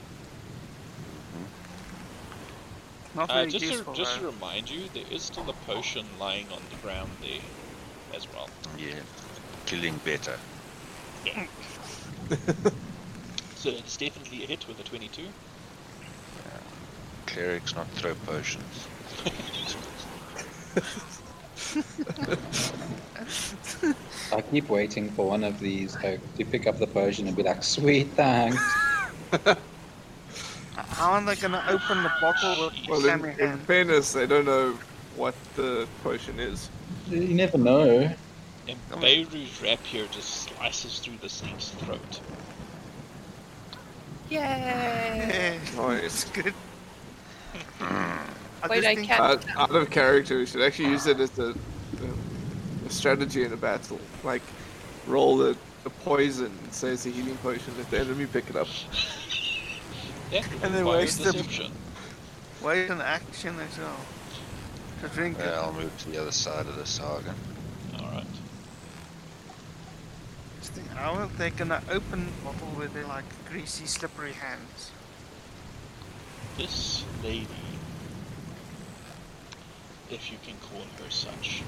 Not 3.16 3.30
Uh, 3.30 3.34
very 3.34 3.52
just 3.52 3.86
to, 3.86 3.94
just 3.94 4.20
to 4.20 4.26
remind 4.26 4.70
you, 4.70 4.90
there 4.94 5.04
is 5.12 5.22
still 5.22 5.50
a 5.50 5.54
potion 5.66 6.06
lying 6.20 6.52
on 6.52 6.62
the 6.70 6.76
ground 6.78 7.12
there 7.22 7.40
as 8.14 8.28
well. 8.34 8.50
Yeah. 8.78 9.00
Killing 9.66 9.98
better. 10.04 10.38
So 13.64 13.70
it's 13.70 13.96
definitely 13.96 14.44
a 14.44 14.48
hit 14.48 14.68
with 14.68 14.78
a 14.82 14.84
22. 14.84 15.26
Clerics 17.28 17.74
not 17.74 17.88
throw 17.92 18.14
potions. 18.26 18.88
I 24.32 24.42
keep 24.42 24.70
waiting 24.70 25.10
for 25.12 25.28
one 25.28 25.44
of 25.44 25.60
these 25.60 25.96
like, 26.04 26.20
to 26.38 26.46
pick 26.46 26.68
up 26.68 26.80
the 26.80 26.88
potion 26.88 27.28
and 27.28 27.36
be 27.36 27.44
like, 27.44 27.64
sweet, 27.64 28.08
thanks. 28.16 28.62
How 30.76 31.12
are 31.14 31.22
they 31.24 31.36
gonna 31.36 31.64
open 31.70 32.04
the 32.04 32.12
bottle 32.22 32.66
with 32.66 32.88
well, 32.88 33.06
in, 33.06 33.26
in 33.40 33.50
hand? 33.50 33.62
fairness, 33.62 34.14
they 34.14 34.26
don't 34.26 34.46
know 34.46 34.78
what 35.16 35.36
the 35.56 35.88
potion 36.04 36.40
is. 36.40 36.70
You 37.08 37.34
never 37.36 37.58
know. 37.58 37.90
And 38.68 38.78
Come 38.90 39.00
on. 39.00 39.02
Beirut's 39.02 39.62
rapier 39.62 40.08
just 40.08 40.30
slices 40.44 41.00
through 41.00 41.18
the 41.18 41.30
snake's 41.30 41.70
throat. 41.70 42.22
Yay! 44.30 44.38
Yeah, 44.40 45.60
Nice. 45.76 46.04
it's 46.04 46.24
good. 46.32 46.54
Wait, 48.70 48.84
just 48.84 48.88
I 48.88 48.96
can't- 49.06 49.22
Out, 49.22 49.46
out 49.58 49.72
of 49.76 49.90
character, 49.90 50.38
we 50.38 50.46
should 50.46 50.62
actually 50.62 50.90
use 50.90 51.06
it 51.08 51.20
as 51.20 51.38
a, 51.40 51.54
a 52.86 52.90
strategy 52.90 53.44
in 53.44 53.54
a 53.54 53.58
battle. 53.58 54.00
Like, 54.24 54.42
roll 55.08 55.38
the, 55.38 55.58
the 55.84 55.90
poison, 55.90 56.52
say 56.72 56.90
it's 56.90 57.06
a 57.06 57.10
healing 57.10 57.38
potion, 57.38 57.74
let 57.78 57.90
the 57.92 58.00
enemy 58.00 58.26
pick 58.26 58.50
it 58.50 58.56
up. 58.56 58.68
Yeah, 60.32 60.44
And 60.64 60.74
then 60.74 60.86
fire 60.86 60.98
waste 60.98 61.24
them. 61.24 61.34
deception. 61.34 61.72
Wait 62.62 62.90
an 62.90 63.02
action 63.02 63.60
as 63.60 63.78
well. 63.78 63.98
To 65.02 65.10
drink 65.10 65.38
it. 65.38 65.46
Yeah, 65.46 65.60
I'll 65.60 65.74
move 65.74 65.96
to 66.00 66.10
the 66.10 66.22
other 66.22 66.32
side 66.32 66.66
of 66.66 66.78
the 66.78 66.86
saga. 66.86 67.36
Alright. 68.00 68.24
I 70.62 70.66
think, 70.66 70.88
How 70.92 71.14
are 71.16 71.28
they 71.38 71.50
gonna 71.50 71.84
open 71.92 72.26
the 72.26 72.32
bottle 72.46 72.70
with 72.78 72.94
their 72.94 73.06
like 73.06 73.26
greasy, 73.50 73.86
slippery 73.86 74.32
hands? 74.32 74.92
This 76.58 77.04
lady, 77.22 77.48
if 80.14 80.32
you 80.32 80.40
can 80.40 80.60
call 80.60 80.90
her 80.92 81.10
such, 81.10 81.68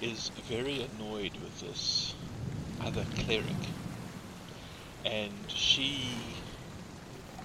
is 0.00 0.30
very 0.36 0.82
annoyed 0.82 1.38
with 1.38 1.58
this 1.60 2.14
other 2.80 3.06
cleric. 3.14 3.74
And 5.04 5.50
she 5.50 6.42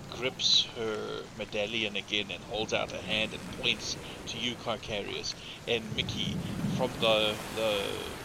grips 0.10 0.64
her 0.76 1.28
medallion 1.34 1.96
again 1.96 2.30
and 2.32 2.44
holds 2.44 2.74
out 2.74 2.92
her 2.92 3.02
hand 3.02 3.34
and 3.34 3.50
points 3.52 3.98
to 4.26 4.38
you, 4.38 4.56
Carcarius. 4.56 5.34
And 5.68 5.96
Mickey, 5.96 6.40
from 6.66 6.94
the 6.96 7.40
the 7.54 8.18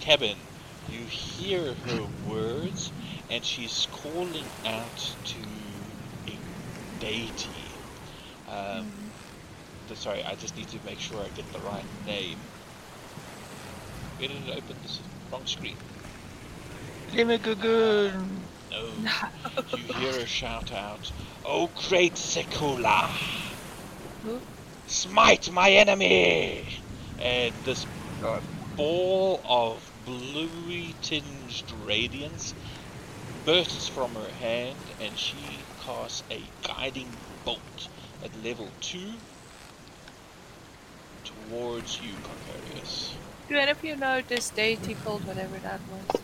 cabin, 0.00 0.48
you 0.84 1.06
hear 1.06 1.74
her 1.74 2.04
words, 2.06 2.92
and 3.28 3.44
she's 3.44 3.86
calling 3.90 4.52
out 4.64 5.16
to 5.24 5.94
a 6.28 6.42
deity. 6.98 7.80
Um, 8.46 8.92
th- 8.92 9.07
sorry, 9.96 10.24
I 10.24 10.36
just 10.36 10.56
need 10.56 10.68
to 10.70 10.80
make 10.84 11.00
sure 11.00 11.24
I 11.24 11.30
get 11.30 11.50
the 11.52 11.60
right 11.60 11.86
name. 11.92 12.50
Where 14.16 14.28
did 14.28 14.46
it 14.48 14.50
open? 14.50 14.80
This 14.82 15.00
wrong 15.32 15.46
screen. 15.46 15.78
Limikagun! 17.10 18.48
No. 18.70 19.04
you 19.72 19.86
hear 19.86 20.18
a 20.18 20.26
shout 20.26 20.72
out, 20.72 21.12
"Oh 21.44 21.68
great 21.68 22.16
Sekolah! 22.16 23.12
Smite 24.86 25.50
my 25.52 25.70
enemy!" 25.72 26.68
And 27.18 27.64
this 27.64 27.86
God. 28.20 28.44
ball 28.76 29.42
of 29.44 29.90
bluey 29.94 30.96
tinged 31.00 31.70
radiance 31.72 32.54
bursts 33.44 33.88
from 33.88 34.14
her 34.14 34.32
hand, 34.32 34.92
and 35.00 35.18
she 35.18 35.68
casts 35.78 36.22
a 36.30 36.52
guiding 36.62 37.20
bolt 37.44 37.88
at 38.22 38.36
level 38.36 38.74
two 38.80 39.22
towards 41.48 42.00
you, 42.02 42.12
Carcarius. 42.22 43.12
Do 43.48 43.56
any 43.56 43.70
of 43.70 43.82
you 43.82 43.96
know 43.96 44.20
this 44.26 44.50
deity 44.50 44.94
called 44.94 45.24
whatever 45.26 45.58
that 45.58 45.80
was? 45.90 46.20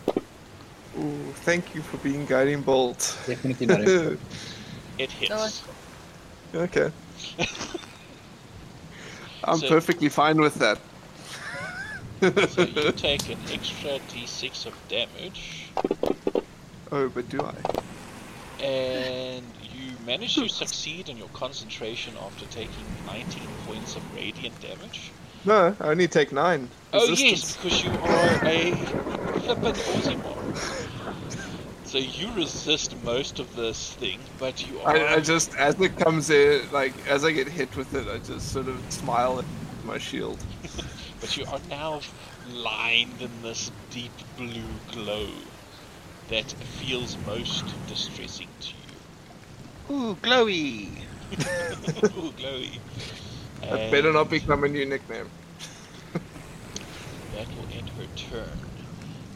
Ooh, 0.99 1.33
thank 1.45 1.75
you 1.75 1.83
for 1.83 1.97
being 1.99 2.27
guiding 2.27 2.63
bolt. 2.63 3.19
Definitely 3.27 3.67
not. 3.67 3.81
It 4.97 5.11
hits. 5.11 5.65
okay. 6.55 6.93
I'm 9.45 9.59
So- 9.59 9.69
perfectly 9.69 10.09
fine 10.09 10.41
with 10.41 10.55
that. 10.57 10.79
so 12.49 12.63
you 12.63 12.93
take 12.97 13.29
an 13.29 13.39
extra 13.53 13.99
d6 14.09 14.67
of 14.67 14.75
damage. 14.89 15.67
oh, 16.93 17.09
but 17.09 17.29
do 17.29 17.41
I? 17.41 18.63
And 18.65 19.45
you 19.75 19.97
manage 20.07 20.37
to 20.37 20.49
succeed 20.49 21.09
in 21.09 21.17
your 21.19 21.29
concentration 21.31 22.15
after 22.25 22.47
taking 22.47 22.85
19 23.07 23.43
points 23.67 23.97
of 23.97 24.15
radiant 24.15 24.59
damage. 24.61 25.11
No, 25.47 25.77
I 25.81 25.89
only 25.89 26.09
take 26.09 26.33
nine. 26.33 26.69
Oh 26.93 27.09
Resistance. 27.09 27.31
yes, 27.31 27.57
because 27.57 27.85
you 27.85 27.91
are 27.91 28.47
a 28.47 28.75
flippin' 29.41 29.75
Aasimar. 29.75 30.45
So 31.85 31.99
you 31.99 32.33
resist 32.33 32.97
most 33.05 33.39
of 33.39 33.55
this 33.55 33.93
thing, 33.95 34.19
but 34.39 34.67
you 34.69 34.81
are. 34.81 34.97
I, 34.97 35.15
I 35.15 35.21
just, 35.21 35.55
as 35.57 35.79
it 35.81 35.97
comes 35.99 36.31
in, 36.31 36.63
like, 36.73 36.93
as 37.07 37.25
I 37.25 37.31
get 37.31 37.47
hit 37.47 37.77
with 37.77 37.95
it, 37.95 38.09
I 38.09 38.19
just 38.19 38.53
sort 38.53 38.69
of 38.69 38.81
smile 38.91 39.39
at 39.39 39.45
my 39.85 39.99
shield. 39.99 40.39
But 41.21 41.39
you 41.39 41.47
are 41.47 41.61
now 41.71 42.01
lined 42.53 43.23
in 43.23 43.31
this 43.43 43.71
deep 43.91 44.13
blue 44.37 44.61
glow 44.93 45.29
that 46.29 46.51
feels 46.79 47.17
most 47.27 47.65
distressing 47.87 48.49
to 48.61 48.69
you. 48.69 49.95
Ooh, 49.97 50.17
glowy! 50.17 50.89
Ooh, 52.19 52.33
glowy. 52.33 52.79
That 53.63 53.91
better 53.91 54.13
not 54.13 54.31
become 54.31 54.65
a 54.65 54.69
new 54.69 54.87
nickname. 54.87 55.29
That 57.33 57.49
will 57.57 57.67
end 57.71 57.91
her 57.91 58.07
turn. 58.17 58.59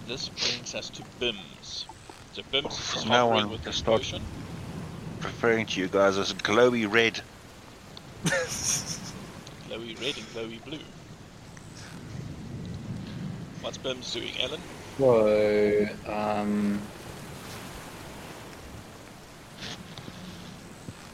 This 0.06 0.28
brings 0.28 0.74
us 0.74 0.90
to 0.90 1.02
Bims. 1.20 1.86
So 2.32 2.42
Bims 2.42 2.80
is 2.80 3.02
From 3.02 3.08
now 3.10 3.30
on, 3.30 3.50
with 3.50 3.64
we'll 3.64 3.72
potion. 3.84 4.22
Referring 5.22 5.66
to 5.66 5.80
you 5.80 5.88
guys 5.88 6.18
as 6.18 6.32
glowy 6.32 6.90
red. 6.90 7.20
Glowy 9.68 10.00
red 10.00 10.16
and 10.16 10.28
glowy 10.28 10.62
blue. 10.64 10.84
What's 13.60 13.78
Bims 13.78 14.12
doing, 14.12 14.32
Ellen? 14.40 14.60
So, 14.98 15.86
um, 16.06 16.80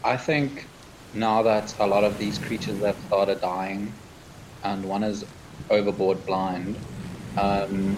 I 0.05 0.16
think 0.16 0.68
now 1.15 1.43
that 1.43 1.74
a 1.78 1.86
lot 1.86 2.05
of 2.05 2.19
these 2.19 2.39
creatures 2.39 2.81
have 2.82 2.97
started 3.07 3.41
dying, 3.41 3.93
and 4.62 4.85
one 4.85 5.03
is 5.03 5.24
overboard 5.70 6.24
blind, 6.27 6.77
um, 7.36 7.97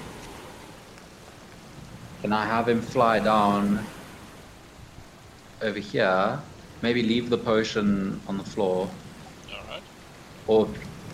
can 2.22 2.32
I 2.32 2.44
have 2.44 2.68
him 2.68 2.80
fly 2.80 3.18
down 3.18 3.84
over 5.62 5.78
here? 5.78 6.38
Maybe 6.82 7.02
leave 7.02 7.30
the 7.30 7.38
potion 7.38 8.20
on 8.26 8.36
the 8.36 8.44
floor, 8.44 8.88
Alright. 9.50 9.82
or, 10.46 10.68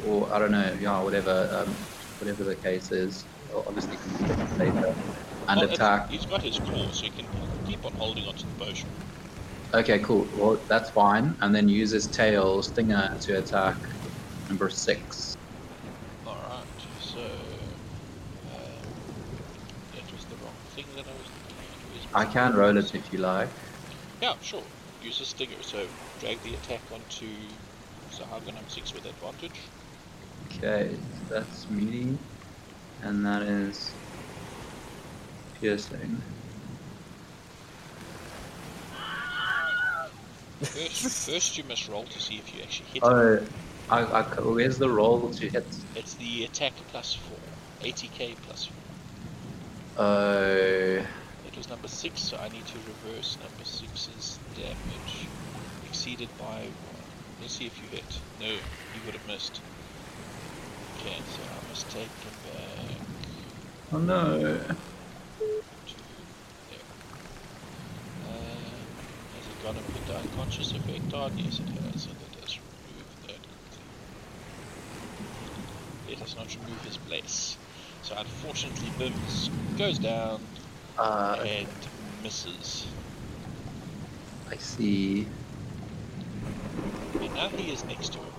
or 0.07 0.33
I 0.33 0.39
don't 0.39 0.51
know, 0.51 0.77
yeah, 0.81 1.01
whatever, 1.03 1.49
um, 1.53 1.73
whatever 2.19 2.45
the 2.45 2.57
case 2.57 2.91
is. 2.91 3.24
Obviously, 3.55 3.97
can 3.97 4.27
do 4.27 4.35
that 4.35 4.59
later. 4.59 4.95
And 5.49 5.61
Well, 5.61 5.70
attack. 5.70 6.11
He's 6.11 6.24
got 6.24 6.43
his 6.43 6.59
claw, 6.59 6.91
so 6.91 7.05
he 7.05 7.11
can 7.11 7.27
keep 7.66 7.85
on 7.85 7.93
holding 7.93 8.27
onto 8.27 8.47
the 8.47 8.65
potion. 8.65 8.89
Okay, 9.74 9.99
cool. 10.01 10.27
Well, 10.36 10.61
that's 10.69 10.90
fine. 10.90 11.35
And 11.40 11.55
then 11.55 11.69
use 11.69 11.93
his 11.93 12.07
tail 12.07 12.62
stinger 12.62 13.16
to 13.23 13.39
attack 13.39 13.77
number 14.49 14.69
six. 14.69 15.35
Alright, 16.27 16.66
so. 17.01 17.20
Uh, 17.20 18.59
that 19.94 20.12
was 20.12 20.24
the 20.27 20.36
wrong 20.36 20.55
thing 20.77 20.85
that 20.94 21.07
I 21.07 21.12
was 21.16 21.28
looking 21.32 21.57
at. 22.12 22.15
I 22.15 22.24
can 22.27 22.55
roll 22.55 22.77
it 22.77 22.94
if 22.94 23.12
you 23.12 23.20
like. 23.20 23.49
Yeah, 24.20 24.35
sure. 24.43 24.62
Use 25.03 25.20
a 25.23 25.24
stinger, 25.24 25.62
so 25.62 25.86
drag 26.20 26.43
the 26.43 26.53
attack 26.55 26.82
onto 26.93 27.27
Sahuagin 28.11 28.55
number 28.55 28.69
6 28.69 28.93
with 28.94 29.07
advantage. 29.07 29.59
Okay, 30.59 30.94
that's 31.31 31.69
meaty, 31.70 32.19
and 33.03 33.24
that 33.24 33.43
is 33.43 33.90
piercing. 35.61 36.20
First, 40.63 41.29
first 41.29 41.59
you 41.59 41.65
must 41.65 41.89
roll 41.89 42.05
to 42.05 42.21
see 42.21 42.37
if 42.37 42.55
you 42.55 42.63
actually 42.63 42.87
hit 42.87 43.03
it. 43.03 43.05
Oh, 43.05 43.45
I, 43.91 44.01
I, 44.05 44.23
where's 44.41 44.79
the 44.79 44.89
roll 44.89 45.29
to 45.31 45.49
hit? 45.49 45.67
It's 45.97 46.15
the 46.15 46.45
attack 46.45 46.73
plus 46.91 47.15
4. 47.15 47.37
80k 47.83 48.37
plus 48.47 48.71
4. 49.97 50.05
Uh, 50.05 51.05
It 51.47 51.57
was 51.57 51.69
number 51.69 51.89
6, 51.89 52.21
so 52.21 52.37
I 52.39 52.49
need 52.49 52.65
to 52.67 52.79
reverse 52.79 53.37
number 53.43 53.65
6's 53.65 54.39
damage. 54.55 55.27
Exceeded 55.89 56.29
by 56.39 56.61
1. 56.63 56.69
Let's 57.41 57.55
see 57.55 57.67
if 57.67 57.77
you 57.83 57.89
hit. 57.89 58.05
No, 58.41 58.47
you 58.47 59.01
would 59.05 59.15
have 59.15 59.27
missed. 59.27 59.61
Okay, 61.01 61.17
so 61.35 61.43
I 61.43 61.69
must 61.69 61.91
take 61.91 62.03
him 62.03 62.35
back 62.47 63.07
oh 63.93 63.99
no. 63.99 64.39
to 64.39 64.45
there. 64.45 64.77
Um, 68.29 68.87
it 69.65 69.77
put 69.89 70.07
the 70.07 70.17
unconscious 70.17 70.75
effect 70.75 71.13
on? 71.15 71.37
Yes, 71.37 71.61
it 71.61 71.71
has, 71.71 72.07
and 72.09 72.21
it 72.21 72.33
does 72.33 72.61
remove 72.61 73.07
that. 73.23 73.47
quickly. 73.49 73.87
It 76.05 76.19
does 76.19 76.35
not 76.37 76.55
remove 76.57 76.83
his 76.83 76.97
place. 76.99 77.57
So 78.01 78.15
unfortunately, 78.17 78.91
Bims 78.91 79.51
goes 79.77 79.99
down 79.99 80.49
Uh, 80.99 81.37
and 81.45 81.87
misses. 81.99 82.95
I 84.51 84.57
see. 84.57 85.29
And 87.21 87.33
now 87.35 87.49
he 87.51 87.71
is 87.71 87.85
next 87.85 88.13
to 88.15 88.21
him. 88.21 88.35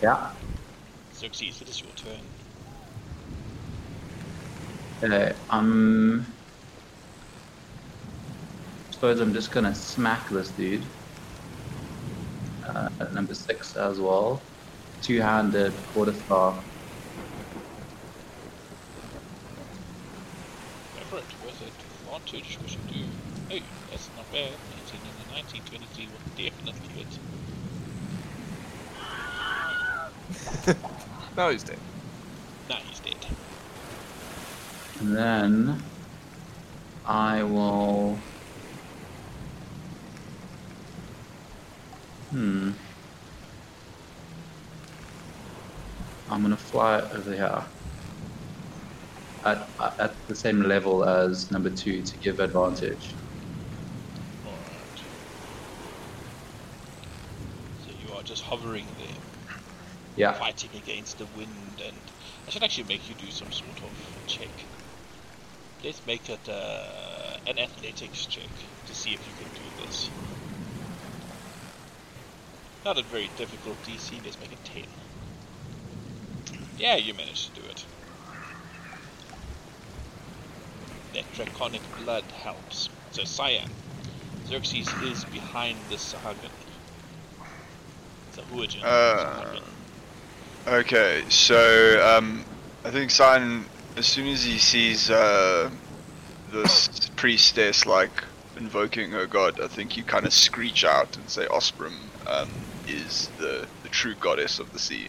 Yeah. 0.00 0.30
Xerxes, 1.14 1.60
it 1.60 1.68
is 1.68 1.80
your 1.80 1.92
turn. 1.92 2.22
Okay, 5.02 5.34
um. 5.50 6.26
Suppose 9.02 9.18
I'm 9.18 9.34
just 9.34 9.50
gonna 9.50 9.74
smack 9.74 10.28
this 10.28 10.50
dude. 10.50 10.84
Uh, 12.64 12.88
at 13.00 13.12
number 13.12 13.34
six 13.34 13.74
as 13.74 13.98
well. 13.98 14.40
Two-handed 15.02 15.72
quarterstaff. 15.92 16.54
Go 20.94 21.00
for 21.10 21.18
it, 21.18 21.24
with 21.44 21.60
advantage, 22.06 22.56
because 22.58 22.74
you 22.74 22.78
do. 22.92 23.04
Hey, 23.48 23.62
that's 23.90 24.08
not 24.16 24.30
bad. 24.30 24.52
19 24.92 25.00
and 25.02 25.32
a 25.32 25.34
19, 25.34 25.62
23 25.64 26.06
will 26.06 26.22
definitely 26.36 26.88
hit. 30.64 30.76
No, 31.36 31.48
he's 31.48 31.64
dead. 31.64 31.78
Nah, 32.70 32.76
he's 32.76 33.00
dead. 33.00 33.16
And 35.00 35.16
then 35.16 35.82
I 37.04 37.42
will. 37.42 38.16
Hmm. 42.32 42.70
I'm 46.30 46.40
gonna 46.40 46.56
fly 46.56 47.02
over 47.12 47.34
here. 47.34 47.62
At, 49.44 49.68
at 49.98 50.14
the 50.28 50.34
same 50.34 50.62
level 50.62 51.04
as 51.04 51.50
number 51.50 51.68
two 51.68 52.00
to 52.00 52.16
give 52.18 52.40
advantage. 52.40 53.10
So 57.84 57.90
you 58.06 58.14
are 58.14 58.22
just 58.22 58.44
hovering 58.44 58.86
there. 58.96 59.16
Yeah. 60.16 60.32
Fighting 60.32 60.70
against 60.74 61.18
the 61.18 61.26
wind 61.36 61.82
and... 61.84 61.96
I 62.46 62.50
should 62.50 62.62
actually 62.62 62.84
make 62.84 63.06
you 63.10 63.14
do 63.14 63.30
some 63.30 63.52
sort 63.52 63.76
of 63.76 64.26
check. 64.26 64.48
Let's 65.84 66.00
make 66.06 66.30
it 66.30 66.48
uh, 66.48 67.36
an 67.46 67.58
athletics 67.58 68.24
check 68.24 68.48
to 68.86 68.94
see 68.94 69.10
if 69.10 69.20
you 69.26 69.34
can 69.38 69.52
do 69.54 69.84
this. 69.84 70.08
Not 72.84 72.98
a 72.98 73.02
very 73.02 73.30
difficult 73.36 73.80
DC, 73.84 74.24
let's 74.24 74.38
make 74.40 74.52
it 74.52 74.64
10. 74.64 74.84
Yeah, 76.78 76.96
you 76.96 77.14
managed 77.14 77.54
to 77.54 77.60
do 77.60 77.68
it. 77.68 77.84
That 81.14 81.24
draconic 81.34 81.82
blood 82.02 82.24
helps. 82.24 82.88
So, 83.12 83.22
Cyan, 83.24 83.70
Xerxes 84.46 84.92
is 85.02 85.24
behind 85.26 85.78
the 85.90 85.96
Sahagan. 85.96 86.50
Sahuagin. 88.34 88.82
Uh. 88.82 89.60
Okay, 90.66 91.24
so 91.28 92.16
um, 92.16 92.44
I 92.84 92.90
think 92.90 93.10
Cyan, 93.10 93.64
as 93.96 94.06
soon 94.06 94.26
as 94.26 94.42
he 94.42 94.58
sees 94.58 95.10
uh, 95.10 95.70
this 96.50 97.10
priestess 97.16 97.86
like 97.86 98.24
invoking 98.56 99.10
her 99.12 99.26
god, 99.26 99.60
I 99.60 99.68
think 99.68 99.96
you 99.96 100.02
kind 100.02 100.26
of 100.26 100.32
screech 100.32 100.84
out 100.84 101.16
and 101.16 101.28
say 101.28 101.46
Osprem 101.46 101.94
um, 102.26 102.48
is 102.92 103.28
the, 103.38 103.66
the 103.82 103.88
true 103.88 104.14
goddess 104.14 104.58
of 104.58 104.72
the 104.72 104.78
sea. 104.78 105.08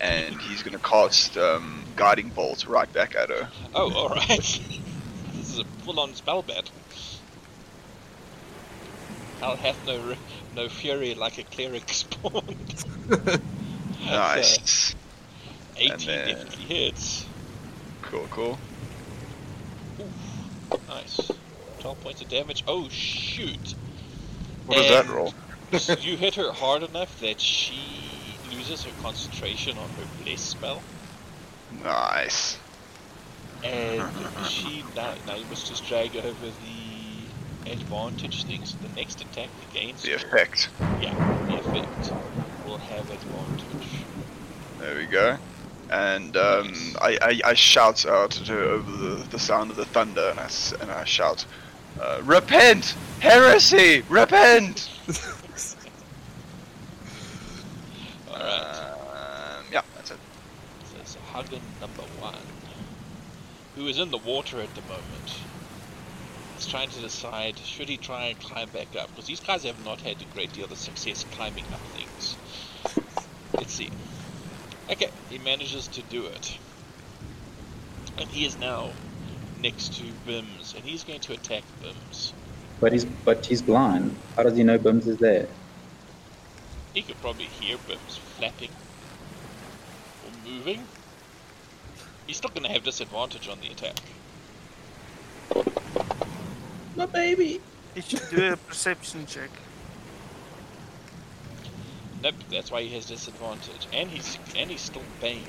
And 0.00 0.40
he's 0.40 0.62
gonna 0.62 0.78
cast 0.78 1.36
um, 1.38 1.82
guiding 1.96 2.28
bolt 2.30 2.66
right 2.66 2.92
back 2.92 3.14
at 3.16 3.30
her. 3.30 3.48
Oh, 3.74 3.90
alright. 3.92 4.28
this 4.28 4.60
is 5.34 5.58
a 5.58 5.64
full-on 5.84 6.14
spell 6.14 6.42
bet. 6.42 6.70
Hell 9.40 9.56
hath 9.56 9.86
no 9.86 10.14
no 10.54 10.68
fury 10.68 11.14
like 11.14 11.38
a 11.38 11.42
cleric 11.44 11.88
spawned. 11.88 12.84
Nice. 14.06 14.94
18 15.76 15.90
And 15.92 16.00
then- 16.02 16.28
definitely 16.28 16.64
hits. 16.64 17.26
Cool, 18.02 18.26
cool. 18.30 18.58
Nice. 20.88 21.30
12 21.80 22.00
points 22.02 22.22
of 22.22 22.28
damage. 22.28 22.62
Oh, 22.68 22.88
shoot. 22.88 23.74
What 24.66 24.78
does 24.78 24.88
that 24.88 25.08
roll? 25.08 25.34
You 26.00 26.16
hit 26.16 26.34
her 26.36 26.52
hard 26.52 26.82
enough 26.82 27.18
that 27.20 27.40
she 27.40 27.80
loses 28.52 28.84
her 28.84 28.92
concentration 29.02 29.76
on 29.78 29.88
her 29.90 30.04
bless 30.24 30.40
spell. 30.40 30.82
Nice. 31.82 32.58
And 33.64 34.02
she 34.46 34.84
now, 34.94 35.14
now 35.26 35.34
you 35.34 35.44
must 35.46 35.66
just 35.66 35.84
drag 35.86 36.16
over 36.16 36.46
the 36.46 37.70
advantage 37.70 38.44
things. 38.44 38.76
The 38.76 38.88
next 38.94 39.20
attack 39.20 39.48
against 39.70 40.04
The 40.04 40.10
her- 40.12 40.16
effect. 40.28 40.68
Yeah, 41.00 41.14
the 41.48 41.56
effect 41.58 42.12
will 42.66 42.78
have 42.78 43.10
advantage. 43.10 43.88
There 44.78 44.96
we 44.96 45.06
go. 45.06 45.36
And 45.90 46.36
um, 46.36 46.74
I, 47.00 47.18
I, 47.22 47.40
I 47.50 47.54
shout 47.54 48.06
out 48.06 48.40
at 48.40 48.48
her 48.48 48.60
over 48.62 48.90
the, 48.90 49.14
the 49.30 49.38
sound 49.38 49.70
of 49.70 49.76
the 49.76 49.84
thunder, 49.84 50.28
and 50.30 50.38
I, 50.40 50.44
s- 50.44 50.74
and 50.80 50.90
I 50.90 51.04
shout, 51.04 51.44
uh, 52.00 52.20
Repent! 52.24 52.94
Heresy! 53.20 54.02
Repent! 54.08 54.90
Alright, 58.46 59.58
Um, 59.60 59.66
yeah, 59.72 59.82
that's 59.94 60.10
it. 60.12 60.20
so 60.84 60.98
it's 60.98 61.16
Hagen 61.16 61.62
number 61.80 62.02
one, 62.02 62.46
who 63.74 63.86
is 63.88 63.98
in 63.98 64.10
the 64.10 64.18
water 64.18 64.60
at 64.60 64.74
the 64.74 64.82
moment. 64.82 65.46
He's 66.54 66.66
trying 66.66 66.88
to 66.90 67.00
decide 67.00 67.58
should 67.58 67.88
he 67.88 67.98
try 67.98 68.26
and 68.26 68.38
climb 68.40 68.70
back 68.70 68.96
up, 68.96 69.10
because 69.10 69.26
these 69.26 69.40
guys 69.40 69.64
have 69.64 69.78
not 69.78 70.00
had 70.00 70.22
a 70.22 70.24
great 70.26 70.52
deal 70.52 70.66
of 70.66 70.78
success 70.78 71.24
climbing 71.24 71.66
up 71.72 71.80
things. 71.88 72.38
Let's 73.54 73.74
see. 73.74 73.90
Okay, 74.90 75.10
he 75.28 75.38
manages 75.38 75.88
to 75.88 76.02
do 76.02 76.26
it. 76.26 76.58
And 78.18 78.30
he 78.30 78.46
is 78.46 78.58
now 78.58 78.92
next 79.60 79.94
to 79.98 80.04
Bims, 80.26 80.74
and 80.74 80.84
he's 80.84 81.04
going 81.04 81.20
to 81.20 81.32
attack 81.34 81.64
Bims. 81.82 82.32
But 82.80 82.92
he's 82.92 83.04
but 83.04 83.44
he's 83.44 83.62
blind. 83.62 84.16
How 84.36 84.42
does 84.44 84.56
he 84.56 84.64
know 84.64 84.78
Bims 84.78 85.06
is 85.06 85.18
there? 85.18 85.48
He 86.94 87.02
could 87.02 87.20
probably 87.20 87.46
hear 87.46 87.76
Bims 87.78 88.18
flapping 88.36 88.70
or 90.24 90.50
moving. 90.50 90.84
He's 92.26 92.36
still 92.36 92.50
going 92.50 92.64
to 92.64 92.68
have 92.68 92.82
disadvantage 92.82 93.48
on 93.48 93.58
the 93.60 93.68
attack. 93.68 93.96
My 96.96 97.06
baby. 97.06 97.60
You 97.94 98.02
should 98.02 98.22
do 98.30 98.52
a 98.52 98.56
perception 98.56 99.26
check. 99.26 99.50
Nope, 102.22 102.34
that's 102.50 102.70
why 102.70 102.82
he 102.82 102.94
has 102.94 103.06
disadvantage. 103.06 103.86
And 103.92 104.08
he's 104.08 104.38
and 104.56 104.70
he's 104.70 104.80
still 104.80 105.02
baned. 105.20 105.40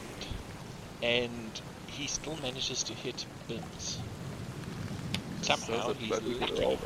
And 1.02 1.62
he 1.88 2.08
still 2.08 2.38
manages 2.42 2.84
to 2.84 2.94
hit 2.94 3.26
Bims. 3.50 3.98
Somehow 5.42 5.94
he's 5.94 6.10
bloody 6.10 6.34
lucky. 6.36 6.78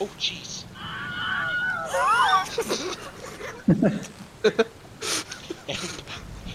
Oh 0.00 0.08
jeez. 0.18 0.64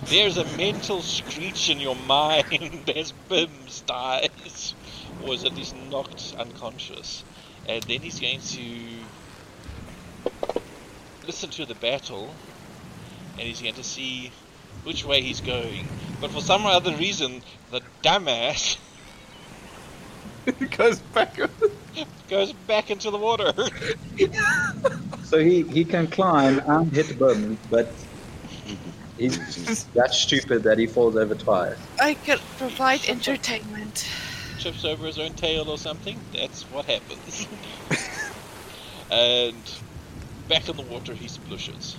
There's 0.09 0.37
a 0.37 0.45
mental 0.57 1.01
screech 1.01 1.69
in 1.69 1.79
your 1.79 1.95
mind 1.95 2.89
as 2.95 3.13
Bims 3.29 3.85
dies, 3.85 4.75
or 5.19 5.33
is 5.33 5.43
at 5.43 5.55
least 5.55 5.75
knocked 5.75 6.33
unconscious. 6.37 7.23
And 7.65 7.87
then 7.87 8.01
he's 8.01 8.19
going 8.19 8.39
to 8.41 9.11
listen 11.25 11.49
to 11.51 11.65
the 11.65 11.75
battle, 11.75 12.35
and 13.37 13.47
he's 13.47 13.61
going 13.61 13.75
to 13.75 13.83
see 13.83 14.31
which 14.83 15.05
way 15.05 15.21
he's 15.21 15.41
going. 15.41 15.91
But 16.19 16.31
for 16.31 16.41
some 16.41 16.65
other 16.65 16.95
reason, 16.95 17.43
the 17.69 17.81
dumbass 18.03 18.77
goes 20.77 20.99
back. 21.13 21.37
goes 22.29 22.53
back 22.67 22.89
into 22.91 23.11
the 23.11 23.17
water. 23.17 23.53
So 25.23 25.39
he, 25.39 25.63
he 25.63 25.83
can 25.83 26.05
climb 26.05 26.61
and 26.67 26.93
hit 26.93 27.07
Bims, 27.17 27.57
but 27.71 27.91
he's 29.17 29.85
that 29.95 30.13
stupid 30.13 30.61
that 30.61 30.77
he 30.77 30.85
falls 30.85 31.17
over 31.17 31.33
twice. 31.33 31.79
I 31.99 32.13
can 32.13 32.37
provide 32.59 33.03
entertainment. 33.09 34.07
trips 34.59 34.85
over 34.85 35.07
his 35.07 35.17
own 35.17 35.33
tail 35.33 35.69
or 35.69 35.79
something. 35.79 36.19
That's 36.33 36.61
what 36.69 36.85
happens. 36.85 37.47
and 39.09 39.55
back 40.47 40.69
in 40.69 40.77
the 40.77 40.83
water, 40.83 41.15
he 41.15 41.27
splushes. 41.27 41.95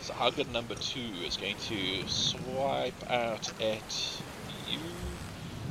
Sahuagin 0.00 0.52
number 0.52 0.76
two 0.76 1.00
is 1.26 1.36
going 1.36 1.56
to 1.56 2.06
swipe 2.06 3.10
out 3.10 3.50
at 3.60 4.22
you, 4.70 4.78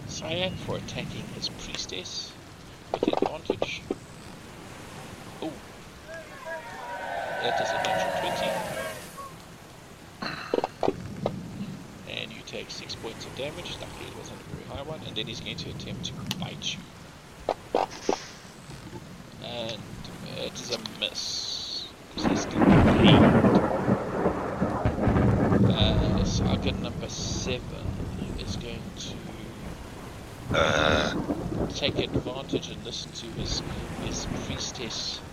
Cyan, 0.07 0.53
for 0.65 0.77
attacking 0.77 1.23
his 1.35 1.49
priestess 1.49 2.31
with 2.93 3.07
advantage. 3.07 3.81
Oh, 5.41 5.51
that 7.41 7.61
is 7.61 7.71
a 7.71 7.83
natural 7.83 8.11
20. 8.11 8.51
And 12.21 12.31
you 12.31 12.41
take 12.47 12.69
6 12.69 12.95
points 12.95 13.25
of 13.25 13.35
damage, 13.35 13.77
luckily 13.81 14.07
it 14.07 14.17
wasn't 14.17 14.39
a 14.41 14.55
very 14.55 14.63
high 14.65 14.83
one, 14.83 15.01
and 15.07 15.15
then 15.15 15.27
he's 15.27 15.41
going 15.41 15.57
to 15.57 15.69
attempt 15.69 16.05
to 16.05 16.13
bite 16.39 16.75
you. 16.75 16.81
And 19.43 19.81
it 20.37 20.59
is 20.59 20.71
a 20.71 20.79
miss. 20.99 21.85
he's 22.15 22.41
still 22.41 22.63
blind. 22.63 23.59
Uh, 25.71 26.23
saga 26.23 26.71
number 26.71 27.09
7 27.09 27.59
is 27.59 27.71
going 27.71 27.83
to 27.83 27.94
Uh, 30.53 31.13
take 31.69 31.99
advantage 31.99 32.69
and 32.69 32.83
listen 32.83 33.11
to 33.13 33.33
his 33.33 33.63
his 33.99 34.27
priestess 34.27 35.23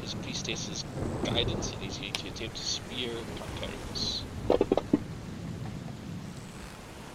his 0.00 0.14
priestess's 0.14 0.84
guidance 1.24 1.72
and 1.72 1.82
he's 1.82 1.98
going 1.98 2.14
to 2.14 2.28
attempt 2.28 2.56
to 2.56 2.64
spear 2.64 3.24
Pontarus. 3.36 4.26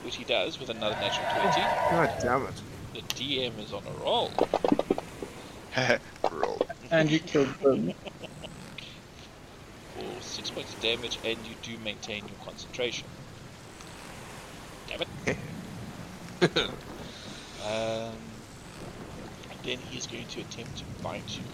Which 0.02 0.16
he 0.16 0.26
does 0.26 0.60
with 0.60 0.70
another 0.70 0.96
natural 0.96 1.28
20. 1.28 1.72
God 1.90 2.14
damn 2.20 2.46
it. 2.48 2.64
The 2.94 3.04
DM 3.16 3.60
is 3.60 3.74
on 3.74 3.88
a 3.88 3.94
roll. 3.96 4.34
Roll. 6.32 6.62
And 6.92 7.12
you 7.12 7.20
killed 7.20 7.50
Bims. 7.60 7.94
for 9.94 10.22
6 10.22 10.52
points 10.52 10.74
of 10.74 10.80
damage 10.80 11.20
and 11.24 11.46
you 11.46 11.56
do 11.56 11.78
maintain 11.80 12.28
your 12.28 12.38
concentration. 12.38 13.10
Damn 14.88 15.02
it. 15.02 15.10
um, 17.60 18.48
and 19.50 19.64
then 19.64 19.80
he's 19.80 20.08
going 20.08 20.28
to 20.28 20.42
attempt 20.42 20.78
to 20.78 20.88
bite 21.02 21.40
you. 21.40 21.52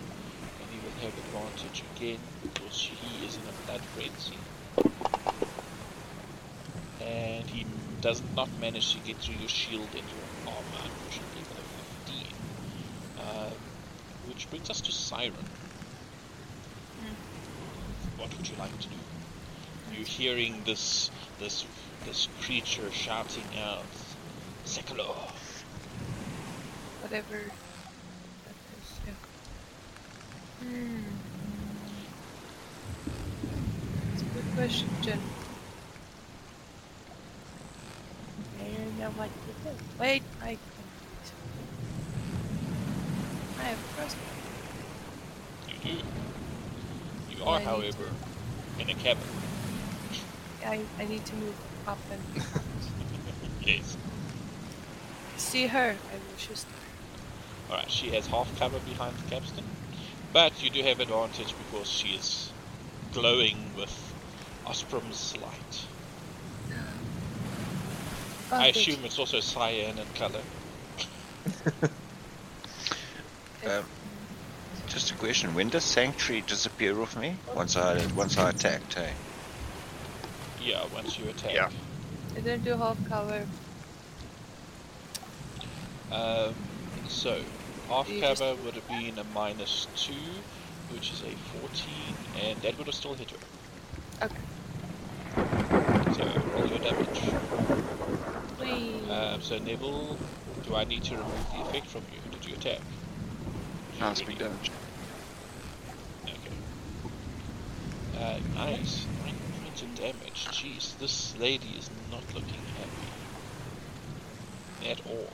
And 0.60 0.72
he 0.72 0.80
will 0.80 0.96
have 0.96 1.18
advantage 1.18 1.84
again 1.84 2.32
because 2.42 2.78
he 2.90 3.26
is 3.26 3.38
in 3.38 3.48
a 3.48 3.54
blood 3.54 3.86
frenzy. 3.86 4.48
And 7.00 7.50
he 7.50 7.68
does 8.02 8.24
not 8.24 8.58
manage 8.58 8.94
to 8.94 9.02
get 9.02 9.22
through 9.22 9.36
your 9.36 9.50
shield 9.50 9.96
and 9.96 10.10
your 10.12 10.30
armor, 10.46 10.80
unfortunately, 10.86 11.44
with 11.44 11.60
a 11.60 11.66
15. 11.66 12.44
Um, 13.18 13.74
which 14.22 14.50
brings 14.50 14.70
us 14.70 14.82
to 14.84 14.92
Siren. 14.94 15.48
What 18.16 18.36
would 18.38 18.50
you 18.50 18.58
like 18.58 18.78
to 18.80 18.90
do? 18.90 19.04
You're 19.90 20.06
hearing 20.06 20.64
this 20.66 21.12
this 21.38 21.68
this 22.04 22.28
creature 22.28 22.92
shouting 22.92 23.58
out, 23.58 23.96
Sekolah. 24.66 25.43
Whatever 27.04 27.52
that 28.46 28.56
is. 28.80 29.00
Yeah. 29.06 29.14
Hmm. 30.64 31.04
It's 34.14 34.22
a 34.22 34.26
good 34.26 34.56
question. 34.56 35.20
I 38.60 38.64
don't 38.64 38.98
know 39.00 39.10
what 39.12 39.30
to 39.30 39.70
do. 39.70 39.76
Wait, 40.00 40.24
I. 40.42 40.58
I 43.60 43.64
have 43.64 43.78
a 43.78 43.98
crossbow. 43.98 44.22
You 45.68 45.76
do. 45.84 47.38
You 47.38 47.44
are, 47.44 47.56
I 47.56 47.60
need 47.60 47.66
however, 47.66 48.10
in 48.80 48.90
a 48.90 48.94
cabin. 48.94 49.24
I, 50.66 50.80
I 50.98 51.06
need 51.06 51.26
to 51.26 51.36
move 51.36 51.56
up 51.86 52.00
and 52.10 52.22
Yes. 53.68 53.98
see 55.36 55.68
her. 55.68 55.90
I 56.12 56.14
will 56.16 56.38
just. 56.38 56.66
Alright, 57.70 57.90
she 57.90 58.10
has 58.12 58.28
half 58.28 58.48
cover 58.60 58.80
behind 58.80 59.16
the 59.18 59.30
capstan. 59.30 59.64
But 60.32 60.64
you 60.64 60.70
do 60.70 60.82
have 60.84 61.00
advantage 61.00 61.54
because 61.68 61.90
she 61.90 62.10
is 62.10 62.52
glowing 63.14 63.72
with 63.78 64.14
Osprem's 64.66 65.36
light. 65.38 65.86
Oh, 68.52 68.58
I 68.58 68.68
assume 68.68 69.04
it's 69.06 69.18
also 69.20 69.40
cyan 69.40 69.98
in 69.98 70.08
color. 70.16 70.42
Um, 73.66 73.86
just 74.88 75.12
a 75.12 75.14
question: 75.16 75.54
When 75.54 75.70
does 75.70 75.84
Sanctuary 75.84 76.42
disappear 76.42 77.00
off 77.02 77.16
me? 77.16 77.38
Once 77.56 77.78
I 77.78 78.06
once 78.08 78.38
I 78.38 78.50
attacked, 78.50 78.94
hey? 78.96 79.14
Yeah, 80.62 80.84
once 80.94 81.18
you 81.18 81.30
attack. 81.30 81.54
Yeah. 81.54 81.70
I 82.32 82.42
didn't 82.42 82.64
do 82.64 82.76
half 82.78 82.98
cover. 83.08 83.48
Um, 86.12 86.54
so, 87.14 87.42
half 87.88 88.10
You 88.10 88.20
just- 88.20 88.42
cover 88.42 88.56
would 88.64 88.76
have 88.76 88.88
been 88.88 89.18
a 89.20 89.24
minus 89.24 89.88
2, 89.96 90.14
which 90.90 91.12
is 91.12 91.22
a 91.22 91.36
14, 91.60 92.16
and 92.42 92.62
that 92.62 92.78
would 92.78 92.88
have 92.88 92.96
still 92.96 93.14
hit 93.14 93.32
her. 93.32 93.38
Okay. 94.24 94.36
So, 96.14 96.26
roll 96.54 96.68
your 96.68 96.80
damage. 96.80 97.22
Please. 98.58 99.10
Um, 99.10 99.42
so, 99.42 99.58
Neville, 99.60 100.18
do 100.66 100.76
I 100.76 100.84
need 100.84 101.04
to 101.06 101.18
remove 101.18 101.52
the 101.52 101.62
effect 101.62 101.88
from 101.88 102.04
you? 102.12 102.20
Did 102.32 102.46
you 102.46 102.56
attack? 102.56 102.80
Did 102.80 103.96
you 103.96 104.00
Nice 104.02 104.22
big 104.22 104.38
damage. 104.40 104.72
Okay. 106.26 106.38
Uh, 108.18 108.40
nice. 108.56 109.06
9 109.26 109.36
points 109.64 109.82
of 109.82 109.96
damage. 109.96 110.46
Jeez, 110.52 110.98
this 111.00 111.36
lady 111.38 111.70
is 111.78 111.90
not 112.12 112.24
looking 112.34 112.62
happy. 112.78 113.08
At 114.90 115.00
all. 115.08 115.28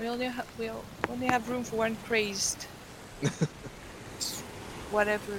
We 0.00 0.08
only 0.08 0.26
have 0.26 0.46
we 0.58 0.70
only 1.10 1.26
have 1.26 1.46
room 1.50 1.62
for 1.62 1.76
one 1.76 1.94
crazed. 2.06 2.64
whatever, 4.90 5.34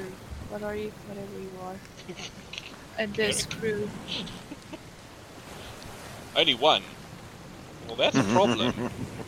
what 0.50 0.62
are 0.62 0.76
you? 0.76 0.92
Whatever 1.08 1.40
you 1.40 1.50
are. 1.64 1.76
And 3.00 3.12
this 3.16 3.48
crew. 3.48 3.90
Only 6.36 6.54
one. 6.54 6.84
Well, 7.88 7.98
that's 7.98 8.16
a 8.16 8.24
problem. 8.24 8.74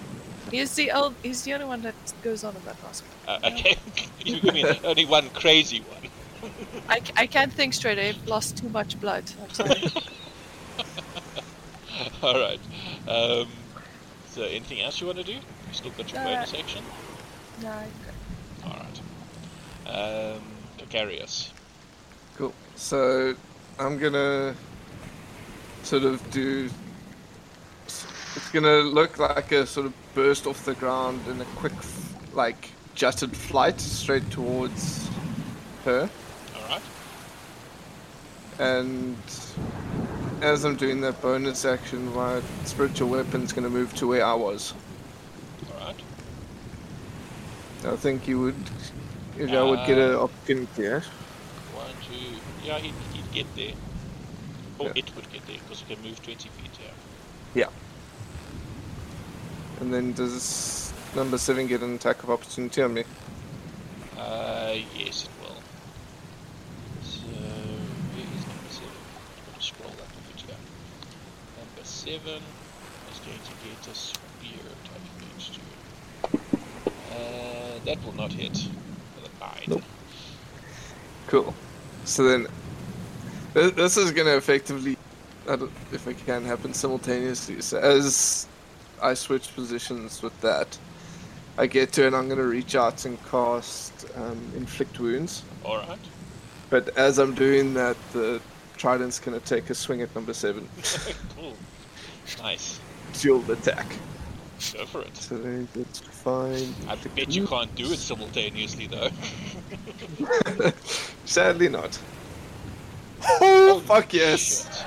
He's 0.51 0.75
the 0.75 0.91
old. 0.91 1.15
He's 1.23 1.41
the 1.41 1.53
only 1.55 1.65
one 1.65 1.81
that 1.81 1.95
goes 2.21 2.43
on 2.43 2.55
about 2.55 2.77
Oscar. 2.87 3.07
uh, 3.27 3.39
okay, 3.43 3.75
you 4.23 4.39
mean 4.53 4.67
only 4.83 5.05
one 5.05 5.29
crazy 5.31 5.81
one. 5.81 6.51
I, 6.87 7.01
I 7.17 7.27
can't 7.27 7.51
think 7.51 7.73
straight. 7.73 7.97
I've 7.97 8.25
lost 8.27 8.57
too 8.57 8.69
much 8.69 9.01
blood. 9.01 9.23
I'm 9.41 9.49
sorry. 9.49 9.83
All 12.21 12.39
right. 12.39 12.59
Um, 13.07 13.47
so, 14.33 14.43
anything 14.43 14.81
else 14.81 14.99
you 14.99 15.07
want 15.07 15.19
to 15.19 15.23
do? 15.23 15.33
You 15.33 15.41
still 15.73 15.91
got 15.91 16.11
your 16.11 16.21
Uh, 16.21 16.25
bonus 16.25 16.53
action. 16.53 16.83
no, 17.61 17.69
I'm 17.69 17.91
good. 18.05 18.65
All 18.65 18.79
right. 18.79 20.35
Um, 20.35 20.41
Carcarius. 20.77 21.49
Cool. 22.37 22.53
So 22.75 23.35
I'm 23.79 23.97
gonna 23.99 24.55
sort 25.83 26.03
of 26.03 26.31
do. 26.31 26.69
It's 27.85 28.49
gonna 28.51 28.79
look 28.81 29.19
like 29.19 29.51
a 29.51 29.67
sort 29.67 29.85
of 29.85 29.93
burst 30.15 30.47
off 30.47 30.65
the 30.65 30.73
ground 30.73 31.21
in 31.27 31.39
a 31.41 31.45
quick, 31.57 31.73
f- 31.73 32.15
like 32.33 32.69
jutted 32.95 33.35
flight 33.35 33.79
straight 33.79 34.29
towards 34.31 35.07
her. 35.85 36.09
All 36.55 36.67
right. 36.69 36.81
And 38.59 39.17
as 40.43 40.65
I'm 40.65 40.75
doing 40.75 40.99
that 41.01 41.21
bonus 41.21 41.63
action, 41.63 42.13
my 42.13 42.41
spiritual 42.65 43.09
weapon's 43.09 43.53
gonna 43.53 43.69
move 43.69 43.93
to 43.95 44.07
where 44.07 44.25
I 44.25 44.33
was. 44.33 44.73
All 45.71 45.87
right. 45.87 45.95
I 47.85 47.95
think 47.95 48.27
you 48.27 48.39
would, 48.41 48.55
if 49.37 49.51
I 49.51 49.63
would 49.63 49.85
get 49.87 49.97
an 49.97 50.15
Uh, 50.15 50.23
opportunity. 50.23 50.83
Yeah? 50.83 50.99
One, 51.73 51.87
two. 52.07 52.35
Yeah, 52.65 52.77
he'd, 52.79 52.93
he'd 53.13 53.31
get 53.31 53.55
there. 53.55 53.73
Or 54.79 54.87
Yeah. 54.87 54.93
it 54.95 55.15
would 55.15 55.31
get 55.31 55.45
there 55.47 55.57
because 55.63 55.81
it 55.81 55.87
can 55.87 56.01
move 56.03 56.21
20 56.21 56.49
feet. 56.49 56.71
Yeah. 57.55 57.69
And 59.79 59.93
then 59.93 60.13
does 60.13 60.91
number 61.15 61.37
seven 61.37 61.67
get 61.67 61.81
an 61.81 61.95
attack 61.95 62.23
of 62.23 62.29
opportunity 62.29 62.81
on 62.81 62.93
me? 62.93 63.03
Uh, 64.17 64.75
yes, 64.97 65.27
7 72.03 72.19
is 72.19 73.19
going 73.19 73.39
to 73.39 73.53
get 73.63 73.87
a 73.89 73.95
spear 73.95 74.59
type 74.83 75.01
damage 75.19 75.51
to 75.51 75.61
it. 76.33 76.41
Uh, 77.13 77.85
that 77.85 78.03
will 78.03 78.11
not 78.11 78.33
hit. 78.33 78.67
Nope. 79.69 79.83
Cool. 81.27 81.53
So 82.03 82.25
then, 82.25 82.47
th- 83.53 83.75
this 83.75 83.95
is 83.95 84.11
going 84.11 84.27
to 84.27 84.35
effectively, 84.35 84.97
I 85.47 85.53
if 85.93 86.05
it 86.05 86.17
can 86.25 86.43
happen 86.43 86.73
simultaneously. 86.73 87.61
So 87.61 87.79
as 87.79 88.47
I 89.01 89.13
switch 89.13 89.55
positions 89.55 90.21
with 90.21 90.37
that, 90.41 90.77
I 91.57 91.67
get 91.67 91.93
to 91.93 92.05
and 92.05 92.13
I'm 92.13 92.25
going 92.25 92.39
to 92.39 92.47
reach 92.47 92.75
out 92.75 93.05
and 93.05 93.17
cast 93.27 94.07
um, 94.15 94.51
inflict 94.57 94.99
wounds. 94.99 95.43
All 95.63 95.77
right. 95.77 95.99
But 96.69 96.97
as 96.97 97.17
I'm 97.17 97.33
doing 97.33 97.73
that, 97.75 97.95
the 98.11 98.41
trident's 98.75 99.19
going 99.19 99.39
to 99.39 99.45
take 99.45 99.69
a 99.69 99.73
swing 99.73 100.01
at 100.01 100.13
number 100.15 100.33
seven. 100.33 100.67
cool. 101.37 101.53
Nice. 102.41 102.79
dual 103.13 103.49
attack. 103.51 103.85
Go 104.73 104.85
for 104.85 105.01
it. 105.01 105.15
So 105.17 105.37
then 105.37 105.67
it's 105.75 105.99
fine. 105.99 106.73
I 106.87 106.95
bet 106.95 107.29
you 107.29 107.45
can't 107.47 107.73
do 107.75 107.91
it 107.91 107.99
simultaneously 107.99 108.87
though. 108.87 109.09
Sadly 111.25 111.69
not. 111.69 111.99
Oh 113.41 113.79
fuck 113.85 114.13
yes! 114.13 114.65
Shit. 114.65 114.85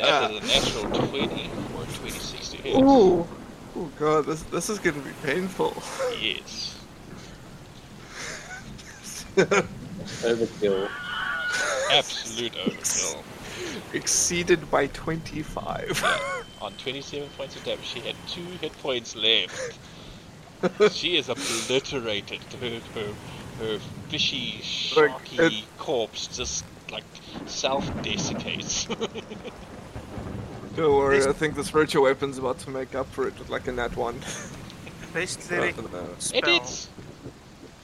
That 0.00 0.30
is 0.30 0.42
a 0.42 0.46
natural 0.46 1.08
20 1.08 1.50
or 1.76 1.84
26 1.84 2.48
to 2.50 2.56
hit. 2.58 2.82
Ooh. 2.82 3.26
Oh 3.74 3.90
god, 3.98 4.26
this 4.26 4.42
this 4.44 4.68
is 4.70 4.78
gonna 4.78 5.00
be 5.00 5.12
painful. 5.22 5.74
Yes. 6.20 6.78
Overkill. 9.36 10.88
Absolute 11.90 12.52
overkill. 12.52 13.22
Exceeded 13.92 14.70
by 14.70 14.86
25. 14.88 16.04
On 16.62 16.72
27 16.74 17.28
points 17.36 17.56
of 17.56 17.64
damage, 17.64 17.84
she 17.84 18.00
had 18.00 18.14
two 18.28 18.44
hit 18.60 18.72
points 18.80 19.16
left. 19.16 19.78
she 20.96 21.16
is 21.16 21.28
obliterated. 21.28 22.40
Her, 22.60 22.80
her, 22.94 23.12
her 23.58 23.78
fishy, 24.08 24.62
Look, 24.94 25.10
sharky 25.10 25.38
it- 25.40 25.64
corpse 25.78 26.28
just 26.28 26.64
like 26.90 27.04
self 27.46 27.84
desiccates. 28.02 28.84
Don't 30.76 30.94
worry, 30.96 31.18
This- 31.18 31.26
I 31.26 31.32
think 31.32 31.54
the 31.54 31.64
spiritual 31.64 32.04
weapon's 32.04 32.38
about 32.38 32.58
to 32.60 32.70
make 32.70 32.94
up 32.94 33.06
for 33.12 33.26
it 33.28 33.38
with 33.38 33.50
like 33.50 33.66
a 33.68 33.72
nat 33.72 33.96
one. 33.96 34.20
Base 35.12 35.50
I 35.50 35.54
lyric 35.56 35.74
spell. 36.18 36.38
it 36.38 36.48
is. 36.62 36.88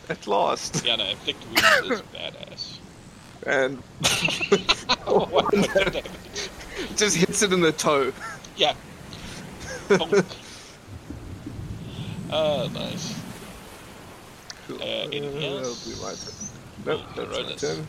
At 0.08 0.26
last. 0.26 0.86
Yeah, 0.86 0.96
no, 0.96 1.04
inflict 1.04 1.44
wounds 1.46 1.90
is 1.90 2.02
badass. 2.14 2.78
And 3.48 3.78
One 5.06 5.26
point 5.30 5.54
of 5.54 5.74
damage. 5.74 6.04
just 6.96 7.16
hits 7.16 7.42
it 7.42 7.52
in 7.52 7.60
the 7.62 7.72
toe. 7.72 8.12
Yeah. 8.56 8.74
Bonk. 9.88 10.24
Oh, 12.30 12.68
nice. 12.74 13.18
Cool. 14.66 14.76
Uh, 14.82 14.84
anything 14.84 15.32
that'll 15.40 15.64
else? 15.64 15.86
be 15.88 15.94
my 16.02 16.12
turn. 16.12 16.34
Nope, 16.84 17.00
Roll- 17.16 17.26
that's 17.26 17.38
roll 17.38 17.46
my 17.46 17.52
this. 17.52 17.60
turn. 17.62 17.86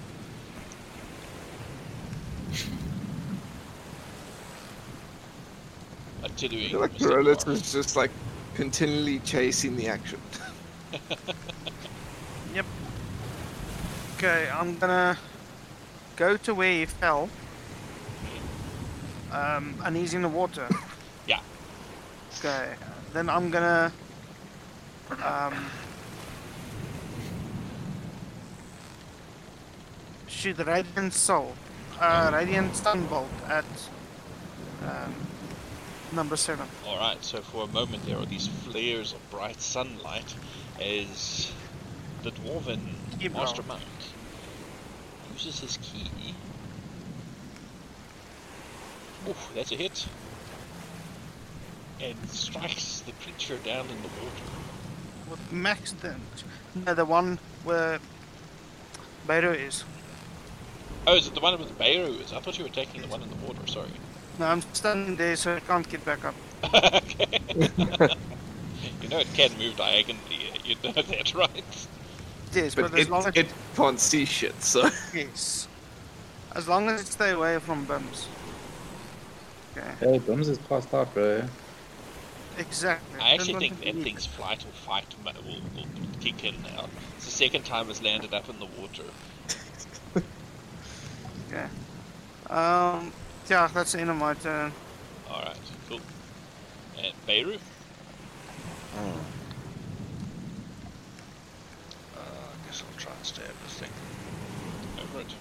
I 6.24 6.28
feel 6.30 6.80
like 6.80 6.94
Mr. 6.94 7.10
Carolus 7.10 7.48
is 7.48 7.72
just 7.74 7.96
like 7.96 8.12
continually 8.56 9.20
chasing 9.20 9.76
the 9.76 9.88
action. 9.88 10.20
Yep. 12.56 12.66
Okay, 14.18 14.50
I'm 14.52 14.76
gonna 14.80 15.16
go 16.20 16.36
to 16.36 16.54
where 16.54 16.72
he 16.72 16.86
fell. 16.86 17.30
Um, 19.32 19.76
and 19.84 19.96
he's 19.96 20.14
in 20.14 20.22
the 20.22 20.30
water. 20.30 20.68
Yeah. 21.28 21.42
Okay, 22.40 22.74
then 23.14 23.30
I'm 23.30 23.52
gonna 23.52 23.92
um, 25.24 25.54
shoot 30.28 30.58
the 30.58 30.66
radiant 30.66 31.14
soul, 31.14 31.54
uh, 32.00 32.32
radiant 32.34 32.76
stun 32.76 33.08
at 33.48 33.66
um, 34.82 35.14
number 36.14 36.36
seven. 36.36 36.68
Alright, 36.88 37.24
so 37.24 37.42
for 37.42 37.66
a 37.66 37.68
moment 37.68 38.04
there 38.08 38.18
are 38.18 38.26
these 38.26 38.48
flares 38.48 39.14
of 39.14 39.30
bright 39.30 39.62
sunlight 39.62 40.34
as 40.82 41.52
the 42.24 42.32
dwarven 42.32 42.80
Keep 43.20 43.34
master 43.34 43.62
monk 43.64 43.84
uses 45.46 45.60
his 45.62 45.78
key. 45.78 46.36
Oof, 49.28 49.52
that's 49.56 49.72
a 49.72 49.76
hit. 49.76 50.08
And 52.02 52.30
strikes 52.30 53.02
the 53.02 53.12
creature 53.14 53.58
down 53.58 53.90
in 53.90 54.02
the 54.02 54.08
water. 54.10 54.44
with 55.30 55.52
max 55.52 55.92
damage. 55.94 56.46
No, 56.76 56.94
the 56.94 57.06
one 57.06 57.40
where 57.64 58.00
Beiro 59.28 59.54
is. 59.56 59.84
Oh, 61.08 61.16
is 61.16 61.28
it 61.28 61.34
the 61.34 61.40
one 61.42 61.60
with 61.60 61.78
Beirut? 61.78 62.34
I 62.34 62.40
thought 62.40 62.58
you 62.58 62.64
were 62.64 62.70
taking 62.70 63.02
the 63.02 63.08
one 63.08 63.22
in 63.24 63.30
the 63.30 63.36
water, 63.38 63.66
sorry. 63.68 63.90
No, 64.38 64.46
I'm 64.48 64.62
standing 64.74 65.16
there, 65.16 65.36
so 65.36 65.56
I 65.56 65.60
can't 65.62 65.88
get 65.90 66.04
back 66.06 66.24
up. 66.26 66.36
okay. 66.74 67.40
you 69.02 69.08
know 69.10 69.20
it 69.20 69.34
can 69.34 69.58
move 69.58 69.76
diagonally, 69.78 70.52
you 70.64 70.76
know 70.84 70.92
that, 70.94 71.34
right? 71.36 71.88
Yes, 72.54 72.74
but, 72.76 72.92
But 72.92 73.00
as 73.00 73.08
it, 73.08 73.12
long 73.12 73.26
as 73.28 73.36
it 73.36 73.48
can't 73.76 74.00
see 74.00 74.26
shit, 74.26 74.60
so. 74.62 74.90
yes, 75.14 75.68
as 76.56 76.68
long 76.68 76.90
as 76.90 77.02
it 77.02 77.08
stay 77.08 77.32
away 77.32 77.60
from 77.60 77.86
Bims. 77.86 78.26
Okay, 79.78 79.88
Hey, 80.00 80.20
Bims 80.20 80.50
is 80.50 80.58
passed 80.58 80.94
out, 80.94 81.14
bro. 81.14 81.44
exactly. 82.58 83.20
I 83.22 83.34
actually 83.36 83.54
want 83.54 83.62
think 83.80 83.84
that 83.84 84.04
thing's 84.04 84.26
flight 84.26 84.66
or 84.66 84.72
fight 84.72 85.06
mo- 85.24 85.32
will, 85.46 85.62
will 85.76 85.88
kick 86.20 86.44
in 86.44 86.56
now. 86.64 86.88
It's 87.18 87.26
the 87.26 87.32
second 87.32 87.66
time 87.66 87.90
it's 87.90 88.02
landed 88.02 88.34
up 88.34 88.50
in 88.50 88.58
the 88.60 88.66
water. 88.66 89.04
it. 90.16 90.24
Okay. 91.52 91.66
Um. 92.50 93.12
Yeah, 93.48 93.68
that's 93.74 93.92
the 93.94 94.00
end 94.02 94.10
of 94.12 94.16
my 94.16 94.34
turn. 94.36 94.72
Alright, 95.30 95.58
cool. 95.88 96.00
And 97.02 97.14
Beirut? 97.26 97.60
Hmm. 98.96 99.10
Uh, 102.16 102.20
I 102.20 102.68
guess 102.68 102.84
I'll 102.84 103.00
try 103.00 103.12
and 103.16 103.26
stab 103.26 103.46
this 103.64 103.74
thing. 103.80 103.90
Over 105.02 105.22
it. 105.22 105.34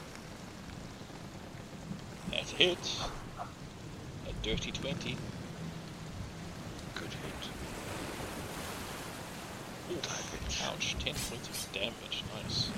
That's 2.30 2.47
a 2.47 2.47
hit. 2.58 2.96
A 4.28 4.32
dirty 4.42 4.72
20. 4.72 5.16
Good 6.94 7.04
hit. 7.04 7.42
Oof, 9.92 10.62
ouch, 10.64 10.96
10 10.98 11.14
points 11.14 11.48
of 11.48 11.72
damage. 11.72 12.24
Nice. 12.42 12.70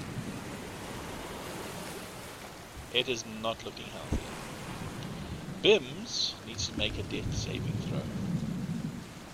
It 2.93 3.09
is 3.09 3.25
not 3.43 3.65
looking 3.65 3.87
healthy. 3.87 4.19
Bims 5.63 6.35
needs 6.47 6.69
to 6.69 6.77
make 6.77 6.99
a 6.99 7.03
death 7.05 7.35
saving 7.35 7.73
throw. 7.89 8.01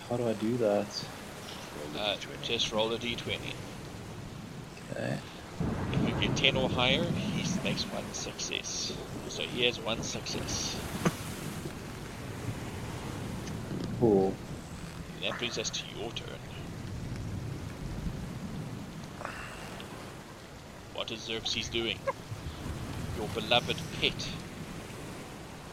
How 0.08 0.16
do 0.16 0.28
I 0.28 0.34
do 0.34 0.56
that? 0.58 0.86
Roll 1.94 2.02
Uh, 2.02 2.16
just 2.44 2.70
roll 2.70 2.92
a 2.92 2.98
d20. 2.98 3.38
Okay. 4.92 5.18
If 5.92 6.08
you 6.08 6.28
get 6.28 6.36
10 6.36 6.56
or 6.56 6.68
higher, 6.68 7.04
makes 7.64 7.84
one 7.84 8.04
success. 8.12 8.92
So 9.28 9.42
he 9.42 9.64
has 9.66 9.78
one 9.80 10.02
success. 10.02 10.76
Cool. 14.00 14.34
That 15.22 15.38
brings 15.38 15.58
us 15.58 15.70
to 15.70 15.82
your 15.98 16.10
turn. 16.12 16.28
What 20.94 21.10
is 21.10 21.20
Xerxes 21.20 21.68
doing? 21.68 21.98
Your 23.18 23.28
beloved 23.28 23.76
pet 24.00 24.28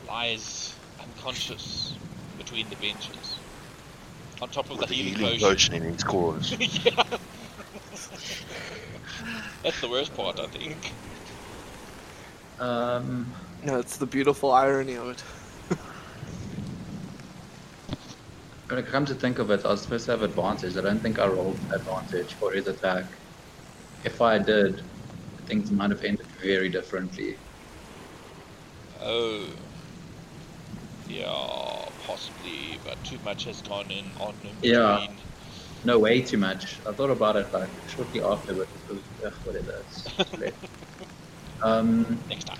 lies 0.08 0.76
unconscious 1.02 1.96
between 2.38 2.70
the 2.70 2.76
benches. 2.78 3.38
On 4.42 4.50
top 4.50 4.70
of 4.72 4.78
With 4.80 4.90
the 4.90 4.96
healing 4.96 5.16
healing 5.16 5.40
potion. 5.40 5.74
in 5.76 5.84
its 5.84 6.04
claws. 6.10 6.52
yeah. 6.60 7.04
That's 9.64 9.80
the 9.80 9.88
worst 9.90 10.14
part, 10.16 10.40
I 10.40 10.48
think. 10.48 10.92
Um, 12.60 13.34
No, 13.64 13.80
it's 13.80 13.98
the 13.98 14.06
beautiful 14.06 14.52
irony 14.52 14.96
of 14.96 15.10
it. 15.10 15.24
when 18.70 18.80
it 18.80 18.88
comes 18.88 19.10
to 19.10 19.16
think 19.16 19.40
of 19.40 19.52
it, 19.52 19.66
I 19.66 19.70
was 19.70 19.82
supposed 19.82 20.06
to 20.06 20.12
have 20.12 20.22
advantage. 20.22 20.78
I 20.78 20.82
don't 20.82 21.00
think 21.00 21.20
I 21.20 21.28
rolled 21.28 21.60
advantage 21.74 22.34
for 22.36 22.52
his 22.52 22.68
attack. 22.68 23.06
If 24.04 24.22
I 24.22 24.38
did, 24.38 24.82
things 25.46 25.72
might 25.72 25.92
have 25.92 26.04
ended 26.04 26.28
very 26.42 26.70
differently. 26.70 27.38
Oh. 29.02 29.46
Yeah, 31.08 31.90
possibly, 32.02 32.80
but 32.84 33.04
too 33.04 33.20
much 33.24 33.46
has 33.46 33.62
gone 33.62 33.92
in 33.92 34.06
on 34.20 34.36
in 34.44 34.56
Yeah. 34.62 35.06
No, 35.86 36.00
way 36.00 36.22
too 36.22 36.38
much. 36.38 36.80
I 36.88 36.94
thought 36.94 37.12
about 37.12 37.36
it 37.36 37.52
like 37.54 37.70
shortly 37.90 38.22
after, 38.22 38.54
but 38.54 38.68
it 38.90 38.94
was, 38.94 39.04
ugh, 39.26 39.34
whatever. 39.44 40.54
It's 41.64 41.70
too 41.72 41.76
late. 41.76 41.80
um, 41.80 42.20
Next 42.30 42.46
time. 42.46 42.58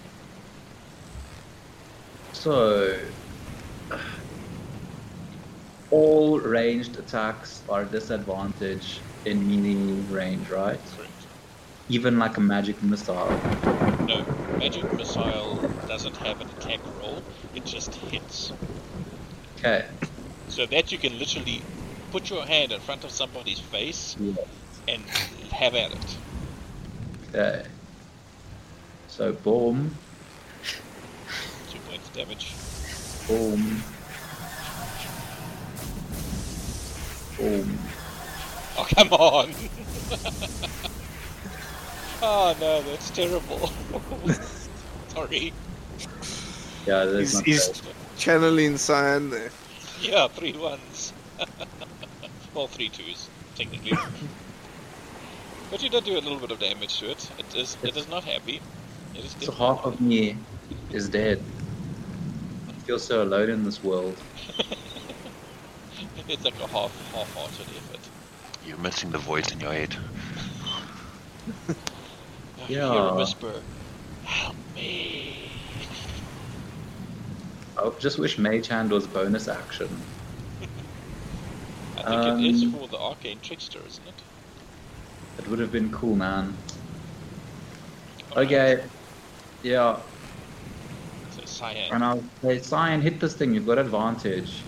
so 2.32 2.98
all 5.92 6.40
ranged 6.40 6.98
attacks 6.98 7.62
are 7.70 7.86
disadvantage 7.86 9.00
in 9.26 9.48
melee 9.48 10.02
range, 10.12 10.50
right? 10.50 10.80
Correct. 10.98 11.12
Even 11.90 12.18
like 12.18 12.38
a 12.38 12.42
magic 12.42 12.82
missile. 12.82 13.30
No, 14.08 14.26
Magic 14.58 14.92
Missile 14.94 15.56
doesn't 15.88 16.16
have 16.18 16.40
an 16.42 16.50
attack 16.58 16.80
roll, 17.00 17.22
it 17.54 17.66
just 17.66 17.94
hits. 17.96 18.54
Okay. 19.60 19.86
So 20.48 20.66
that 20.66 20.92
you 20.92 20.98
can 20.98 21.20
literally 21.20 21.62
put 22.12 22.30
your 22.30 22.46
hand 22.46 22.72
in 22.72 22.80
front 22.80 23.04
of 23.04 23.12
somebody's 23.12 23.60
face 23.60 24.16
Yeah. 24.20 24.34
and 24.88 25.04
have 25.52 25.76
at 25.76 25.92
it. 25.92 26.18
Okay. 27.30 27.66
So 29.16 29.32
boom, 29.32 29.96
Two 31.70 31.78
points 31.88 32.10
damage. 32.10 32.56
boom, 33.28 33.84
boom. 37.38 37.78
Oh, 38.76 38.88
come 38.96 39.14
on! 39.14 39.54
oh 42.24 42.56
no, 42.60 42.82
that's 42.82 43.12
terrible. 43.12 43.72
Sorry. 45.10 45.54
Yeah, 46.88 47.06
there's 47.06 47.34
He's, 47.34 47.36
not 47.36 47.46
he's 47.46 47.84
channeling 48.18 48.78
cyan 48.80 49.30
there. 49.30 49.52
Yeah, 50.02 50.28
three 50.28 50.54
ones. 50.54 51.14
well, 52.56 52.66
three 52.66 52.90
twos, 52.90 53.30
technically. 53.54 53.96
but 55.70 55.84
you 55.84 55.90
did 55.92 56.04
do 56.04 56.14
a 56.18 56.20
little 56.20 56.40
bit 56.40 56.50
of 56.50 56.60
damage 56.60 56.98
to 57.02 57.12
it. 57.12 57.30
It 57.38 57.56
is, 57.56 57.78
it 57.84 57.96
is 57.96 58.08
not 58.10 58.24
happy. 58.24 58.60
It 59.14 59.26
is 59.26 59.36
So 59.40 59.52
half 59.54 59.80
of 59.86 60.00
me 60.02 60.46
is 60.90 61.10
dead. 61.10 61.46
I 62.70 62.74
feel 62.86 63.00
so 63.00 63.24
alone 63.24 63.50
in 63.50 63.64
this 63.64 63.82
world. 63.82 64.24
It's 66.28 66.44
like 66.44 66.60
a 66.60 66.68
half, 66.68 66.94
half-hearted 67.12 67.72
effort. 67.72 68.12
You're 68.62 68.78
missing 68.78 69.12
the 69.12 69.20
voice 69.20 69.52
in 69.54 69.60
your 69.60 69.74
head. 69.74 69.96
You 72.58 72.82
hear 72.82 73.06
a 73.06 73.12
whisper, 73.12 73.66
"Help 74.22 74.58
me!" 74.74 75.88
I 77.78 77.92
just 78.00 78.18
wish 78.18 78.40
Mage 78.40 78.68
Hand 78.68 78.92
was 78.92 79.08
bonus 79.08 79.48
action. 79.48 80.08
I 81.96 82.04
think 82.04 82.26
it 82.26 82.40
is 82.40 82.64
Um, 82.64 82.64
for 82.64 82.88
the 82.88 82.98
arcane 83.00 83.40
trickster, 83.40 83.86
isn't 83.86 84.08
it? 84.08 84.26
It 85.38 85.48
would 85.48 85.60
have 85.60 85.72
been 85.72 85.92
cool, 85.92 86.16
man. 86.16 86.58
Alright, 88.32 88.66
Okay. 88.66 88.90
Yeah, 89.64 89.98
So 91.32 91.46
cyan. 91.46 91.94
and 91.94 92.04
I'll 92.04 92.24
say, 92.44 92.60
Cyan, 92.60 93.02
hit 93.02 93.22
this 93.22 93.34
thing, 93.34 93.54
you've 93.54 93.66
got 93.66 93.78
advantage. 93.80 94.60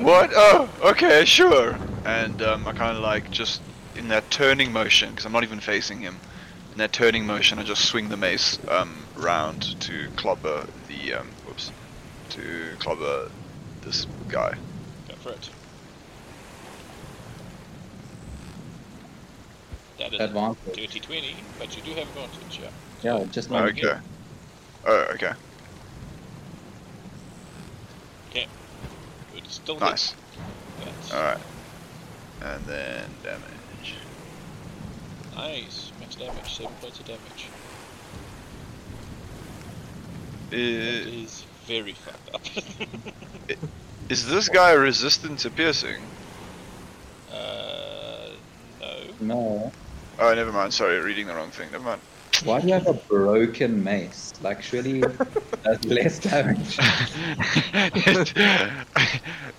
What? 0.00 0.30
Oh, 0.34 0.68
okay, 0.82 1.24
sure. 1.24 1.76
And 2.04 2.42
um, 2.42 2.66
I 2.66 2.72
kind 2.72 2.96
of 2.96 3.04
like 3.04 3.30
just 3.30 3.60
in 3.96 4.08
that 4.08 4.28
turning 4.32 4.72
motion, 4.72 5.10
because 5.10 5.24
I'm 5.24 5.32
not 5.32 5.44
even 5.44 5.60
facing 5.60 6.00
him. 6.00 6.16
In 6.72 6.78
that 6.78 6.92
turning 6.92 7.24
motion, 7.24 7.60
I 7.60 7.62
just 7.62 7.84
swing 7.84 8.08
the 8.08 8.16
mace 8.16 8.58
um, 8.68 9.04
round 9.16 9.78
to 9.80 10.08
clobber 10.16 10.66
the 10.88 11.14
um, 11.14 11.28
whoops, 11.46 11.70
to 12.30 12.74
clobber 12.80 13.30
this 13.82 14.08
guy. 14.28 14.54
Go 15.08 15.14
for 15.20 15.30
it. 15.30 15.50
That 19.98 20.10
That 20.10 20.14
is 20.14 20.20
advantage. 20.20 20.74
dirty 20.74 20.98
20, 20.98 21.36
but 21.60 21.76
you 21.76 21.82
do 21.82 21.90
have 21.90 22.08
advantage, 22.08 22.58
yeah. 22.60 22.70
Yeah, 23.02 23.24
just 23.30 23.50
not 23.50 23.68
Okay. 23.70 23.94
Oh, 24.86 25.06
okay. 25.14 25.32
It's 29.34 29.54
still 29.56 29.78
Nice. 29.78 30.14
but 30.78 31.14
Alright. 31.14 31.38
And 32.42 32.64
then 32.64 33.04
damage. 33.22 33.94
nice. 35.36 35.92
Max 36.00 36.14
damage, 36.16 36.54
7 36.56 36.72
points 36.80 36.98
of 37.00 37.06
damage. 37.06 37.46
That 40.50 40.56
I- 40.56 40.58
is 40.58 41.44
very 41.66 41.92
fucked 41.92 42.34
up. 42.34 42.42
Is 44.08 44.26
this 44.28 44.48
guy 44.48 44.72
resistant 44.72 45.38
to 45.40 45.50
piercing? 45.50 46.02
uh, 47.32 48.28
no. 48.80 49.04
No. 49.20 49.72
Oh, 50.18 50.34
never 50.34 50.52
mind. 50.52 50.74
Sorry, 50.74 50.98
reading 51.00 51.26
the 51.26 51.34
wrong 51.34 51.50
thing. 51.50 51.70
Never 51.72 51.84
mind. 51.84 52.00
Why 52.44 52.60
do 52.60 52.68
you 52.68 52.74
have 52.74 52.88
a 52.88 52.94
broken 52.94 53.84
mace? 53.84 54.32
Like, 54.42 54.62
surely 54.62 55.00
that's 55.62 55.84
less 55.84 56.18
damage. 56.18 56.76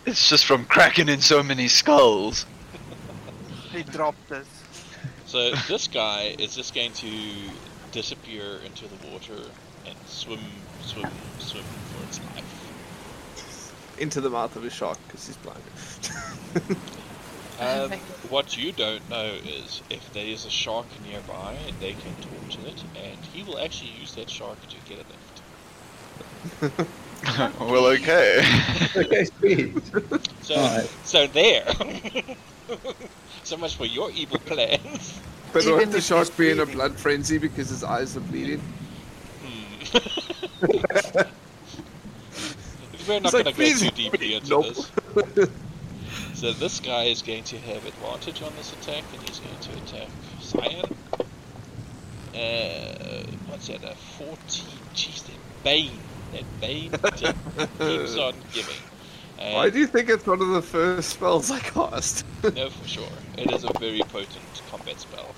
it's 0.05 0.29
just 0.29 0.45
from 0.45 0.65
cracking 0.65 1.07
in 1.07 1.21
so 1.21 1.41
many 1.41 1.69
skulls. 1.69 2.45
They 3.71 3.83
dropped 3.83 4.31
it. 4.31 4.45
So 5.25 5.51
this 5.67 5.87
guy 5.87 6.35
is 6.37 6.55
just 6.55 6.75
going 6.75 6.91
to 6.93 7.11
disappear 7.91 8.59
into 8.65 8.87
the 8.87 9.11
water 9.11 9.49
and 9.85 9.95
swim, 10.05 10.39
swim, 10.81 11.09
swim 11.39 11.63
for 11.63 12.03
its 12.03 12.19
life. 12.35 13.95
Into 13.97 14.19
the 14.19 14.29
mouth 14.29 14.55
of 14.55 14.65
a 14.65 14.69
shark 14.69 14.97
because 15.07 15.27
he's 15.27 15.37
blind. 15.37 15.61
Um, 17.59 17.91
what 18.29 18.57
you 18.57 18.71
don't 18.71 19.07
know 19.09 19.37
is 19.45 19.83
if 19.89 20.11
there 20.13 20.25
is 20.25 20.45
a 20.45 20.49
shark 20.49 20.87
nearby, 21.07 21.55
they 21.79 21.93
can 21.93 22.15
talk 22.15 22.49
to 22.51 22.67
it, 22.67 22.83
and 22.95 23.17
he 23.25 23.43
will 23.43 23.59
actually 23.59 23.91
use 23.99 24.15
that 24.15 24.29
shark 24.29 24.57
to 24.69 24.75
get 24.89 24.99
it 24.99 25.05
left. 26.61 26.89
well, 27.59 27.85
okay. 27.87 28.43
okay, 28.95 29.25
sweet. 29.25 29.77
So, 30.41 30.55
Alright. 30.55 30.89
so 31.03 31.27
there. 31.27 31.65
so 33.43 33.57
much 33.57 33.75
for 33.75 33.85
your 33.85 34.09
evil 34.11 34.39
plans. 34.39 35.19
But 35.53 35.63
Even 35.63 35.77
won't 35.77 35.91
the 35.91 36.01
shark 36.01 36.27
he's 36.27 36.35
be 36.35 36.49
in 36.49 36.59
a 36.59 36.65
blood 36.65 36.97
frenzy 36.97 37.37
because 37.37 37.69
his 37.69 37.83
eyes 37.83 38.17
are 38.17 38.21
bleeding? 38.21 38.61
Hmm. 39.45 39.99
We're 43.07 43.19
not 43.19 43.31
going 43.31 43.45
to 43.45 43.53
go 43.53 43.77
too 43.77 43.89
deeply 43.91 44.33
into 44.35 44.49
nope. 44.49 44.75
this. 45.15 45.49
So 46.43 46.51
this 46.51 46.81
guy 46.81 47.03
is 47.05 47.21
going 47.21 47.45
to 47.45 47.57
have 47.57 47.85
advantage 47.85 48.41
on 48.41 48.51
this 48.57 48.73
attack, 48.73 49.05
and 49.13 49.29
he's 49.29 49.39
going 49.39 49.59
to 49.61 49.71
attack 49.77 50.09
Cyan. 50.41 50.97
Uh, 52.35 53.23
what's 53.47 53.67
that? 53.67 53.81
A 53.85 53.95
14. 53.95 54.37
Jeez, 54.93 55.23
that 55.23 55.63
Bane. 55.63 55.97
That 56.33 56.43
Bane 56.59 56.91
keeps 57.79 58.17
on 58.17 58.33
giving. 58.51 58.75
And 59.39 59.55
Why 59.55 59.69
do 59.69 59.79
you 59.79 59.87
think 59.87 60.09
it's 60.09 60.27
one 60.27 60.41
of 60.41 60.49
the 60.49 60.61
first 60.61 61.11
spells 61.11 61.49
I 61.49 61.61
cast? 61.61 62.25
no, 62.43 62.69
for 62.69 62.87
sure. 62.89 63.07
It 63.37 63.49
is 63.49 63.63
a 63.63 63.71
very 63.79 64.01
potent 64.01 64.61
combat 64.69 64.99
spell. 64.99 65.33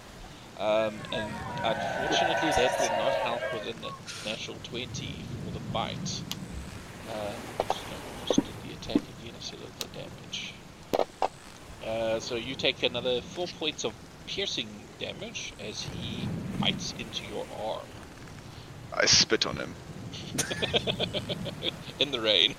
Um, 0.58 0.96
and 1.14 1.32
unfortunately, 1.62 2.50
that 2.50 2.80
will 2.80 2.98
not 2.98 3.14
help 3.18 3.54
with 3.54 3.76
a 3.76 4.28
natural 4.28 4.58
20 4.64 5.16
for 5.46 5.52
the 5.52 5.60
bite. 5.72 6.22
Uh, 7.12 7.32
so 7.60 7.76
just 8.26 8.40
did 8.40 8.56
the 8.64 8.74
attack 8.74 9.04
again 9.20 9.36
instead 9.36 9.60
of 9.60 9.80
the 9.80 9.86
damage. 9.90 10.56
Uh, 11.82 12.20
so 12.20 12.36
you 12.36 12.56
take 12.56 12.84
another 12.84 13.22
4 13.22 13.48
points 13.48 13.86
of 13.86 13.96
piercing 14.26 14.90
damage 15.00 15.54
as 15.60 15.82
he 15.82 16.32
bites 16.60 16.94
into 16.98 17.26
your 17.26 17.46
arm. 17.50 17.90
I 18.94 19.06
spit 19.06 19.46
on 19.46 19.58
him. 19.58 19.78
in 22.00 22.12
the 22.12 22.22
rain 22.22 22.56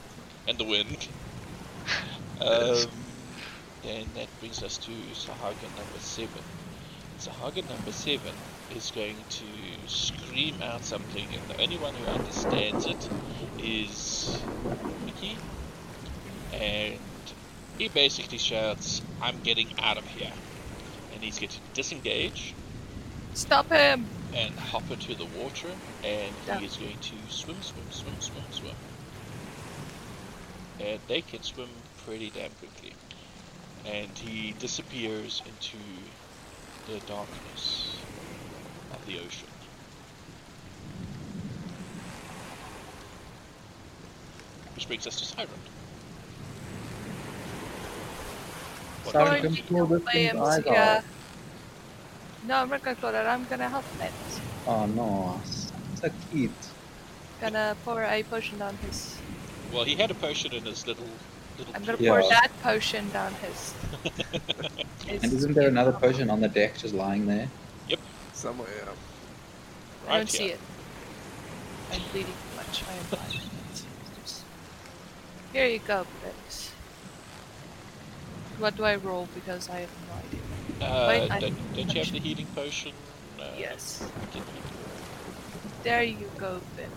and 0.47 0.59
the 0.59 0.65
wind. 0.65 1.09
Um, 2.41 3.37
then 3.83 4.13
that 4.15 4.29
brings 4.39 4.63
us 4.63 4.79
to 4.79 4.91
Sahuagin 5.13 5.75
number 5.75 5.99
seven. 6.01 6.43
Sahuagin 7.19 7.67
number 7.67 7.93
seven 7.93 8.51
is 8.69 8.91
going 8.91 9.25
to 9.31 9.87
scream 9.87 10.61
out 10.61 10.85
something, 10.85 11.35
and 11.35 11.49
the 11.49 11.61
only 11.61 11.79
one 11.79 11.95
who 11.95 12.07
understands 12.07 12.87
it 12.87 13.11
is 13.59 14.49
Mickey. 15.01 15.43
And 16.53 17.16
he 17.79 17.89
basically 17.89 18.39
shouts, 18.39 19.03
I'm 19.21 19.41
getting 19.41 19.69
out 19.83 19.99
of 19.99 20.07
here. 20.07 20.33
And 21.15 21.23
he's 21.23 21.39
going 21.39 21.51
to 21.51 21.61
disengage 21.75 22.55
Stop 23.35 23.69
him! 23.71 24.07
and 24.35 24.59
hop 24.59 24.91
into 24.91 25.15
the 25.15 25.27
water, 25.27 25.69
and 26.03 26.35
Yeah. 26.47 26.59
he 26.59 26.67
is 26.67 26.77
going 26.77 26.99
to 26.99 27.17
swim, 27.29 27.63
swim, 27.63 27.91
swim, 27.91 28.21
swim, 28.21 28.45
swim. 28.51 28.75
And 30.81 31.01
they 31.09 31.23
can 31.23 31.43
swim 31.43 31.69
pretty 32.05 32.31
damn 32.31 32.51
quickly. 32.53 32.93
And 33.85 34.17
he 34.19 34.53
disappears 34.59 35.43
into 35.47 35.79
the 36.87 37.01
darkness 37.07 37.97
of 38.93 39.05
the 39.07 39.19
ocean. 39.19 39.49
Which 44.75 44.87
brings 44.87 45.07
us 45.07 45.17
to 45.17 45.25
Siren. 45.25 45.76
What 49.07 49.13
Siren, 49.13 49.43
do 49.43 49.49
come 49.49 49.57
you- 49.57 49.63
pull 49.63 49.87
this 49.87 50.03
thing's 50.13 50.33
him, 50.33 50.43
eyes 50.43 50.63
yeah. 50.67 50.97
out. 50.99 51.05
No, 52.47 52.57
I'm 52.57 52.71
not 52.71 52.83
gonna 52.83 52.97
call 52.97 53.11
it. 53.15 53.19
I'm 53.19 53.45
gonna 53.47 53.69
help 53.69 53.85
it. 54.01 54.13
Oh 54.67 54.87
no, 54.87 55.41
so 55.95 56.11
cute. 56.31 56.51
Gonna 57.41 57.77
pour 57.85 58.03
a 58.03 58.23
potion 58.25 58.59
down 58.59 58.77
his. 58.87 59.17
Well, 59.73 59.85
he 59.85 59.95
had 59.97 60.11
a 60.11 60.15
potion 60.15 60.53
in 60.55 60.65
his 60.65 60.87
little 60.87 61.07
little. 61.59 61.75
I'm 61.75 61.85
gonna 61.85 61.99
pour 61.99 62.21
Yeah. 62.21 62.29
that 62.31 62.51
potion 62.63 63.09
down 63.11 63.33
his. 63.35 63.75
his 65.07 65.23
And 65.23 65.33
isn't 65.33 65.55
there 65.55 65.69
another 65.69 65.93
skin. 65.93 66.01
potion 66.11 66.31
on 66.31 66.41
the 66.41 66.49
deck 66.49 66.79
just 66.79 66.95
lying 66.95 67.27
there? 67.27 67.49
Yep. 67.89 68.01
Somewhere, 68.33 68.69
yeah. 68.77 70.13
I 70.13 70.17
don't 70.19 70.31
see 70.31 70.47
it. 70.47 70.61
I'm 71.93 72.01
bleeding 72.13 72.33
too 72.33 72.57
much. 72.57 72.83
I 72.89 72.93
am 72.93 73.05
blind. 73.11 73.41
Just- 74.23 74.43
Here 75.53 75.67
you 75.67 75.79
go, 75.81 76.07
please. 76.23 76.46
What 78.59 78.77
do 78.77 78.85
I 78.85 78.97
roll? 78.97 79.29
Because 79.35 79.69
I 79.69 79.81
have 79.81 79.91
no 80.09 80.15
idea. 80.15 80.41
Uh, 80.95 81.09
Wait, 81.09 81.31
I- 81.31 81.41
don't, 81.41 81.75
don't 81.75 81.95
you 81.95 82.01
have 82.01 82.13
the 82.13 82.19
healing 82.21 82.47
potion? 82.55 82.93
Uh, 83.39 83.45
Yes. 83.59 84.09
There 85.83 86.03
you 86.03 86.29
go, 86.39 86.61
Ben. 86.77 86.91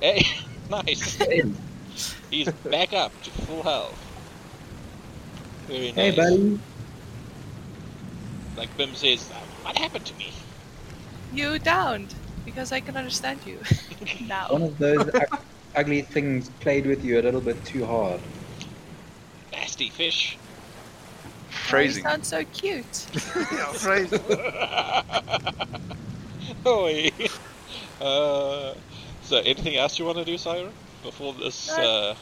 Hey, 0.00 0.24
nice. 0.70 1.18
He's 2.30 2.48
back 2.70 2.92
up 2.92 3.12
to 3.22 3.30
full 3.30 3.62
health. 3.62 3.98
Very 5.66 5.88
nice. 5.92 5.94
Hey, 5.94 6.10
buddy. 6.16 6.60
Like 8.56 8.74
Bim 8.76 8.94
says, 8.94 9.28
what 9.62 9.76
happened 9.76 10.06
to 10.06 10.14
me? 10.16 10.32
You 11.34 11.58
downed 11.58 12.14
because 12.44 12.72
I 12.72 12.80
can 12.80 12.96
understand 12.96 13.40
you 13.44 13.58
now. 14.26 14.48
One 14.48 14.62
of 14.62 14.78
those 14.78 15.06
ug- 15.14 15.40
ugly 15.76 16.02
things 16.02 16.48
played 16.60 16.86
with 16.86 17.04
you 17.04 17.20
a 17.20 17.22
little 17.22 17.40
bit 17.42 17.62
too 17.64 17.84
hard. 17.84 18.20
Nasty 19.68 19.90
fish. 19.90 20.38
Phrasing. 21.50 22.02
You 22.02 22.08
sound 22.08 22.24
so 22.24 22.42
cute. 22.42 23.06
yeah, 23.36 23.72
phrase. 23.74 24.10
Oi. 26.66 27.12
Uh, 28.00 28.72
so, 29.20 29.36
anything 29.36 29.76
else 29.76 29.98
you 29.98 30.06
want 30.06 30.16
to 30.16 30.24
do, 30.24 30.38
Siren? 30.38 30.72
Before 31.02 31.34
this 31.34 31.68
No. 31.68 31.82
uh, 31.82 32.14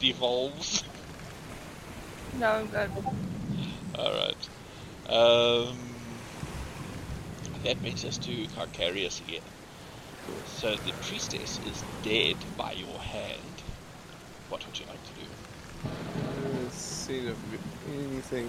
devolves? 0.00 0.82
no, 2.40 2.48
I'm 2.48 2.66
good. 2.66 2.90
Alright. 3.96 4.48
Um, 5.08 5.78
that 7.62 7.80
brings 7.80 8.04
us 8.04 8.18
to 8.18 8.46
Carcarius 8.56 9.20
again. 9.20 9.42
So 10.46 10.74
the 10.74 10.92
priestess 11.02 11.60
is 11.64 11.84
dead 12.02 12.34
by 12.56 12.72
your 12.72 12.98
hand. 12.98 13.38
What 14.48 14.66
would 14.66 14.80
you 14.80 14.86
like 14.86 14.94
to 14.94 14.97
do? 14.97 14.97
Seen 17.08 17.28
of 17.28 17.36
anything. 17.90 18.46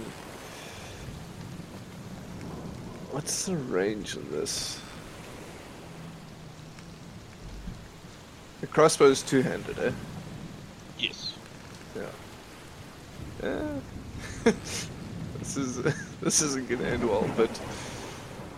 What's 3.12 3.46
the 3.46 3.56
range 3.56 4.16
of 4.16 4.30
this? 4.32 4.82
The 8.60 8.68
crossbow 8.68 9.06
is 9.06 9.22
two-handed, 9.24 9.80
eh? 9.80 9.92
Yes. 10.98 11.34
Yeah. 11.96 12.02
this 14.44 15.56
is 15.56 15.78
this 16.22 16.42
isn't 16.42 16.68
gonna 16.68 16.84
end 16.84 17.08
well, 17.08 17.30
but 17.38 17.50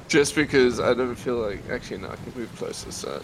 just 0.07 0.33
because 0.33 0.79
I 0.79 0.95
don't 0.95 1.13
feel 1.15 1.35
like 1.35 1.61
actually 1.69 1.97
no, 1.99 2.09
I 2.09 2.15
can 2.15 2.33
move 2.35 2.51
closer, 2.55 2.91
so 2.91 3.21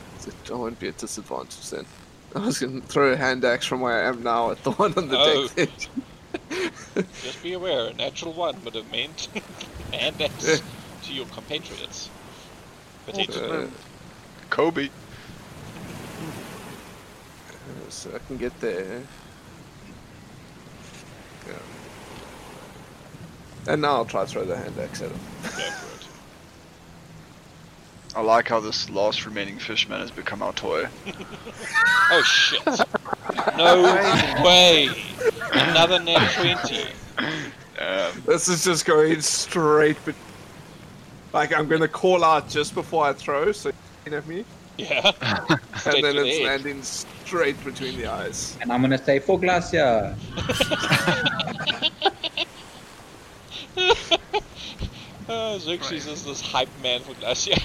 I 0.47 0.53
won't 0.53 0.79
be 0.79 0.89
at 0.89 0.97
disadvantage 0.97 1.71
then. 1.71 1.87
I 2.35 2.45
was 2.45 2.59
gonna 2.59 2.81
throw 2.81 3.13
a 3.13 3.17
hand 3.17 3.43
axe 3.43 3.65
from 3.65 3.81
where 3.81 4.03
I 4.05 4.07
am 4.09 4.21
now 4.21 4.51
at 4.51 4.63
the 4.63 4.71
one 4.73 4.93
on 4.95 5.07
the 5.07 5.17
Oh. 5.17 5.47
deck 5.47 5.57
edge. 5.69 5.89
Just 7.23 7.43
be 7.43 7.53
aware, 7.53 7.87
a 7.87 7.93
natural 7.93 8.33
one 8.33 8.63
would 8.63 8.75
have 8.75 8.91
meant 8.91 9.27
and 9.93 10.15
that's 10.17 10.61
to 11.03 11.13
your 11.13 11.25
compatriots. 11.27 12.09
Potentially. 13.05 13.65
Uh, 13.65 13.67
Kobe. 14.49 14.89
so 17.89 18.11
I 18.13 18.19
can 18.27 18.37
get 18.37 18.59
there. 18.59 19.01
Yeah. 21.47 21.53
And 23.67 23.81
now 23.81 23.95
I'll 23.95 24.05
try 24.05 24.23
to 24.23 24.29
throw 24.29 24.45
the 24.45 24.57
hand 24.57 24.77
axe 24.79 25.01
at 25.01 25.11
him. 25.11 25.19
Go 25.43 25.49
for 25.49 25.61
it. 25.61 26.07
I 28.15 28.21
like 28.21 28.47
how 28.47 28.59
this 28.59 28.89
last 28.89 29.25
remaining 29.25 29.59
fishman 29.59 29.99
has 30.01 30.11
become 30.11 30.41
our 30.41 30.53
toy. 30.53 30.87
Oh 32.09 32.23
shit! 32.23 32.65
No 33.57 33.83
way! 34.45 34.87
Another 35.53 35.99
nat 35.99 36.30
twenty. 36.36 36.86
Um, 37.80 38.24
This 38.26 38.48
is 38.48 38.64
just 38.64 38.86
going 38.86 39.22
straight, 39.22 39.98
but 40.06 40.15
like 41.34 41.53
I'm 41.53 41.68
gonna 41.68 41.88
call 41.88 42.24
out 42.24 42.49
just 42.49 42.74
before 42.74 43.06
I 43.06 43.14
throw, 43.14 43.52
so 43.52 43.72
you 44.06 44.15
at 44.15 44.28
me, 44.28 44.45
Yeah. 44.78 45.11
Straight 45.78 45.95
and 45.95 46.03
then 46.03 46.15
to 46.15 46.22
the 46.22 46.28
it's 46.28 46.45
landing 46.45 46.82
straight 46.84 47.64
between 47.64 47.98
the 47.98 48.07
eyes. 48.07 48.57
And 48.61 48.72
I'm 48.72 48.82
gonna 48.82 49.03
say 49.03 49.19
for 49.19 49.40
Glacia. 49.40 50.15
Uh, 55.30 55.60
Xerxes 55.60 56.07
is 56.07 56.24
this 56.26 56.41
hype 56.41 56.69
man 56.82 57.02
for 57.02 57.14
Glacier. 57.15 57.56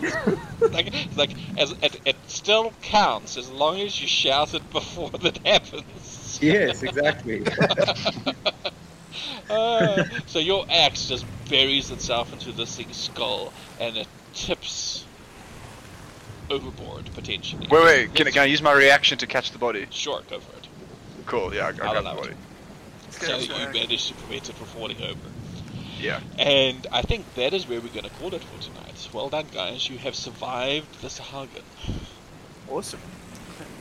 like, 0.70 0.92
like 1.16 1.30
as 1.58 1.72
it, 1.82 2.00
it 2.04 2.16
still 2.26 2.72
counts 2.82 3.36
as 3.36 3.50
long 3.50 3.80
as 3.80 4.00
you 4.00 4.06
shout 4.06 4.54
it 4.54 4.70
before 4.70 5.10
that 5.10 5.38
happens. 5.46 6.15
Yes, 6.42 6.82
exactly. 6.82 7.44
Uh, 9.48 10.02
so 10.26 10.38
your 10.40 10.66
axe 10.68 11.06
just 11.06 11.24
buries 11.48 11.90
itself 11.92 12.32
into 12.32 12.50
this 12.52 12.76
thing's 12.76 12.96
skull 12.96 13.52
and 13.80 13.96
it 13.96 14.08
tips 14.34 15.04
overboard 16.50 17.08
potentially. 17.14 17.66
wait, 17.70 17.84
wait. 17.84 18.14
Can, 18.14 18.26
I- 18.26 18.30
can 18.32 18.42
I 18.42 18.46
use 18.46 18.60
my 18.60 18.72
reaction 18.72 19.18
to 19.18 19.26
catch 19.26 19.52
the 19.52 19.58
body? 19.58 19.86
Sure, 19.90 20.20
go 20.28 20.40
for 20.40 20.56
it. 20.56 20.66
Cool. 21.26 21.54
Yeah, 21.54 21.66
I, 21.66 21.68
I 21.68 21.72
got 21.72 21.94
the 21.94 22.00
allow 22.00 22.12
it. 22.14 22.16
body. 22.22 22.34
So 23.10 23.38
you 23.38 23.48
managed 23.72 24.08
to 24.08 24.14
prevent 24.14 24.48
it 24.50 24.56
from 24.56 24.66
falling 24.66 25.00
over. 25.02 25.18
Yeah. 25.98 26.20
And 26.38 26.86
I 26.92 27.02
think 27.02 27.32
that 27.36 27.54
is 27.54 27.68
where 27.68 27.80
we're 27.80 27.88
going 27.88 28.04
to 28.04 28.10
call 28.10 28.34
it 28.34 28.42
for 28.42 28.60
tonight. 28.62 29.08
Well 29.12 29.28
done, 29.28 29.46
guys. 29.54 29.88
You 29.88 29.98
have 29.98 30.14
survived 30.16 31.00
the 31.02 31.08
Sahuagin. 31.08 31.62
Awesome. 32.68 33.00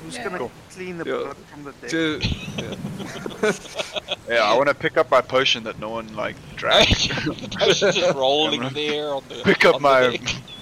Who's 0.05 0.15
Yeah. 0.17 0.23
gonna 0.25 0.37
Cool. 0.37 0.51
clean 0.71 0.97
the 0.99 1.05
Yeah. 1.05 1.17
blood 1.23 1.37
from 1.51 1.63
the 1.63 1.71
dead? 1.81 1.89
Ju- 1.89 2.21
Yeah, 4.29 4.43
I 4.43 4.55
want 4.55 4.69
to 4.69 4.75
pick 4.75 4.97
up 4.97 5.09
my 5.09 5.21
potion 5.21 5.63
that 5.63 5.79
no 5.79 5.89
one 5.89 6.15
like 6.15 6.35
dragged. 6.55 7.09
the 7.25 7.49
potion's 7.57 7.95
just 7.95 8.15
rolling 8.15 8.61
there 8.73 9.13
on 9.15 9.23
the 9.29 9.41
pick 9.43 9.65
up 9.65 9.81
my 9.81 10.19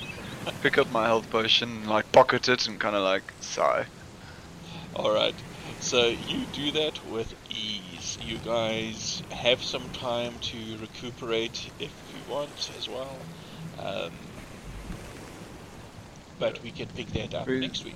pick 0.62 0.78
up 0.78 0.90
my 0.92 1.06
health 1.08 1.30
potion, 1.30 1.86
like 1.88 2.10
pocket 2.14 2.48
it, 2.48 2.68
and 2.68 2.80
kind 2.80 2.96
of 2.96 3.04
like 3.04 3.24
sigh. 3.42 3.86
Alright, 4.96 5.36
so 5.82 6.08
you 6.08 6.46
do 6.54 6.72
that 6.72 7.06
with 7.10 7.34
ease. 7.50 8.18
You 8.22 8.38
guys 8.38 9.24
have 9.32 9.62
some 9.62 9.90
time 9.92 10.34
to 10.40 10.78
recuperate 10.80 11.70
if 11.80 11.92
you 12.14 12.34
want 12.34 12.70
as 12.78 12.88
well. 12.88 13.18
Um, 13.80 14.12
but 16.40 16.62
we 16.64 16.72
can 16.72 16.88
pick 16.96 17.08
that 17.08 17.34
up 17.34 17.48
We- 17.48 17.60
next 17.60 17.84
week. 17.84 17.96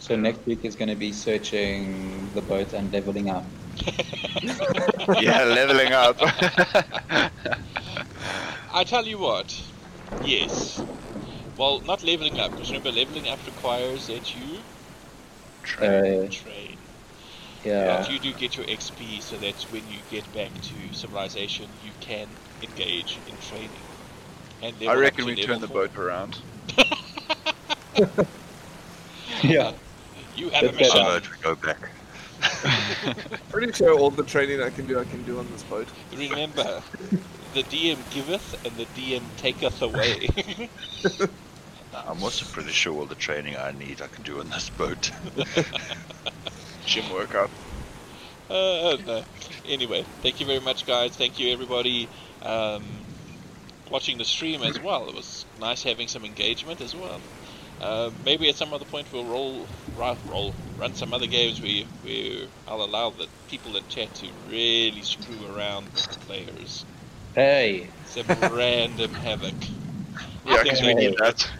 So 0.00 0.16
next 0.16 0.40
week 0.46 0.60
is 0.64 0.76
gonna 0.76 0.96
be 0.96 1.12
searching 1.12 2.32
the 2.34 2.42
boat 2.42 2.72
and 2.74 2.92
leveling 2.92 3.30
up. 3.30 3.52
yeah, 5.18 5.44
leveling 5.44 5.92
up. 5.92 6.18
I 8.70 8.84
tell 8.84 9.06
you 9.06 9.18
what, 9.18 9.72
yes. 10.20 10.84
Well, 11.56 11.82
not 11.82 12.02
leveling 12.02 12.38
up, 12.38 12.52
because 12.54 12.72
remember, 12.72 12.92
leveling 12.92 13.26
up 13.28 13.46
requires 13.46 14.06
that 14.06 14.34
you 14.34 14.64
Uh, 15.80 16.28
train. 16.30 16.88
yeah. 17.64 17.84
But 17.84 18.08
you 18.08 18.18
do 18.18 18.34
get 18.34 18.56
your 18.56 18.66
XP, 18.68 19.20
so 19.20 19.38
that's 19.38 19.68
when 19.68 19.86
you 19.86 20.02
get 20.02 20.32
back 20.32 20.60
to 20.62 20.92
civilization, 20.92 21.74
you 21.74 21.94
can 22.00 22.40
engage 22.62 23.20
in 23.26 23.38
training. 23.38 23.86
And 24.60 24.80
I 24.86 24.94
reckon 24.94 25.26
we 25.26 25.36
level 25.36 25.60
turn 25.60 25.60
the 25.60 25.68
boat 25.68 25.96
around. 25.96 26.42
yeah. 29.42 29.72
You 30.40 30.48
have 30.48 30.62
a 30.62 30.66
That's 30.68 30.78
mission. 30.78 30.96
better. 30.96 31.10
Alert, 31.10 31.30
we 31.30 31.36
go 31.42 31.54
back. 31.56 31.90
Pretty 33.50 33.72
sure 33.72 33.92
all 33.98 34.10
the 34.10 34.22
training 34.22 34.62
I 34.62 34.70
can 34.70 34.86
do, 34.86 34.98
I 34.98 35.04
can 35.04 35.22
do 35.22 35.38
on 35.38 35.46
this 35.52 35.62
boat. 35.64 35.86
Remember, 36.16 36.82
the 37.52 37.62
DM 37.64 37.98
giveth 38.10 38.54
and 38.64 38.74
the 38.78 38.86
DM 38.86 39.22
taketh 39.36 39.82
away. 39.82 40.30
I'm 41.92 42.22
also 42.22 42.46
pretty 42.46 42.70
sure 42.70 42.94
all 42.94 43.04
the 43.04 43.14
training 43.16 43.56
I 43.56 43.72
need 43.72 44.00
I 44.00 44.06
can 44.06 44.22
do 44.22 44.40
on 44.40 44.48
this 44.48 44.70
boat. 44.70 45.10
Gym 46.86 47.12
workout. 47.12 47.50
uh, 48.48 48.96
no. 49.04 49.22
Anyway, 49.66 50.06
thank 50.22 50.40
you 50.40 50.46
very 50.46 50.60
much, 50.60 50.86
guys. 50.86 51.16
Thank 51.16 51.38
you, 51.38 51.52
everybody, 51.52 52.08
um, 52.40 52.82
watching 53.90 54.16
the 54.16 54.24
stream 54.24 54.62
as 54.62 54.80
well. 54.80 55.06
It 55.06 55.14
was 55.14 55.44
nice 55.60 55.82
having 55.82 56.08
some 56.08 56.24
engagement 56.24 56.80
as 56.80 56.94
well. 56.94 57.20
Uh, 57.80 58.10
maybe 58.24 58.48
at 58.48 58.56
some 58.56 58.72
other 58.74 58.84
point 58.84 59.06
we'll 59.12 59.24
roll, 59.24 59.66
ru- 59.96 60.16
roll, 60.30 60.52
run 60.76 60.94
some 60.94 61.14
other 61.14 61.26
games 61.26 61.62
where, 61.62 61.84
where 62.02 62.46
I'll 62.68 62.82
allow 62.82 63.10
the 63.10 63.26
people 63.48 63.76
in 63.76 63.86
chat 63.88 64.14
to 64.16 64.26
really 64.48 65.00
screw 65.02 65.56
around 65.56 65.86
with 65.86 66.10
the 66.10 66.18
players. 66.26 66.84
Hey. 67.34 67.88
Some 68.06 68.26
random 68.52 69.10
havoc. 69.12 69.54
Yeah, 70.46 70.62
think 70.62 70.64
because 70.64 70.80
we 70.80 70.86
we 70.88 70.94
need 70.94 71.10
need 71.10 71.18
that. 71.18 71.50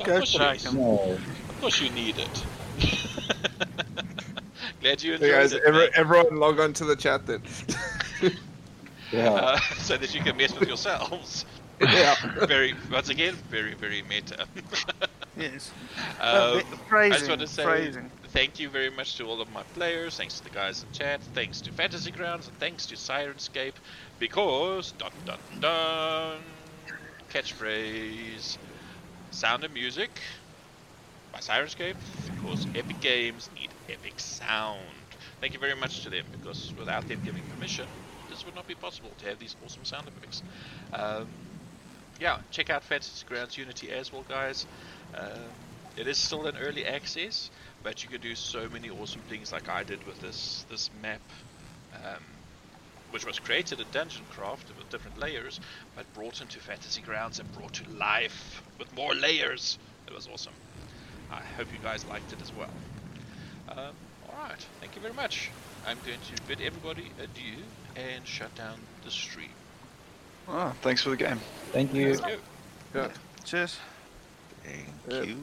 Of 0.00 0.06
Go 0.06 0.16
course, 0.18 0.34
you, 0.34 0.40
Kraken. 0.40 0.74
No. 0.74 1.18
of 1.48 1.60
course 1.60 1.80
you 1.80 1.90
need 1.90 2.16
it. 2.18 2.44
Glad 4.80 5.02
you 5.02 5.12
Hey 5.18 5.24
enjoyed 5.30 5.30
guys, 5.30 5.52
it. 5.52 5.62
every, 5.66 5.88
everyone 5.94 6.36
log 6.36 6.58
on 6.60 6.72
to 6.74 6.84
the 6.84 6.96
chat 6.96 7.26
then. 7.26 7.42
Yeah. 9.12 9.30
Uh, 9.32 9.58
so 9.78 9.96
that 9.96 10.12
you 10.12 10.20
can 10.22 10.36
mess 10.36 10.58
with 10.58 10.66
yourselves. 10.66 11.44
Yeah. 11.80 12.14
Very, 12.46 12.74
once 12.90 13.08
again, 13.08 13.34
very, 13.50 13.74
very 13.74 14.02
meta. 14.02 14.46
Yes. 15.36 15.72
um, 16.20 16.60
phrasing, 16.88 17.12
I 17.12 17.16
just 17.16 17.28
want 17.28 17.40
to 17.40 17.48
say 17.48 17.64
phrasing. 17.64 18.10
thank 18.28 18.60
you 18.60 18.68
very 18.68 18.90
much 18.90 19.16
to 19.16 19.24
all 19.24 19.40
of 19.40 19.52
my 19.52 19.64
players. 19.74 20.16
Thanks 20.16 20.38
to 20.38 20.44
the 20.44 20.50
guys 20.50 20.84
in 20.84 20.92
chat. 20.96 21.20
Thanks 21.34 21.60
to 21.62 21.72
Fantasy 21.72 22.12
Grounds, 22.12 22.46
and 22.46 22.56
thanks 22.58 22.86
to 22.86 22.94
Syrinscape. 22.94 23.72
Because 24.20 24.92
dun 24.92 25.10
dun 25.26 25.38
dun, 25.58 26.38
catchphrase, 27.32 28.58
sound 29.32 29.64
and 29.64 29.74
music 29.74 30.10
by 31.32 31.40
Syrinscape. 31.40 31.96
Because 32.36 32.66
epic 32.76 33.00
games 33.00 33.50
need 33.56 33.70
epic 33.88 34.20
sound. 34.20 34.78
Thank 35.40 35.52
you 35.52 35.58
very 35.58 35.74
much 35.74 36.04
to 36.04 36.10
them. 36.10 36.26
Because 36.30 36.72
without 36.78 37.08
them 37.08 37.20
giving 37.24 37.42
permission, 37.52 37.88
this 38.30 38.46
would 38.46 38.54
not 38.54 38.68
be 38.68 38.76
possible 38.76 39.10
to 39.18 39.26
have 39.26 39.40
these 39.40 39.56
awesome 39.64 39.84
sound 39.84 40.06
effects. 40.06 40.42
Um, 40.92 41.26
yeah, 42.20 42.38
check 42.50 42.70
out 42.70 42.82
Fantasy 42.84 43.24
Grounds 43.26 43.56
Unity 43.56 43.90
as 43.90 44.12
well, 44.12 44.24
guys. 44.28 44.66
Um, 45.14 45.38
it 45.96 46.08
is 46.08 46.18
still 46.18 46.46
in 46.46 46.56
early 46.56 46.84
access, 46.84 47.50
but 47.82 48.02
you 48.02 48.08
can 48.08 48.20
do 48.20 48.34
so 48.34 48.68
many 48.68 48.90
awesome 48.90 49.20
things 49.22 49.52
like 49.52 49.68
I 49.68 49.84
did 49.84 50.04
with 50.06 50.20
this 50.20 50.64
this 50.68 50.90
map, 51.02 51.20
um, 51.94 52.22
which 53.10 53.24
was 53.24 53.38
created 53.38 53.80
in 53.80 53.86
Dungeondraft 53.86 54.76
with 54.76 54.90
different 54.90 55.18
layers, 55.18 55.60
but 55.94 56.12
brought 56.14 56.40
into 56.40 56.58
Fantasy 56.58 57.00
Grounds 57.02 57.38
and 57.38 57.52
brought 57.52 57.74
to 57.74 57.88
life 57.90 58.62
with 58.78 58.94
more 58.96 59.14
layers. 59.14 59.78
It 60.06 60.14
was 60.14 60.28
awesome. 60.32 60.54
I 61.30 61.40
hope 61.56 61.68
you 61.72 61.78
guys 61.82 62.04
liked 62.06 62.32
it 62.32 62.42
as 62.42 62.52
well. 62.52 62.70
Um, 63.68 63.94
Alright, 64.28 64.66
thank 64.80 64.96
you 64.96 65.02
very 65.02 65.14
much. 65.14 65.50
I'm 65.86 65.98
going 66.04 66.18
to 66.18 66.42
bid 66.48 66.60
everybody 66.60 67.10
adieu 67.22 67.62
and 67.96 68.26
shut 68.26 68.54
down 68.54 68.78
the 69.04 69.10
stream. 69.10 69.50
Oh, 70.48 70.72
thanks 70.82 71.02
for 71.02 71.10
the 71.10 71.16
game. 71.16 71.40
Thank 71.72 71.94
you. 71.94 72.16
Thank 72.16 72.34
you. 72.34 72.40
Yeah. 72.94 73.08
Cheers. 73.44 73.78
Thank 74.62 74.86
Yeah. 75.08 75.22
you. 75.22 75.36